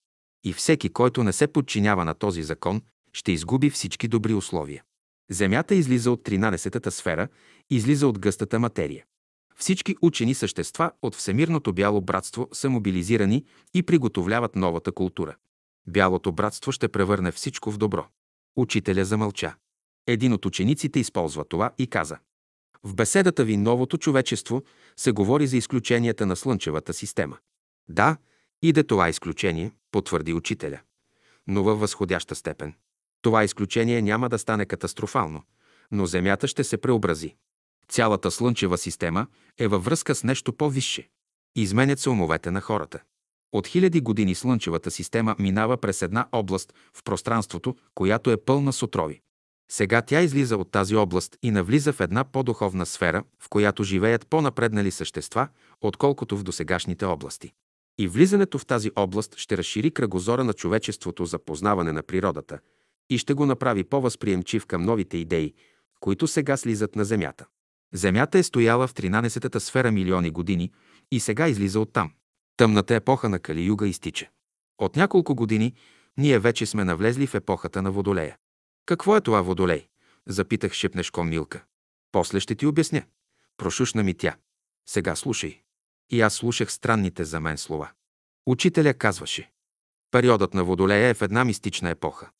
И 0.44 0.52
всеки, 0.52 0.88
който 0.88 1.24
не 1.24 1.32
се 1.32 1.46
подчинява 1.46 2.04
на 2.04 2.14
този 2.14 2.42
закон, 2.42 2.82
ще 3.12 3.32
изгуби 3.32 3.70
всички 3.70 4.08
добри 4.08 4.34
условия. 4.34 4.82
Земята 5.30 5.74
излиза 5.74 6.10
от 6.10 6.22
13-та 6.22 6.90
сфера, 6.90 7.28
излиза 7.70 8.08
от 8.08 8.18
гъстата 8.18 8.58
материя. 8.58 9.04
Всички 9.56 9.96
учени 10.02 10.34
същества 10.34 10.90
от 11.02 11.14
Всемирното 11.14 11.72
бяло 11.72 12.00
братство 12.00 12.48
са 12.52 12.70
мобилизирани 12.70 13.44
и 13.74 13.82
приготовляват 13.82 14.56
новата 14.56 14.92
култура. 14.92 15.36
Бялото 15.86 16.32
братство 16.32 16.72
ще 16.72 16.88
превърне 16.88 17.32
всичко 17.32 17.70
в 17.70 17.78
добро. 17.78 18.06
Учителя 18.56 19.04
замълча. 19.04 19.54
Един 20.06 20.32
от 20.32 20.46
учениците 20.46 21.00
използва 21.00 21.44
това 21.44 21.70
и 21.78 21.86
каза– 21.86 22.18
в 22.84 22.94
беседата 22.94 23.44
ви 23.44 23.56
новото 23.56 23.98
човечество 23.98 24.62
се 24.96 25.12
говори 25.12 25.46
за 25.46 25.56
изключенията 25.56 26.26
на 26.26 26.36
Слънчевата 26.36 26.94
система. 26.94 27.38
Да, 27.88 28.16
иде 28.62 28.82
това 28.82 29.08
изключение, 29.08 29.72
потвърди 29.92 30.32
учителя, 30.32 30.80
но 31.46 31.62
във 31.62 31.80
възходяща 31.80 32.34
степен. 32.34 32.74
Това 33.22 33.44
изключение 33.44 34.02
няма 34.02 34.28
да 34.28 34.38
стане 34.38 34.66
катастрофално, 34.66 35.42
но 35.90 36.06
Земята 36.06 36.48
ще 36.48 36.64
се 36.64 36.76
преобрази. 36.76 37.36
Цялата 37.88 38.30
Слънчева 38.30 38.78
система 38.78 39.26
е 39.58 39.68
във 39.68 39.84
връзка 39.84 40.14
с 40.14 40.24
нещо 40.24 40.52
по-висше. 40.52 41.08
Изменят 41.56 41.98
се 41.98 42.10
умовете 42.10 42.50
на 42.50 42.60
хората. 42.60 43.00
От 43.52 43.66
хиляди 43.66 44.00
години 44.00 44.34
Слънчевата 44.34 44.90
система 44.90 45.36
минава 45.38 45.76
през 45.76 46.02
една 46.02 46.28
област 46.32 46.74
в 46.94 47.02
пространството, 47.02 47.76
която 47.94 48.30
е 48.30 48.36
пълна 48.36 48.72
с 48.72 48.82
отрови. 48.82 49.20
Сега 49.72 50.02
тя 50.02 50.20
излиза 50.20 50.56
от 50.56 50.70
тази 50.70 50.96
област 50.96 51.36
и 51.42 51.50
навлиза 51.50 51.92
в 51.92 52.00
една 52.00 52.24
по-духовна 52.24 52.86
сфера, 52.86 53.24
в 53.38 53.48
която 53.48 53.84
живеят 53.84 54.26
по-напреднали 54.26 54.90
същества, 54.90 55.48
отколкото 55.80 56.36
в 56.36 56.42
досегашните 56.42 57.04
области. 57.04 57.52
И 57.98 58.08
влизането 58.08 58.58
в 58.58 58.66
тази 58.66 58.90
област 58.96 59.36
ще 59.36 59.56
разшири 59.56 59.90
кръгозора 59.90 60.44
на 60.44 60.52
човечеството 60.52 61.24
за 61.24 61.38
познаване 61.38 61.92
на 61.92 62.02
природата 62.02 62.58
и 63.10 63.18
ще 63.18 63.34
го 63.34 63.46
направи 63.46 63.84
по-възприемчив 63.84 64.66
към 64.66 64.82
новите 64.82 65.16
идеи, 65.16 65.54
които 66.00 66.26
сега 66.26 66.56
слизат 66.56 66.96
на 66.96 67.04
Земята. 67.04 67.46
Земята 67.94 68.38
е 68.38 68.42
стояла 68.42 68.86
в 68.86 68.94
13-та 68.94 69.60
сфера 69.60 69.92
милиони 69.92 70.30
години 70.30 70.72
и 71.12 71.20
сега 71.20 71.48
излиза 71.48 71.80
оттам. 71.80 72.12
Тъмната 72.56 72.94
епоха 72.94 73.28
на 73.28 73.38
Кали-юга 73.38 73.86
изтича. 73.86 74.28
От 74.78 74.96
няколко 74.96 75.34
години 75.34 75.74
ние 76.18 76.38
вече 76.38 76.66
сме 76.66 76.84
навлезли 76.84 77.26
в 77.26 77.34
епохата 77.34 77.82
на 77.82 77.90
Водолея. 77.90 78.36
Какво 78.86 79.16
е 79.16 79.20
това 79.20 79.42
водолей? 79.42 79.88
Запитах 80.26 80.72
шепнешко 80.72 81.24
Милка. 81.24 81.64
После 82.12 82.40
ще 82.40 82.54
ти 82.54 82.66
обясня. 82.66 83.02
Прошушна 83.56 84.02
ми 84.02 84.14
тя. 84.14 84.36
Сега 84.86 85.16
слушай. 85.16 85.60
И 86.10 86.20
аз 86.20 86.34
слушах 86.34 86.72
странните 86.72 87.24
за 87.24 87.40
мен 87.40 87.58
слова. 87.58 87.90
Учителя 88.46 88.94
казваше. 88.94 89.50
Периодът 90.10 90.54
на 90.54 90.64
Водолея 90.64 91.08
е 91.08 91.14
в 91.14 91.22
една 91.22 91.44
мистична 91.44 91.90
епоха. 91.90 92.30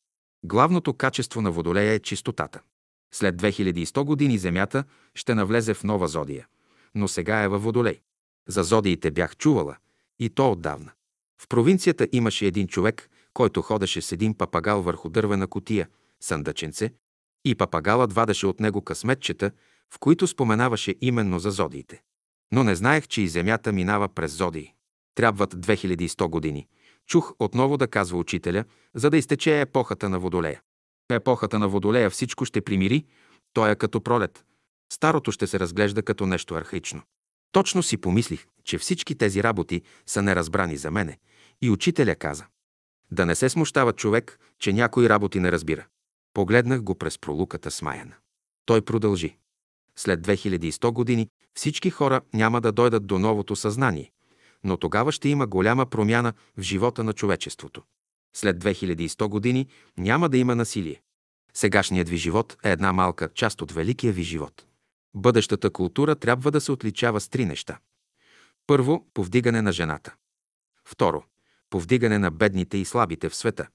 Главното 0.43 0.93
качество 0.93 1.41
на 1.41 1.51
Водолея 1.51 1.93
е 1.93 1.99
чистотата. 1.99 2.61
След 3.13 3.41
2100 3.41 4.03
години 4.03 4.37
Земята 4.37 4.83
ще 5.15 5.35
навлезе 5.35 5.73
в 5.73 5.83
нова 5.83 6.07
зодия, 6.07 6.47
но 6.95 7.07
сега 7.07 7.43
е 7.43 7.47
във 7.47 7.63
Водолей. 7.63 8.01
За 8.47 8.63
зодиите 8.63 9.11
бях 9.11 9.37
чувала, 9.37 9.77
и 10.19 10.29
то 10.29 10.51
отдавна. 10.51 10.91
В 11.41 11.47
провинцията 11.47 12.07
имаше 12.11 12.45
един 12.45 12.67
човек, 12.67 13.09
който 13.33 13.61
ходеше 13.61 14.01
с 14.01 14.11
един 14.11 14.37
папагал 14.37 14.81
върху 14.81 15.09
дървена 15.09 15.47
котия– 15.47 15.87
съндъченце, 16.21 16.93
и 17.45 17.55
папагалът 17.55 18.13
вадеше 18.13 18.47
от 18.47 18.59
него 18.59 18.81
късметчета, 18.81 19.51
в 19.93 19.99
които 19.99 20.27
споменаваше 20.27 20.95
именно 21.01 21.39
за 21.39 21.51
зодиите. 21.51 22.01
Но 22.51 22.63
не 22.63 22.75
знаех, 22.75 23.07
че 23.07 23.21
и 23.21 23.27
Земята 23.27 23.71
минава 23.71 24.09
през 24.09 24.31
зодии. 24.31 24.73
Трябват 25.15 25.55
2100 25.55 26.29
години. 26.29 26.67
Чух 27.07 27.33
отново 27.39 27.77
да 27.77 27.87
казва 27.87 28.17
учителя, 28.17 28.65
за 28.95 29.09
да 29.09 29.17
изтече 29.17 29.61
епохата 29.61 30.09
на 30.09 30.19
Водолея. 30.19 30.61
Епохата 31.09 31.59
на 31.59 31.67
Водолея 31.67 32.09
всичко 32.09 32.45
ще 32.45 32.61
примири, 32.61 33.05
той 33.53 33.71
е 33.71 33.75
като 33.75 34.01
пролет. 34.01 34.45
Старото 34.93 35.31
ще 35.31 35.47
се 35.47 35.59
разглежда 35.59 36.03
като 36.03 36.25
нещо 36.25 36.55
архаично. 36.55 37.01
Точно 37.51 37.83
си 37.83 37.97
помислих, 37.97 38.45
че 38.63 38.77
всички 38.77 39.15
тези 39.15 39.43
работи 39.43 39.81
са 40.05 40.21
неразбрани 40.21 40.77
за 40.77 40.91
мене. 40.91 41.17
И 41.61 41.69
учителя 41.69 42.15
каза. 42.15 42.45
Да 43.11 43.25
не 43.25 43.35
се 43.35 43.49
смущава 43.49 43.93
човек, 43.93 44.39
че 44.59 44.73
някои 44.73 45.09
работи 45.09 45.39
не 45.39 45.51
разбира. 45.51 45.85
Погледнах 46.33 46.81
го 46.81 46.95
през 46.95 47.19
пролуката 47.19 47.71
смаяна. 47.71 48.15
Той 48.65 48.81
продължи. 48.81 49.37
След 49.95 50.27
2100 50.27 50.91
години 50.91 51.27
всички 51.53 51.89
хора 51.89 52.21
няма 52.33 52.61
да 52.61 52.71
дойдат 52.71 53.07
до 53.07 53.19
новото 53.19 53.55
съзнание, 53.55 54.11
но 54.63 54.77
тогава 54.77 55.11
ще 55.11 55.29
има 55.29 55.47
голяма 55.47 55.85
промяна 55.85 56.33
в 56.57 56.61
живота 56.61 57.03
на 57.03 57.13
човечеството. 57.13 57.83
След 58.33 58.63
2100 58.63 59.27
години 59.27 59.67
няма 59.97 60.29
да 60.29 60.37
има 60.37 60.55
насилие. 60.55 61.01
Сегашният 61.53 62.09
ви 62.09 62.17
живот 62.17 62.57
е 62.63 62.71
една 62.71 62.93
малка 62.93 63.29
част 63.33 63.61
от 63.61 63.71
великия 63.71 64.13
ви 64.13 64.23
живот. 64.23 64.65
Бъдещата 65.13 65.69
култура 65.69 66.15
трябва 66.15 66.51
да 66.51 66.61
се 66.61 66.71
отличава 66.71 67.19
с 67.19 67.29
три 67.29 67.45
неща. 67.45 67.79
Първо, 68.67 69.07
повдигане 69.13 69.61
на 69.61 69.71
жената. 69.71 70.15
Второ, 70.85 71.23
повдигане 71.69 72.17
на 72.17 72.31
бедните 72.31 72.77
и 72.77 72.85
слабите 72.85 73.29
в 73.29 73.35
света. 73.35 73.67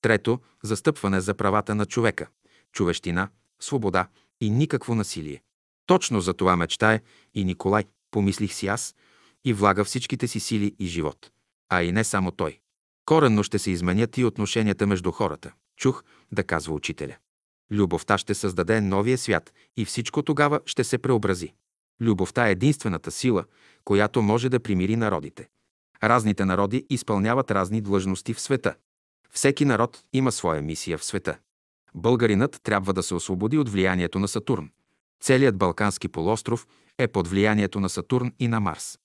Трето, 0.00 0.40
застъпване 0.62 1.20
за 1.20 1.34
правата 1.34 1.74
на 1.74 1.86
човека, 1.86 2.26
човещина, 2.72 3.28
свобода 3.60 4.08
и 4.40 4.50
никакво 4.50 4.94
насилие. 4.94 5.42
Точно 5.86 6.20
за 6.20 6.34
това 6.34 6.56
мечтае 6.56 7.00
и 7.34 7.44
Николай, 7.44 7.84
помислих 8.10 8.52
си 8.52 8.66
аз, 8.66 8.94
и 9.44 9.52
влага 9.52 9.84
всичките 9.84 10.28
си 10.28 10.40
сили 10.40 10.74
и 10.78 10.86
живот. 10.86 11.30
А 11.68 11.82
и 11.82 11.92
не 11.92 12.04
само 12.04 12.30
той. 12.30 12.58
Коренно 13.06 13.42
ще 13.42 13.58
се 13.58 13.70
изменят 13.70 14.18
и 14.18 14.24
отношенията 14.24 14.86
между 14.86 15.10
хората. 15.10 15.52
Чух 15.76 16.02
да 16.32 16.44
казва 16.44 16.74
учителя. 16.74 17.16
Любовта 17.70 18.18
ще 18.18 18.34
създаде 18.34 18.80
новия 18.80 19.18
свят 19.18 19.52
и 19.76 19.84
всичко 19.84 20.22
тогава 20.22 20.60
ще 20.66 20.84
се 20.84 20.98
преобрази. 20.98 21.54
Любовта 22.00 22.48
е 22.48 22.50
единствената 22.50 23.10
сила, 23.10 23.44
която 23.84 24.22
може 24.22 24.48
да 24.48 24.60
примири 24.60 24.96
народите. 24.96 25.48
Разните 26.02 26.44
народи 26.44 26.86
изпълняват 26.90 27.50
разни 27.50 27.80
длъжности 27.80 28.34
в 28.34 28.40
света. 28.40 28.74
Всеки 29.32 29.64
народ 29.64 30.04
има 30.12 30.32
своя 30.32 30.62
мисия 30.62 30.98
в 30.98 31.04
света. 31.04 31.38
Българинът 31.94 32.60
трябва 32.62 32.92
да 32.92 33.02
се 33.02 33.14
освободи 33.14 33.58
от 33.58 33.68
влиянието 33.68 34.18
на 34.18 34.28
Сатурн. 34.28 34.70
Целият 35.20 35.56
Балкански 35.56 36.08
полуостров 36.08 36.66
е 36.98 37.08
под 37.08 37.28
влиянието 37.28 37.80
на 37.80 37.88
Сатурн 37.88 38.32
и 38.38 38.48
на 38.48 38.60
Марс. 38.60 38.98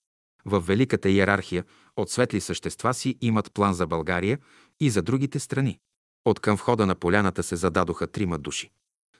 В 0.45 0.59
великата 0.59 1.09
иерархия 1.09 1.63
от 1.97 2.09
светли 2.09 2.41
същества 2.41 2.93
си 2.93 3.17
имат 3.21 3.53
план 3.53 3.73
за 3.73 3.87
България 3.87 4.39
и 4.79 4.89
за 4.89 5.01
другите 5.01 5.39
страни. 5.39 5.79
От 6.25 6.39
към 6.39 6.55
входа 6.55 6.85
на 6.85 6.95
поляната 6.95 7.43
се 7.43 7.55
зададоха 7.55 8.07
трима 8.07 8.39
души. 8.39 8.71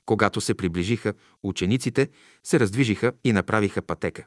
Когато 0.06 0.40
се 0.40 0.54
приближиха, 0.54 1.14
учениците 1.42 2.08
се 2.44 2.60
раздвижиха 2.60 3.12
и 3.24 3.32
направиха 3.32 3.82
пътека. 3.82 4.26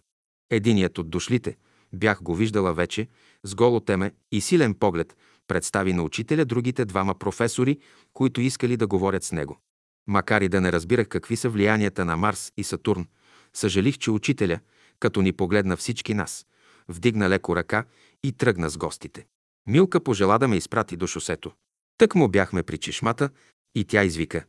Единият 0.49 0.97
от 0.97 1.09
дошлите, 1.09 1.57
бях 1.93 2.23
го 2.23 2.35
виждала 2.35 2.73
вече, 2.73 3.07
с 3.43 3.55
голо 3.55 3.79
теме 3.79 4.11
и 4.31 4.41
силен 4.41 4.73
поглед, 4.73 5.17
Представи 5.49 5.93
на 5.93 6.03
учителя 6.03 6.45
другите 6.45 6.85
двама 6.85 7.15
професори, 7.15 7.79
които 8.13 8.41
искали 8.41 8.77
да 8.77 8.87
говорят 8.87 9.23
с 9.23 9.31
него. 9.31 9.59
Макар 10.07 10.41
и 10.41 10.49
да 10.49 10.61
не 10.61 10.71
разбирах 10.71 11.07
какви 11.07 11.35
са 11.35 11.49
влиянията 11.49 12.05
на 12.05 12.17
Марс 12.17 12.51
и 12.57 12.63
Сатурн, 12.63 13.07
съжалих, 13.53 13.97
че 13.97 14.11
учителя, 14.11 14.59
като 14.99 15.21
ни 15.21 15.33
погледна 15.33 15.77
всички 15.77 16.13
нас, 16.13 16.45
вдигна 16.87 17.29
леко 17.29 17.55
ръка 17.55 17.85
и 18.23 18.31
тръгна 18.31 18.69
с 18.69 18.77
гостите. 18.77 19.25
Милка 19.67 20.03
пожела 20.03 20.39
да 20.39 20.47
ме 20.47 20.57
изпрати 20.57 20.97
до 20.97 21.07
шосето. 21.07 21.51
Тък 21.97 22.15
му 22.15 22.27
бяхме 22.27 22.63
при 22.63 22.77
чешмата 22.77 23.29
и 23.75 23.85
тя 23.85 24.03
извика. 24.03 24.45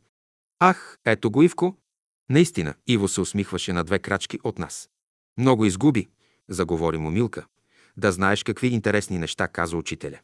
Ах, 0.59 0.99
ето 1.05 1.31
го 1.31 1.43
Ивко! 1.43 1.77
Наистина, 2.31 2.75
Иво 2.87 3.09
се 3.09 3.21
усмихваше 3.21 3.73
на 3.73 3.85
две 3.85 3.99
крачки 3.99 4.39
от 4.45 4.59
нас. 4.59 4.91
Много 5.39 5.65
изгуби, 5.65 6.09
заговори 6.49 6.99
му 6.99 7.11
Милка. 7.11 7.47
Да 7.97 8.13
знаеш 8.13 8.43
какви 8.43 8.69
интересни 8.69 9.19
неща 9.19 9.49
каза 9.49 9.77
учителя. 9.77 10.19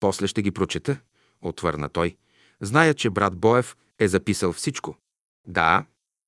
После 0.00 0.26
ще 0.26 0.42
ги 0.42 0.50
прочета, 0.50 1.00
отвърна 1.42 1.88
той. 1.88 2.16
Зная, 2.60 2.94
че 2.94 3.10
брат 3.10 3.36
Боев 3.36 3.76
е 3.98 4.08
записал 4.08 4.52
всичко. 4.52 4.96
Да, 5.46 5.84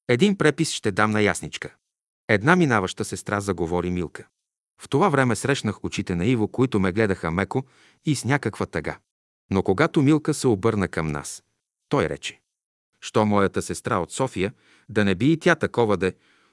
един 0.08 0.36
препис 0.36 0.72
ще 0.72 0.92
дам 0.92 1.10
на 1.10 1.22
ясничка. 1.22 1.74
Една 2.28 2.56
минаваща 2.56 3.04
сестра 3.04 3.40
заговори 3.40 3.90
Милка. 3.90 4.26
В 4.80 4.88
това 4.88 5.08
време 5.08 5.36
срещнах 5.36 5.84
очите 5.84 6.14
на 6.14 6.26
Иво, 6.26 6.48
които 6.48 6.80
ме 6.80 6.92
гледаха 6.92 7.30
меко 7.30 7.64
и 8.04 8.14
с 8.16 8.24
някаква 8.24 8.66
тъга. 8.66 8.98
Но 9.50 9.62
когато 9.62 10.02
Милка 10.02 10.34
се 10.34 10.48
обърна 10.48 10.88
към 10.88 11.08
нас, 11.08 11.42
той 11.88 12.08
рече. 12.08 12.40
Що 13.00 13.26
моята 13.26 13.62
сестра 13.62 13.98
от 13.98 14.12
София, 14.12 14.52
да 14.88 15.04
не 15.04 15.14
би 15.14 15.32
и 15.32 15.38
тя 15.38 15.54
такова 15.54 15.96
да 15.96 16.12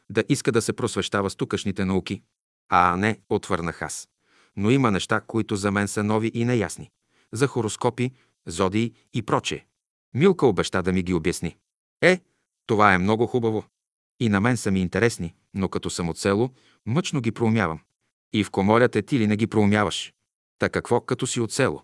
да 0.09 0.23
иска 0.29 0.51
да 0.51 0.61
се 0.61 0.73
просвещава 0.73 1.29
с 1.29 1.35
тукашните 1.35 1.85
науки? 1.85 2.21
А, 2.69 2.95
не, 2.95 3.19
отвърнах 3.29 3.81
аз. 3.81 4.09
Но 4.55 4.69
има 4.71 4.91
неща, 4.91 5.21
които 5.27 5.55
за 5.55 5.71
мен 5.71 5.87
са 5.87 6.03
нови 6.03 6.31
и 6.33 6.45
неясни. 6.45 6.91
За 7.34 7.47
хороскопи, 7.47 8.11
зодии 8.45 8.93
и 9.14 9.22
прочее. 9.22 9.65
Милка 10.14 10.47
обеща 10.47 10.84
да 10.84 10.93
ми 10.93 11.03
ги 11.03 11.14
обясни. 11.14 11.57
Е, 12.01 12.22
това 12.65 12.93
е 12.93 12.97
много 12.97 13.27
хубаво. 13.27 13.65
И 14.19 14.30
на 14.30 14.39
мен 14.39 14.57
са 14.57 14.72
ми 14.72 14.81
интересни, 14.81 15.35
но 15.53 15.69
като 15.69 15.89
съм 15.89 16.10
от 16.10 16.18
село, 16.18 16.49
мъчно 16.85 17.22
ги 17.22 17.31
проумявам. 17.31 17.80
И 18.34 18.43
в 18.43 18.51
комоля 18.51 18.89
те 18.89 19.01
ти 19.01 19.19
ли 19.19 19.27
не 19.27 19.38
ги 19.38 19.47
проумяваш? 19.47 20.14
Та 20.60 20.69
какво 20.69 21.01
като 21.01 21.27
си 21.27 21.39
от 21.39 21.51
село? 21.51 21.84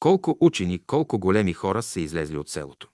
Колко 0.00 0.36
учени, 0.40 0.78
колко 0.86 1.18
големи 1.18 1.52
хора 1.52 1.82
са 1.82 2.00
излезли 2.00 2.36
от 2.36 2.48
селото. 2.48 2.88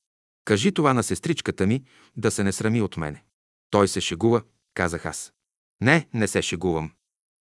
Кажи 0.45 0.73
това 0.73 0.95
на 0.95 1.03
сестричката 1.03 1.67
ми, 1.67 1.85
да 2.17 2.31
се 2.31 2.45
не 2.45 2.53
срами 2.53 2.83
от 2.83 2.97
мене. 2.97 3.25
Той 3.71 3.89
се 3.89 4.01
шегува, 4.01 4.43
казах 4.75 5.07
аз. 5.07 5.33
Не, 5.81 6.09
не 6.15 6.29
се 6.29 6.43
шегувам. 6.43 6.93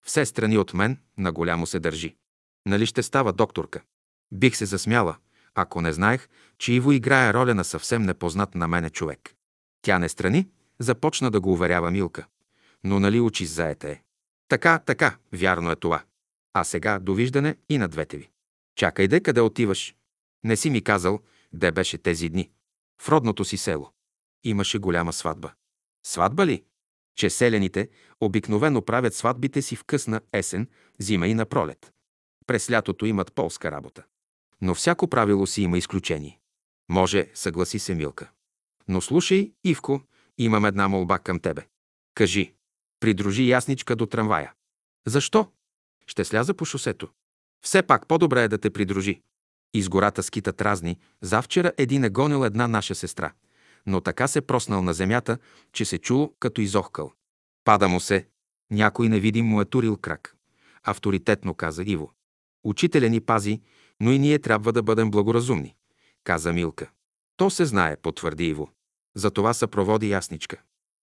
Все 0.07 0.27
страни 0.27 0.59
от 0.59 0.75
мен, 0.75 0.99
на 1.19 1.33
голямо 1.33 1.67
се 1.67 1.81
държи. 1.81 2.17
Нали 2.67 2.87
ще 2.87 3.03
става 3.03 3.33
докторка? 3.33 3.83
Бих 4.33 4.57
се 4.57 4.67
засмяла, 4.67 5.17
ако 5.55 5.81
не 5.81 5.93
знаех, 5.93 6.29
че 6.59 6.73
Иво 6.73 6.93
играе 6.93 7.33
роля 7.33 7.55
на 7.55 7.65
съвсем 7.65 8.03
непознат 8.03 8.55
на 8.55 8.69
мене 8.69 8.91
човек. 8.91 9.35
Тя 9.83 9.99
не 9.99 10.09
страни, 10.09 10.49
започна 10.79 11.31
да 11.31 11.41
го 11.41 11.53
уверява 11.53 11.91
Милка. 11.91 12.27
Но 12.85 13.01
нали 13.01 13.21
учи 13.21 13.47
заета 13.47 13.91
е? 13.91 14.03
Така, 14.49 14.79
така, 14.79 15.17
вярно 15.33 15.71
е 15.71 15.77
това. 15.77 16.03
А 16.55 16.65
сега 16.65 16.99
довиждане 16.99 17.57
и 17.69 17.79
на 17.79 17.89
двете 17.89 18.17
ви. 18.17 18.31
Чакай 18.77 19.09
де, 19.09 19.21
къде 19.21 19.41
отиваш? 19.41 19.95
Не 20.45 20.57
си 20.57 20.71
ми 20.71 20.85
казал, 20.85 21.21
де 21.53 21.73
беше 21.73 21.99
тези 21.99 22.29
дни. 22.29 22.51
В 23.03 23.09
родното 23.09 23.45
си 23.45 23.57
село. 23.57 23.93
Имаше 24.45 24.79
голяма 24.79 25.13
сватба. 25.13 25.53
Сватба 26.07 26.47
ли? 26.47 26.65
Че 27.17 27.31
селените 27.31 27.89
обикновено 28.21 28.83
правят 28.83 29.15
сватбите 29.15 29.63
си 29.63 29.77
в 29.77 29.85
късна 29.85 30.21
есен, 30.33 30.69
зима 30.99 31.29
и 31.29 31.35
на 31.35 31.47
пролет. 31.47 31.93
През 32.47 32.71
лятото 32.71 33.07
имат 33.07 33.33
полска 33.33 33.71
работа. 33.71 34.05
Но 34.61 34.75
всяко 34.75 35.09
правило 35.09 35.47
си 35.47 35.63
има 35.63 35.79
изключение. 35.79 36.39
Може, 36.89 37.31
съгласи 37.35 37.79
се 37.79 37.95
Милка. 37.95 38.31
Но 38.89 39.01
слушай, 39.01 39.53
Ивко, 39.65 40.01
имам 40.39 40.65
една 40.65 40.89
молба 40.89 41.19
към 41.19 41.41
тебе. 41.41 41.67
Кажи, 42.15 42.55
придружи 43.01 43.49
ясничка 43.49 43.97
до 43.97 44.07
трамвая. 44.07 44.53
Защо? 45.07 45.51
Ще 46.07 46.25
сляза 46.25 46.55
по 46.55 46.65
шосето. 46.65 47.09
Все 47.65 47.83
пак 47.83 48.07
по-добре 48.07 48.43
е 48.43 48.49
да 48.49 48.59
те 48.59 48.71
придружи. 48.71 49.23
Из 49.75 49.89
гората 49.89 50.23
скитат 50.23 50.63
разни. 50.63 50.99
Завчера 51.21 51.73
един 51.79 52.05
е 52.05 52.11
гонил 52.11 52.45
една 52.45 52.69
наша 52.69 52.95
сестра. 52.95 53.33
Но 53.87 54.01
така 54.01 54.29
се 54.29 54.41
проснал 54.41 54.83
на 54.83 54.95
земята, 54.95 55.39
че 55.73 55.85
се 55.85 55.99
чул 55.99 56.35
като 56.41 56.61
изохкал. 56.61 57.13
Пада 57.65 57.89
му 57.89 58.01
се. 58.01 58.29
Някой 58.71 59.09
невидим 59.09 59.47
му 59.47 59.61
е 59.61 59.65
турил 59.65 59.97
крак. 59.97 60.37
Авторитетно 60.85 61.55
каза 61.55 61.83
Иво. 61.87 62.13
Учителя 62.65 63.09
ни 63.09 63.21
пази, 63.21 63.61
но 64.01 64.13
и 64.13 64.19
ние 64.19 64.39
трябва 64.39 64.73
да 64.73 64.83
бъдем 64.83 65.11
благоразумни, 65.11 65.77
каза 66.25 66.53
Милка. 66.53 66.91
То 67.37 67.51
се 67.51 67.65
знае, 67.65 67.97
потвърди 67.97 68.47
Иво. 68.47 68.71
Затова 69.17 69.55
съпроводи 69.55 70.11
ясничка. 70.11 70.63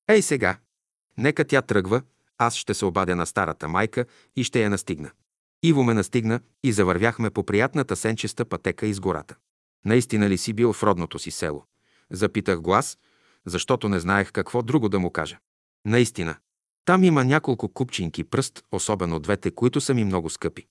Ей 0.08 0.22
сега! 0.22 0.58
Нека 1.18 1.44
тя 1.44 1.62
тръгва, 1.62 2.02
аз 2.38 2.56
ще 2.56 2.74
се 2.74 2.84
обадя 2.84 3.16
на 3.16 3.26
старата 3.26 3.68
майка 3.68 4.06
и 4.36 4.44
ще 4.44 4.62
я 4.62 4.70
настигна. 4.70 5.10
Иво 5.62 5.82
ме 5.82 5.94
настигна 5.94 6.40
и 6.62 6.72
завървяхме 6.72 7.30
по 7.30 7.46
приятната 7.46 7.96
сенчеста 7.96 8.44
пътека 8.44 8.86
из 8.86 9.00
гората. 9.00 9.36
Наистина 9.84 10.28
ли 10.28 10.38
си 10.38 10.52
бил 10.52 10.72
в 10.72 10.82
родното 10.82 11.18
си 11.18 11.30
село? 11.30 11.64
Запитах 12.10 12.60
глас, 12.60 12.98
защото 13.46 13.88
не 13.88 14.00
знаех 14.00 14.32
какво 14.32 14.62
друго 14.62 14.88
да 14.88 15.00
му 15.00 15.10
кажа. 15.10 15.38
Наистина. 15.84 16.36
Там 16.84 17.04
има 17.04 17.24
няколко 17.24 17.68
купчинки 17.68 18.24
пръст, 18.24 18.64
особено 18.72 19.20
двете, 19.20 19.50
които 19.50 19.80
са 19.80 19.94
ми 19.94 20.04
много 20.04 20.30
скъпи. 20.30 20.66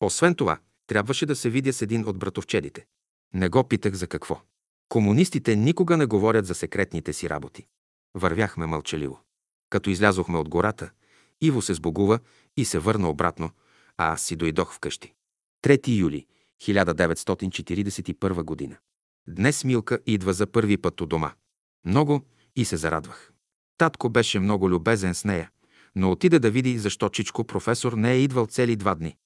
Освен 0.00 0.34
това, 0.34 0.58
трябваше 0.88 1.26
да 1.26 1.36
се 1.36 1.50
видя 1.50 1.72
с 1.72 1.82
един 1.82 2.08
от 2.08 2.18
братовчедите. 2.18 2.86
Не 3.34 3.48
го 3.48 3.64
питах 3.64 3.94
за 3.94 4.06
какво. 4.06 4.40
Комунистите 4.88 5.56
никога 5.56 5.96
не 5.96 6.06
говорят 6.06 6.46
за 6.46 6.54
секретните 6.54 7.12
си 7.12 7.30
работи. 7.30 7.66
Вървяхме 8.14 8.66
мълчаливо. 8.66 9.20
Като 9.70 9.90
излязохме 9.90 10.38
от 10.38 10.48
гората, 10.48 10.90
Иво 11.40 11.62
се 11.62 11.74
сбогува 11.74 12.18
и 12.56 12.64
се 12.64 12.78
върна 12.78 13.10
обратно, 13.10 13.50
а 13.96 14.12
аз 14.12 14.22
си 14.22 14.36
дойдох 14.36 14.74
вкъщи. 14.74 15.14
3 15.64 15.88
юли 15.88 16.26
1941 16.62 18.42
година. 18.42 18.76
Днес 19.28 19.64
Милка 19.64 19.98
идва 20.06 20.32
за 20.32 20.46
първи 20.46 20.76
път 20.76 21.00
у 21.00 21.06
дома. 21.06 21.32
Много 21.84 22.22
и 22.56 22.64
се 22.64 22.76
зарадвах. 22.76 23.32
Татко 23.78 24.10
беше 24.10 24.40
много 24.40 24.70
любезен 24.70 25.14
с 25.14 25.24
нея, 25.24 25.50
но 25.96 26.10
отида 26.10 26.40
да 26.40 26.50
види 26.50 26.78
защо 26.78 27.08
Чичко 27.08 27.44
професор 27.44 27.92
не 27.92 28.12
е 28.12 28.20
идвал 28.20 28.46
цели 28.46 28.76
два 28.76 28.94
дни. 28.94 29.16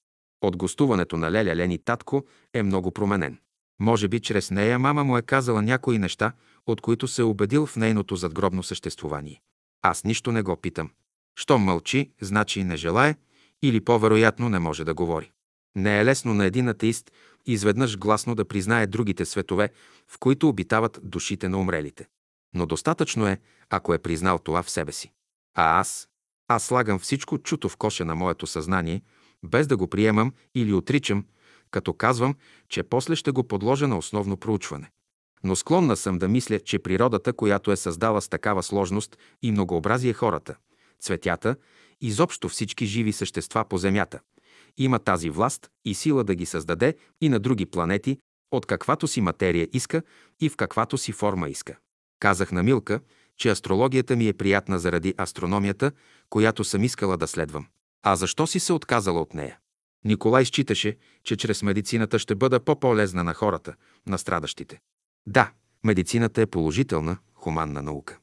От 0.43 0.56
гостуването 0.56 1.16
на 1.16 1.32
Леля 1.32 1.56
Лени 1.56 1.78
татко 1.78 2.24
е 2.55 2.62
много 2.62 2.90
променен. 2.90 3.39
Може 3.81 4.09
би 4.09 4.20
чрез 4.20 4.51
нея 4.51 4.78
мама 4.78 5.05
му 5.05 5.19
е 5.19 5.23
казала 5.23 5.62
някои 5.62 5.98
неща, 5.98 6.32
от 6.66 6.81
които 6.81 7.09
се 7.09 7.23
е 7.23 7.24
убедил 7.24 7.66
в 7.66 7.77
нейното 7.77 8.16
задгробно 8.16 8.62
съществувание. 8.62 9.40
Аз 9.82 10.05
нищо 10.05 10.32
не 10.32 10.43
го 10.43 10.56
питам. 10.56 10.90
Щом 11.36 11.62
мълчи, 11.62 12.10
значи 12.20 12.64
не 12.64 12.77
желае 12.77 13.16
или 13.62 13.81
по-вероятно 13.81 14.48
не 14.48 14.59
може 14.59 14.85
да 14.85 14.94
говори. 14.94 15.31
Не 15.77 16.01
е 16.01 16.05
лесно 16.05 16.35
на 16.35 16.44
един 16.44 16.69
атеист 16.69 17.12
изведнъж 17.47 17.98
гласно 17.98 18.35
да 18.35 18.44
признае 18.44 18.86
другите 18.86 19.24
светове, 19.24 19.70
в 20.09 20.19
които 20.19 20.48
обитават 20.48 21.01
душите 21.02 21.48
на 21.48 21.59
умрелите. 21.59 22.09
Но 22.55 22.66
достатъчно 22.66 23.27
е, 23.27 23.40
ако 23.70 23.94
е 23.94 23.98
признал 23.98 24.39
това 24.39 24.62
в 24.62 24.70
себе 24.70 24.93
си. 24.93 25.12
А 25.55 25.81
аз? 25.81 26.09
Аз 26.48 26.64
слагам 26.64 26.98
всичко 26.98 27.39
чуто 27.39 27.69
в 27.69 27.77
коша 27.77 28.05
на 28.05 28.14
моето 28.14 28.47
съзнание, 28.47 29.02
без 29.44 29.66
да 29.66 29.77
го 29.77 29.86
приемам 29.86 30.32
или 30.55 30.73
отричам, 30.73 31.24
като 31.70 31.93
казвам, 31.93 32.35
че 32.69 32.82
после 32.82 33.16
ще 33.16 33.31
го 33.31 33.44
подложа 33.44 33.89
на 33.89 33.98
основно 33.98 34.36
проучване. 34.36 34.90
Но 35.44 35.56
склонна 35.56 35.97
съм 35.97 36.19
да 36.19 36.28
мисля, 36.28 36.60
че 36.60 36.78
природата, 36.78 37.32
която 37.32 37.73
е 37.73 37.77
създала 37.77 38.20
с 38.20 38.28
такава 38.28 38.62
сложност 38.62 39.19
и 39.43 39.52
многообразие 39.52 40.12
хората, 40.12 40.56
цветята, 41.01 41.56
изобщо 42.01 42.48
всички 42.48 42.86
живи 42.86 43.12
същества 43.12 43.64
по 43.64 43.78
Земята, 43.78 44.20
има 44.78 44.98
тази 44.98 45.31
власт 45.31 45.70
и 45.85 45.94
сила 45.94 46.24
да 46.24 46.35
ги 46.35 46.47
създаде 46.47 46.97
и 47.20 47.28
на 47.28 47.40
други 47.40 47.66
планети, 47.66 48.19
от 48.51 48.66
каквато 48.66 49.09
си 49.09 49.20
материя 49.20 49.69
иска 49.73 50.02
и 50.40 50.48
в 50.48 50.56
каквато 50.56 50.98
си 50.98 51.12
форма 51.12 51.48
иска. 51.48 51.77
Казах 52.20 52.52
на 52.52 52.62
Милка, 52.62 53.01
че 53.36 53.51
астрологията 53.51 54.16
ми 54.16 54.28
е 54.28 54.32
приятна 54.32 54.78
заради 54.78 55.14
астрономията, 55.19 55.93
която 56.31 56.64
съм 56.64 56.85
искала 56.85 57.16
да 57.16 57.27
следвам. 57.27 57.66
А 58.02 58.16
защо 58.16 58.46
си 58.46 58.60
се 58.60 58.72
отказала 58.72 59.20
от 59.20 59.34
нея? 59.34 59.58
Николай 60.04 60.44
считаше, 60.44 60.96
че 61.24 61.36
чрез 61.36 61.62
медицината 61.62 62.18
ще 62.18 62.34
бъда 62.34 62.60
по-полезна 62.60 63.24
на 63.24 63.34
хората, 63.34 63.74
на 64.06 64.18
страдащите. 64.18 64.80
Да, 65.26 65.52
медицината 65.84 66.42
е 66.42 66.46
положителна, 66.46 67.18
хуманна 67.34 67.82
наука. 67.82 68.18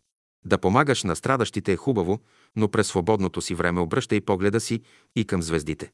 Да 0.46 0.58
помагаш 0.58 1.04
на 1.04 1.16
страдащите 1.16 1.74
е 1.74 1.78
хубаво, 1.78 2.20
но 2.56 2.72
през 2.72 2.88
свободното 2.88 3.42
си 3.42 3.56
време 3.56 3.82
обръщай 3.82 4.22
погледа 4.22 4.60
си 4.60 4.82
и 5.16 5.26
към 5.26 5.42
звездите. 5.42 5.92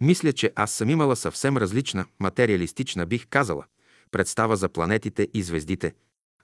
Мисля, 0.00 0.32
че 0.32 0.52
аз 0.56 0.72
съм 0.72 0.90
имала 0.90 1.16
съвсем 1.16 1.56
различна, 1.56 2.06
материалистична, 2.20 3.06
бих 3.06 3.26
казала, 3.26 3.64
представа 4.10 4.56
за 4.56 4.68
планетите 4.68 5.28
и 5.34 5.42
звездите. 5.42 5.94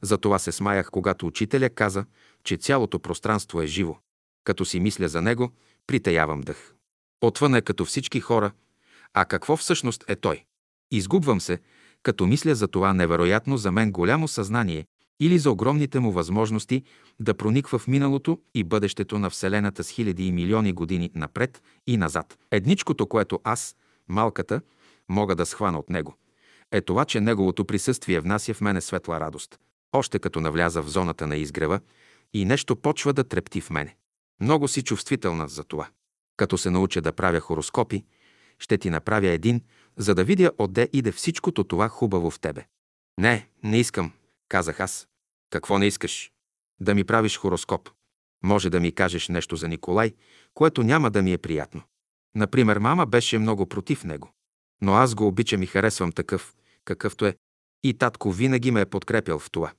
Затова 0.02 0.38
се 0.38 0.52
смаях, 0.52 0.90
когато 0.90 1.26
учителя 1.26 1.70
каза, 1.70 2.04
че 2.44 2.56
цялото 2.56 2.98
пространство 2.98 3.62
е 3.62 3.66
живо. 3.66 3.96
Като 4.44 4.64
си 4.64 4.80
мисля 4.80 5.08
за 5.08 5.22
него, 5.22 5.52
притаявам 5.86 6.40
дъх. 6.40 6.75
Отвън 7.20 7.54
е 7.54 7.62
като 7.62 7.84
всички 7.84 8.20
хора, 8.20 8.52
а 9.14 9.24
какво 9.24 9.56
всъщност 9.56 10.04
е 10.08 10.16
той? 10.16 10.44
Изгубвам 10.90 11.40
се, 11.40 11.60
Като 12.02 12.26
мисля 12.26 12.54
за 12.54 12.68
това 12.68 12.92
невероятно 12.92 13.56
за 13.56 13.72
мен 13.72 13.92
голямо 13.92 14.28
съзнание 14.28 14.86
или 15.20 15.38
за 15.38 15.50
огромните 15.50 16.00
му 16.00 16.12
възможности 16.12 16.82
да 17.20 17.34
прониква 17.34 17.78
в 17.78 17.88
миналото 17.88 18.40
и 18.54 18.64
бъдещето 18.64 19.18
на 19.18 19.30
Вселената 19.30 19.84
с 19.84 19.90
хиляди 19.90 20.26
и 20.26 20.32
милиони 20.32 20.72
години 20.72 21.10
напред 21.14 21.62
и 21.86 21.96
назад. 21.96 22.38
Едничкото, 22.50 23.06
което 23.06 23.40
аз, 23.44 23.76
малката, 24.08 24.60
мога 25.08 25.34
да 25.36 25.46
схвана 25.46 25.78
от 25.78 25.90
него, 25.90 26.14
е 26.72 26.80
това, 26.80 27.04
че 27.04 27.20
неговото 27.20 27.64
присъствие 27.64 28.20
внася 28.20 28.54
в 28.54 28.60
мене 28.60 28.80
светла 28.80 29.20
радост. 29.20 29.58
Още 29.92 30.18
като 30.18 30.40
навляза 30.40 30.82
в 30.82 30.88
зоната 30.88 31.26
на 31.26 31.36
изгрева 31.36 31.80
и 32.34 32.44
нещо 32.44 32.76
почва 32.76 33.12
да 33.12 33.24
трепти 33.24 33.60
в 33.60 33.70
мене. 33.70 33.96
Много 34.40 34.68
си 34.68 34.82
чувствителна 34.82 35.48
за 35.48 35.64
това. 35.64 35.88
Като 36.36 36.58
се 36.58 36.70
науча 36.70 37.00
да 37.00 37.12
правя 37.12 37.40
хороскопи, 37.40 38.04
ще 38.58 38.78
ти 38.78 38.90
направя 38.90 39.26
един, 39.26 39.60
за 39.96 40.14
да 40.14 40.24
видя 40.24 40.50
отде 40.58 40.88
иде 40.92 41.12
всичкото 41.12 41.64
това 41.64 41.88
хубаво 41.88 42.30
в 42.30 42.40
тебе. 42.40 42.66
Не, 43.18 43.48
не 43.62 43.78
искам, 43.78 44.12
казах 44.48 44.80
аз. 44.80 45.08
Какво 45.50 45.78
не 45.78 45.86
искаш? 45.86 46.32
Да 46.80 46.94
ми 46.94 47.04
правиш 47.04 47.38
хороскоп. 47.38 47.90
Може 48.44 48.70
да 48.70 48.80
ми 48.80 48.92
кажеш 48.92 49.28
нещо 49.28 49.56
за 49.56 49.68
Николай, 49.68 50.12
което 50.54 50.82
няма 50.82 51.10
да 51.10 51.22
ми 51.22 51.32
е 51.32 51.38
приятно. 51.38 51.82
Например, 52.34 52.78
мама 52.78 53.06
беше 53.06 53.38
много 53.38 53.66
против 53.66 54.04
него. 54.04 54.30
Но 54.82 54.94
аз 54.94 55.14
го 55.14 55.26
обичам 55.26 55.62
и 55.62 55.66
харесвам 55.66 56.12
такъв, 56.12 56.54
какъвто 56.84 57.26
е. 57.26 57.36
И 57.84 57.94
татко 57.94 58.32
винаги 58.32 58.70
ме 58.70 58.80
е 58.80 58.86
подкрепял 58.86 59.38
в 59.38 59.50
това. 59.50 59.72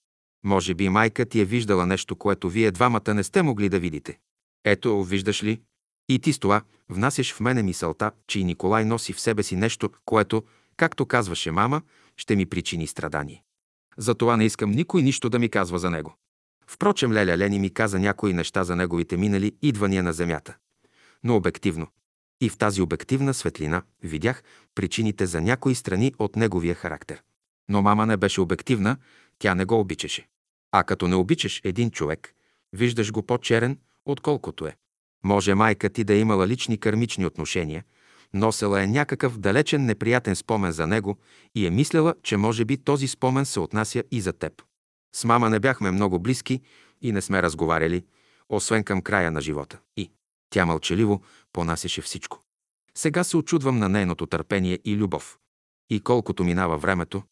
Може 0.44 0.74
би 0.74 0.90
майка 0.90 1.26
ти 1.26 1.40
е 1.40 1.46
виждала 1.46 1.86
нещо, 1.86 2.16
което 2.16 2.50
вие 2.50 2.72
двамата 2.72 3.14
не 3.14 3.24
сте 3.24 3.42
могли 3.42 3.70
да 3.70 3.80
видите. 3.80 4.20
Ето, 4.66 5.04
виждаш 5.04 5.44
ли? 5.44 5.62
И 6.10 6.20
ти 6.20 6.34
с 6.34 6.40
това 6.40 6.62
внасяш 6.90 7.34
в 7.34 7.40
мене 7.40 7.64
мисълта, 7.64 8.12
че 8.28 8.40
и 8.40 8.44
Николай 8.44 8.86
носи 8.86 9.14
в 9.14 9.20
себе 9.20 9.44
си 9.44 9.56
нещо, 9.56 9.90
което, 10.06 10.44
както 10.78 11.06
казваше 11.06 11.52
мама, 11.52 11.82
ще 12.18 12.36
ми 12.36 12.46
причини 12.46 12.88
страдание. 12.88 13.44
Затова 13.98 14.38
не 14.38 14.46
искам 14.46 14.72
никой 14.72 15.02
нищо 15.02 15.30
да 15.30 15.40
ми 15.40 15.50
казва 15.50 15.80
за 15.80 15.90
него. 15.90 16.16
Впрочем, 16.68 17.14
Леля 17.14 17.38
Лени 17.38 17.60
ми 17.60 17.70
каза 17.70 18.00
някои 18.00 18.34
неща 18.34 18.64
за 18.64 18.76
неговите 18.76 19.18
минали 19.18 19.56
идвания 19.62 20.04
на 20.04 20.14
земята. 20.14 20.56
Но 21.24 21.36
обективно. 21.36 21.88
И 22.42 22.50
в 22.50 22.58
тази 22.58 22.82
обективна 22.82 23.34
светлина 23.34 23.82
видях 24.04 24.44
причините 24.76 25.26
за 25.26 25.42
някои 25.42 25.76
страни 25.76 26.14
от 26.20 26.36
неговия 26.36 26.76
характер. 26.76 27.24
Но 27.70 27.82
мама 27.82 28.06
не 28.06 28.18
беше 28.18 28.42
обективна, 28.42 28.98
тя 29.40 29.56
не 29.56 29.66
го 29.66 29.80
обичаше. 29.80 30.28
А 30.72 30.84
като 30.84 31.08
не 31.08 31.16
обичаш 31.16 31.62
един 31.64 31.92
човек, 31.92 32.34
виждаш 32.74 33.12
го 33.12 33.24
по-черен, 33.24 33.80
отколкото 34.06 34.68
е. 34.68 34.76
Може 35.24 35.56
майка 35.56 35.90
ти 35.90 36.04
да 36.04 36.14
е 36.14 36.20
имала 36.20 36.48
лични 36.48 36.78
кармични 36.78 37.26
отношения, 37.26 37.84
носела 38.34 38.84
е 38.84 38.88
някакъв 38.88 39.38
далечен 39.38 39.86
неприятен 39.86 40.36
спомен 40.36 40.72
за 40.72 40.88
него 40.88 41.18
и 41.56 41.68
е 41.68 41.70
мисляла, 41.70 42.16
че 42.24 42.38
може 42.38 42.66
би 42.66 42.78
този 42.78 43.08
спомен 43.08 43.46
се 43.46 43.60
отнася 43.60 44.04
и 44.12 44.22
за 44.22 44.34
теб. 44.34 44.64
С 45.16 45.26
мама 45.26 45.50
не 45.50 45.60
бяхме 45.60 45.92
много 45.92 46.20
близки 46.20 46.62
и 47.02 47.12
не 47.12 47.22
сме 47.22 47.42
разговаряли, 47.42 48.06
освен 48.50 48.84
към 48.84 49.02
края 49.02 49.32
на 49.32 49.42
живота. 49.42 49.80
И 49.98 50.12
тя 50.50 50.66
мълчаливо 50.66 51.22
понасяше 51.54 52.02
всичко. 52.02 52.44
Сега 52.98 53.24
се 53.24 53.38
очудвам 53.38 53.80
на 53.80 53.90
нейното 53.90 54.26
търпение 54.26 54.80
и 54.86 54.96
любов. 54.96 55.38
И 55.90 56.00
колкото 56.00 56.44
минава 56.44 56.78
времето, 56.78 57.24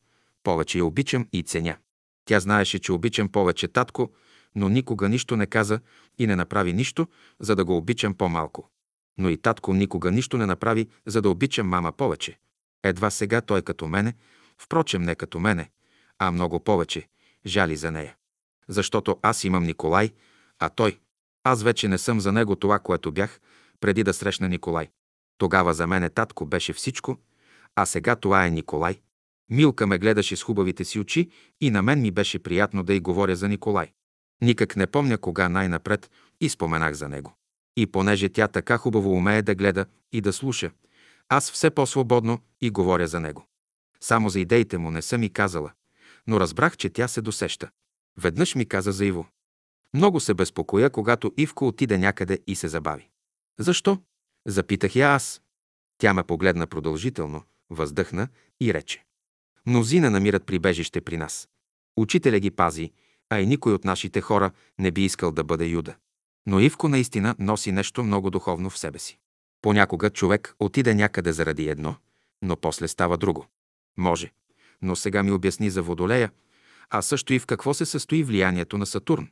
повече 0.44 0.78
я 0.78 0.86
обичам 0.86 1.28
и 1.34 1.44
ценя. 1.44 1.78
Тя 2.26 2.40
знаеше, 2.40 2.80
че 2.80 2.92
обичам 2.92 3.30
повече 3.30 3.68
татко, 3.68 4.10
но 4.56 4.70
никога 4.70 5.10
нищо 5.10 5.38
не 5.38 5.46
каза 5.46 5.80
и 6.18 6.28
не 6.28 6.36
направи 6.36 6.74
нищо, 6.74 7.08
за 7.40 7.56
да 7.56 7.66
го 7.66 7.78
обичам 7.78 8.14
по-малко. 8.14 8.70
Но 9.18 9.30
и 9.30 9.38
татко 9.38 9.74
никога 9.74 10.12
нищо 10.12 10.38
не 10.38 10.46
направи, 10.46 10.88
за 11.06 11.22
да 11.22 11.30
обичам 11.30 11.68
мама 11.68 11.92
повече. 11.92 12.40
Едва 12.84 13.10
сега 13.10 13.42
той 13.42 13.62
като 13.62 13.88
мене, 13.88 14.14
впрочем 14.58 15.02
не 15.02 15.16
като 15.16 15.40
мене, 15.40 15.70
а 16.20 16.32
много 16.32 16.60
повече, 16.60 17.08
жали 17.46 17.76
за 17.76 17.92
нея. 17.92 18.16
Защото 18.68 19.20
аз 19.22 19.44
имам 19.44 19.64
Николай, 19.64 20.12
а 20.60 20.70
той. 20.70 21.00
Аз 21.44 21.64
вече 21.64 21.88
не 21.88 21.98
съм 21.98 22.20
за 22.20 22.32
него 22.32 22.56
това, 22.56 22.80
което 22.80 23.12
бях, 23.12 23.40
преди 23.80 24.04
да 24.04 24.14
срещна 24.14 24.50
Николай. 24.50 24.88
Тогава 25.38 25.74
за 25.74 25.88
мене 25.88 26.10
татко 26.10 26.46
беше 26.46 26.74
всичко, 26.74 27.18
а 27.76 27.86
сега 27.86 28.16
това 28.16 28.46
е 28.46 28.52
Николай. 28.52 29.00
Милка 29.50 29.88
ме 29.88 29.98
гледаше 29.98 30.36
с 30.36 30.44
хубавите 30.44 30.86
си 30.86 31.00
очи 31.00 31.30
и 31.62 31.72
на 31.72 31.82
мен 31.82 32.02
ми 32.02 32.12
беше 32.12 32.40
приятно 32.40 32.84
да 32.84 32.94
й 32.94 33.00
говоря 33.00 33.36
за 33.36 33.48
Николай. 33.48 33.92
Никак 34.42 34.76
не 34.76 34.88
помня 34.88 35.18
кога 35.18 35.50
най-напред 35.50 36.12
и 36.42 36.50
споменах 36.50 36.94
за 36.94 37.10
него. 37.10 37.34
И 37.78 37.88
понеже 37.88 38.30
тя 38.30 38.48
така 38.48 38.78
хубаво 38.78 39.12
умее 39.12 39.42
да 39.42 39.56
гледа 39.56 39.86
и 40.12 40.22
да 40.22 40.34
слуша, 40.34 40.72
аз 41.30 41.52
все 41.52 41.70
по-свободно 41.70 42.40
и 42.62 42.70
говоря 42.70 43.08
за 43.08 43.20
него. 43.20 43.46
Само 44.02 44.30
за 44.30 44.40
идеите 44.40 44.78
му 44.78 44.92
не 44.92 45.02
съм 45.02 45.24
и 45.24 45.30
казала, 45.30 45.72
но 46.28 46.40
разбрах, 46.40 46.78
че 46.78 46.90
тя 46.90 47.08
се 47.08 47.22
досеща. 47.22 47.70
Веднъж 48.18 48.56
ми 48.56 48.66
каза 48.66 48.92
за 48.92 49.06
Иво. 49.06 49.28
Много 49.94 50.20
се 50.20 50.34
безпокоя, 50.34 50.90
когато 50.90 51.34
Ивко 51.38 51.68
отиде 51.68 51.98
някъде 51.98 52.40
и 52.48 52.56
се 52.56 52.68
забави. 52.68 53.10
Защо? 53.60 54.02
Запитах 54.48 54.96
я 54.96 55.08
аз. 55.08 55.42
Тя 55.98 56.14
ме 56.14 56.24
погледна 56.24 56.68
продължително, 56.68 57.44
въздъхна 57.70 58.28
и 58.62 58.74
рече. 58.74 59.06
Мнозина 59.66 60.10
намират 60.10 60.46
прибежище 60.46 61.02
при 61.02 61.18
нас. 61.18 61.50
Учителя 61.98 62.40
ги 62.40 62.52
пази, 62.52 62.92
а 63.36 63.42
и 63.42 63.46
никой 63.46 63.74
от 63.74 63.86
нашите 63.86 64.22
хора 64.22 64.52
не 64.80 64.92
би 64.92 65.06
искал 65.06 65.32
да 65.32 65.44
бъде 65.44 65.66
юда. 65.66 65.96
Но 66.46 66.60
Ивко 66.60 66.88
наистина 66.88 67.36
носи 67.40 67.72
нещо 67.72 68.04
много 68.04 68.30
духовно 68.30 68.70
в 68.70 68.78
себе 68.78 69.00
си. 69.00 69.18
Понякога 69.62 70.10
човек 70.10 70.56
отиде 70.60 70.94
някъде 70.94 71.32
заради 71.32 71.70
едно, 71.70 71.96
но 72.42 72.56
после 72.56 72.88
става 72.88 73.18
друго. 73.18 73.48
Може. 73.98 74.32
Но 74.82 74.96
сега 74.96 75.24
ми 75.24 75.32
обясни 75.32 75.70
за 75.70 75.82
Водолея, 75.82 76.32
а 76.90 77.02
също 77.02 77.34
и 77.34 77.40
в 77.40 77.46
какво 77.46 77.74
се 77.74 77.86
състои 77.86 78.24
влиянието 78.24 78.78
на 78.78 78.86
Сатурн. 78.86 79.28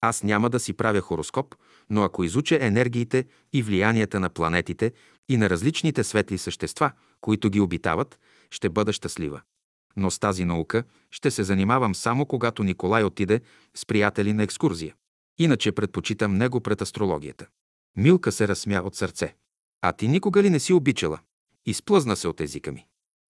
Аз 0.00 0.22
няма 0.22 0.50
да 0.50 0.60
си 0.60 0.72
правя 0.72 1.00
хороскоп, 1.00 1.54
но 1.90 2.02
ако 2.02 2.24
изуча 2.24 2.58
енергиите 2.60 3.24
и 3.52 3.62
влиянията 3.62 4.20
на 4.20 4.30
планетите 4.30 4.92
и 5.28 5.36
на 5.36 5.50
различните 5.50 6.04
светли 6.04 6.38
същества, 6.38 6.92
които 7.20 7.50
ги 7.50 7.60
обитават, 7.60 8.18
ще 8.50 8.68
бъда 8.68 8.92
щастлива 8.92 9.40
но 9.98 10.10
с 10.10 10.18
тази 10.18 10.44
наука 10.44 10.84
ще 11.10 11.30
се 11.30 11.44
занимавам 11.44 11.94
само 11.94 12.26
когато 12.26 12.64
Николай 12.64 13.04
отиде 13.04 13.40
с 13.74 13.86
приятели 13.86 14.32
на 14.32 14.42
екскурзия. 14.42 14.94
Иначе 15.38 15.72
предпочитам 15.72 16.34
него 16.34 16.60
пред 16.60 16.82
астрологията. 16.82 17.46
Милка 17.96 18.32
се 18.32 18.48
разсмя 18.48 18.82
от 18.84 18.94
сърце. 18.94 19.36
А 19.82 19.92
ти 19.92 20.08
никога 20.08 20.42
ли 20.42 20.50
не 20.50 20.60
си 20.60 20.72
обичала? 20.72 21.18
Изплъзна 21.66 22.16
се 22.16 22.28
от 22.28 22.40
езика 22.40 22.72
ми. 22.72 22.86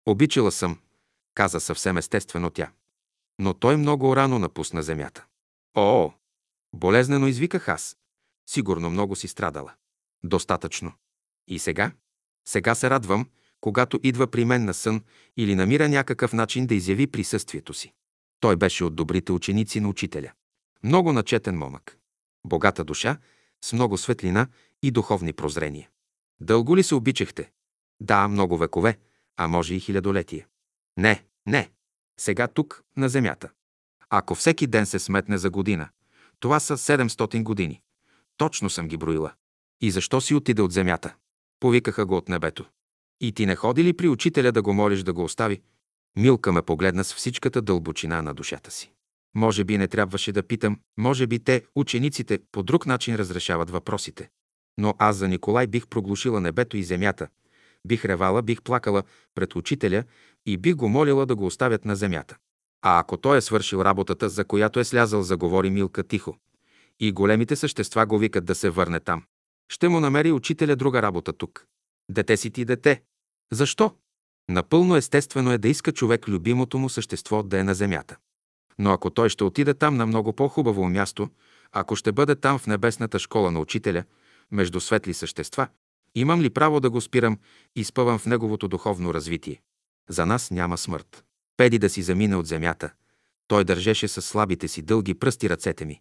Обичала 0.07 0.53
съм, 0.53 0.79
каза 1.35 1.61
съвсем 1.61 1.97
естествено 1.97 2.51
тя. 2.51 2.71
Но 3.39 3.55
той 3.55 3.77
много 3.77 4.17
рано 4.17 4.39
напусна 4.39 4.83
земята. 4.83 5.25
О, 5.77 6.13
болезнено 6.75 7.27
извиках 7.27 7.69
аз. 7.69 7.97
Сигурно 8.47 8.91
много 8.91 9.17
си 9.17 9.29
страдала. 9.29 9.73
Достатъчно. 10.25 10.93
И 11.49 11.59
сега? 11.59 11.93
Сега 12.49 12.75
се 12.75 12.91
радвам, 12.91 13.27
когато 13.61 14.01
идва 14.03 14.27
при 14.27 14.45
мен 14.45 14.65
на 14.65 14.75
сън 14.75 15.03
или 15.37 15.55
намира 15.55 15.89
някакъв 15.89 16.33
начин 16.33 16.67
да 16.67 16.75
изяви 16.75 17.07
присъствието 17.07 17.75
си. 17.75 17.93
Той 18.41 18.57
беше 18.57 18.85
от 18.85 18.97
добрите 18.97 19.33
ученици 19.33 19.81
на 19.81 19.89
учителя. 19.89 20.33
Много 20.83 21.13
начетен 21.13 21.59
момък. 21.59 21.99
Богата 22.47 22.85
душа, 22.85 23.19
с 23.65 23.73
много 23.73 23.99
светлина 23.99 24.47
и 24.83 24.91
духовни 24.91 25.33
прозрения. 25.33 25.89
Дълго 26.41 26.77
ли 26.77 26.83
се 26.83 26.95
обичахте? 26.95 27.51
Да, 28.01 28.29
много 28.29 28.59
векове, 28.59 28.99
а 29.37 29.49
може 29.49 29.75
и 29.75 29.81
хилядолетие. 29.81 30.47
Не, 30.97 31.25
не. 31.47 31.71
Сега 32.21 32.49
тук, 32.49 32.85
на 32.97 33.09
Земята. 33.09 33.51
Ако 34.11 34.35
всеки 34.35 34.67
ден 34.67 34.87
се 34.87 34.99
сметне 34.99 35.39
за 35.39 35.51
година, 35.51 35.89
това 36.41 36.61
са 36.61 36.77
700 36.77 37.43
години. 37.43 37.81
Точно 38.37 38.71
съм 38.71 38.89
ги 38.89 38.97
броила. 38.97 39.33
И 39.81 39.91
защо 39.91 40.21
си 40.21 40.35
отиде 40.35 40.63
от 40.63 40.73
Земята? 40.73 41.15
Повикаха 41.61 42.07
го 42.07 42.17
от 42.17 42.29
небето. 42.29 42.65
И 43.21 43.33
ти 43.33 43.47
не 43.47 43.57
ходи 43.57 43.85
ли 43.85 43.93
при 43.93 44.09
учителя 44.09 44.53
да 44.53 44.63
го 44.63 44.73
молиш 44.73 45.03
да 45.03 45.13
го 45.13 45.25
остави? 45.25 45.61
Милка 46.17 46.53
ме 46.53 46.63
погледна 46.63 47.05
с 47.05 47.15
всичката 47.15 47.63
дълбочина 47.63 48.23
на 48.23 48.35
душата 48.35 48.71
си. 48.71 48.93
Може 49.35 49.65
би 49.65 49.79
не 49.79 49.89
трябваше 49.89 50.33
да 50.33 50.43
питам, 50.43 50.81
може 50.99 51.27
би 51.27 51.39
те, 51.39 51.63
учениците, 51.75 52.39
по 52.53 52.63
друг 52.63 52.87
начин 52.87 53.17
разрешават 53.17 53.71
въпросите. 53.71 54.29
Но 54.79 54.95
аз 54.99 55.17
за 55.17 55.29
Николай 55.29 55.67
бих 55.67 55.87
проглушила 55.87 56.41
небето 56.41 56.77
и 56.77 56.83
земята. 56.83 57.29
Бих 57.87 58.05
ревала, 58.05 58.43
бих 58.43 58.63
плакала 58.63 59.03
пред 59.35 59.57
учителя 59.57 60.05
и 60.47 60.57
бих 60.57 60.75
го 60.75 60.89
молила 60.89 61.27
да 61.27 61.37
го 61.37 61.47
оставят 61.47 61.85
на 61.85 61.97
земята. 61.97 62.37
А 62.83 62.99
ако 62.99 63.17
той 63.17 63.39
е 63.39 63.41
свършил 63.41 63.79
работата, 63.79 64.29
за 64.29 64.45
която 64.45 64.81
е 64.81 64.85
слязал, 64.85 65.23
заговори 65.23 65.71
Милка 65.71 66.03
тихо. 66.03 66.37
И 67.01 67.13
големите 67.13 67.57
същества 67.57 68.07
го 68.07 68.19
викат 68.19 68.45
да 68.45 68.55
се 68.55 68.71
върне 68.71 69.01
там. 69.01 69.25
Ще 69.69 69.89
му 69.89 70.01
намери 70.01 70.33
учителя 70.33 70.77
друга 70.77 71.03
работа 71.03 71.33
тук. 71.33 71.67
Дете 72.11 72.37
си 72.37 72.51
ти 72.51 72.65
дете. 72.65 73.03
Защо? 73.53 73.95
Напълно 74.49 74.97
естествено 74.97 75.53
е 75.53 75.59
да 75.59 75.69
иска 75.69 75.93
човек 75.93 76.29
любимото 76.29 76.79
му 76.79 76.89
същество 76.89 77.43
да 77.43 77.59
е 77.59 77.65
на 77.65 77.75
земята. 77.75 78.17
Но 78.79 78.93
ако 78.93 79.11
той 79.11 79.29
ще 79.29 79.45
отиде 79.45 79.75
там 79.75 79.97
на 79.97 80.07
много 80.07 80.33
по-хубаво 80.33 80.89
място, 80.89 81.29
ако 81.73 81.97
ще 81.97 82.13
бъде 82.13 82.35
там 82.35 82.59
в 82.59 82.67
небесната 82.67 83.19
школа 83.19 83.51
на 83.51 83.61
учителя, 83.61 84.05
между 84.51 84.81
светли 84.81 85.15
същества, 85.15 85.69
имам 86.15 86.41
ли 86.41 86.51
право 86.51 86.81
да 86.81 86.91
го 86.91 87.01
спирам 87.01 87.39
и 87.77 87.85
спъвам 87.85 88.19
в 88.19 88.27
неговото 88.27 88.69
духовно 88.69 89.15
развитие? 89.15 89.61
За 90.09 90.27
нас 90.27 90.51
няма 90.51 90.79
смърт. 90.79 91.25
Педи 91.57 91.79
да 91.79 91.91
си 91.91 92.03
замине 92.03 92.37
от 92.37 92.47
земята. 92.47 92.91
Той 93.49 93.65
държеше 93.65 94.09
с 94.09 94.23
слабите 94.23 94.69
си 94.69 94.83
дълги 94.83 95.15
пръсти 95.15 95.51
ръцете 95.51 95.85
ми, 95.85 96.01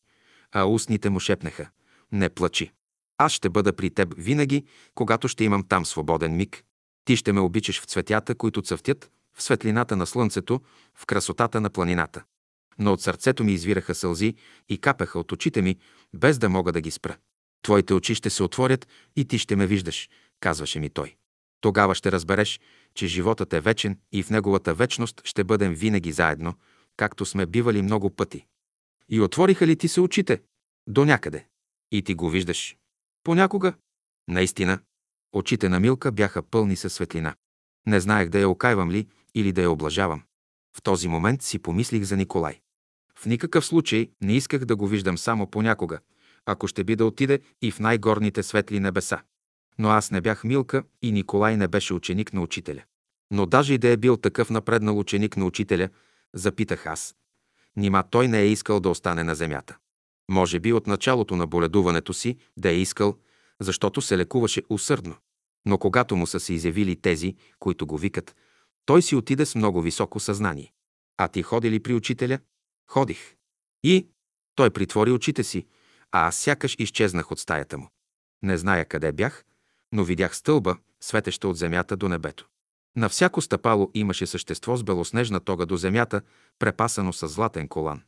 а 0.51 0.65
устните 0.65 1.09
му 1.09 1.19
шепнеха. 1.19 1.69
Не 2.11 2.29
плачи. 2.29 2.71
Аз 3.17 3.31
ще 3.31 3.49
бъда 3.49 3.73
при 3.73 3.89
теб 3.89 4.13
винаги, 4.17 4.65
когато 4.95 5.27
ще 5.27 5.43
имам 5.43 5.63
там 5.63 5.85
свободен 5.85 6.35
миг. 6.35 6.63
Ти 7.07 7.15
ще 7.15 7.33
ме 7.33 7.39
обичаш 7.39 7.81
в 7.81 7.85
цветята, 7.85 8.35
които 8.35 8.61
цъфтят, 8.61 9.11
в 9.33 9.43
светлината 9.43 9.95
на 9.95 10.05
слънцето, 10.05 10.61
в 10.95 11.05
красотата 11.05 11.61
на 11.61 11.69
планината. 11.69 12.23
Но 12.79 12.93
от 12.93 13.01
сърцето 13.01 13.43
ми 13.43 13.53
извираха 13.53 13.95
сълзи 13.95 14.35
и 14.69 14.77
капеха 14.77 15.19
от 15.19 15.31
очите 15.31 15.61
ми, 15.61 15.77
без 16.13 16.37
да 16.37 16.49
мога 16.49 16.71
да 16.71 16.81
ги 16.81 16.91
спра. 16.91 17.17
Твоите 17.61 17.93
очи 17.93 18.15
ще 18.15 18.29
се 18.29 18.43
отворят 18.43 18.87
и 19.15 19.25
ти 19.25 19.37
ще 19.37 19.55
ме 19.55 19.67
виждаш, 19.67 20.09
казваше 20.39 20.79
ми 20.79 20.89
той. 20.89 21.15
Тогава 21.61 21.95
ще 21.95 22.11
разбереш, 22.11 22.59
че 22.95 23.07
животът 23.07 23.53
е 23.53 23.59
вечен 23.59 23.99
и 24.11 24.23
в 24.23 24.29
неговата 24.29 24.73
вечност 24.73 25.21
ще 25.23 25.43
бъдем 25.43 25.73
винаги 25.73 26.11
заедно, 26.11 26.53
както 26.97 27.25
сме 27.25 27.45
бивали 27.45 27.81
много 27.81 28.09
пъти. 28.09 28.45
И 29.09 29.21
отвориха 29.21 29.67
ли 29.67 29.75
ти 29.75 29.87
се 29.87 30.01
очите? 30.01 30.41
До 30.87 31.05
някъде. 31.05 31.47
И 31.91 32.01
ти 32.01 32.13
го 32.13 32.29
виждаш. 32.29 32.77
Понякога. 33.23 33.73
Наистина. 34.27 34.79
Очите 35.37 35.69
на 35.69 35.79
Милка 35.79 36.11
бяха 36.11 36.41
пълни 36.41 36.75
със 36.75 36.93
светлина. 36.93 37.35
Не 37.87 37.99
знаех 37.99 38.29
да 38.29 38.39
я 38.39 38.49
окайвам 38.49 38.91
ли 38.91 39.07
или 39.35 39.51
да 39.51 39.61
я 39.61 39.71
облажавам. 39.71 40.23
В 40.77 40.81
този 40.81 41.07
момент 41.07 41.41
си 41.41 41.59
помислих 41.59 42.03
за 42.03 42.17
Николай. 42.17 42.59
В 43.19 43.25
никакъв 43.25 43.65
случай 43.65 44.09
не 44.21 44.33
исках 44.33 44.65
да 44.65 44.75
го 44.75 44.87
виждам 44.87 45.17
само 45.17 45.47
понякога, 45.47 45.99
ако 46.45 46.67
ще 46.67 46.83
би 46.83 46.95
да 46.95 47.05
отиде 47.05 47.39
и 47.61 47.71
в 47.71 47.79
най-горните 47.79 48.43
светли 48.43 48.79
небеса. 48.79 49.21
Но 49.79 49.89
аз 49.89 50.11
не 50.11 50.21
бях 50.21 50.43
Милка 50.43 50.83
и 51.01 51.11
Николай 51.11 51.57
не 51.57 51.67
беше 51.67 51.93
ученик 51.93 52.33
на 52.33 52.41
учителя. 52.41 52.83
Но 53.31 53.45
даже 53.45 53.73
и 53.73 53.77
да 53.77 53.87
е 53.87 53.97
бил 53.97 54.17
такъв 54.17 54.49
напреднал 54.49 54.99
ученик 54.99 55.37
на 55.37 55.45
учителя, 55.45 55.89
запитах 56.33 56.85
аз. 56.85 57.15
Нима 57.75 58.03
той 58.03 58.27
не 58.27 58.41
е 58.41 58.47
искал 58.47 58.79
да 58.79 58.89
остане 58.89 59.23
на 59.23 59.35
земята. 59.35 59.77
Може 60.31 60.59
би 60.59 60.73
от 60.73 60.87
началото 60.87 61.35
на 61.35 61.47
боледуването 61.47 62.13
си 62.13 62.37
да 62.57 62.69
е 62.69 62.75
искал, 62.75 63.15
защото 63.59 64.01
се 64.01 64.17
лекуваше 64.17 64.61
усърдно. 64.69 65.15
Но 65.67 65.77
когато 65.77 66.15
му 66.15 66.27
са 66.27 66.39
се 66.39 66.53
изявили 66.53 66.95
тези, 66.95 67.35
които 67.59 67.87
го 67.87 67.97
викат, 67.97 68.35
той 68.85 69.01
си 69.01 69.15
отиде 69.15 69.45
с 69.45 69.55
много 69.55 69.81
високо 69.81 70.19
съзнание. 70.19 70.73
А 71.17 71.27
ти 71.27 71.43
ходи 71.43 71.71
ли 71.71 71.79
при 71.79 71.93
учителя? 71.93 72.39
Ходих. 72.91 73.35
И 73.83 74.07
той 74.55 74.69
притвори 74.69 75.11
очите 75.11 75.43
си, 75.43 75.65
а 76.11 76.27
аз 76.27 76.35
сякаш 76.35 76.75
изчезнах 76.79 77.31
от 77.31 77.39
стаята 77.39 77.77
му. 77.77 77.89
Не 78.43 78.57
зная 78.57 78.85
къде 78.85 79.11
бях, 79.11 79.45
но 79.91 80.03
видях 80.03 80.35
стълба, 80.35 80.77
светеща 81.01 81.47
от 81.47 81.57
земята 81.57 81.97
до 81.97 82.09
небето. 82.09 82.47
На 82.95 83.09
всяко 83.09 83.41
стъпало 83.41 83.91
имаше 83.93 84.25
същество 84.25 84.77
с 84.77 84.83
белоснежна 84.83 85.39
тога 85.39 85.65
до 85.65 85.77
земята, 85.77 86.21
препасано 86.59 87.13
с 87.13 87.27
златен 87.27 87.67
колан. 87.67 88.01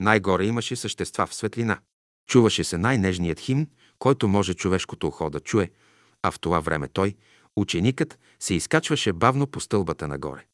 Най-горе 0.00 0.44
имаше 0.44 0.76
същества 0.76 1.26
в 1.26 1.34
светлина. 1.34 1.80
Чуваше 2.28 2.64
се 2.64 2.78
най-нежният 2.78 3.40
химн, 3.40 3.66
който 3.98 4.28
може 4.28 4.54
човешкото 4.54 5.06
ухо 5.06 5.30
да 5.30 5.40
чуе, 5.40 5.70
а 6.22 6.30
в 6.30 6.40
това 6.40 6.60
време 6.60 6.88
той, 6.88 7.14
ученикът, 7.56 8.18
се 8.40 8.54
изкачваше 8.54 9.12
бавно 9.12 9.46
по 9.46 9.60
стълбата 9.60 10.08
нагоре. 10.08 10.44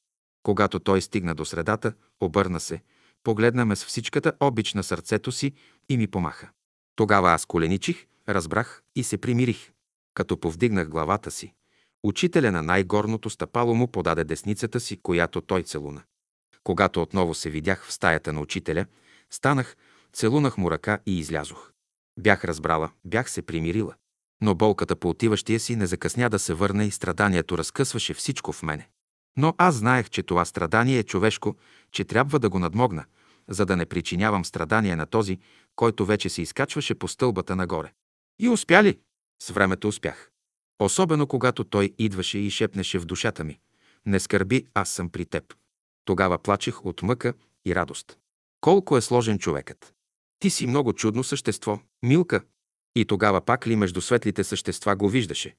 Когато 0.43 0.79
той 0.79 1.03
стигна 1.03 1.35
до 1.35 1.45
средата, 1.45 1.93
обърна 2.21 2.61
се, 2.61 2.83
погледна 3.25 3.65
ме 3.65 3.77
с 3.77 3.85
всичката 3.85 4.33
обич 4.41 4.75
на 4.75 4.83
сърцето 4.83 5.33
си 5.33 5.53
и 5.89 5.97
ми 5.97 6.07
помаха. 6.07 6.51
Тогава 6.97 7.31
аз 7.31 7.47
коленичих, 7.47 8.07
разбрах 8.29 8.83
и 8.97 9.05
се 9.05 9.19
примирих. 9.19 9.73
Като 10.15 10.41
повдигнах 10.41 10.89
главата 10.89 11.31
си, 11.31 11.55
учителя 12.03 12.53
на 12.53 12.63
най-горното 12.63 13.31
стъпало 13.31 13.75
му 13.75 13.89
подаде 13.89 14.25
десницата 14.25 14.81
си, 14.81 15.01
която 15.03 15.41
той 15.41 15.63
целуна. 15.63 16.03
Когато 16.65 17.03
отново 17.03 17.35
се 17.35 17.51
видях 17.51 17.85
в 17.85 17.93
стаята 17.93 18.33
на 18.33 18.41
учителя, 18.41 18.87
станах, 19.31 19.77
целунах 20.13 20.59
му 20.59 20.71
ръка 20.71 20.99
и 21.07 21.19
излязох. 21.19 21.73
Бях 22.19 22.45
разбрала, 22.45 22.91
бях 23.05 23.31
се 23.31 23.43
примирила. 23.43 23.95
Но 24.41 24.55
болката 24.55 24.97
по 24.97 25.09
отиващия 25.09 25.61
си 25.61 25.77
не 25.77 25.87
закъсня 25.87 26.31
да 26.31 26.39
се 26.39 26.55
върне 26.55 26.85
и 26.85 26.91
страданието 26.91 27.59
разкъсваше 27.59 28.15
всичко 28.15 28.53
в 28.53 28.63
мене. 28.63 28.89
Но 29.37 29.55
аз 29.59 29.75
знаех, 29.75 30.11
че 30.11 30.23
това 30.23 30.45
страдание 30.45 30.99
е 30.99 31.03
човешко, 31.03 31.57
че 31.93 32.05
трябва 32.05 32.39
да 32.39 32.49
го 32.49 32.59
надмогна, 32.59 33.05
за 33.49 33.67
да 33.67 33.77
не 33.77 33.87
причинявам 33.87 34.45
страдания 34.45 34.97
на 34.97 35.07
този, 35.07 35.39
който 35.77 36.07
вече 36.07 36.29
се 36.29 36.43
изкачваше 36.43 36.95
по 36.95 37.09
стълбата 37.09 37.57
нагоре. 37.57 37.93
И 38.39 38.49
успя 38.49 38.83
ли? 38.83 38.99
С 39.43 39.51
времето 39.51 39.89
успях. 39.89 40.31
Особено 40.79 41.27
когато 41.27 41.65
той 41.65 41.95
идваше 41.99 42.39
и 42.39 42.51
шепнеше 42.51 42.99
в 42.99 43.05
душата 43.05 43.45
ми. 43.45 43.59
Не 44.07 44.21
скърби, 44.21 44.67
аз 44.75 44.91
съм 44.91 45.11
при 45.11 45.27
теб. 45.27 45.55
Тогава 46.05 46.39
плачех 46.39 46.87
от 46.87 47.03
мъка 47.03 47.35
и 47.67 47.75
радост. 47.75 48.19
Колко 48.61 48.97
е 48.97 49.01
сложен 49.01 49.39
човекът. 49.39 49.95
Ти 50.39 50.51
си 50.51 50.67
много 50.67 50.93
чудно 50.93 51.25
същество, 51.25 51.81
Милка. 52.03 52.43
И 52.99 53.05
тогава 53.05 53.41
пак 53.41 53.67
ли 53.67 53.77
между 53.77 54.01
светлите 54.01 54.45
същества 54.45 54.97
го 54.97 55.09
виждаше? 55.09 55.57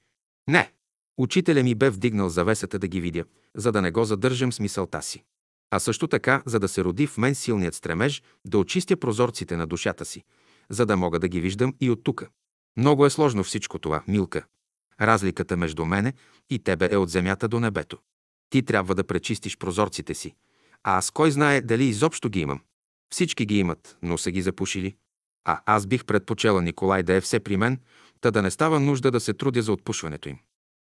Не. 0.48 0.72
Учителя 1.18 1.64
ми 1.64 1.76
бе 1.76 1.90
вдигнал 1.90 2.30
завесата 2.30 2.80
да 2.80 2.88
ги 2.88 3.02
видя, 3.02 3.24
за 3.56 3.72
да 3.72 3.82
не 3.82 3.92
го 3.92 4.06
задържам 4.06 4.54
с 4.54 4.60
мисълта 4.60 5.02
си. 5.02 5.24
А 5.72 5.80
също 5.80 6.08
така, 6.08 6.44
за 6.46 6.60
да 6.60 6.68
се 6.68 6.84
роди 6.84 7.08
в 7.08 7.18
мен 7.18 7.36
силният 7.36 7.76
стремеж 7.76 8.24
да 8.46 8.58
очистя 8.58 8.98
прозорците 8.98 9.58
на 9.58 9.68
душата 9.68 10.06
си, 10.06 10.24
за 10.70 10.86
да 10.86 10.98
мога 10.98 11.20
да 11.20 11.28
ги 11.28 11.42
виждам 11.42 11.74
и 11.82 11.90
от 11.90 12.04
тука. 12.04 12.30
Много 12.78 13.06
е 13.06 13.10
сложно 13.10 13.44
всичко 13.44 13.80
това, 13.80 14.04
Милка. 14.08 14.46
Разликата 15.02 15.58
между 15.58 15.86
мене 15.86 16.14
и 16.50 16.60
тебе 16.60 16.90
е 16.92 16.98
от 16.98 17.10
земята 17.10 17.48
до 17.48 17.60
небето. 17.60 17.98
Ти 18.50 18.64
трябва 18.64 18.96
да 18.96 19.04
пречистиш 19.04 19.58
прозорците 19.58 20.14
си. 20.14 20.36
А 20.84 20.98
аз 20.98 21.12
кой 21.12 21.32
знае 21.32 21.62
дали 21.62 21.86
изобщо 21.86 22.30
ги 22.30 22.40
имам. 22.40 22.62
Всички 23.14 23.46
ги 23.46 23.60
имат, 23.60 23.98
но 24.02 24.18
са 24.18 24.32
ги 24.32 24.42
запушили. 24.42 24.96
А 25.52 25.62
аз 25.66 25.88
бих 25.88 26.06
предпочела 26.06 26.62
Николай 26.62 27.04
да 27.04 27.14
е 27.14 27.22
все 27.22 27.40
при 27.40 27.58
мен, 27.58 27.80
та 28.22 28.32
да 28.32 28.42
не 28.42 28.52
става 28.52 28.80
нужда 28.80 29.12
да 29.12 29.20
се 29.20 29.34
трудя 29.34 29.62
за 29.62 29.74
отпушването 29.74 30.30
им. 30.30 30.38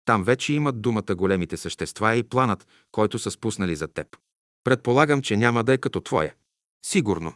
Там 0.04 0.24
вече 0.24 0.52
имат 0.52 0.82
думата 0.82 1.14
големите 1.14 1.56
същества 1.56 2.14
и 2.14 2.22
планът, 2.22 2.66
който 2.92 3.18
са 3.18 3.30
спуснали 3.30 3.76
за 3.76 3.88
теб. 3.88 4.06
Предполагам, 4.64 5.22
че 5.22 5.36
няма 5.36 5.64
да 5.64 5.72
е 5.72 5.78
като 5.78 6.00
твоя. 6.00 6.34
Сигурно. 6.86 7.32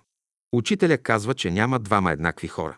Учителя 0.52 0.98
казва, 0.98 1.34
че 1.34 1.50
няма 1.50 1.78
двама 1.78 2.12
еднакви 2.12 2.48
хора. 2.48 2.76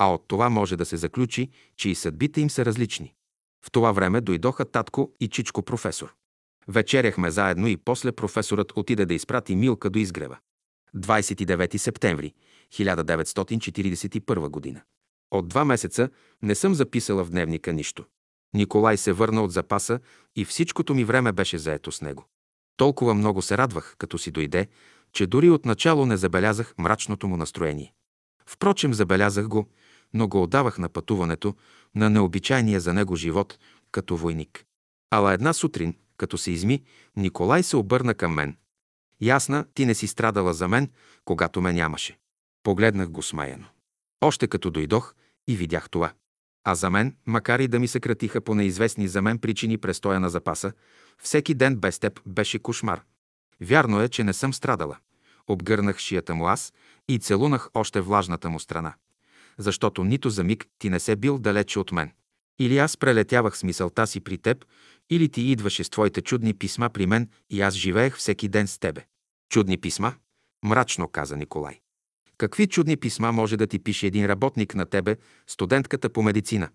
А 0.00 0.12
от 0.12 0.24
това 0.28 0.50
може 0.50 0.76
да 0.76 0.84
се 0.84 0.96
заключи, 0.96 1.50
че 1.76 1.90
и 1.90 1.94
съдбите 1.94 2.40
им 2.40 2.50
са 2.50 2.64
различни. 2.64 3.14
В 3.64 3.70
това 3.70 3.92
време 3.92 4.20
дойдоха 4.20 4.64
татко 4.64 5.12
и 5.20 5.28
чичко 5.28 5.62
професор. 5.62 6.14
Вечеряхме 6.68 7.30
заедно 7.30 7.66
и 7.66 7.76
после 7.76 8.12
професорът 8.12 8.72
отиде 8.76 9.06
да 9.06 9.14
изпрати 9.14 9.56
Милка 9.56 9.90
до 9.90 9.98
изгрева. 9.98 10.38
29 10.96 11.76
септември 11.76 12.34
1941 12.72 14.48
година. 14.48 14.82
От 15.30 15.48
два 15.48 15.64
месеца 15.64 16.08
не 16.42 16.54
съм 16.54 16.74
записала 16.74 17.24
в 17.24 17.30
дневника 17.30 17.72
нищо. 17.72 18.04
Николай 18.54 18.96
се 18.96 19.12
върна 19.12 19.42
от 19.44 19.52
запаса 19.52 20.00
и 20.36 20.44
всичкото 20.44 20.94
ми 20.94 21.04
време 21.04 21.32
беше 21.32 21.58
заето 21.58 21.92
с 21.92 22.02
него. 22.02 22.24
Толкова 22.76 23.14
много 23.14 23.42
се 23.42 23.58
радвах, 23.58 23.94
като 23.98 24.18
си 24.18 24.30
дойде, 24.30 24.68
че 25.12 25.26
дори 25.26 25.50
отначало 25.50 26.06
не 26.06 26.16
забелязах 26.16 26.74
мрачното 26.78 27.28
му 27.28 27.36
настроение. 27.36 27.94
Впрочем, 28.46 28.94
забелязах 28.94 29.48
го, 29.48 29.68
но 30.14 30.28
го 30.28 30.42
отдавах 30.42 30.78
на 30.78 30.88
пътуването, 30.88 31.54
на 31.94 32.10
необичайния 32.10 32.80
за 32.80 32.92
него 32.92 33.16
живот, 33.16 33.58
като 33.90 34.16
войник. 34.16 34.64
Ала 35.10 35.32
една 35.32 35.52
сутрин, 35.52 35.94
като 36.16 36.38
се 36.38 36.50
изми, 36.50 36.82
Николай 37.16 37.62
се 37.62 37.76
обърна 37.76 38.14
към 38.14 38.34
мен. 38.34 38.56
Ясна, 39.20 39.64
ти 39.74 39.86
не 39.86 39.94
си 39.94 40.06
страдала 40.06 40.54
за 40.54 40.68
мен, 40.68 40.90
когато 41.24 41.60
ме 41.60 41.72
нямаше. 41.72 42.18
Погледнах 42.62 43.10
го 43.10 43.22
смаяно. 43.22 43.66
Още 44.20 44.46
като 44.46 44.70
дойдох 44.70 45.14
и 45.48 45.56
видях 45.56 45.90
това. 45.90 46.12
А 46.64 46.74
за 46.74 46.90
мен, 46.90 47.16
макар 47.26 47.60
и 47.60 47.68
да 47.68 47.78
ми 47.78 47.88
се 47.88 48.00
кратиха 48.00 48.40
по 48.40 48.54
неизвестни 48.54 49.08
за 49.08 49.22
мен 49.22 49.38
причини 49.38 49.78
престоя 49.78 50.20
на 50.20 50.30
запаса, 50.30 50.72
всеки 51.22 51.54
ден 51.54 51.76
без 51.76 51.98
теб 51.98 52.20
беше 52.26 52.58
кошмар. 52.58 53.02
Вярно 53.60 54.02
е, 54.02 54.08
че 54.08 54.24
не 54.24 54.32
съм 54.32 54.54
страдала. 54.54 54.96
Обгърнах 55.46 55.98
шията 55.98 56.34
му 56.34 56.46
аз 56.46 56.72
и 57.08 57.18
целунах 57.18 57.70
още 57.74 58.00
влажната 58.00 58.50
му 58.50 58.60
страна. 58.60 58.94
Защото 59.58 60.04
нито 60.04 60.30
за 60.30 60.44
миг 60.44 60.66
ти 60.78 60.90
не 60.90 61.00
се 61.00 61.16
бил 61.16 61.38
далече 61.38 61.78
от 61.78 61.92
мен. 61.92 62.12
Или 62.58 62.78
аз 62.78 62.96
прелетявах 62.96 63.58
с 63.58 63.62
мисълта 63.62 64.06
си 64.06 64.20
при 64.20 64.38
теб, 64.38 64.64
или 65.10 65.28
ти 65.28 65.42
идваше 65.42 65.84
с 65.84 65.90
твоите 65.90 66.22
чудни 66.22 66.54
писма 66.54 66.90
при 66.90 67.06
мен 67.06 67.28
и 67.50 67.60
аз 67.60 67.74
живеех 67.74 68.16
всеки 68.16 68.48
ден 68.48 68.66
с 68.66 68.78
тебе. 68.78 69.04
Чудни 69.50 69.78
писма? 69.78 70.14
Мрачно 70.64 71.08
каза 71.08 71.36
Николай. 71.36 71.80
Какви 72.38 72.66
чудни 72.66 72.96
писма 72.96 73.32
може 73.32 73.56
да 73.56 73.66
ти 73.66 73.78
пише 73.78 74.06
един 74.06 74.26
работник 74.26 74.74
на 74.74 74.86
тебе, 74.86 75.16
студентката 75.46 76.10
по 76.10 76.22
медицина? 76.22 76.68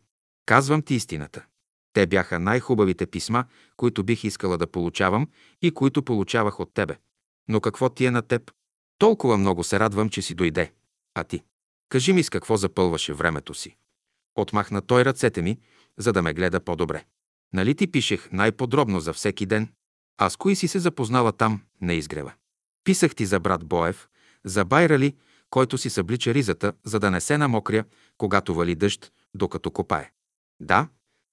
Казвам 0.45 0.81
ти 0.81 0.95
истината. 0.95 1.45
Те 1.93 2.07
бяха 2.07 2.39
най-хубавите 2.39 3.05
писма, 3.05 3.45
които 3.77 4.03
бих 4.03 4.23
искала 4.23 4.57
да 4.57 4.67
получавам 4.67 5.27
и 5.61 5.71
които 5.71 6.03
получавах 6.03 6.59
от 6.59 6.73
тебе. 6.73 6.97
Но 7.47 7.61
какво 7.61 7.89
ти 7.89 8.05
е 8.05 8.11
на 8.11 8.21
теб? 8.21 8.51
Толкова 8.97 9.37
много 9.37 9.63
се 9.63 9.79
радвам, 9.79 10.09
че 10.09 10.21
си 10.21 10.35
дойде. 10.35 10.73
А 11.15 11.23
ти? 11.23 11.43
Кажи 11.89 12.13
ми 12.13 12.23
с 12.23 12.29
какво 12.29 12.57
запълваше 12.57 13.13
времето 13.13 13.53
си. 13.53 13.77
Отмахна 14.35 14.81
той 14.81 15.05
ръцете 15.05 15.41
ми, 15.41 15.57
за 15.97 16.13
да 16.13 16.21
ме 16.21 16.33
гледа 16.33 16.59
по-добре. 16.59 17.05
Нали 17.53 17.75
ти 17.75 17.91
пишех 17.91 18.31
най-подробно 18.31 18.99
за 18.99 19.13
всеки 19.13 19.45
ден? 19.45 19.73
А 20.17 20.29
с 20.29 20.35
кои 20.35 20.55
си 20.55 20.67
се 20.67 20.79
запознала 20.79 21.31
там, 21.31 21.61
на 21.81 21.93
изгрева? 21.93 22.33
Писах 22.83 23.15
ти 23.15 23.25
за 23.25 23.39
брат 23.39 23.65
Боев, 23.65 24.07
за 24.43 24.65
Байрали, 24.65 25.15
който 25.53 25.77
си 25.77 25.89
съблича 25.89 26.33
ризата, 26.33 26.73
за 26.83 26.99
да 26.99 27.11
не 27.11 27.21
се 27.21 27.37
намокря, 27.37 27.83
когато 28.17 28.55
вали 28.55 28.75
дъжд, 28.75 29.11
докато 29.33 29.71
копае. 29.71 30.11
Да, 30.59 30.87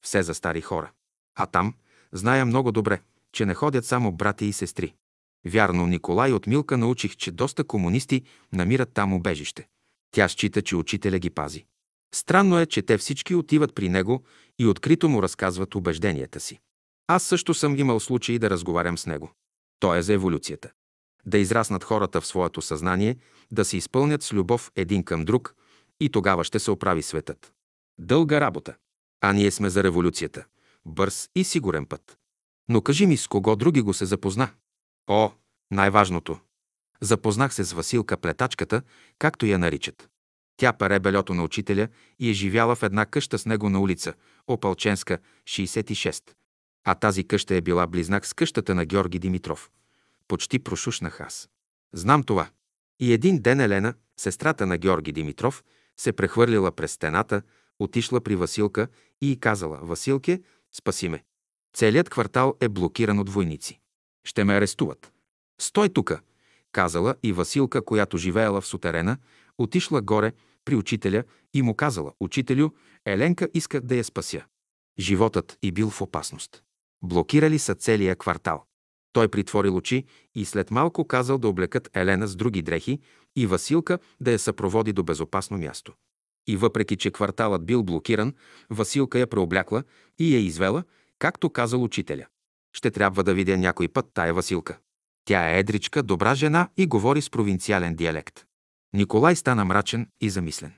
все 0.04 0.22
за 0.22 0.34
стари 0.34 0.60
хора. 0.60 0.90
А 1.34 1.46
там, 1.46 1.74
зная 2.12 2.46
много 2.46 2.72
добре, 2.72 3.00
че 3.32 3.46
не 3.46 3.54
ходят 3.54 3.84
само 3.84 4.12
брати 4.12 4.46
и 4.46 4.52
сестри. 4.52 4.94
Вярно, 5.46 5.86
Николай 5.86 6.32
от 6.32 6.46
Милка 6.46 6.76
научих, 6.76 7.16
че 7.16 7.30
доста 7.30 7.64
комунисти 7.64 8.22
намират 8.52 8.92
там 8.92 9.12
убежище. 9.12 9.68
Тя 10.10 10.28
счита, 10.28 10.62
че 10.62 10.76
учителя 10.76 11.18
ги 11.18 11.30
пази. 11.30 11.66
Странно 12.14 12.58
е, 12.58 12.66
че 12.66 12.82
те 12.82 12.98
всички 12.98 13.34
отиват 13.34 13.74
при 13.74 13.88
него 13.88 14.22
и 14.58 14.66
открито 14.66 15.08
му 15.08 15.22
разказват 15.22 15.74
убежденията 15.74 16.40
си. 16.40 16.60
Аз 17.06 17.22
също 17.22 17.54
съм 17.54 17.78
имал 17.78 18.00
случаи 18.00 18.38
да 18.38 18.50
разговарям 18.50 18.98
с 18.98 19.06
него. 19.06 19.32
Той 19.78 19.98
е 19.98 20.02
за 20.02 20.12
еволюцията. 20.12 20.70
Да 21.26 21.38
израснат 21.38 21.84
хората 21.84 22.20
в 22.20 22.26
своето 22.26 22.62
съзнание, 22.62 23.16
да 23.52 23.64
се 23.64 23.76
изпълнят 23.76 24.22
с 24.22 24.32
любов 24.32 24.72
един 24.76 25.04
към 25.04 25.24
друг 25.24 25.54
и 26.00 26.08
тогава 26.08 26.44
ще 26.44 26.58
се 26.58 26.70
оправи 26.70 27.02
светът. 27.02 27.52
Дълга 27.98 28.40
работа. 28.40 28.74
А 29.20 29.32
ние 29.32 29.50
сме 29.50 29.70
за 29.70 29.82
революцията. 29.82 30.44
Бърз 30.86 31.28
и 31.34 31.44
сигурен 31.44 31.86
път. 31.86 32.18
Но 32.68 32.82
кажи 32.82 33.06
ми 33.06 33.16
с 33.16 33.28
кого 33.28 33.56
други 33.56 33.80
го 33.80 33.94
се 33.94 34.06
запозна? 34.06 34.48
О, 35.08 35.30
най-важното. 35.70 36.38
Запознах 37.00 37.54
се 37.54 37.64
с 37.64 37.72
Василка 37.72 38.16
Плетачката, 38.16 38.82
както 39.18 39.46
я 39.46 39.58
наричат. 39.58 40.08
Тя 40.56 40.72
паре 40.72 40.98
белето 40.98 41.34
на 41.34 41.44
учителя 41.44 41.88
и 42.18 42.30
е 42.30 42.32
живяла 42.32 42.76
в 42.76 42.82
една 42.82 43.06
къща 43.06 43.38
с 43.38 43.46
него 43.46 43.70
на 43.70 43.80
улица 43.80 44.14
Опалченска, 44.46 45.18
66. 45.44 46.22
А 46.84 46.94
тази 46.94 47.24
къща 47.24 47.54
е 47.54 47.60
била 47.60 47.86
близнак 47.86 48.26
с 48.26 48.32
къщата 48.32 48.74
на 48.74 48.84
Георги 48.84 49.18
Димитров. 49.18 49.70
Почти 50.30 50.58
прошушнах 50.58 51.20
аз. 51.20 51.48
Знам 51.92 52.22
това. 52.22 52.50
И 53.00 53.12
един 53.12 53.42
ден 53.42 53.60
Елена, 53.60 53.94
сестрата 54.16 54.66
на 54.66 54.78
Георги 54.78 55.12
Димитров, 55.12 55.64
се 55.96 56.12
прехвърлила 56.12 56.72
през 56.72 56.92
стената, 56.92 57.42
отишла 57.78 58.20
при 58.20 58.36
Василка 58.36 58.88
и 59.20 59.40
казала 59.40 59.78
«Василке, 59.82 60.42
спаси 60.72 61.08
ме. 61.08 61.24
Целият 61.74 62.10
квартал 62.10 62.54
е 62.60 62.68
блокиран 62.68 63.18
от 63.18 63.28
войници. 63.28 63.80
Ще 64.24 64.44
ме 64.44 64.54
арестуват. 64.54 65.12
Стой 65.60 65.88
тука, 65.88 66.20
казала 66.72 67.14
и 67.22 67.32
Василка, 67.32 67.84
която 67.84 68.18
живеела 68.18 68.60
в 68.60 68.66
сутерена, 68.66 69.18
отишла 69.58 70.02
горе 70.02 70.32
при 70.64 70.74
учителя 70.74 71.24
и 71.54 71.62
му 71.62 71.74
казала 71.74 72.12
«Учителю, 72.20 72.70
Еленка 73.04 73.48
иска 73.54 73.80
да 73.80 73.94
я 73.94 74.04
спася». 74.04 74.44
Животът 74.98 75.58
и 75.62 75.72
бил 75.72 75.90
в 75.90 76.00
опасност. 76.00 76.62
Блокирали 77.02 77.58
са 77.58 77.74
целия 77.74 78.16
квартал. 78.16 78.69
Той 79.12 79.28
притворил 79.28 79.76
очи 79.76 80.04
и 80.34 80.44
след 80.44 80.70
малко 80.70 81.06
казал 81.06 81.38
да 81.38 81.48
облекат 81.48 81.90
Елена 81.94 82.26
с 82.26 82.36
други 82.36 82.62
дрехи 82.62 83.00
и 83.36 83.46
Василка 83.46 83.98
да 84.20 84.32
я 84.32 84.38
съпроводи 84.38 84.92
до 84.92 85.02
безопасно 85.02 85.58
място. 85.58 85.92
И 86.46 86.56
въпреки, 86.56 86.96
че 86.96 87.10
кварталът 87.10 87.66
бил 87.66 87.82
блокиран, 87.82 88.34
Василка 88.70 89.18
я 89.18 89.26
преоблякла 89.26 89.84
и 90.18 90.34
я 90.34 90.40
извела, 90.40 90.84
както 91.18 91.50
казал 91.50 91.82
учителя. 91.84 92.26
Ще 92.72 92.90
трябва 92.90 93.24
да 93.24 93.34
видя 93.34 93.56
някой 93.56 93.88
път 93.88 94.06
тая 94.14 94.34
Василка. 94.34 94.78
Тя 95.24 95.50
е 95.50 95.58
едричка, 95.58 96.02
добра 96.02 96.34
жена 96.34 96.68
и 96.76 96.86
говори 96.86 97.22
с 97.22 97.30
провинциален 97.30 97.94
диалект. 97.96 98.44
Николай 98.92 99.36
стана 99.36 99.64
мрачен 99.64 100.08
и 100.20 100.30
замислен. 100.30 100.72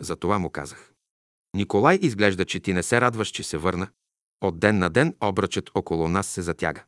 Затова 0.00 0.38
му 0.38 0.50
казах. 0.50 0.92
Николай 1.54 1.98
изглежда, 2.02 2.44
че 2.44 2.60
ти 2.60 2.72
не 2.72 2.82
се 2.82 3.00
радваш, 3.00 3.28
че 3.28 3.42
се 3.42 3.58
върна. 3.58 3.88
От 4.40 4.58
ден 4.58 4.78
на 4.78 4.90
ден 4.90 5.14
обръчът 5.20 5.70
около 5.74 6.08
нас 6.08 6.26
се 6.26 6.42
затяга. 6.42 6.84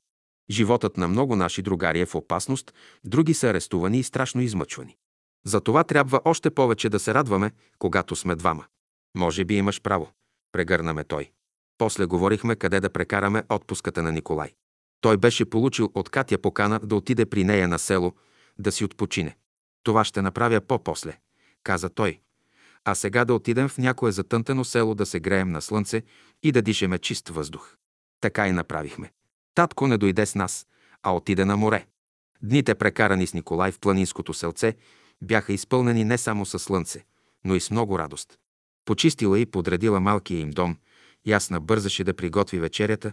Животът 0.50 0.96
на 0.96 1.08
много 1.08 1.36
наши 1.36 1.62
другари 1.62 2.00
е 2.00 2.06
в 2.06 2.14
опасност, 2.14 2.74
други 3.04 3.34
са 3.34 3.48
арестувани 3.48 3.98
и 3.98 4.02
страшно 4.02 4.40
измъчвани. 4.40 4.96
Затова 5.44 5.84
трябва 5.84 6.20
още 6.24 6.50
повече 6.50 6.88
да 6.88 6.98
се 6.98 7.14
радваме, 7.14 7.52
когато 7.78 8.16
сме 8.16 8.34
двама. 8.34 8.64
Може 9.16 9.44
би 9.44 9.56
имаш 9.56 9.80
право. 9.80 10.10
Прегърнаме 10.52 11.04
той. 11.04 11.30
После 11.78 12.04
говорихме 12.04 12.56
къде 12.56 12.80
да 12.80 12.90
прекараме 12.90 13.42
отпуската 13.48 14.02
на 14.02 14.12
Николай. 14.12 14.54
Той 15.00 15.16
беше 15.16 15.44
получил 15.44 15.90
от 15.94 16.08
Катя 16.08 16.38
покана 16.38 16.80
да 16.80 16.96
отиде 16.96 17.26
при 17.26 17.44
нея 17.44 17.68
на 17.68 17.78
село, 17.78 18.14
да 18.58 18.72
си 18.72 18.84
отпочине. 18.84 19.36
Това 19.82 20.04
ще 20.04 20.22
направя 20.22 20.60
по-после, 20.60 21.18
каза 21.62 21.88
той. 21.88 22.20
А 22.84 22.94
сега 22.94 23.24
да 23.24 23.34
отидем 23.34 23.68
в 23.68 23.78
някое 23.78 24.12
затънтено 24.12 24.64
село 24.64 24.94
да 24.94 25.06
се 25.06 25.20
греем 25.20 25.50
на 25.50 25.62
слънце 25.62 26.02
и 26.42 26.52
да 26.52 26.62
дишеме 26.62 26.98
чист 26.98 27.28
въздух. 27.28 27.76
Така 28.20 28.48
и 28.48 28.52
направихме. 28.52 29.12
Татко 29.54 29.86
не 29.86 29.98
дойде 29.98 30.26
с 30.26 30.34
нас, 30.34 30.66
а 31.02 31.14
отиде 31.14 31.44
на 31.44 31.56
море. 31.56 31.86
Дните, 32.42 32.74
прекарани 32.74 33.26
с 33.26 33.34
Николай 33.34 33.72
в 33.72 33.78
планинското 33.78 34.34
селце, 34.34 34.76
бяха 35.22 35.52
изпълнени 35.52 36.04
не 36.04 36.18
само 36.18 36.46
със 36.46 36.62
слънце, 36.62 37.04
но 37.44 37.54
и 37.54 37.60
с 37.60 37.70
много 37.70 37.98
радост. 37.98 38.38
Почистила 38.84 39.38
и 39.38 39.46
подредила 39.46 40.00
малкия 40.00 40.40
им 40.40 40.50
дом, 40.50 40.76
ясна 41.26 41.60
бързаше 41.60 42.04
да 42.04 42.14
приготви 42.14 42.58
вечерята 42.58 43.12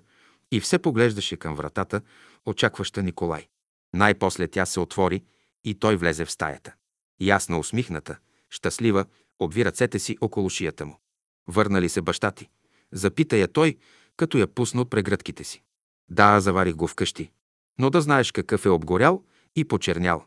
и 0.51 0.59
все 0.59 0.79
поглеждаше 0.79 1.37
към 1.37 1.55
вратата, 1.55 2.01
очакваща 2.45 3.03
Николай. 3.03 3.47
Най-после 3.93 4.47
тя 4.47 4.65
се 4.65 4.79
отвори 4.79 5.23
и 5.63 5.75
той 5.75 5.95
влезе 5.95 6.25
в 6.25 6.31
стаята. 6.31 6.73
Ясна 7.21 7.59
усмихната, 7.59 8.17
щастлива, 8.49 9.05
обви 9.39 9.65
ръцете 9.65 9.99
си 9.99 10.17
около 10.21 10.49
шията 10.49 10.85
му. 10.85 10.99
Върна 11.47 11.81
ли 11.81 11.89
се 11.89 12.01
баща 12.01 12.31
ти? 12.31 12.49
Запита 12.91 13.37
я 13.37 13.47
той, 13.47 13.77
като 14.17 14.37
я 14.37 14.47
пусна 14.47 14.81
от 14.81 14.89
прегръдките 14.89 15.43
си. 15.43 15.63
Да, 16.09 16.39
заварих 16.39 16.75
го 16.75 16.87
вкъщи. 16.87 17.31
Но 17.79 17.89
да 17.89 18.01
знаеш 18.01 18.31
какъв 18.31 18.65
е 18.65 18.69
обгорял 18.69 19.23
и 19.55 19.65
почернял. 19.65 20.25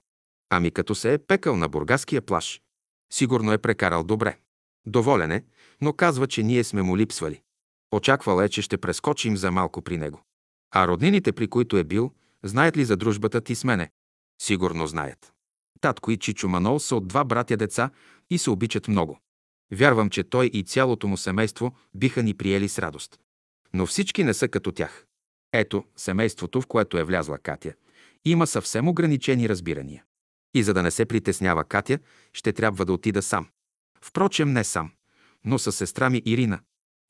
Ами 0.50 0.70
като 0.70 0.94
се 0.94 1.14
е 1.14 1.18
пекал 1.18 1.56
на 1.56 1.68
бургаския 1.68 2.22
плаш. 2.22 2.60
Сигурно 3.12 3.52
е 3.52 3.58
прекарал 3.58 4.04
добре. 4.04 4.38
Доволен 4.86 5.30
е, 5.30 5.44
но 5.80 5.92
казва, 5.92 6.26
че 6.26 6.42
ние 6.42 6.64
сме 6.64 6.82
му 6.82 6.96
липсвали. 6.96 7.40
Очаквал 7.92 8.40
е, 8.40 8.48
че 8.48 8.62
ще 8.62 8.78
прескочим 8.78 9.36
за 9.36 9.50
малко 9.50 9.82
при 9.82 9.98
него. 9.98 10.22
А 10.70 10.88
роднините, 10.88 11.32
при 11.32 11.48
които 11.48 11.76
е 11.76 11.84
бил, 11.84 12.12
знаят 12.44 12.76
ли 12.76 12.84
за 12.84 12.96
дружбата 12.96 13.40
ти 13.40 13.54
с 13.54 13.64
мене? 13.64 13.90
Сигурно 14.42 14.86
знаят. 14.86 15.32
Татко 15.80 16.10
и 16.10 16.16
Чичо 16.16 16.48
Манол 16.48 16.78
са 16.78 16.96
от 16.96 17.08
два 17.08 17.24
братя 17.24 17.56
деца 17.56 17.90
и 18.30 18.38
се 18.38 18.50
обичат 18.50 18.88
много. 18.88 19.18
Вярвам, 19.72 20.10
че 20.10 20.24
той 20.24 20.50
и 20.52 20.62
цялото 20.62 21.08
му 21.08 21.16
семейство 21.16 21.74
биха 21.94 22.22
ни 22.22 22.34
приели 22.34 22.68
с 22.68 22.78
радост. 22.78 23.20
Но 23.74 23.86
всички 23.86 24.24
не 24.24 24.34
са 24.34 24.48
като 24.48 24.72
тях. 24.72 25.06
Ето, 25.56 25.84
семейството, 25.96 26.60
в 26.60 26.66
което 26.66 26.98
е 26.98 27.04
влязла 27.04 27.38
Катя, 27.38 27.74
има 28.24 28.46
съвсем 28.46 28.88
ограничени 28.88 29.48
разбирания. 29.48 30.04
И 30.54 30.62
за 30.62 30.74
да 30.74 30.82
не 30.82 30.90
се 30.90 31.04
притеснява 31.04 31.64
Катя, 31.64 31.98
ще 32.32 32.52
трябва 32.52 32.84
да 32.84 32.92
отида 32.92 33.22
сам. 33.22 33.48
Впрочем, 34.02 34.52
не 34.52 34.64
сам, 34.64 34.92
но 35.44 35.58
със 35.58 35.76
сестра 35.76 36.10
ми 36.10 36.22
Ирина. 36.24 36.60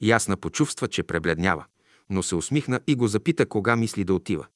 Ясна 0.03 0.37
почувства, 0.37 0.89
че 0.89 1.03
пребледнява, 1.03 1.65
но 2.11 2.23
се 2.23 2.35
усмихна 2.35 2.81
и 2.87 2.95
го 2.95 3.09
запита 3.09 3.47
кога 3.47 3.77
мисли 3.77 4.05
да 4.05 4.15
отива. 4.15 4.47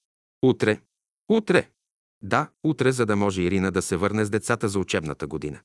Утре. 0.43 0.81
Утре. 1.29 1.71
Да, 2.23 2.51
утре, 2.65 2.93
за 2.93 3.07
да 3.07 3.17
може 3.17 3.43
Ирина 3.43 3.71
да 3.71 3.83
се 3.83 3.97
върне 3.97 4.25
с 4.25 4.31
децата 4.31 4.69
за 4.69 4.79
учебната 4.79 5.27
година. 5.27 5.61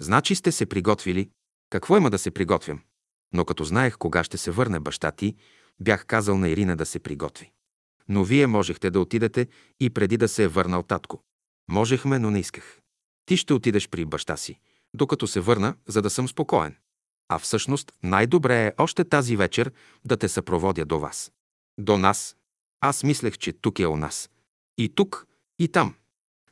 Значи 0.00 0.34
сте 0.34 0.52
се 0.52 0.66
приготвили. 0.66 1.30
Какво 1.70 1.96
има 1.96 2.10
да 2.10 2.18
се 2.18 2.30
приготвям? 2.30 2.80
Но 3.32 3.44
като 3.44 3.64
знаех 3.64 3.98
кога 3.98 4.24
ще 4.24 4.38
се 4.38 4.50
върне 4.50 4.80
баща 4.80 5.10
ти, 5.10 5.36
бях 5.80 6.06
казал 6.06 6.38
на 6.38 6.48
Ирина 6.48 6.76
да 6.76 6.86
се 6.86 6.98
приготви. 6.98 7.50
Но 8.08 8.24
вие 8.24 8.46
можехте 8.46 8.90
да 8.90 9.00
отидете 9.00 9.48
и 9.80 9.90
преди 9.90 10.16
да 10.16 10.28
се 10.28 10.44
е 10.44 10.48
върнал 10.48 10.82
татко. 10.82 11.22
Можехме, 11.70 12.18
но 12.18 12.30
не 12.30 12.40
исках. 12.40 12.80
Ти 13.26 13.36
ще 13.36 13.54
отидеш 13.54 13.88
при 13.88 14.04
баща 14.04 14.36
си, 14.36 14.60
докато 14.94 15.26
се 15.26 15.40
върна, 15.40 15.74
за 15.88 16.02
да 16.02 16.10
съм 16.10 16.28
спокоен. 16.28 16.76
А 17.28 17.38
всъщност 17.38 17.92
най-добре 18.02 18.66
е 18.66 18.72
още 18.78 19.04
тази 19.04 19.36
вечер 19.36 19.72
да 20.04 20.16
те 20.16 20.28
съпроводя 20.28 20.84
до 20.84 21.00
вас. 21.00 21.32
До 21.78 21.98
нас. 21.98 22.36
Аз 22.80 23.04
мислех, 23.04 23.38
че 23.38 23.52
тук 23.52 23.78
е 23.78 23.86
у 23.86 23.96
нас. 23.96 24.30
И 24.78 24.88
тук, 24.88 25.26
и 25.58 25.68
там. 25.68 25.94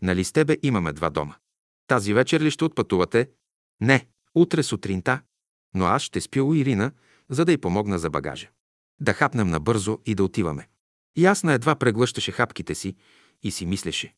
Нали 0.03 0.25
с 0.25 0.33
тебе 0.33 0.59
имаме 0.63 0.93
два 0.93 1.11
дома? 1.11 1.35
Тази 1.87 2.15
вечер 2.15 2.41
ли 2.41 2.51
ще 2.51 2.65
отпътувате? 2.65 3.31
Не, 3.81 4.07
утре 4.35 4.63
сутринта. 4.63 5.23
Но 5.75 5.85
аз 5.85 6.03
ще 6.03 6.21
спя 6.21 6.43
у 6.43 6.55
Ирина, 6.55 6.93
за 7.29 7.45
да 7.45 7.53
й 7.53 7.59
помогна 7.59 7.99
за 7.99 8.11
багажа. 8.11 8.51
Да 9.01 9.13
хапнем 9.13 9.49
набързо 9.49 9.99
и 10.07 10.15
да 10.15 10.25
отиваме. 10.25 10.69
Ясна 11.17 11.53
едва 11.53 11.75
преглъщаше 11.75 12.33
хапките 12.33 12.75
си 12.75 12.97
и 13.43 13.51
си 13.51 13.67
мислеше. 13.67 14.15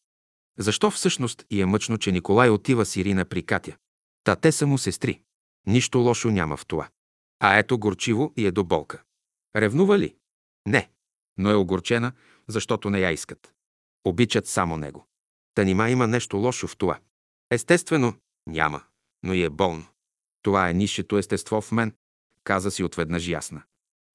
Защо 0.59 0.91
всъщност 0.91 1.45
и 1.51 1.62
е 1.62 1.66
мъчно, 1.66 1.99
че 1.99 2.12
Николай 2.12 2.51
отива 2.51 2.87
с 2.87 2.97
Ирина 2.97 3.25
при 3.25 3.43
Катя? 3.43 3.77
Та 4.25 4.37
те 4.37 4.53
са 4.53 4.66
му 4.66 4.79
сестри. 4.79 5.21
Нищо 5.66 5.99
лошо 5.99 6.31
няма 6.31 6.57
в 6.57 6.66
това. 6.66 6.89
А 7.41 7.59
ето 7.59 7.79
горчиво 7.79 8.33
и 8.37 8.47
е 8.47 8.51
до 8.51 8.65
болка. 8.65 9.03
Ревнува 9.57 9.99
ли? 9.99 10.16
Не. 10.66 10.91
Но 11.39 11.51
е 11.51 11.55
огорчена, 11.55 12.12
защото 12.49 12.91
не 12.91 13.01
я 13.01 13.11
искат. 13.11 13.53
Обичат 14.05 14.47
само 14.47 14.77
него. 14.77 15.07
Та 15.55 15.65
нима 15.65 15.89
има 15.89 16.07
нещо 16.07 16.37
лошо 16.37 16.66
в 16.66 16.77
това. 16.77 16.99
Естествено, 17.51 18.15
няма, 18.47 18.83
но 19.23 19.35
и 19.35 19.43
е 19.43 19.51
болно. 19.51 19.87
Това 20.43 20.71
е 20.71 20.75
нишето 20.75 21.19
естество 21.19 21.61
в 21.61 21.73
мен, 21.73 21.95
каза 22.45 22.71
си 22.71 22.85
отведнъж 22.85 23.29
ясна. 23.29 23.62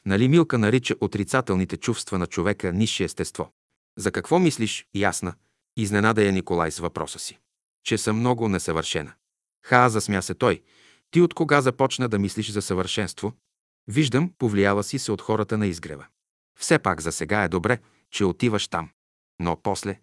Нали 0.06 0.28
Милка 0.28 0.58
нарича 0.58 0.96
отрицателните 1.02 1.78
чувства 1.78 2.18
на 2.20 2.28
човека 2.28 2.74
нисше 2.74 3.04
естество? 3.04 3.52
За 3.98 4.12
какво 4.12 4.40
мислиш, 4.40 4.88
ясна? 4.96 5.34
Изненада 5.78 6.24
я 6.24 6.32
Николай 6.32 6.72
с 6.72 6.80
въпроса 6.80 7.20
си, 7.20 7.40
че 7.84 7.98
съм 7.98 8.20
много 8.20 8.50
несъвършена. 8.50 9.14
Ха, 9.66 9.90
засмя 9.90 10.22
се 10.22 10.34
той. 10.34 10.62
Ти 11.12 11.22
от 11.22 11.34
кога 11.34 11.62
започна 11.62 12.10
да 12.10 12.20
мислиш 12.20 12.52
за 12.52 12.62
съвършенство? 12.62 13.34
Виждам, 13.88 14.34
повлияла 14.38 14.84
си 14.84 15.00
се 15.00 15.12
от 15.12 15.22
хората 15.22 15.58
на 15.58 15.68
изгрева. 15.68 16.06
Все 16.60 16.80
пак 16.80 17.02
за 17.02 17.12
сега 17.12 17.44
е 17.44 17.50
добре, 17.50 17.80
че 18.12 18.26
отиваш 18.26 18.68
там. 18.68 18.90
Но 19.40 19.62
после? 19.64 20.00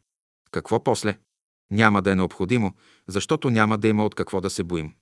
Какво 0.51 0.85
после? 0.85 1.18
Няма 1.70 2.02
да 2.02 2.12
е 2.12 2.14
необходимо, 2.14 2.74
защото 3.09 3.51
няма 3.51 3.78
да 3.78 3.89
има 3.89 4.05
от 4.05 4.14
какво 4.14 4.40
да 4.40 4.51
се 4.51 4.64
боим. 4.64 4.94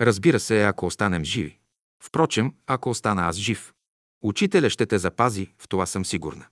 Разбира 0.00 0.40
се, 0.40 0.64
ако 0.64 0.86
останем 0.86 1.24
живи. 1.24 1.58
Впрочем, 2.02 2.54
ако 2.66 2.90
остана 2.90 3.22
аз 3.22 3.36
жив, 3.36 3.74
учителя 4.22 4.70
ще 4.70 4.86
те 4.86 4.98
запази, 4.98 5.50
в 5.58 5.68
това 5.68 5.86
съм 5.86 6.04
сигурна. 6.04 6.46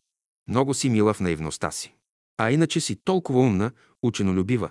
Много 0.49 0.75
си 0.75 0.91
мила 0.91 1.15
в 1.15 1.21
наивността 1.21 1.71
си. 1.71 1.95
А 2.39 2.51
иначе 2.51 2.81
си 2.81 2.97
толкова 3.05 3.41
умна, 3.41 3.71
ученолюбива. 4.03 4.71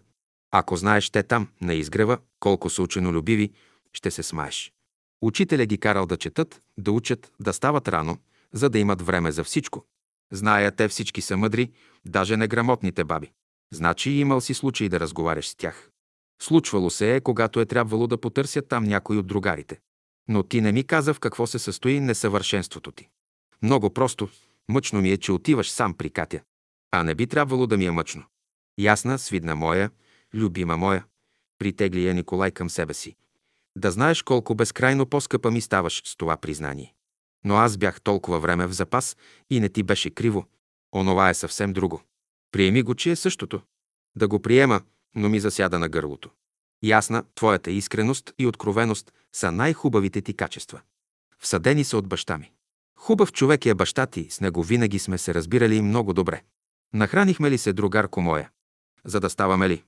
Ако 0.52 0.76
знаеш 0.76 1.10
те 1.10 1.24
там, 1.24 1.48
на 1.62 1.74
изгрева, 1.74 2.18
колко 2.40 2.70
са 2.70 2.82
ученолюбиви, 2.82 3.52
ще 3.94 4.12
се 4.12 4.24
смаеш. 4.24 4.74
Учителя 5.22 5.66
ги 5.66 5.78
карал 5.78 6.06
да 6.06 6.18
четат, 6.18 6.62
да 6.78 6.92
учат, 6.92 7.32
да 7.40 7.54
стават 7.54 7.88
рано, 7.88 8.18
за 8.54 8.70
да 8.70 8.80
имат 8.80 9.02
време 9.02 9.32
за 9.32 9.44
всичко. 9.44 9.86
Зная, 10.32 10.72
те 10.72 10.88
всички 10.88 11.22
са 11.22 11.38
мъдри, 11.38 11.72
даже 12.06 12.38
неграмотните 12.38 13.04
баби. 13.04 13.32
Значи 13.74 14.12
имал 14.12 14.42
си 14.42 14.54
случай 14.54 14.90
да 14.90 15.00
разговаряш 15.00 15.48
с 15.48 15.56
тях. 15.56 15.90
Случвало 16.42 16.90
се 16.90 17.16
е, 17.16 17.22
когато 17.22 17.60
е 17.60 17.66
трябвало 17.66 18.08
да 18.08 18.18
потърсят 18.18 18.68
там 18.68 18.84
някой 18.84 19.18
от 19.18 19.28
другарите. 19.28 19.80
Но 20.28 20.44
ти 20.44 20.62
не 20.62 20.72
ми 20.72 20.84
каза 20.84 21.14
в 21.14 21.20
какво 21.20 21.48
се 21.48 21.60
състои 21.60 22.00
несъвършенството 22.00 22.92
ти. 22.92 23.10
Много 23.62 23.94
просто, 23.94 24.30
мъчно 24.70 25.02
ми 25.02 25.12
е, 25.12 25.18
че 25.18 25.32
отиваш 25.32 25.72
сам 25.72 25.94
при 25.94 26.10
Катя. 26.10 26.42
А 26.92 27.04
не 27.04 27.16
би 27.16 27.28
трябвало 27.28 27.68
да 27.68 27.78
ми 27.78 27.86
е 27.86 27.92
мъчно. 27.92 28.24
Ясна, 28.80 29.20
свидна 29.20 29.56
моя, 29.56 29.92
любима 30.34 30.78
моя, 30.78 31.06
притегли 31.60 32.08
я 32.08 32.14
Николай 32.14 32.52
към 32.52 32.70
себе 32.70 32.94
си. 32.94 33.16
Да 33.78 33.92
знаеш 33.92 34.22
колко 34.22 34.56
безкрайно 34.56 35.06
по-скъпа 35.06 35.52
ми 35.52 35.62
ставаш 35.62 36.02
с 36.06 36.16
това 36.16 36.38
признание. 36.38 36.94
Но 37.46 37.56
аз 37.56 37.78
бях 37.78 38.02
толкова 38.02 38.40
време 38.40 38.68
в 38.68 38.74
запас 38.74 39.18
и 39.50 39.60
не 39.60 39.70
ти 39.70 39.84
беше 39.84 40.10
криво. 40.10 40.46
Онова 40.96 41.30
е 41.30 41.34
съвсем 41.34 41.74
друго. 41.74 42.02
Приеми 42.52 42.82
го, 42.82 42.96
че 42.96 43.12
е 43.12 43.16
същото. 43.16 43.62
Да 44.16 44.28
го 44.28 44.42
приема, 44.42 44.82
но 45.16 45.30
ми 45.30 45.40
засяда 45.40 45.80
на 45.80 45.90
гърлото. 45.90 46.30
Ясна, 46.84 47.24
твоята 47.36 47.72
искреност 47.72 48.34
и 48.40 48.48
откровеност 48.48 49.14
са 49.34 49.52
най-хубавите 49.52 50.22
ти 50.22 50.34
качества. 50.34 50.82
Всъдени 51.40 51.84
са 51.84 51.98
от 51.98 52.08
баща 52.08 52.38
ми. 52.38 52.52
Хубав 52.96 53.32
човек 53.32 53.66
е 53.66 53.74
баща 53.74 54.06
ти, 54.06 54.28
с 54.30 54.42
него 54.42 54.64
винаги 54.64 55.00
сме 55.00 55.18
се 55.18 55.34
разбирали 55.34 55.82
много 55.82 56.14
добре. 56.14 56.42
Нахранихме 56.94 57.52
ли 57.52 57.58
се, 57.58 57.74
другарко 57.74 58.22
моя? 58.22 58.50
За 59.06 59.20
да 59.20 59.30
ставаме 59.30 59.70
ли? 59.70 59.84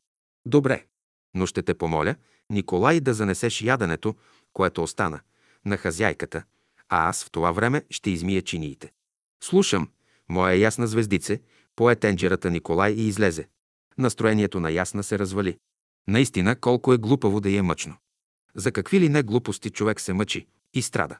Добре. 0.45 0.85
Но 1.33 1.45
ще 1.45 1.61
те 1.61 1.73
помоля, 1.73 2.15
Николай, 2.49 2.99
да 2.99 3.13
занесеш 3.13 3.61
яденето, 3.61 4.15
което 4.53 4.83
остана, 4.83 5.19
на 5.65 5.77
хазяйката, 5.77 6.43
а 6.89 7.09
аз 7.09 7.23
в 7.23 7.31
това 7.31 7.51
време 7.51 7.83
ще 7.89 8.09
измия 8.09 8.41
чиниите. 8.41 8.91
Слушам, 9.43 9.89
моя 10.29 10.55
ясна 10.55 10.87
звездице, 10.87 11.41
пое 11.75 11.95
тенджерата 11.95 12.51
Николай 12.51 12.93
и 12.93 13.07
излезе. 13.07 13.47
Настроението 13.97 14.59
на 14.59 14.71
ясна 14.71 15.03
се 15.03 15.19
развали. 15.19 15.57
Наистина, 16.07 16.55
колко 16.55 16.93
е 16.93 16.97
глупаво 16.97 17.41
да 17.41 17.57
е 17.57 17.61
мъчно. 17.61 17.95
За 18.55 18.71
какви 18.71 18.99
ли 18.99 19.09
не 19.09 19.23
глупости 19.23 19.69
човек 19.69 20.01
се 20.01 20.13
мъчи 20.13 20.47
и 20.73 20.81
страда. 20.81 21.17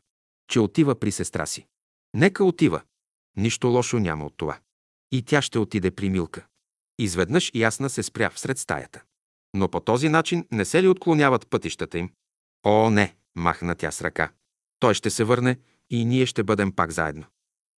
Че 0.48 0.60
отива 0.60 1.00
при 1.00 1.12
сестра 1.12 1.46
си. 1.46 1.68
Нека 2.14 2.44
отива. 2.44 2.82
Нищо 3.38 3.68
лошо 3.68 4.00
няма 4.00 4.26
от 4.26 4.34
това. 4.38 4.60
И 5.12 5.24
тя 5.24 5.42
ще 5.42 5.60
отиде 5.60 5.92
при 5.92 6.10
Милка. 6.10 6.46
Изведнъж 7.00 7.52
ясна 7.56 7.90
се 7.90 8.04
спря 8.04 8.30
всред 8.30 8.58
стаята. 8.58 9.04
Но 9.54 9.70
по 9.70 9.80
този 9.80 10.10
начин 10.10 10.46
не 10.52 10.66
се 10.66 10.84
ли 10.84 10.88
отклоняват 10.88 11.48
пътищата 11.50 11.98
им? 11.98 12.10
О, 12.64 12.90
не, 12.90 13.16
махна 13.36 13.76
тя 13.76 13.92
с 13.92 14.02
ръка. 14.02 14.32
Той 14.80 14.94
ще 14.94 15.10
се 15.10 15.24
върне 15.24 15.58
и 15.90 16.06
ние 16.06 16.26
ще 16.26 16.44
бъдем 16.44 16.72
пак 16.72 16.92
заедно. 16.92 17.26